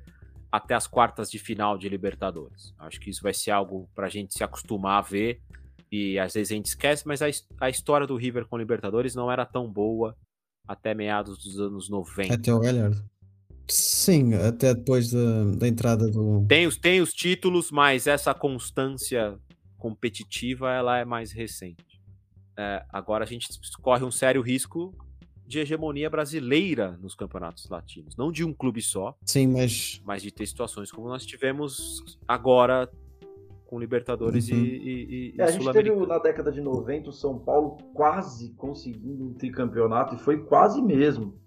até 0.53 0.75
as 0.75 0.85
quartas 0.85 1.31
de 1.31 1.39
final 1.39 1.79
de 1.79 1.89
Libertadores. 1.89 2.75
Acho 2.77 2.99
que 2.99 3.09
isso 3.09 3.23
vai 3.23 3.33
ser 3.33 3.49
algo 3.49 3.89
pra 3.95 4.07
gente 4.07 4.35
se 4.35 4.43
acostumar 4.43 4.99
a 4.99 5.01
ver. 5.01 5.41
E 5.91 6.19
às 6.19 6.35
vezes 6.35 6.51
a 6.51 6.55
gente 6.55 6.67
esquece, 6.67 7.07
mas 7.07 7.23
a, 7.23 7.25
a 7.59 7.71
história 7.71 8.05
do 8.05 8.15
River 8.15 8.45
com 8.45 8.55
Libertadores 8.55 9.15
não 9.15 9.31
era 9.31 9.47
tão 9.47 9.67
boa 9.67 10.15
até 10.67 10.93
meados 10.93 11.43
dos 11.43 11.59
anos 11.59 11.89
90. 11.89 12.35
Até 12.35 12.53
o 12.53 12.59
Galhardo. 12.59 13.03
Sim, 13.67 14.35
até 14.35 14.75
depois 14.75 15.09
da, 15.09 15.45
da 15.57 15.67
entrada 15.67 16.07
do. 16.07 16.45
Tem 16.47 16.67
os, 16.67 16.77
tem 16.77 17.01
os 17.01 17.11
títulos, 17.11 17.71
mas 17.71 18.05
essa 18.05 18.31
constância 18.31 19.35
competitiva 19.79 20.71
ela 20.71 20.99
é 20.99 21.05
mais 21.05 21.31
recente. 21.31 21.99
É, 22.55 22.85
agora 22.89 23.23
a 23.23 23.27
gente 23.27 23.47
corre 23.81 24.03
um 24.03 24.11
sério 24.11 24.43
risco 24.43 24.95
de 25.53 25.59
hegemonia 25.59 26.09
brasileira 26.09 26.97
nos 27.01 27.15
campeonatos 27.15 27.69
latinos. 27.69 28.15
Não 28.17 28.31
de 28.31 28.43
um 28.43 28.53
clube 28.53 28.81
só, 28.81 29.15
Sim, 29.25 29.47
mas. 29.47 30.01
mas 30.05 30.21
de 30.21 30.31
ter 30.31 30.45
situações 30.45 30.91
como 30.91 31.07
nós 31.07 31.25
tivemos 31.25 32.17
agora 32.27 32.89
com 33.67 33.79
Libertadores 33.79 34.49
Uhum. 34.49 34.57
e, 34.57 34.61
e, 34.61 35.33
e 35.37 35.41
É, 35.41 35.43
a 35.45 35.51
gente 35.51 35.71
teve 35.71 35.89
na 36.05 36.19
década 36.19 36.51
de 36.51 36.61
90 36.61 37.09
o 37.09 37.13
São 37.13 37.39
Paulo 37.39 37.77
quase 37.93 38.53
conseguindo 38.55 39.23
um 39.25 39.33
tricampeonato 39.33 40.15
e 40.15 40.19
foi 40.19 40.37
quase 40.43 40.81
mesmo. 40.81 41.39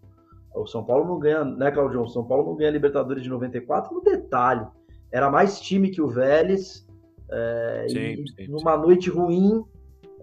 O 0.55 0.67
São 0.67 0.83
Paulo 0.85 1.07
não 1.07 1.19
ganha, 1.19 1.45
né, 1.45 1.71
Claudião? 1.71 2.03
O 2.05 2.09
São 2.09 2.25
Paulo 2.25 2.47
não 2.51 2.57
ganha 2.57 2.71
Libertadores 2.71 3.23
de 3.23 3.29
94 3.29 3.95
no 3.95 4.01
detalhe. 4.03 4.67
Era 5.13 5.31
mais 5.31 5.61
time 5.61 5.91
que 5.91 6.01
o 6.01 6.09
Vélez. 6.09 6.87
é, 7.31 7.87
Sim, 7.89 7.99
e 7.99 8.29
sim, 8.31 8.49
numa 8.49 8.77
noite 8.77 9.11
ruim, 9.11 9.63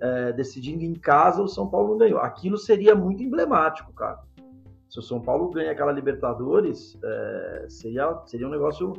é, 0.04 0.34
decidindo 0.34 0.84
em 0.84 0.93
casa, 0.93 1.41
o 1.41 1.47
São 1.47 1.68
Paulo 1.68 1.89
não 1.89 1.97
ganhou. 1.97 2.20
Aquilo 2.20 2.58
seria 2.58 2.93
muito 2.93 3.24
emblemático, 3.24 3.91
cara. 3.93 4.20
Se 4.89 4.99
o 4.99 5.01
São 5.01 5.20
Paulo 5.20 5.49
ganha 5.49 5.72
aquela 5.72 5.91
Libertadores, 5.91 6.97
é, 7.04 7.66
seria, 7.70 8.22
seria 8.26 8.47
um 8.47 8.51
negócio 8.51 8.93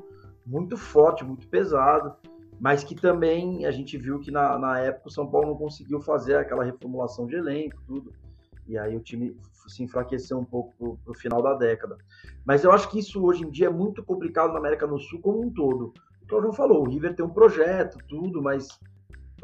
muito 0.45 0.77
forte, 0.77 1.25
muito 1.25 1.47
pesado 1.49 2.17
mas 2.61 2.85
que 2.85 2.95
também 2.95 3.67
a 3.67 3.71
gente 3.71 3.97
viu 3.99 4.21
que 4.21 4.31
na, 4.31 4.59
na 4.59 4.79
época 4.79 5.09
o 5.09 5.13
São 5.13 5.27
Paulo 5.27 5.49
não 5.49 5.57
conseguiu 5.57 6.01
fazer 6.01 6.37
aquela 6.37 6.65
reformulação 6.65 7.27
de 7.27 7.37
elenco, 7.37 7.83
tudo. 7.87 8.13
E 8.67 8.79
aí 8.79 8.97
o 8.97 9.01
time 9.01 9.37
se 9.67 9.83
enfraqueceu 9.83 10.39
um 10.39 10.45
pouco 10.45 10.75
pro, 10.79 10.97
pro 11.05 11.15
final 11.15 11.43
da 11.43 11.55
década. 11.55 11.99
Mas 12.45 12.65
eu 12.65 12.73
acho 12.73 12.89
que 12.89 12.99
isso 12.99 13.23
hoje 13.25 13.45
em 13.45 13.51
dia 13.51 13.67
é 13.67 13.71
muito 13.71 14.03
complicado 14.03 14.53
na 14.53 14.59
América 14.59 14.87
do 14.87 14.99
Sul 14.99 15.21
como 15.21 15.43
um 15.43 15.51
todo. 15.51 15.93
O 16.23 16.27
Claudio 16.27 16.53
falou, 16.53 16.83
o 16.83 16.89
River 16.89 17.15
tem 17.15 17.25
um 17.25 17.31
projeto, 17.31 17.99
tudo, 18.09 18.43
mas 18.43 18.69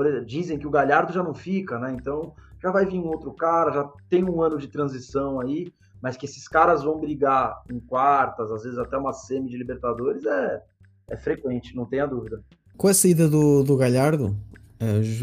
exemplo, 0.07 0.27
dizem 0.27 0.59
que 0.59 0.67
o 0.67 0.71
Galhardo 0.71 1.13
já 1.13 1.23
não 1.23 1.35
fica, 1.35 1.79
né? 1.79 1.93
Então 1.99 2.35
já 2.63 2.71
vai 2.71 2.85
vir 2.85 2.99
um 2.99 3.07
outro 3.07 3.33
cara, 3.33 3.73
já 3.73 3.85
tem 4.09 4.23
um 4.25 4.43
ano 4.43 4.59
de 4.59 4.69
transição 4.69 5.41
aí, 5.41 5.73
mas 6.03 6.17
que 6.17 6.27
esses 6.27 6.47
caras 6.47 6.83
vão 6.83 6.99
brigar 6.99 7.63
em 7.71 7.81
quartas, 7.81 8.51
às 8.53 8.63
vezes 8.63 8.79
até 8.79 8.97
uma 8.97 9.13
semi 9.13 9.49
de 9.49 9.57
Libertadores, 9.57 10.25
é, 10.27 10.63
é 11.09 11.17
frequente, 11.17 11.75
não 11.75 11.87
tenha 11.87 12.07
dúvida. 12.07 12.43
Com 12.77 12.89
a 12.89 12.95
saída 12.95 13.29
do, 13.29 13.63
do 13.63 13.77
Galhardo, 13.77 14.37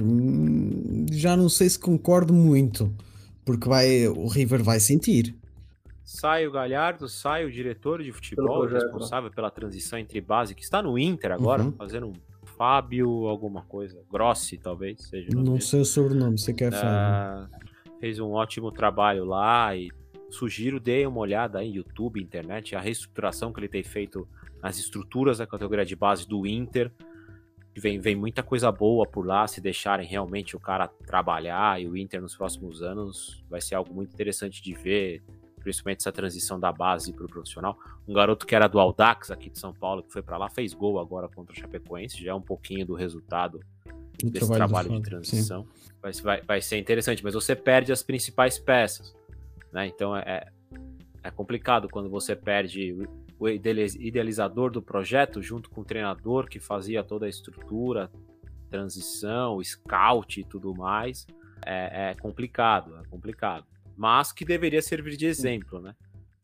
hum, 0.03 1.05
já 1.11 1.35
não 1.35 1.49
sei 1.49 1.69
se 1.69 1.79
concordo 1.79 2.33
muito. 2.33 2.91
Porque 3.45 3.67
vai, 3.67 4.07
o 4.07 4.27
River 4.27 4.61
vai 4.61 4.79
sentir. 4.79 5.33
Sai 6.03 6.45
o 6.47 6.51
Galhardo, 6.51 7.07
sai 7.07 7.45
o 7.45 7.51
diretor 7.51 8.03
de 8.03 8.11
futebol, 8.11 8.59
projeto, 8.59 8.81
né? 8.81 8.91
responsável 8.91 9.31
pela 9.31 9.49
transição 9.49 9.97
entre 9.97 10.19
base, 10.21 10.53
que 10.53 10.63
está 10.63 10.81
no 10.81 10.97
Inter 10.97 11.31
agora, 11.31 11.63
Uhum. 11.63 11.71
fazendo 11.71 12.07
um 12.07 12.13
Fábio 12.57 13.27
alguma 13.27 13.61
coisa. 13.61 14.01
Grossi, 14.11 14.57
talvez, 14.57 15.03
seja 15.07 15.29
Não 15.33 15.43
dele. 15.43 15.61
sei 15.61 15.81
o 15.81 15.85
sobrenome, 15.85 16.37
sei 16.37 16.53
que 16.53 16.63
é 16.63 16.71
Fábio. 16.71 16.87
Ah, 16.89 17.49
fez 17.99 18.19
um 18.19 18.31
ótimo 18.31 18.71
trabalho 18.71 19.23
lá 19.25 19.75
e 19.75 19.89
sugiro, 20.29 20.79
dê 20.79 21.05
uma 21.05 21.19
olhada 21.19 21.59
aí, 21.59 21.69
YouTube, 21.75 22.21
internet, 22.21 22.75
a 22.75 22.81
reestruturação 22.81 23.53
que 23.53 23.59
ele 23.59 23.69
tem 23.69 23.83
feito 23.83 24.27
nas 24.61 24.77
estruturas 24.79 25.37
da 25.37 25.47
categoria 25.47 25.85
de 25.85 25.95
base 25.95 26.27
do 26.27 26.45
Inter. 26.45 26.91
Vem, 27.79 27.99
vem 27.99 28.15
muita 28.15 28.41
coisa 28.41 28.71
boa 28.71 29.05
por 29.05 29.25
lá, 29.25 29.47
se 29.47 29.61
deixarem 29.61 30.07
realmente 30.07 30.55
o 30.55 30.59
cara 30.59 30.87
trabalhar 30.87 31.79
e 31.79 31.87
o 31.87 31.95
Inter 31.95 32.19
nos 32.19 32.35
próximos 32.35 32.81
anos 32.81 33.43
vai 33.47 33.61
ser 33.61 33.75
algo 33.75 33.93
muito 33.93 34.11
interessante 34.11 34.63
de 34.63 34.73
ver, 34.73 35.21
principalmente 35.67 35.99
essa 35.99 36.13
transição 36.13 36.57
da 36.57 36.71
base 36.71 37.11
para 37.11 37.25
o 37.25 37.27
profissional. 37.27 37.77
Um 38.07 38.13
garoto 38.13 38.47
que 38.47 38.55
era 38.55 38.69
do 38.69 38.79
Aldax 38.79 39.29
aqui 39.31 39.49
de 39.49 39.59
São 39.59 39.73
Paulo, 39.73 40.01
que 40.01 40.13
foi 40.13 40.21
para 40.21 40.37
lá, 40.37 40.49
fez 40.49 40.73
gol 40.73 40.97
agora 40.97 41.27
contra 41.27 41.53
o 41.53 41.59
Chapecoense, 41.59 42.23
já 42.23 42.31
é 42.31 42.33
um 42.33 42.41
pouquinho 42.41 42.85
do 42.85 42.95
resultado 42.95 43.59
O 44.23 44.29
desse 44.29 44.47
trabalho 44.47 44.67
trabalho 44.67 44.89
de 44.89 44.95
sim. 44.95 45.01
transição. 45.01 45.67
Vai, 46.01 46.13
vai, 46.13 46.41
vai 46.41 46.61
ser 46.61 46.77
interessante, 46.77 47.21
mas 47.21 47.33
você 47.33 47.53
perde 47.53 47.91
as 47.91 48.01
principais 48.01 48.57
peças. 48.57 49.13
Né? 49.73 49.87
Então 49.87 50.15
é, 50.15 50.47
é 51.21 51.29
complicado 51.31 51.89
quando 51.89 52.09
você 52.09 52.33
perde 52.33 52.93
o- 52.93 53.27
o 53.37 53.49
idealiz- 53.49 53.95
idealizador 53.95 54.71
do 54.71 54.81
projeto 54.81 55.41
junto 55.41 55.69
com 55.69 55.81
o 55.81 55.85
treinador 55.85 56.47
que 56.47 56.61
fazia 56.61 57.03
toda 57.03 57.25
a 57.25 57.29
estrutura, 57.29 58.09
transição, 58.69 59.61
scout 59.61 60.39
e 60.39 60.45
tudo 60.45 60.73
mais. 60.73 61.27
É, 61.65 62.11
é 62.11 62.13
complicado, 62.13 62.95
é 63.03 63.07
complicado. 63.09 63.65
Mas 63.97 64.31
que 64.31 64.45
deveria 64.45 64.81
servir 64.81 65.17
de 65.17 65.25
exemplo, 65.25 65.81
né? 65.81 65.95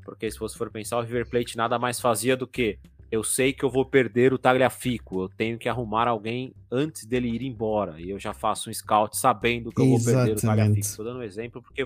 Porque 0.03 0.29
se 0.29 0.39
você 0.39 0.57
for 0.57 0.71
pensar, 0.71 0.97
o 0.97 1.01
River 1.01 1.29
Plate 1.29 1.55
nada 1.55 1.79
mais 1.79 1.99
fazia 1.99 2.35
do 2.35 2.47
que 2.47 2.79
eu 3.11 3.23
sei 3.23 3.53
que 3.53 3.63
eu 3.63 3.69
vou 3.69 3.85
perder 3.85 4.33
o 4.33 4.39
Tagliafico, 4.39 5.21
eu 5.21 5.29
tenho 5.29 5.57
que 5.59 5.69
arrumar 5.69 6.07
alguém 6.07 6.51
antes 6.71 7.05
dele 7.05 7.29
ir 7.29 7.43
embora. 7.43 8.01
E 8.01 8.09
eu 8.09 8.17
já 8.17 8.33
faço 8.33 8.71
um 8.71 8.73
scout 8.73 9.15
sabendo 9.15 9.71
que 9.71 9.79
eu 9.79 9.87
vou 9.87 10.03
perder 10.03 10.31
o 10.31 10.33
Exatamente. 10.33 10.41
Tagliafico. 10.41 10.79
Estou 10.79 11.05
dando 11.05 11.19
um 11.19 11.23
exemplo 11.23 11.61
porque 11.61 11.83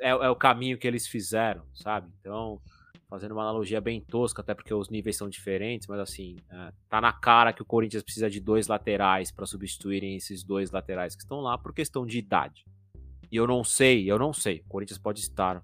é, 0.00 0.10
é 0.10 0.28
o 0.28 0.34
caminho 0.34 0.76
que 0.76 0.86
eles 0.86 1.06
fizeram, 1.06 1.62
sabe? 1.72 2.10
Então, 2.20 2.60
fazendo 3.08 3.32
uma 3.32 3.42
analogia 3.42 3.80
bem 3.80 4.00
tosca, 4.00 4.42
até 4.42 4.54
porque 4.54 4.74
os 4.74 4.90
níveis 4.90 5.16
são 5.16 5.28
diferentes, 5.28 5.86
mas 5.86 6.00
assim, 6.00 6.36
é, 6.50 6.72
tá 6.88 7.00
na 7.00 7.12
cara 7.12 7.52
que 7.52 7.62
o 7.62 7.64
Corinthians 7.64 8.02
precisa 8.02 8.28
de 8.28 8.40
dois 8.40 8.66
laterais 8.66 9.30
para 9.30 9.46
substituírem 9.46 10.16
esses 10.16 10.42
dois 10.42 10.72
laterais 10.72 11.14
que 11.14 11.22
estão 11.22 11.40
lá 11.40 11.56
por 11.56 11.72
questão 11.72 12.04
de 12.04 12.18
idade. 12.18 12.64
E 13.30 13.36
eu 13.36 13.46
não 13.46 13.62
sei, 13.64 14.10
eu 14.10 14.18
não 14.18 14.32
sei. 14.32 14.60
O 14.66 14.68
Corinthians 14.68 14.98
pode 14.98 15.20
estar, 15.20 15.62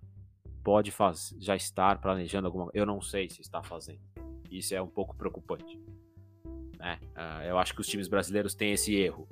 pode 0.64 0.90
faz, 0.90 1.34
já 1.39 1.55
estar 1.56 2.01
planejando 2.01 2.47
alguma 2.47 2.70
Eu 2.74 2.84
não 2.86 3.01
sei 3.01 3.28
se 3.30 3.40
está 3.40 3.62
fazendo. 3.62 4.01
Isso 4.51 4.74
é 4.74 4.82
um 4.82 4.86
pouco 4.89 5.14
preocupante. 5.16 5.78
né? 6.78 6.98
Ah, 7.14 7.44
eu 7.47 7.59
acho 7.59 7.74
que 7.74 7.80
os 7.80 7.86
times 7.86 8.09
brasileiros 8.09 8.55
têm 8.55 8.72
esse 8.72 8.94
erro. 8.94 9.28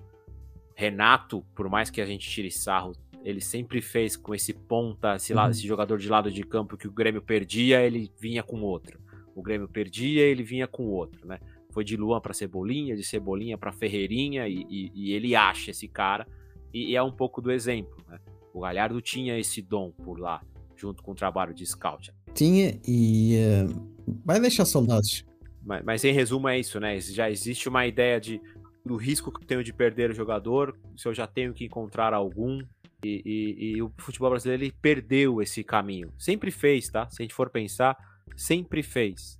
Renato, 0.74 1.44
por 1.54 1.68
mais 1.68 1.90
que 1.90 2.00
a 2.00 2.06
gente 2.06 2.28
tire 2.28 2.50
sarro, 2.50 2.92
ele 3.22 3.40
sempre 3.40 3.82
fez 3.82 4.16
com 4.16 4.34
esse 4.34 4.54
ponta, 4.54 5.16
esse, 5.16 5.34
la- 5.34 5.44
Uhum. 5.44 5.50
esse 5.50 5.66
jogador 5.66 5.98
de 5.98 6.08
lado 6.08 6.30
de 6.30 6.42
campo 6.42 6.76
que 6.76 6.88
o 6.88 6.92
Grêmio 6.92 7.20
perdia, 7.20 7.82
ele 7.82 8.10
vinha 8.18 8.42
com 8.42 8.62
outro. 8.62 8.98
O 9.34 9.40
O 9.40 9.42
Grêmio 9.42 9.68
perdia, 9.68 10.22
ele 10.22 10.42
vinha 10.42 10.66
com 10.66 10.84
outro, 10.86 11.26
né? 11.26 11.38
Foi 11.70 11.84
de 11.84 11.96
Luan 11.96 12.20
para 12.20 12.32
Cebolinha, 12.34 12.96
de 12.96 13.02
Cebolinha 13.04 13.56
para 13.58 13.72
Ferreirinha 13.72 14.48
e, 14.48 14.66
e, 14.68 14.92
e, 14.94 15.12
ele 15.12 15.34
acha 15.36 15.70
esse 15.70 15.86
cara 15.86 16.26
e, 16.72 16.92
e, 16.92 16.96
é 16.96 17.02
um 17.02 17.12
pouco 17.12 17.40
do 17.40 17.50
exemplo, 17.50 17.96
né? 18.08 18.18
O 18.52 18.60
Galhardo 18.60 19.00
tinha 19.00 19.38
esse 19.38 19.62
dom 19.62 19.90
por 19.90 20.18
lá, 20.18 20.42
junto 20.76 21.02
com 21.02 21.12
o 21.12 21.14
trabalho 21.14 21.54
de 21.54 21.64
scout. 21.64 22.12
Tinha 22.34 22.80
e 22.86 23.36
uh, 23.66 24.20
vai 24.24 24.40
deixar 24.40 24.64
saudades. 24.64 25.24
Mas, 25.62 25.84
mas 25.84 26.04
em 26.04 26.12
resumo 26.12 26.48
é 26.48 26.58
isso, 26.58 26.80
né? 26.80 26.98
Já 27.00 27.30
existe 27.30 27.68
uma 27.68 27.86
ideia 27.86 28.20
de 28.20 28.40
do 28.84 28.96
risco 28.96 29.30
que 29.30 29.42
eu 29.42 29.46
tenho 29.46 29.64
de 29.64 29.72
perder 29.72 30.10
o 30.10 30.14
jogador, 30.14 30.76
se 30.96 31.06
eu 31.06 31.14
já 31.14 31.26
tenho 31.26 31.52
que 31.52 31.64
encontrar 31.64 32.14
algum. 32.14 32.60
E, 33.04 33.22
e, 33.24 33.76
e, 33.76 33.82
o 33.82 33.90
futebol 33.98 34.30
brasileiro 34.30 34.62
ele 34.62 34.72
perdeu 34.72 35.40
esse 35.40 35.64
caminho. 35.64 36.12
Sempre 36.18 36.50
fez, 36.50 36.88
tá? 36.88 37.08
Se 37.10 37.22
a 37.22 37.24
gente 37.24 37.34
for 37.34 37.48
pensar, 37.48 37.96
sempre 38.36 38.82
fez. 38.82 39.38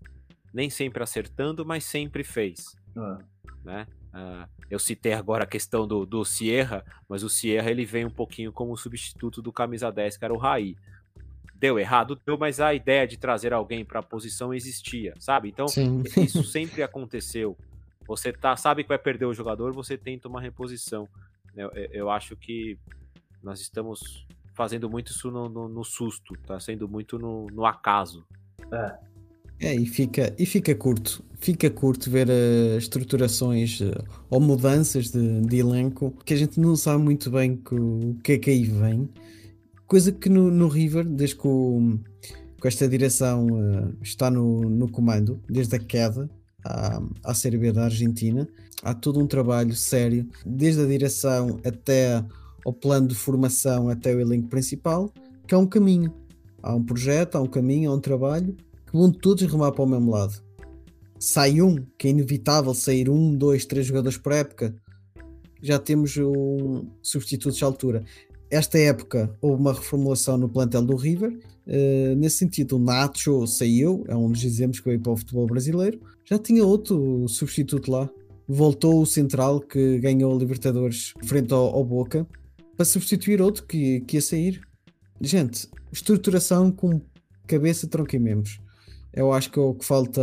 Nem 0.53 0.71
sempre 0.71 1.03
acertando, 1.03 1.65
mas 1.65 1.85
sempre 1.85 2.25
fez. 2.25 2.77
É. 2.97 3.25
Né? 3.65 3.87
Uh, 4.15 4.60
eu 4.71 4.79
citei 4.79 5.13
agora 5.13 5.43
a 5.45 5.47
questão 5.47 5.87
do, 5.87 6.07
do 6.07 6.25
Sierra, 6.25 6.85
mas 7.09 7.25
o 7.25 7.29
Sierra 7.29 7.71
ele 7.71 7.85
vem 7.85 8.05
um 8.05 8.11
pouquinho 8.11 8.53
como 8.53 8.77
substituto 8.77 9.43
do 9.43 9.53
camisa 9.53 9.91
10, 9.91 10.17
que 10.17 10.25
era 10.25 10.33
o 10.33 10.39
Raí. 10.39 10.77
Deu 11.57 11.79
errado, 11.79 12.19
deu, 12.25 12.39
mas 12.39 12.61
a 12.61 12.73
ideia 12.73 13.07
de 13.07 13.19
trazer 13.19 13.53
alguém 13.53 13.85
para 13.85 13.99
a 13.99 14.03
posição 14.03 14.55
existia, 14.55 15.15
sabe? 15.19 15.49
Então, 15.49 15.67
Sim. 15.67 16.03
isso 16.17 16.45
sempre 16.45 16.83
aconteceu. 16.83 17.59
Você 18.07 18.33
tá, 18.33 18.57
sabe 18.57 18.83
que 18.83 18.89
vai 18.89 18.99
perder 18.99 19.27
o 19.27 19.35
jogador, 19.35 19.73
você 19.73 19.99
tenta 19.99 20.29
uma 20.29 20.41
reposição. 20.41 21.09
Eu, 21.55 21.71
eu 21.93 22.11
acho 22.11 22.37
que 22.37 22.79
nós 23.43 23.61
estamos 23.61 24.27
fazendo 24.55 24.89
muito 24.89 25.11
isso 25.11 25.31
no, 25.31 25.49
no, 25.49 25.69
no 25.69 25.85
susto, 25.85 26.35
tá 26.47 26.61
sendo 26.61 26.89
muito 26.89 27.19
no, 27.19 27.47
no 27.47 27.67
acaso. 27.67 28.25
É. 28.73 29.10
É, 29.61 29.75
e 29.75 29.85
fica, 29.87 30.35
e 30.39 30.47
fica 30.47 30.75
curto. 30.75 31.23
Fica 31.39 31.71
curto 31.71 32.11
ver 32.11 32.29
uh, 32.29 32.79
estruturações 32.79 33.81
uh, 33.81 33.93
ou 34.31 34.41
mudanças 34.41 35.11
de, 35.11 35.41
de, 35.43 35.59
elenco 35.59 36.15
que 36.25 36.35
a 36.35 36.37
gente 36.37 36.59
não 36.59 36.77
sabe 36.77 37.03
muito 37.03 37.31
bem 37.31 37.61
o 37.71 38.15
que 38.23 38.33
é 38.33 38.39
que 38.39 38.51
aí 38.51 38.65
vem. 38.65 39.09
Coisa 39.87 40.13
que 40.13 40.29
no, 40.29 40.51
no 40.51 40.69
River, 40.69 41.05
desde 41.05 41.37
que 41.37 41.47
o, 41.47 41.99
esta 42.65 42.89
direção 42.89 43.47
uh, 43.47 43.95
está 44.03 44.31
no, 44.31 44.63
no 44.63 44.91
comando, 44.91 45.41
desde 45.49 45.77
a 45.77 45.79
queda, 45.79 46.29
à, 46.65 47.03
à 47.25 47.35
Série 47.35 47.59
B 47.59 47.71
da 47.71 47.85
Argentina. 47.85 48.49
Há 48.83 48.95
todo 48.95 49.21
um 49.21 49.27
trabalho 49.27 49.75
sério, 49.75 50.27
desde 50.45 50.83
a 50.83 50.87
direção 50.87 51.61
até 51.67 52.25
ao 52.65 52.73
plano 52.73 53.09
de 53.09 53.15
formação, 53.15 53.91
até 53.91 54.15
o 54.15 54.21
elenco 54.21 54.49
principal, 54.49 55.13
que 55.47 55.55
há 55.55 55.59
um 55.59 55.67
caminho. 55.67 56.15
Há 56.63 56.75
um 56.75 56.83
projeto, 56.83 57.37
há 57.37 57.41
um 57.41 57.47
caminho, 57.47 57.91
há 57.91 57.95
um 57.95 58.01
trabalho 58.01 58.57
que 58.91 58.97
vão 58.97 59.11
todos 59.11 59.45
remar 59.51 59.73
para 59.73 59.85
o 59.85 59.89
mesmo 59.89 60.11
lado. 60.11 60.43
Sai 61.19 61.61
um, 61.61 61.77
que 61.97 62.09
é 62.09 62.11
inevitável 62.11 62.75
sair 62.75 63.09
um, 63.09 63.35
dois, 63.35 63.65
três 63.65 63.87
jogadores 63.87 64.19
por 64.19 64.33
época, 64.33 64.75
já 65.63 65.79
temos 65.79 66.17
um 66.17 66.87
substituto 67.03 67.55
de 67.55 67.65
altura. 67.65 68.05
Esta 68.51 68.79
época 68.79 69.33
houve 69.41 69.61
uma 69.61 69.73
reformulação 69.73 70.37
no 70.37 70.49
plantel 70.49 70.83
do 70.83 70.97
River. 70.97 71.39
Uh, 71.67 72.17
nesse 72.17 72.39
sentido, 72.39 72.77
o 72.77 72.79
Nacho 72.79 73.47
saiu, 73.47 74.05
é 74.09 74.17
um 74.17 74.31
dos 74.31 74.43
exemplos 74.43 74.81
que 74.81 74.89
veio 74.89 75.01
para 75.01 75.13
o 75.13 75.17
futebol 75.17 75.47
brasileiro. 75.47 76.01
Já 76.25 76.39
tinha 76.39 76.65
outro 76.65 77.29
substituto 77.29 77.91
lá. 77.91 78.11
Voltou 78.49 79.01
o 79.01 79.07
Central, 79.07 79.61
que 79.61 79.99
ganhou 80.01 80.35
a 80.35 80.39
Libertadores 80.39 81.15
frente 81.23 81.53
ao, 81.53 81.73
ao 81.73 81.85
Boca, 81.85 82.27
para 82.77 82.85
substituir 82.85 83.41
outro 83.41 83.65
que, 83.65 84.01
que 84.01 84.17
ia 84.17 84.23
sair. 84.23 84.61
Gente, 85.21 85.69
estruturação 85.93 86.73
com 86.73 87.01
cabeça, 87.47 87.87
tronco 87.87 88.17
e 88.17 88.19
membros. 88.19 88.59
Eu 89.13 89.33
acho 89.33 89.51
que 89.51 89.59
é 89.59 89.63
o 89.63 89.75
que 89.75 89.85
falta 89.85 90.23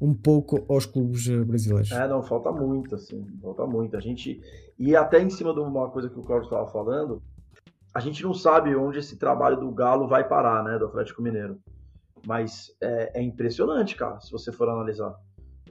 um 0.00 0.12
pouco 0.12 0.64
aos 0.68 0.86
clubes 0.86 1.28
brasileiros. 1.44 1.92
É, 1.92 2.08
não, 2.08 2.22
falta 2.22 2.50
muito, 2.50 2.94
assim, 2.94 3.24
falta 3.40 3.64
muito. 3.64 3.96
A 3.96 4.00
gente, 4.00 4.40
e 4.78 4.96
até 4.96 5.20
em 5.22 5.30
cima 5.30 5.54
de 5.54 5.60
uma 5.60 5.88
coisa 5.88 6.08
que 6.08 6.18
o 6.18 6.22
Cláudio 6.22 6.46
estava 6.46 6.66
falando, 6.66 7.22
a 7.94 8.00
gente 8.00 8.22
não 8.22 8.34
sabe 8.34 8.74
onde 8.74 8.98
esse 8.98 9.16
trabalho 9.16 9.58
do 9.58 9.70
Galo 9.70 10.08
vai 10.08 10.26
parar, 10.26 10.62
né, 10.64 10.78
do 10.78 10.86
Atlético 10.86 11.22
Mineiro. 11.22 11.58
Mas 12.26 12.74
é, 12.80 13.20
é 13.20 13.22
impressionante, 13.22 13.94
cara, 13.94 14.20
se 14.20 14.30
você 14.32 14.52
for 14.52 14.68
analisar. 14.68 15.14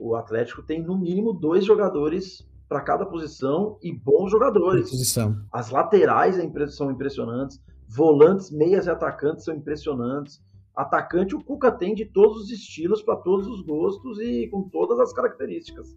O 0.00 0.14
Atlético 0.14 0.62
tem 0.62 0.82
no 0.82 0.96
mínimo 0.96 1.32
dois 1.32 1.64
jogadores 1.64 2.46
para 2.68 2.80
cada 2.80 3.06
posição 3.06 3.78
e 3.82 3.92
bons 3.92 4.30
jogadores. 4.30 4.90
Posição. 4.90 5.36
As 5.52 5.70
laterais 5.70 6.36
são 6.70 6.90
impressionantes, 6.90 7.60
volantes, 7.88 8.50
meias 8.50 8.86
e 8.86 8.90
atacantes 8.90 9.44
são 9.44 9.54
impressionantes. 9.54 10.40
Atacante 10.78 11.34
o 11.34 11.42
Cuca 11.42 11.72
tem 11.72 11.92
de 11.92 12.04
todos 12.04 12.44
os 12.44 12.50
estilos, 12.52 13.02
para 13.02 13.16
todos 13.16 13.48
os 13.48 13.62
gostos 13.62 14.20
e 14.20 14.46
com 14.46 14.62
todas 14.62 15.00
as 15.00 15.12
características, 15.12 15.92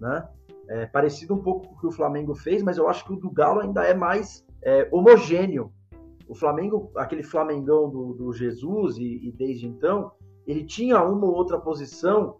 né? 0.00 0.26
É 0.68 0.86
parecido 0.86 1.34
um 1.34 1.42
pouco 1.42 1.68
com 1.68 1.74
o 1.74 1.78
que 1.78 1.86
o 1.86 1.92
Flamengo 1.92 2.34
fez, 2.34 2.62
mas 2.62 2.78
eu 2.78 2.88
acho 2.88 3.04
que 3.04 3.12
o 3.12 3.16
do 3.16 3.30
Galo 3.30 3.60
ainda 3.60 3.84
é 3.84 3.92
mais 3.92 4.42
é, 4.62 4.88
homogêneo. 4.90 5.70
O 6.26 6.34
Flamengo, 6.34 6.90
aquele 6.96 7.22
Flamengão 7.22 7.90
do, 7.90 8.14
do 8.14 8.32
Jesus, 8.32 8.96
e, 8.96 9.28
e, 9.28 9.32
desde 9.32 9.66
então, 9.66 10.10
ele 10.46 10.64
tinha 10.64 11.02
uma 11.02 11.26
ou 11.26 11.34
outra 11.34 11.60
posição 11.60 12.38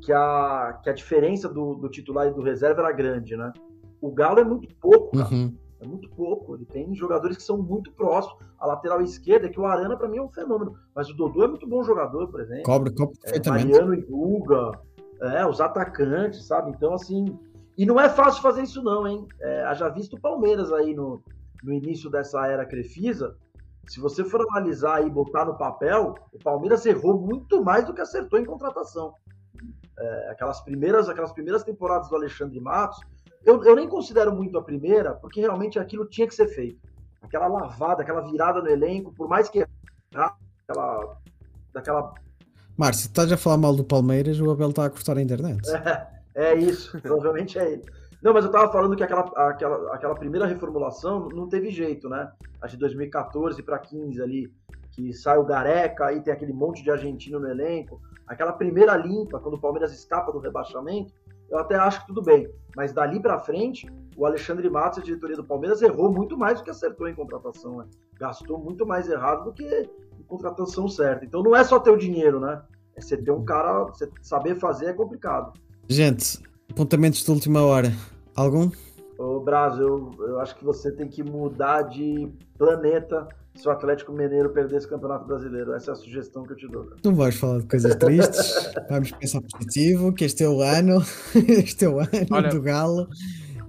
que 0.00 0.12
a, 0.12 0.80
que 0.82 0.90
a 0.90 0.92
diferença 0.92 1.48
do, 1.48 1.76
do 1.76 1.88
titular 1.88 2.26
e 2.26 2.34
do 2.34 2.42
reserva 2.42 2.82
era 2.82 2.90
grande, 2.90 3.36
né? 3.36 3.52
O 4.00 4.10
Galo 4.10 4.40
é 4.40 4.44
muito 4.44 4.74
pouco, 4.74 5.16
cara. 5.16 5.32
Uhum. 5.32 5.56
É 5.82 5.86
muito 5.86 6.08
pouco. 6.10 6.54
Ele 6.54 6.64
tem 6.64 6.94
jogadores 6.94 7.36
que 7.36 7.42
são 7.42 7.58
muito 7.58 7.92
próximos. 7.92 8.38
A 8.58 8.66
lateral 8.66 9.02
esquerda, 9.02 9.46
é 9.46 9.50
que 9.50 9.60
o 9.60 9.66
Arana, 9.66 9.96
para 9.96 10.08
mim, 10.08 10.18
é 10.18 10.22
um 10.22 10.28
fenômeno. 10.28 10.76
Mas 10.94 11.10
o 11.10 11.14
Dodô 11.14 11.44
é 11.44 11.48
muito 11.48 11.66
bom 11.66 11.82
jogador, 11.82 12.28
por 12.28 12.40
exemplo. 12.40 12.64
Cobre, 12.64 12.94
cobre 12.94 13.18
é. 13.24 13.50
Mariano 13.50 13.94
e 13.94 14.02
Guga. 14.02 14.78
É, 15.20 15.46
os 15.46 15.60
atacantes, 15.60 16.46
sabe? 16.46 16.70
Então, 16.70 16.94
assim. 16.94 17.38
E 17.76 17.86
não 17.86 17.98
é 17.98 18.08
fácil 18.08 18.42
fazer 18.42 18.62
isso, 18.62 18.82
não, 18.82 19.06
hein? 19.06 19.26
É, 19.40 19.64
haja 19.64 19.88
visto 19.88 20.14
o 20.14 20.20
Palmeiras 20.20 20.72
aí 20.72 20.94
no, 20.94 21.22
no 21.62 21.72
início 21.72 22.10
dessa 22.10 22.46
era 22.46 22.66
Crefisa, 22.66 23.36
se 23.88 24.00
você 24.00 24.24
for 24.24 24.40
analisar 24.50 25.04
e 25.04 25.10
botar 25.10 25.44
no 25.44 25.56
papel, 25.56 26.14
o 26.32 26.38
Palmeiras 26.38 26.86
errou 26.86 27.18
muito 27.18 27.62
mais 27.62 27.84
do 27.84 27.92
que 27.92 28.00
acertou 28.00 28.38
em 28.38 28.44
contratação. 28.44 29.14
É, 29.98 30.30
aquelas 30.30 30.60
primeiras 30.60 31.08
aquelas 31.08 31.32
primeiras 31.32 31.62
temporadas 31.62 32.08
do 32.08 32.16
Alexandre 32.16 32.60
Matos, 32.60 33.00
eu, 33.44 33.62
eu 33.64 33.76
nem 33.76 33.88
considero 33.88 34.34
muito 34.34 34.56
a 34.58 34.62
primeira, 34.62 35.14
porque 35.14 35.40
realmente 35.40 35.78
aquilo 35.78 36.06
tinha 36.06 36.26
que 36.26 36.34
ser 36.34 36.48
feito. 36.48 36.80
Aquela 37.20 37.46
lavada, 37.46 38.02
aquela 38.02 38.20
virada 38.20 38.60
no 38.60 38.68
elenco, 38.68 39.12
por 39.12 39.28
mais 39.28 39.48
que 39.48 39.64
aquela 40.10 41.16
daquela 41.72 42.14
Márcio, 42.76 43.06
estás 43.06 43.30
a 43.30 43.36
falar 43.36 43.58
mal 43.58 43.74
do 43.74 43.84
Palmeiras, 43.84 44.40
o 44.40 44.50
Abel 44.50 44.70
está 44.70 44.86
a 44.86 44.90
cortar 44.90 45.16
a 45.16 45.22
internet. 45.22 45.60
É, 46.34 46.52
é 46.52 46.54
isso, 46.56 46.98
provavelmente 47.02 47.58
é 47.58 47.72
ele. 47.72 47.82
Não, 48.22 48.32
mas 48.32 48.42
eu 48.42 48.50
tava 48.50 48.72
falando 48.72 48.96
que 48.96 49.02
aquela, 49.02 49.20
aquela, 49.48 49.94
aquela 49.94 50.14
primeira 50.14 50.46
reformulação 50.46 51.28
não 51.28 51.46
teve 51.46 51.70
jeito, 51.70 52.08
né? 52.08 52.32
Acho 52.62 52.74
de 52.74 52.80
2014 52.80 53.62
para 53.62 53.78
15 53.78 54.22
ali, 54.22 54.50
que 54.92 55.12
sai 55.12 55.36
o 55.36 55.44
Gareca, 55.44 56.06
aí 56.06 56.22
tem 56.22 56.32
aquele 56.32 56.54
monte 56.54 56.82
de 56.82 56.90
argentino 56.90 57.38
no 57.38 57.50
elenco. 57.50 58.00
Aquela 58.26 58.54
primeira 58.54 58.96
limpa, 58.96 59.40
quando 59.40 59.56
o 59.56 59.60
Palmeiras 59.60 59.92
escapa 59.92 60.32
do 60.32 60.38
rebaixamento, 60.38 61.12
eu 61.52 61.58
até 61.58 61.76
acho 61.76 62.00
que 62.00 62.06
tudo 62.06 62.22
bem. 62.22 62.50
Mas 62.74 62.94
dali 62.94 63.20
para 63.20 63.38
frente, 63.38 63.86
o 64.16 64.24
Alexandre 64.24 64.68
Matos, 64.70 65.00
a 65.00 65.02
diretoria 65.02 65.36
do 65.36 65.44
Palmeiras, 65.44 65.82
errou 65.82 66.10
muito 66.10 66.36
mais 66.36 66.58
do 66.58 66.64
que 66.64 66.70
acertou 66.70 67.06
em 67.06 67.14
contratação. 67.14 67.76
Né? 67.76 67.84
Gastou 68.18 68.58
muito 68.58 68.86
mais 68.86 69.06
errado 69.06 69.44
do 69.44 69.52
que 69.52 69.90
em 70.18 70.22
contratação 70.22 70.88
certa. 70.88 71.26
Então 71.26 71.42
não 71.42 71.54
é 71.54 71.62
só 71.62 71.78
ter 71.78 71.90
o 71.90 71.96
dinheiro, 71.96 72.40
né? 72.40 72.62
É 72.96 73.02
você 73.02 73.18
ter 73.18 73.30
um 73.30 73.44
cara, 73.44 73.84
você 73.84 74.08
saber 74.22 74.58
fazer 74.58 74.86
é 74.86 74.92
complicado. 74.94 75.52
Gente, 75.86 76.42
apontamentos 76.70 77.22
de 77.22 77.30
última 77.30 77.62
hora. 77.62 77.92
Algum? 78.34 78.70
Ô, 79.18 79.40
Brasil, 79.40 80.10
eu, 80.18 80.26
eu 80.28 80.40
acho 80.40 80.56
que 80.56 80.64
você 80.64 80.90
tem 80.90 81.06
que 81.06 81.22
mudar 81.22 81.82
de 81.82 82.32
planeta 82.56 83.28
se 83.54 83.68
o 83.68 83.70
Atlético 83.70 84.12
Mineiro 84.12 84.50
perder 84.50 84.76
esse 84.76 84.88
Campeonato 84.88 85.26
Brasileiro. 85.26 85.74
Essa 85.74 85.90
é 85.90 85.92
a 85.92 85.96
sugestão 85.96 86.44
que 86.44 86.52
eu 86.52 86.56
te 86.56 86.68
dou. 86.68 86.84
Cara. 86.84 87.00
Não 87.04 87.14
vais 87.14 87.36
falar 87.36 87.58
de 87.60 87.66
coisas 87.66 87.94
tristes. 87.96 88.72
Vamos 88.88 89.10
pensar 89.12 89.42
positivo, 89.42 90.12
que 90.12 90.24
este 90.24 90.44
é 90.44 90.48
o 90.48 90.60
ano, 90.60 91.02
este 91.34 91.84
é 91.84 91.88
o 91.88 92.00
ano 92.00 92.10
Olha, 92.30 92.50
do 92.50 92.62
Galo. 92.62 93.08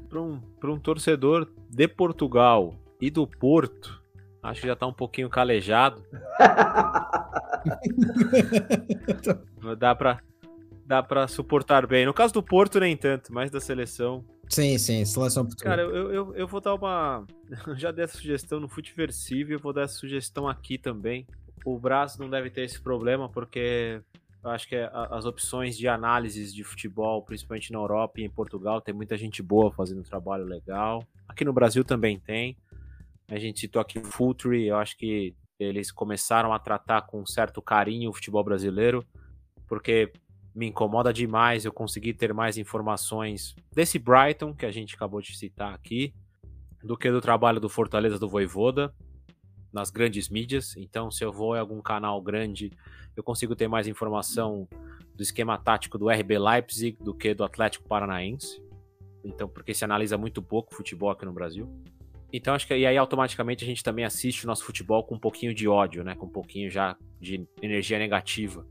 Para 0.09 0.21
um, 0.21 0.39
um 0.63 0.79
torcedor 0.79 1.47
de 1.69 1.87
Portugal 1.87 2.75
e 3.01 3.11
do 3.11 3.27
Porto, 3.27 4.01
acho 4.41 4.61
que 4.61 4.67
já 4.67 4.73
está 4.73 4.87
um 4.87 4.93
pouquinho 4.93 5.29
calejado. 5.29 6.01
dá 9.77 9.95
para 9.95 10.19
dá 10.85 11.01
para 11.01 11.27
suportar 11.27 11.87
bem. 11.87 12.05
No 12.05 12.13
caso 12.13 12.33
do 12.33 12.43
Porto, 12.43 12.79
nem 12.79 12.95
tanto, 12.95 13.33
mas 13.33 13.49
da 13.49 13.59
seleção. 13.59 14.23
Sim, 14.53 14.77
sim, 14.77 15.03
seleção 15.03 15.45
portuguesa. 15.45 15.75
Cara, 15.75 15.81
eu, 15.81 16.11
eu, 16.11 16.35
eu 16.35 16.47
vou 16.47 16.61
dar 16.61 16.75
uma. 16.75 17.25
Já 17.75 17.89
dei 17.89 18.05
essa 18.05 18.17
sugestão 18.17 18.59
no 18.59 18.69
Futiversivo, 18.69 19.51
eu 19.51 19.59
vou 19.59 19.73
dar 19.73 19.81
essa 19.81 19.95
sugestão 19.95 20.47
aqui 20.47 20.77
também. 20.77 21.25
O 21.65 21.79
Braço 21.79 22.21
não 22.21 22.29
deve 22.29 22.51
ter 22.51 22.61
esse 22.61 22.79
problema, 22.79 23.27
porque 23.27 23.99
eu 24.43 24.49
acho 24.51 24.67
que 24.67 24.75
as 24.75 25.25
opções 25.25 25.75
de 25.75 25.87
análises 25.87 26.53
de 26.53 26.63
futebol, 26.63 27.23
principalmente 27.23 27.71
na 27.71 27.79
Europa 27.79 28.21
e 28.21 28.25
em 28.25 28.29
Portugal, 28.29 28.79
tem 28.79 28.93
muita 28.93 29.17
gente 29.17 29.41
boa 29.41 29.71
fazendo 29.71 30.01
um 30.01 30.03
trabalho 30.03 30.43
legal. 30.43 31.03
Aqui 31.27 31.43
no 31.43 31.53
Brasil 31.53 31.83
também 31.83 32.19
tem. 32.19 32.55
A 33.27 33.39
gente 33.39 33.59
citou 33.59 33.81
aqui 33.81 33.97
o 33.97 34.05
Futre, 34.05 34.67
eu 34.67 34.77
acho 34.77 34.95
que 34.97 35.33
eles 35.57 35.91
começaram 35.91 36.53
a 36.53 36.59
tratar 36.59 37.03
com 37.03 37.25
certo 37.25 37.59
carinho 37.59 38.11
o 38.11 38.13
futebol 38.13 38.43
brasileiro 38.43 39.03
porque 39.73 40.11
me 40.55 40.67
incomoda 40.67 41.11
demais 41.11 41.65
eu 41.65 41.73
conseguir 41.73 42.13
ter 42.13 42.33
mais 42.33 42.57
informações 42.57 43.55
desse 43.73 43.97
Brighton, 43.97 44.53
que 44.53 44.65
a 44.65 44.71
gente 44.71 44.95
acabou 44.95 45.21
de 45.21 45.35
citar 45.35 45.73
aqui, 45.73 46.13
do 46.83 46.97
que 46.97 47.09
do 47.09 47.21
trabalho 47.21 47.59
do 47.59 47.69
Fortaleza 47.69 48.19
do 48.19 48.29
Voivoda 48.29 48.93
nas 49.71 49.89
grandes 49.89 50.29
mídias. 50.29 50.77
Então, 50.77 51.09
se 51.09 51.23
eu 51.23 51.31
vou 51.31 51.55
em 51.55 51.59
algum 51.59 51.81
canal 51.81 52.21
grande, 52.21 52.71
eu 53.15 53.23
consigo 53.23 53.55
ter 53.55 53.67
mais 53.67 53.87
informação 53.87 54.67
do 55.15 55.23
esquema 55.23 55.57
tático 55.57 55.97
do 55.97 56.09
RB 56.09 56.37
Leipzig 56.37 56.97
do 57.01 57.13
que 57.13 57.33
do 57.33 57.43
Atlético 57.43 57.87
Paranaense. 57.87 58.61
Então, 59.23 59.47
porque 59.47 59.73
se 59.73 59.83
analisa 59.83 60.17
muito 60.17 60.41
pouco 60.41 60.75
futebol 60.75 61.09
aqui 61.09 61.25
no 61.25 61.33
Brasil. 61.33 61.67
Então, 62.31 62.53
acho 62.53 62.67
que 62.67 62.75
e 62.75 62.85
aí 62.85 62.97
automaticamente 62.97 63.63
a 63.63 63.67
gente 63.67 63.83
também 63.83 64.05
assiste 64.05 64.43
o 64.43 64.47
nosso 64.47 64.63
futebol 64.63 65.03
com 65.03 65.15
um 65.15 65.19
pouquinho 65.19 65.53
de 65.53 65.67
ódio, 65.67 66.03
né? 66.03 66.15
Com 66.15 66.25
um 66.25 66.31
pouquinho 66.31 66.69
já 66.69 66.97
de 67.19 67.47
energia 67.61 67.97
negativa. 67.97 68.65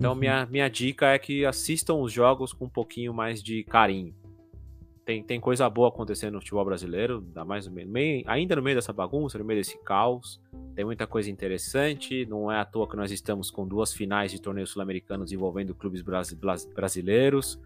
Então, 0.00 0.14
Uhum. 0.14 0.18
minha, 0.18 0.46
minha 0.46 0.68
dica 0.70 1.08
é 1.08 1.18
que 1.18 1.44
assistam 1.44 1.96
os 1.96 2.10
jogos 2.10 2.54
com 2.54 2.64
um 2.64 2.68
pouquinho 2.70 3.12
mais 3.12 3.42
de 3.42 3.62
carinho. 3.64 4.14
Tem, 5.04 5.22
tem 5.22 5.38
coisa 5.38 5.68
boa 5.68 5.88
acontecendo 5.88 6.34
no 6.34 6.40
futebol 6.40 6.64
brasileiro, 6.64 7.18
ainda, 7.26 7.44
mais 7.44 7.66
no 7.66 7.72
meio, 7.74 8.22
ainda 8.26 8.56
no 8.56 8.62
meio 8.62 8.76
dessa 8.76 8.94
bagunça, 8.94 9.38
no 9.38 9.44
meio 9.44 9.60
desse 9.60 9.76
caos. 9.84 10.40
Tem 10.74 10.86
muita 10.86 11.06
coisa 11.06 11.30
interessante. 11.30 12.24
Não 12.24 12.50
é 12.50 12.58
à 12.58 12.64
toa 12.64 12.88
que 12.88 12.96
nós 12.96 13.10
estamos 13.10 13.50
com 13.50 13.66
duas 13.68 13.92
finais 13.92 14.30
de 14.32 14.40
torneios 14.40 14.70
sul-americanos 14.70 15.32
envolvendo 15.32 15.74
clubes 15.74 16.00
brasi- 16.00 16.36
brasileiros. 16.74 17.60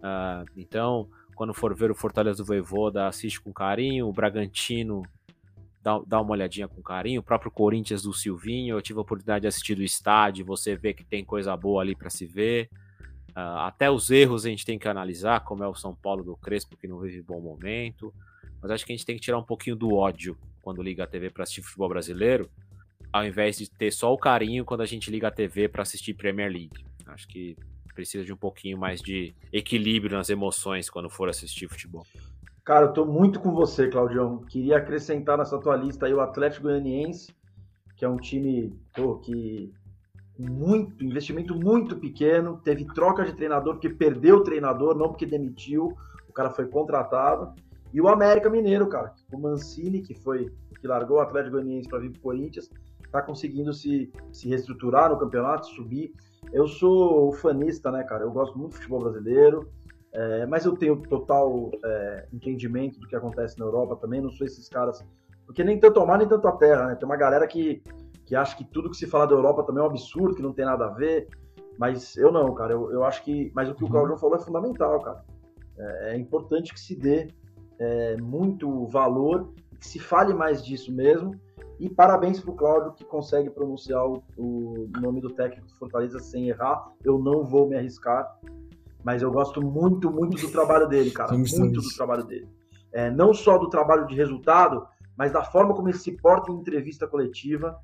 Ah, 0.00 0.44
então, 0.56 1.08
quando 1.34 1.52
for 1.52 1.74
ver 1.74 1.90
o 1.90 1.94
Fortaleza 1.94 2.38
do 2.38 2.44
Voivoda, 2.44 3.08
assiste 3.08 3.40
com 3.40 3.52
carinho. 3.52 4.06
O 4.06 4.12
Bragantino, 4.12 5.02
dá, 5.82 6.00
dá 6.06 6.20
uma 6.20 6.32
olhadinha 6.32 6.68
com 6.68 6.82
carinho. 6.82 7.20
O 7.20 7.24
próprio 7.24 7.50
Corinthians 7.50 8.02
do 8.02 8.12
Silvinho, 8.12 8.76
eu 8.76 8.82
tive 8.82 8.98
a 8.98 9.02
oportunidade 9.02 9.42
de 9.42 9.48
assistir 9.48 9.74
do 9.74 9.82
estádio. 9.82 10.44
Você 10.44 10.76
vê 10.76 10.92
que 10.92 11.04
tem 11.04 11.24
coisa 11.24 11.56
boa 11.56 11.82
ali 11.82 11.94
para 11.94 12.10
se 12.10 12.26
ver. 12.26 12.68
Ah, 13.34 13.68
até 13.68 13.90
os 13.90 14.10
erros 14.10 14.44
a 14.44 14.48
gente 14.48 14.64
tem 14.64 14.78
que 14.78 14.88
analisar, 14.88 15.40
como 15.40 15.64
é 15.64 15.68
o 15.68 15.74
São 15.74 15.94
Paulo 15.94 16.22
do 16.22 16.36
Crespo, 16.36 16.76
que 16.76 16.88
não 16.88 16.98
vive 16.98 17.22
bom 17.22 17.40
momento. 17.40 18.12
Mas 18.60 18.70
acho 18.70 18.84
que 18.84 18.92
a 18.92 18.96
gente 18.96 19.06
tem 19.06 19.16
que 19.16 19.22
tirar 19.22 19.38
um 19.38 19.44
pouquinho 19.44 19.76
do 19.76 19.94
ódio 19.94 20.36
quando 20.62 20.82
liga 20.82 21.04
a 21.04 21.06
TV 21.06 21.30
para 21.30 21.44
assistir 21.44 21.62
futebol 21.62 21.88
brasileiro, 21.88 22.50
ao 23.12 23.24
invés 23.24 23.56
de 23.56 23.68
ter 23.70 23.90
só 23.90 24.12
o 24.12 24.18
carinho 24.18 24.64
quando 24.64 24.82
a 24.82 24.86
gente 24.86 25.10
liga 25.10 25.28
a 25.28 25.30
TV 25.30 25.68
para 25.68 25.82
assistir 25.82 26.14
Premier 26.14 26.50
League. 26.50 26.84
Acho 27.06 27.26
que 27.26 27.56
precisa 27.94 28.24
de 28.24 28.32
um 28.32 28.36
pouquinho 28.36 28.78
mais 28.78 29.00
de 29.00 29.34
equilíbrio 29.52 30.16
nas 30.16 30.30
emoções 30.30 30.88
quando 30.88 31.10
for 31.10 31.28
assistir 31.28 31.68
futebol. 31.68 32.06
Cara, 32.70 32.86
eu 32.86 32.92
tô 32.92 33.04
muito 33.04 33.40
com 33.40 33.50
você, 33.50 33.88
Claudião. 33.88 34.44
Queria 34.44 34.76
acrescentar 34.76 35.36
nessa 35.36 35.58
tua 35.58 35.74
lista 35.74 36.06
aí 36.06 36.14
o 36.14 36.20
Atlético 36.20 36.68
Goianiense, 36.68 37.34
que 37.96 38.04
é 38.04 38.08
um 38.08 38.16
time 38.16 38.72
pô, 38.94 39.16
que 39.16 39.74
muito 40.38 41.04
investimento 41.04 41.52
muito 41.52 41.96
pequeno, 41.96 42.60
teve 42.62 42.84
troca 42.94 43.24
de 43.24 43.34
treinador 43.34 43.74
porque 43.74 43.88
perdeu 43.88 44.36
o 44.36 44.44
treinador, 44.44 44.96
não 44.96 45.08
porque 45.08 45.26
demitiu, 45.26 45.96
o 46.28 46.32
cara 46.32 46.48
foi 46.48 46.64
contratado. 46.68 47.52
E 47.92 48.00
o 48.00 48.06
América 48.06 48.48
Mineiro, 48.48 48.88
cara, 48.88 49.14
o 49.32 49.36
Mancini, 49.36 50.00
que 50.00 50.14
foi 50.14 50.48
que 50.80 50.86
largou 50.86 51.16
o 51.16 51.20
Atlético 51.20 51.56
Goianiense 51.56 51.88
para 51.88 51.98
vir 51.98 52.12
pro 52.12 52.20
Corinthians, 52.20 52.70
tá 53.10 53.20
conseguindo 53.20 53.72
se, 53.72 54.12
se 54.30 54.48
reestruturar 54.48 55.10
no 55.10 55.18
campeonato, 55.18 55.66
subir. 55.66 56.12
Eu 56.52 56.68
sou 56.68 57.32
fanista, 57.32 57.90
né, 57.90 58.04
cara? 58.04 58.22
Eu 58.22 58.30
gosto 58.30 58.56
muito 58.56 58.70
do 58.70 58.76
futebol 58.76 59.00
brasileiro, 59.00 59.68
é, 60.12 60.46
mas 60.46 60.64
eu 60.64 60.76
tenho 60.76 60.96
total 60.96 61.70
é, 61.84 62.26
entendimento 62.32 62.98
do 62.98 63.06
que 63.06 63.14
acontece 63.14 63.58
na 63.58 63.64
Europa 63.64 63.96
também. 63.96 64.20
Não 64.20 64.30
sou 64.30 64.46
esses 64.46 64.68
caras. 64.68 65.04
Porque 65.46 65.62
nem 65.62 65.78
tanto 65.78 66.00
ao 66.00 66.06
mar, 66.06 66.18
nem 66.18 66.28
tanto 66.28 66.46
à 66.48 66.52
terra, 66.52 66.86
né? 66.88 66.94
Tem 66.96 67.06
uma 67.06 67.16
galera 67.16 67.46
que, 67.46 67.82
que 68.26 68.34
acha 68.34 68.56
que 68.56 68.64
tudo 68.64 68.90
que 68.90 68.96
se 68.96 69.06
fala 69.06 69.26
da 69.26 69.34
Europa 69.34 69.62
também 69.62 69.82
é 69.82 69.86
um 69.86 69.90
absurdo, 69.90 70.34
que 70.34 70.42
não 70.42 70.52
tem 70.52 70.64
nada 70.64 70.86
a 70.86 70.90
ver. 70.90 71.28
Mas 71.78 72.16
eu 72.16 72.32
não, 72.32 72.52
cara. 72.54 72.72
Eu, 72.72 72.90
eu 72.92 73.04
acho 73.04 73.22
que. 73.24 73.52
Mas 73.54 73.68
o 73.68 73.74
que 73.74 73.84
o 73.84 73.88
Claudio 73.88 74.16
falou 74.16 74.36
é 74.36 74.40
fundamental, 74.40 75.00
cara. 75.00 75.24
É, 75.78 76.14
é 76.14 76.18
importante 76.18 76.74
que 76.74 76.80
se 76.80 76.94
dê 76.96 77.28
é, 77.78 78.16
muito 78.16 78.86
valor, 78.86 79.52
que 79.78 79.86
se 79.86 79.98
fale 79.98 80.34
mais 80.34 80.64
disso 80.64 80.92
mesmo. 80.92 81.34
E 81.78 81.88
parabéns 81.88 82.38
pro 82.38 82.52
Cláudio 82.52 82.92
que 82.92 83.04
consegue 83.04 83.48
pronunciar 83.48 84.06
o, 84.06 84.22
o 84.36 84.86
nome 85.00 85.20
do 85.22 85.30
técnico 85.30 85.66
do 85.66 85.74
Fortaleza 85.76 86.18
sem 86.18 86.48
errar. 86.48 86.92
Eu 87.02 87.18
não 87.18 87.42
vou 87.42 87.66
me 87.66 87.74
arriscar, 87.74 88.38
mas 89.04 89.22
eu 89.22 89.30
gosto 89.30 89.60
muito, 89.62 90.10
muito 90.10 90.36
do 90.46 90.50
trabalho 90.52 90.88
dele, 90.88 91.10
cara. 91.10 91.30
Vamos 91.32 91.52
muito 91.58 91.74
todos. 91.74 91.88
do 91.90 91.96
trabalho 91.96 92.24
dele. 92.24 92.48
É, 92.92 93.10
não 93.10 93.32
só 93.32 93.56
do 93.58 93.68
trabalho 93.68 94.06
de 94.06 94.14
resultado, 94.14 94.86
mas 95.16 95.32
da 95.32 95.44
forma 95.44 95.74
como 95.74 95.88
ele 95.88 95.98
se 95.98 96.12
porta 96.12 96.50
em 96.50 96.56
entrevista 96.56 97.06
coletiva, 97.06 97.78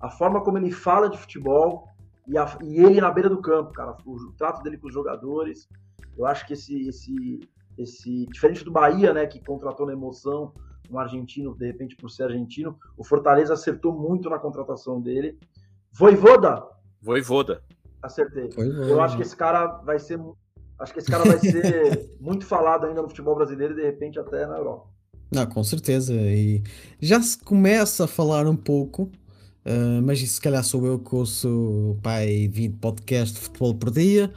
a 0.00 0.10
forma 0.10 0.40
como 0.42 0.58
ele 0.58 0.70
fala 0.70 1.08
de 1.08 1.18
futebol 1.18 1.88
e, 2.28 2.36
a- 2.38 2.58
e 2.62 2.78
ele 2.84 3.00
na 3.00 3.10
beira 3.10 3.28
do 3.28 3.40
campo, 3.40 3.72
cara. 3.72 3.96
O, 4.04 4.16
trato 4.36 4.62
dele 4.62 4.78
com 4.78 4.88
os 4.88 4.94
jogadores. 4.94 5.68
Eu 6.16 6.26
acho 6.26 6.46
que 6.46 6.52
esse, 6.52 6.88
esse, 6.88 7.40
esse 7.76 8.26
diferente 8.26 8.64
do 8.64 8.70
Bahia, 8.70 9.12
né, 9.12 9.26
que 9.26 9.42
contratou 9.44 9.86
na 9.86 9.92
emoção 9.92 10.52
um 10.90 10.98
argentino, 11.00 11.52
de 11.56 11.66
repente 11.66 11.96
por 11.96 12.08
ser 12.08 12.24
argentino, 12.24 12.78
o 12.96 13.02
Fortaleza 13.04 13.52
acertou 13.54 13.92
muito 13.92 14.30
na 14.30 14.38
contratação 14.38 15.00
dele. 15.00 15.36
Voivoda, 15.92 16.62
Voivoda. 17.02 17.62
acertei. 18.02 18.50
Eu 18.56 19.00
acho 19.00 19.16
que 19.16 19.22
esse 19.22 19.34
cara 19.36 19.66
vai 19.78 19.98
ser, 19.98 20.18
acho 20.78 20.92
que 20.92 20.98
esse 20.98 21.10
cara 21.10 21.24
vai 21.24 21.38
ser 21.38 22.10
muito 22.20 22.44
falado 22.46 22.86
ainda 22.86 23.02
no 23.02 23.08
futebol 23.08 23.34
brasileiro 23.34 23.72
e 23.74 23.76
de 23.76 23.82
repente 23.82 24.18
até 24.18 24.46
na 24.46 24.56
Europa. 24.56 24.88
Não, 25.32 25.44
com 25.46 25.62
certeza. 25.64 26.14
E 26.14 26.62
já 27.00 27.20
se 27.20 27.38
começa 27.38 28.04
a 28.04 28.08
falar 28.08 28.46
um 28.46 28.56
pouco, 28.56 29.10
ah, 29.64 30.00
mas 30.02 30.20
isso 30.20 30.34
se 30.34 30.40
calhar 30.40 30.62
sou 30.62 30.86
eu 30.86 30.98
que 30.98 31.14
ouço 31.14 31.96
pai 32.02 32.48
20 32.48 32.76
podcasts 32.78 33.34
de 33.34 33.40
futebol 33.40 33.74
por 33.74 33.90
dia, 33.90 34.32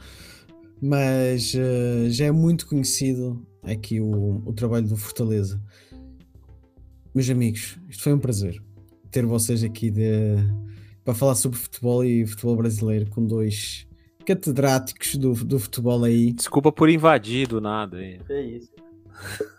mas 0.82 1.54
ah, 1.56 2.08
já 2.10 2.26
é 2.26 2.32
muito 2.32 2.66
conhecido 2.66 3.46
aqui 3.62 4.00
o, 4.00 4.42
o 4.44 4.52
trabalho 4.52 4.86
do 4.88 4.96
Fortaleza. 4.96 5.60
Meus 7.14 7.28
amigos, 7.28 7.78
isto 7.88 8.02
foi 8.02 8.12
um 8.14 8.18
prazer 8.18 8.62
ter 9.10 9.26
vocês 9.26 9.62
aqui 9.64 9.90
de- 9.90 10.36
para 11.04 11.14
falar 11.14 11.34
sobre 11.34 11.58
futebol 11.58 12.04
e 12.04 12.24
futebol 12.26 12.56
brasileiro 12.56 13.10
com 13.10 13.26
dois 13.26 13.86
catedráticos 14.34 15.16
do, 15.16 15.32
do 15.32 15.58
futebol 15.58 16.04
aí. 16.04 16.32
Desculpa 16.32 16.70
por 16.70 16.88
invadir 16.88 17.48
do 17.48 17.60
nada. 17.60 18.00
hein? 18.02 18.20
É 18.28 18.40
isso. 18.42 18.70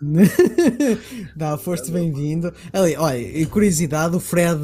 Não, 1.36 1.58
foste 1.58 1.90
bem-vindo. 1.90 2.52
Ali, 2.72 2.96
olha, 2.96 3.46
curiosidade, 3.46 4.16
o 4.16 4.20
Fred 4.20 4.60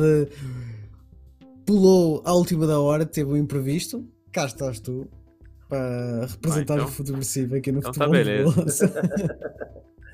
pulou 1.67 2.23
à 2.25 2.33
última 2.33 2.67
da 2.67 2.81
hora, 2.81 3.05
teve 3.05 3.31
um 3.31 3.37
imprevisto. 3.37 4.05
Cá 4.33 4.47
estás 4.47 4.81
tu 4.81 5.07
para 5.69 6.27
representar 6.27 6.75
então- 6.77 6.87
o 6.87 6.91
futebolsivo 6.91 7.57
aqui 7.57 7.71
no 7.71 7.81
então 7.81 7.93
tá 7.93 8.07
futebol. 8.07 8.25
de 8.25 8.25
beleza. 8.25 8.95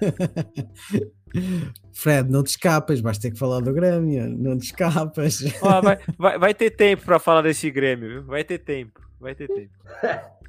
Fred, 1.93 2.31
não 2.31 2.43
te 2.43 2.49
escapas, 2.51 3.01
vais 3.01 3.19
ter 3.19 3.31
que 3.31 3.39
falar 3.39 3.61
do 3.61 3.73
Grêmio, 3.73 4.29
não 4.29 4.59
te 4.59 4.65
escapas. 4.67 5.41
Ó, 5.63 5.81
vai, 5.81 5.99
vai, 6.19 6.39
vai 6.39 6.55
ter 6.55 6.71
tempo 6.71 7.05
pra 7.05 7.19
falar 7.19 7.43
desse 7.43 7.71
Grêmio, 7.71 8.09
viu? 8.09 8.25
Vai 8.25 8.43
ter 8.45 8.59
tempo. 8.59 9.01
Vai 9.25 9.35
ter 9.35 9.49
tempo. 9.49 9.73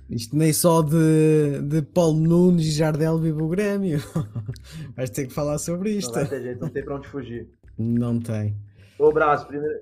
Isto 0.09 0.35
nem 0.35 0.51
só 0.53 0.81
de, 0.81 1.61
de 1.61 1.81
Paulo 1.81 2.19
Nunes 2.19 2.65
e 2.65 2.71
Jardel 2.71 3.17
vive 3.17 3.41
o 3.41 3.47
Grêmio. 3.47 3.99
Vais 4.95 5.09
ter 5.09 5.27
que 5.27 5.33
falar 5.33 5.57
sobre 5.57 5.91
Não 5.93 5.97
isto. 5.99 6.13
vai 6.13 6.25
ter 6.27 6.41
jeito, 6.41 6.59
não 6.61 6.69
tem 6.69 6.83
pra 6.83 6.95
onde 6.97 7.07
fugir. 7.07 7.47
Não 7.77 8.19
tem. 8.19 8.55
Ô, 8.99 9.11
Braz, 9.11 9.43
primeiro, 9.45 9.79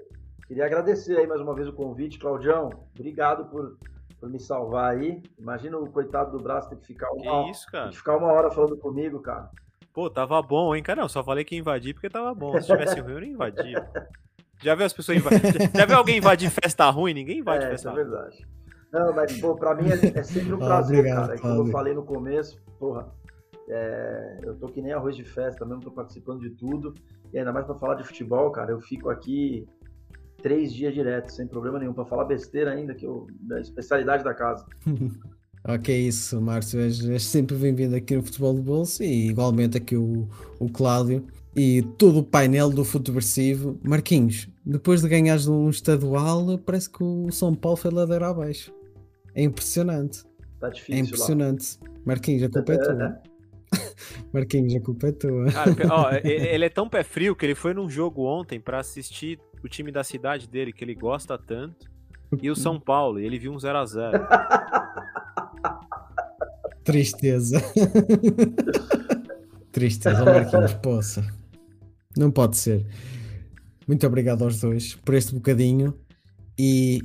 queria 0.48 0.65
agradecer 0.65 1.18
aí 1.18 1.26
mais 1.28 1.41
uma 1.41 1.53
vez 1.56 1.68
o 1.68 1.74
convite, 1.74 2.20
Claudião. 2.20 2.70
Obrigado 2.95 3.45
por, 3.45 3.78
por 4.20 4.30
me 4.30 4.40
salvar 4.40 4.91
aí. 4.94 5.22
Imagina 5.40 5.78
o 5.78 5.90
coitado 5.90 6.38
do 6.38 6.44
Braz 6.44 6.68
ter 6.68 6.76
que 6.78 6.86
ficar 6.88 7.10
Que 7.10 7.28
uma, 7.28 7.49
isso, 7.49 7.65
ter 7.65 7.72
cara? 7.72 7.90
que 7.90 7.98
ficar 7.98 8.18
uma 8.18 8.28
hora 8.32 8.52
falando 8.52 8.78
comigo, 8.78 9.20
cara. 9.20 9.49
Pô, 9.91 10.10
tava 10.10 10.40
bom, 10.41 10.76
hein, 10.76 10.82
cara? 10.84 11.02
Não, 11.02 11.10
só 11.10 11.24
falei 11.24 11.44
que 11.44 11.56
ia 11.56 11.60
invadir 11.60 11.94
porque 11.95 12.10
tava 12.10 12.34
bom. 12.34 12.60
Se 12.61 12.68
tivesse 12.68 12.99
ruim, 12.99 13.14
eu 13.14 13.22
não 13.22 13.28
invadia. 13.28 13.88
Já 14.64 14.76
viu 14.76 14.86
as 14.86 14.94
pessoas 14.94 15.18
invadir? 15.18 15.41
Já 15.76 15.86
viu 15.86 15.98
alguém 15.98 16.18
invadir 16.18 16.49
festa 16.49 16.90
ruim? 16.90 17.14
Ninguém 17.14 17.40
invade 17.40 17.65
é, 17.65 17.70
festa 17.72 17.90
isso 17.90 17.99
é 17.99 18.02
ruim. 18.03 18.10
verdade. 18.11 18.48
Não, 18.94 19.11
mas, 19.14 19.40
pô, 19.40 19.56
pra 19.56 19.74
mim 19.76 19.90
é, 19.90 20.20
é 20.20 20.24
sempre 20.24 20.53
um 20.53 20.57
Ah, 20.64 20.68
prazer, 20.68 20.99
obrigado, 20.99 21.22
cara. 21.22 21.34
É 21.36 21.38
como 21.38 21.52
eu 21.52 21.56
Cláudio. 21.56 21.72
falei 21.72 21.94
no 21.95 22.03
começo, 22.03 22.61
porra, 22.80 23.07
é, 23.68 24.38
eu 24.44 24.56
tô 24.56 24.68
que 24.68 24.82
nem 24.82 24.94
arroz 24.94 25.15
de 25.15 25.24
festa 25.24 25.65
mesmo, 25.65 25.82
tô 25.82 25.91
participando 25.91 26.41
de 26.41 26.52
tudo. 26.52 26.94
E 27.34 27.40
ainda 27.40 27.52
mais 27.52 27.65
pra 27.65 27.76
falar 27.76 27.95
de 27.95 28.03
futebol, 28.03 28.52
cara, 28.52 28.72
eu 28.72 28.80
fico 28.80 29.10
aqui 29.10 29.68
três 30.44 30.72
dias 30.72 30.94
direto, 30.94 31.32
sem 31.32 31.48
problema 31.48 31.80
nenhum, 31.80 31.94
pra 31.94 32.06
falar 32.06 32.26
besteira 32.26 32.72
ainda, 32.72 32.94
que 32.94 33.06
eu, 33.06 33.26
da 33.41 33.60
especialidade 33.60 34.24
da 34.24 34.34
casa. 34.34 34.65
Ok, 35.65 35.95
isso, 35.98 36.41
Márcio. 36.41 36.82
És, 36.82 37.07
és 37.07 37.24
sempre 37.24 37.56
bem-vindo 37.56 37.95
aqui 37.95 38.18
no 38.18 38.22
Futebol 38.22 38.53
de 38.53 38.60
Bolsa 38.60 39.02
e 39.06 39.30
igualmente 39.30 39.78
aqui 39.78 39.95
o, 39.95 40.28
o 40.60 40.68
Cláudio 40.70 41.26
e 41.56 41.82
todo 41.98 42.20
o 42.20 42.24
painel 42.24 42.70
do 42.70 42.84
Futeversivo. 42.84 43.80
Marquinhos, 43.82 44.49
depois 44.65 45.02
de 45.02 45.07
ganhares 45.07 45.48
um 45.48 45.70
estadual, 45.70 46.57
parece 46.57 46.90
que 46.90 47.02
o 47.02 47.32
São 47.32 47.56
Paulo 47.56 47.78
foi 47.78 47.91
ladeira 47.91 48.28
abaixo. 48.28 48.74
É 49.36 49.44
impressionante. 49.44 50.24
Tá 50.60 50.68
É 50.68 50.72
difícil 50.72 50.96
lá. 50.96 51.02
impressionante. 51.02 51.80
Marquinhos, 52.06 52.44
a 52.44 52.50
culpa 52.50 52.74
é 52.74 52.78
tua. 52.78 53.22
Marquinhos, 54.34 54.76
a 54.76 54.80
culpa 54.80 55.08
é 55.08 55.12
tua. 55.12 55.52
Cara, 55.52 55.76
ó, 55.92 56.12
ele 56.24 56.66
é 56.66 56.70
tão 56.70 56.88
pé 56.88 57.04
frio 57.04 57.36
que 57.36 57.46
ele 57.46 57.56
foi 57.56 57.74
num 57.74 57.90
jogo 57.90 58.24
ontem 58.26 58.60
pra 58.60 58.80
assistir 58.80 59.40
o 59.64 59.68
time 59.68 59.92
da 59.92 60.04
cidade 60.04 60.48
dele, 60.48 60.72
que 60.74 60.84
ele 60.84 60.96
gosta 60.96 61.38
tanto. 61.38 61.88
e 62.42 62.50
o 62.50 62.56
São 62.56 62.80
Paulo, 62.80 63.20
e 63.20 63.26
ele 63.26 63.40
viu 63.40 63.52
um 63.54 63.58
0x0. 63.58 64.12
Tristeza. 66.84 67.62
Tristeza, 69.72 70.26
Marquinhos, 70.26 70.74
poça. 70.76 71.26
Não 72.18 72.30
pode 72.30 72.58
ser. 72.58 72.86
Muito 73.88 74.06
obrigado 74.06 74.44
aos 74.44 74.60
dois 74.60 74.94
por 74.96 75.16
este 75.16 75.34
bocadinho. 75.34 75.98
E, 76.60 77.02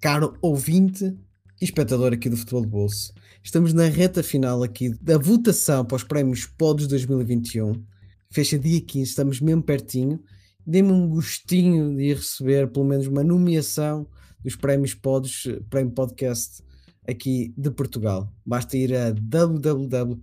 caro 0.00 0.34
ouvinte 0.40 1.16
e 1.62 1.64
espectador 1.64 2.12
aqui 2.12 2.28
do 2.28 2.36
Futebol 2.36 2.62
de 2.62 2.66
Bolso, 2.66 3.14
estamos 3.40 3.72
na 3.72 3.86
reta 3.86 4.20
final 4.20 4.64
aqui 4.64 4.88
da 5.00 5.16
votação 5.16 5.84
para 5.84 5.94
os 5.94 6.02
prémios 6.02 6.44
Pods 6.44 6.88
2021. 6.88 7.80
Fecha 8.28 8.58
dia 8.58 8.80
15, 8.80 9.08
estamos 9.08 9.40
mesmo 9.40 9.62
pertinho. 9.62 10.20
Dê-me 10.66 10.90
um 10.90 11.08
gostinho 11.08 11.96
de 11.96 12.14
receber 12.14 12.68
pelo 12.72 12.84
menos 12.84 13.06
uma 13.06 13.22
nomeação 13.22 14.08
dos 14.42 14.56
prémios 14.56 14.92
Pods, 14.92 15.44
Prémio 15.70 15.92
Podcast 15.92 16.64
aqui 17.08 17.54
de 17.56 17.70
Portugal. 17.70 18.28
Basta 18.44 18.76
ir 18.76 18.92
a 18.96 19.12
www.pods.pt 19.12 20.18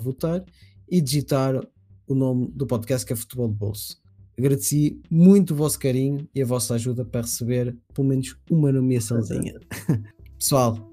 votar 0.00 0.44
e 0.88 1.00
digitar 1.00 1.60
o 2.06 2.14
nome 2.14 2.52
do 2.54 2.68
podcast 2.68 3.04
que 3.04 3.14
é 3.14 3.16
Futebol 3.16 3.48
de 3.48 3.54
Bolso. 3.54 4.00
Agradeci 4.38 5.00
muito 5.10 5.52
o 5.52 5.56
vosso 5.56 5.78
carinho 5.78 6.28
e 6.34 6.42
a 6.42 6.46
vossa 6.46 6.74
ajuda 6.74 7.04
para 7.04 7.22
receber 7.22 7.76
pelo 7.94 8.08
menos 8.08 8.36
uma 8.50 8.72
nomeaçãozinha. 8.72 9.54
Pessoal, 10.38 10.90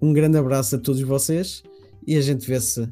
um 0.00 0.12
grande 0.12 0.36
abraço 0.36 0.76
a 0.76 0.78
todos 0.78 1.00
vocês 1.02 1.62
e 2.06 2.16
a 2.16 2.20
gente 2.20 2.46
vê-se, 2.46 2.90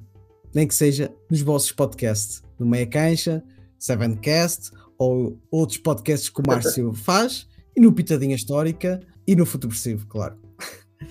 nem 0.55 0.67
que 0.67 0.75
seja 0.75 1.13
nos 1.31 1.43
vossos 1.43 1.73
podcasts, 1.73 2.43
no 2.59 2.67
Meia 2.67 2.87
Caixa, 2.87 3.43
Sevencast 3.79 4.71
ou 4.97 5.39
outros 5.51 5.79
podcasts 5.79 6.29
que 6.29 6.41
o 6.41 6.45
Márcio 6.47 6.93
faz 6.95 7.47
e 7.77 7.81
no 7.81 7.93
Pitadinha 7.93 8.35
Histórica 8.35 9.01
e 9.27 9.37
no 9.37 9.47
Futebolsivo, 9.47 10.07
claro. 10.07 10.37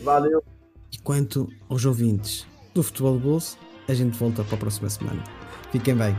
Valeu. 0.01 0.43
E 0.91 0.97
quanto 0.99 1.47
aos 1.69 1.85
ouvintes 1.85 2.45
do 2.73 2.83
Futebol 2.83 3.17
de 3.17 3.23
Bolso, 3.23 3.57
a 3.87 3.93
gente 3.93 4.17
volta 4.17 4.43
para 4.43 4.55
a 4.55 4.59
próxima 4.59 4.89
semana. 4.89 5.23
Fiquem 5.71 5.95
bem. 5.95 6.15